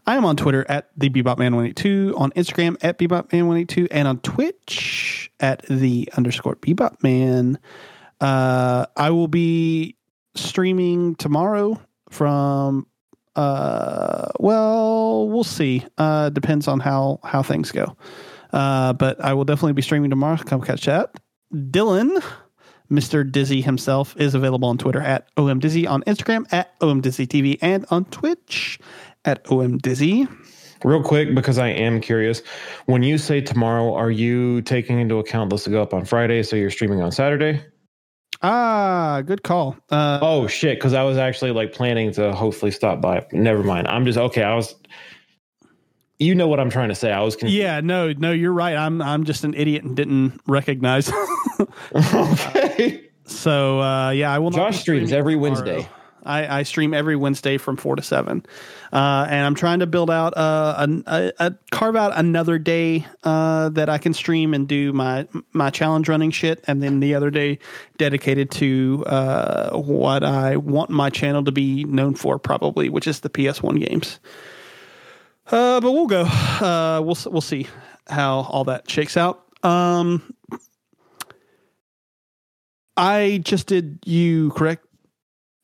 I 0.06 0.16
am 0.16 0.24
on 0.24 0.36
Twitter 0.36 0.66
at 0.68 0.90
the 0.96 1.10
BebopMan182, 1.10 2.18
on 2.18 2.32
Instagram 2.32 2.76
at 2.82 2.98
BebopMan182, 2.98 3.88
and 3.90 4.08
on 4.08 4.18
Twitch 4.20 5.30
at 5.40 5.62
the 5.68 6.08
underscore 6.16 6.56
BebopMan. 6.56 7.56
Uh, 8.20 8.86
I 8.96 9.10
will 9.10 9.28
be 9.28 9.96
streaming 10.34 11.14
tomorrow 11.16 11.80
from 12.10 12.86
uh 13.34 14.28
well 14.38 15.26
we'll 15.28 15.44
see. 15.44 15.84
Uh 15.96 16.28
depends 16.28 16.68
on 16.68 16.80
how 16.80 17.18
how 17.24 17.42
things 17.42 17.72
go. 17.72 17.96
Uh 18.52 18.92
but 18.92 19.18
i 19.24 19.32
will 19.32 19.44
definitely 19.44 19.72
be 19.72 19.80
streaming 19.80 20.10
tomorrow. 20.10 20.36
Come 20.36 20.60
catch 20.60 20.84
that 20.84 21.14
dylan 21.52 22.22
mr 22.90 23.30
dizzy 23.30 23.60
himself 23.60 24.16
is 24.18 24.34
available 24.34 24.68
on 24.68 24.78
twitter 24.78 25.00
at 25.00 25.34
omdizzy 25.36 25.88
on 25.88 26.02
instagram 26.04 26.50
at 26.52 26.78
omdizzytv 26.80 27.58
and 27.60 27.84
on 27.90 28.04
twitch 28.06 28.78
at 29.24 29.44
omdizzy 29.44 30.26
real 30.84 31.02
quick 31.02 31.34
because 31.34 31.58
i 31.58 31.68
am 31.68 32.00
curious 32.00 32.42
when 32.86 33.02
you 33.04 33.16
say 33.16 33.40
tomorrow 33.40 33.94
are 33.94 34.10
you 34.10 34.60
taking 34.62 34.98
into 34.98 35.18
account 35.18 35.48
this 35.50 35.64
will 35.66 35.72
go 35.72 35.82
up 35.82 35.94
on 35.94 36.04
friday? 36.04 36.42
So 36.42 36.56
you're 36.56 36.70
streaming 36.70 37.00
on 37.00 37.12
saturday? 37.12 37.64
Ah 38.42 39.22
good 39.24 39.44
call. 39.44 39.76
Uh 39.90 40.18
oh 40.20 40.48
shit 40.48 40.76
because 40.78 40.94
i 40.94 41.04
was 41.04 41.16
actually 41.18 41.52
like 41.52 41.72
planning 41.72 42.10
to 42.14 42.32
hopefully 42.32 42.72
stop 42.72 43.00
by. 43.00 43.24
Never 43.30 43.62
mind. 43.62 43.86
I'm 43.86 44.04
just 44.04 44.18
okay 44.18 44.42
i 44.42 44.54
was 44.56 44.74
you 46.18 46.34
know 46.34 46.48
what 46.48 46.58
i'm 46.58 46.70
trying 46.70 46.88
to 46.88 46.94
say. 46.96 47.12
I 47.12 47.20
was 47.20 47.36
confused. 47.36 47.56
yeah 47.56 47.80
no 47.80 48.12
no 48.12 48.32
you're 48.32 48.52
right. 48.52 48.74
I'm 48.76 49.00
i'm 49.00 49.22
just 49.22 49.44
an 49.44 49.54
idiot 49.54 49.84
and 49.84 49.94
didn't 49.94 50.40
recognize. 50.48 51.10
Okay. 51.94 53.08
So 53.24 53.80
uh 53.80 54.10
yeah 54.10 54.32
i 54.34 54.38
will 54.40 54.50
not 54.50 54.56
josh 54.72 54.80
streams 54.80 55.12
every 55.12 55.34
tomorrow. 55.34 55.52
wednesday 55.54 55.88
I, 56.24 56.60
I 56.60 56.62
stream 56.62 56.94
every 56.94 57.16
Wednesday 57.16 57.58
from 57.58 57.76
four 57.76 57.96
to 57.96 58.02
seven, 58.02 58.44
uh, 58.92 59.26
and 59.28 59.46
I'm 59.46 59.54
trying 59.54 59.80
to 59.80 59.86
build 59.86 60.10
out 60.10 60.36
uh, 60.36 60.86
a, 60.86 61.02
a, 61.06 61.32
a 61.38 61.54
carve 61.70 61.96
out 61.96 62.12
another 62.14 62.58
day 62.58 63.06
uh, 63.24 63.68
that 63.70 63.88
I 63.88 63.98
can 63.98 64.14
stream 64.14 64.54
and 64.54 64.68
do 64.68 64.92
my 64.92 65.26
my 65.52 65.70
challenge 65.70 66.08
running 66.08 66.30
shit, 66.30 66.62
and 66.66 66.82
then 66.82 67.00
the 67.00 67.14
other 67.14 67.30
day 67.30 67.58
dedicated 67.98 68.50
to 68.52 69.04
uh, 69.06 69.76
what 69.76 70.22
I 70.24 70.56
want 70.56 70.90
my 70.90 71.10
channel 71.10 71.44
to 71.44 71.52
be 71.52 71.84
known 71.84 72.14
for, 72.14 72.38
probably, 72.38 72.88
which 72.88 73.06
is 73.06 73.20
the 73.20 73.30
PS1 73.30 73.86
games. 73.86 74.20
Uh, 75.46 75.80
but 75.80 75.92
we'll 75.92 76.06
go. 76.06 76.22
Uh, 76.22 77.00
we'll 77.04 77.16
we'll 77.26 77.40
see 77.40 77.66
how 78.06 78.40
all 78.40 78.64
that 78.64 78.90
shakes 78.90 79.16
out. 79.16 79.44
Um, 79.62 80.34
I 82.96 83.40
just 83.42 83.66
did 83.66 84.00
you 84.04 84.50
correct, 84.50 84.86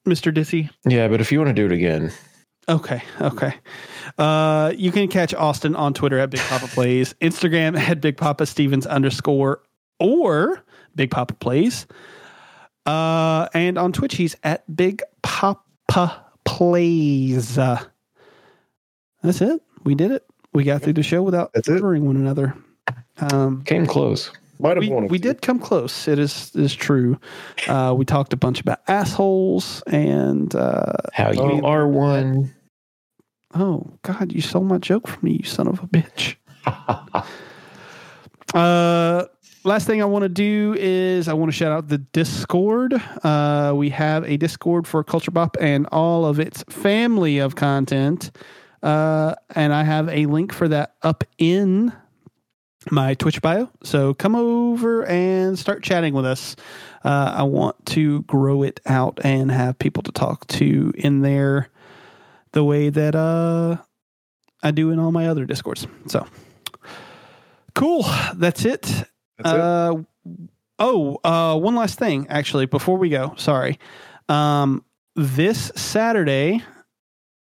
Mister 0.09 0.31
Dizzy. 0.33 0.71
yeah 0.87 1.07
but 1.09 1.21
if 1.21 1.31
you 1.31 1.39
want 1.39 1.49
to 1.49 1.55
do 1.55 1.67
it 1.67 1.73
again 1.73 2.13
Okay, 2.71 3.03
okay. 3.23 3.55
Uh, 4.19 4.75
you 4.77 4.93
can 4.93 5.09
catch 5.09 5.33
Austin 5.33 5.75
on 5.75 5.95
Twitter 5.95 6.19
at 6.19 6.29
Big 6.29 6.41
Papa 6.41 6.67
Plays, 6.75 7.15
Instagram 7.15 7.79
at 7.79 8.03
Big 8.03 8.19
Papa 8.19 8.45
Stevens 8.45 8.87
underscore 8.87 9.63
or 9.99 10.63
Big 10.95 11.11
Papa 11.11 11.33
Plays, 11.33 11.87
uh, 12.85 13.49
and 13.55 13.79
on 13.79 13.91
Twitch 13.95 14.17
he's 14.17 14.37
at 14.45 14.65
Big 14.77 15.03
Papa 15.23 16.23
Plays. 16.45 17.57
Uh, 17.57 17.83
that's 19.23 19.41
it. 19.41 19.63
We 19.85 19.95
did 19.95 20.11
it. 20.11 20.27
We 20.53 20.65
got 20.65 20.83
through 20.83 20.93
the 20.93 21.03
show 21.03 21.23
without 21.23 21.53
That's 21.55 21.69
it. 21.69 21.83
one 21.83 22.17
another. 22.17 22.55
Um, 23.19 23.63
Came 23.65 23.87
close. 23.87 24.31
Might 24.59 24.77
have 24.77 24.85
we, 24.85 24.89
wanted 24.91 25.11
we 25.11 25.19
to. 25.19 25.23
did 25.29 25.43
come 25.43 25.59
close. 25.59 26.09
It 26.09 26.19
is 26.19 26.51
is 26.55 26.75
true. 26.75 27.19
Uh, 27.69 27.95
we 27.97 28.05
talked 28.05 28.33
a 28.33 28.37
bunch 28.37 28.61
about 28.61 28.81
assholes 28.89 29.83
and 29.87 30.55
uh, 30.55 30.93
How 31.13 31.31
you 31.33 31.41
Oh. 31.41 31.61
are 31.65 31.87
one. 31.87 32.53
oh 33.55 33.87
god, 34.03 34.33
you 34.33 34.41
stole 34.41 34.65
my 34.65 34.79
joke 34.79 35.07
from 35.09 35.21
me, 35.23 35.39
you 35.43 35.45
son 35.45 35.69
of 35.69 35.81
a 35.83 35.87
bitch. 35.87 36.37
Uh, 38.55 39.27
last 39.65 39.87
thing 39.87 40.01
I 40.01 40.07
want 40.07 40.23
to 40.23 40.29
do 40.31 40.75
is 40.79 41.29
I 41.29 41.35
want 41.35 41.53
to 41.53 41.57
shout 41.57 41.71
out 41.73 41.89
the 41.89 41.99
Discord. 41.99 42.95
Uh, 43.23 43.75
we 43.77 43.91
have 43.91 44.25
a 44.25 44.39
Discord 44.39 44.87
for 44.87 45.05
Culture 45.05 45.31
Bop 45.31 45.57
and 45.61 45.87
all 45.93 46.25
of 46.25 46.41
its 46.41 46.63
family 46.71 47.39
of 47.39 47.57
content. 47.57 48.31
Uh, 48.83 49.35
and 49.55 49.75
I 49.75 49.83
have 49.83 50.09
a 50.09 50.25
link 50.27 50.55
for 50.55 50.67
that 50.69 50.95
up 51.03 51.25
in 51.37 51.93
my 52.91 53.15
Twitch 53.15 53.41
bio. 53.43 53.71
So 53.83 54.15
come 54.15 54.35
over 54.35 55.05
and 55.05 55.59
start 55.59 55.83
chatting 55.83 56.15
with 56.15 56.25
us. 56.25 56.57
Uh, 57.05 57.35
I 57.37 57.43
want 57.45 57.87
to 57.87 58.23
grow 58.23 58.63
it 58.63 58.81
out 58.87 59.19
and 59.23 59.51
have 59.51 59.79
people 59.79 60.03
to 60.05 60.13
talk 60.13 60.47
to 60.49 60.93
in 60.97 61.23
there 61.23 61.69
the 62.53 62.65
way 62.65 62.89
that 62.89 63.15
uh, 63.15 63.77
I 64.63 64.71
do 64.71 64.91
in 64.91 64.99
all 64.99 65.13
my 65.13 65.29
other 65.29 65.45
Discords. 65.45 65.87
So 66.07 66.27
cool. 67.75 68.05
That's 68.35 68.65
it. 68.65 68.83
That's 68.83 69.09
it. 69.39 69.45
Uh, 69.45 69.95
oh, 70.79 71.19
uh, 71.25 71.57
one 71.59 71.75
last 71.75 71.99
thing, 71.99 72.27
actually, 72.29 72.67
before 72.67 72.99
we 72.99 73.09
go. 73.09 73.35
Sorry. 73.37 73.79
Um, 74.29 74.85
this 75.15 75.73
Saturday, 75.75 76.63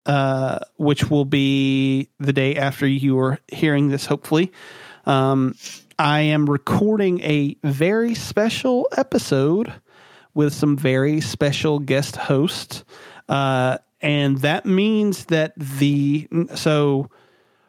uh, 0.07 0.61
which 0.77 1.11
will 1.11 1.25
be 1.25 2.09
the 2.19 2.33
day 2.33 2.57
after 2.57 2.87
you 2.87 3.19
are 3.19 3.39
hearing 3.49 3.89
this, 3.89 4.07
hopefully, 4.07 4.53
um, 5.11 5.57
I 5.99 6.21
am 6.21 6.49
recording 6.49 7.21
a 7.23 7.57
very 7.65 8.15
special 8.15 8.89
episode 8.97 9.73
with 10.35 10.55
some 10.55 10.77
very 10.77 11.21
special 11.21 11.81
guest 11.81 12.15
hosts. 12.15 12.85
Uh, 13.29 13.79
and 14.01 14.39
that 14.39 14.67
means 14.67 15.25
that 15.27 15.53
the 15.57 16.29
so 16.55 17.11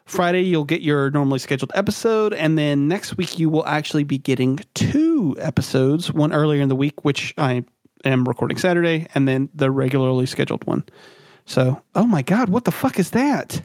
Friday 0.04 0.42
you'll 0.42 0.64
get 0.64 0.82
your 0.82 1.10
normally 1.10 1.40
scheduled 1.40 1.72
episode, 1.74 2.32
and 2.32 2.56
then 2.56 2.86
next 2.86 3.16
week 3.16 3.40
you 3.40 3.50
will 3.50 3.66
actually 3.66 4.04
be 4.04 4.18
getting 4.18 4.60
two 4.74 5.36
episodes, 5.40 6.12
one 6.12 6.32
earlier 6.32 6.62
in 6.62 6.68
the 6.68 6.76
week, 6.76 7.04
which 7.04 7.34
I 7.36 7.64
am 8.04 8.24
recording 8.24 8.56
Saturday, 8.56 9.08
and 9.16 9.26
then 9.26 9.48
the 9.52 9.70
regularly 9.70 10.26
scheduled 10.26 10.64
one. 10.64 10.84
So, 11.44 11.82
oh 11.96 12.06
my 12.06 12.22
god, 12.22 12.50
what 12.50 12.64
the 12.64 12.70
fuck 12.70 13.00
is 13.00 13.10
that? 13.10 13.62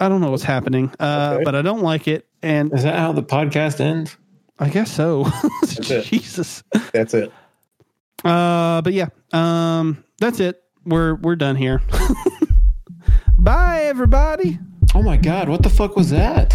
I 0.00 0.08
don't 0.08 0.20
know 0.20 0.30
what's 0.30 0.42
happening, 0.42 0.90
uh, 0.98 1.32
Okay. 1.34 1.44
but 1.44 1.54
I 1.54 1.62
don't 1.62 1.82
like 1.82 2.08
it, 2.08 2.26
and 2.42 2.72
Is 2.72 2.82
that 2.84 2.98
how 2.98 3.12
the 3.12 3.22
podcast 3.22 3.80
ends? 3.80 4.16
I 4.58 4.68
guess 4.68 4.90
so. 4.90 5.26
it. 5.62 6.04
Jesus. 6.04 6.62
That's 6.92 7.14
it. 7.14 7.32
Uh, 8.24 8.80
but 8.82 8.92
yeah, 8.92 9.08
um, 9.32 10.02
that's 10.18 10.40
it. 10.40 10.62
We're 10.84 11.14
we're 11.16 11.36
done 11.36 11.56
here. 11.56 11.80
Bye, 13.38 13.82
everybody. 13.84 14.58
Oh 14.94 15.02
my 15.02 15.16
god, 15.16 15.48
what 15.48 15.62
the 15.62 15.70
fuck 15.70 15.96
was 15.96 16.10
that? 16.10 16.54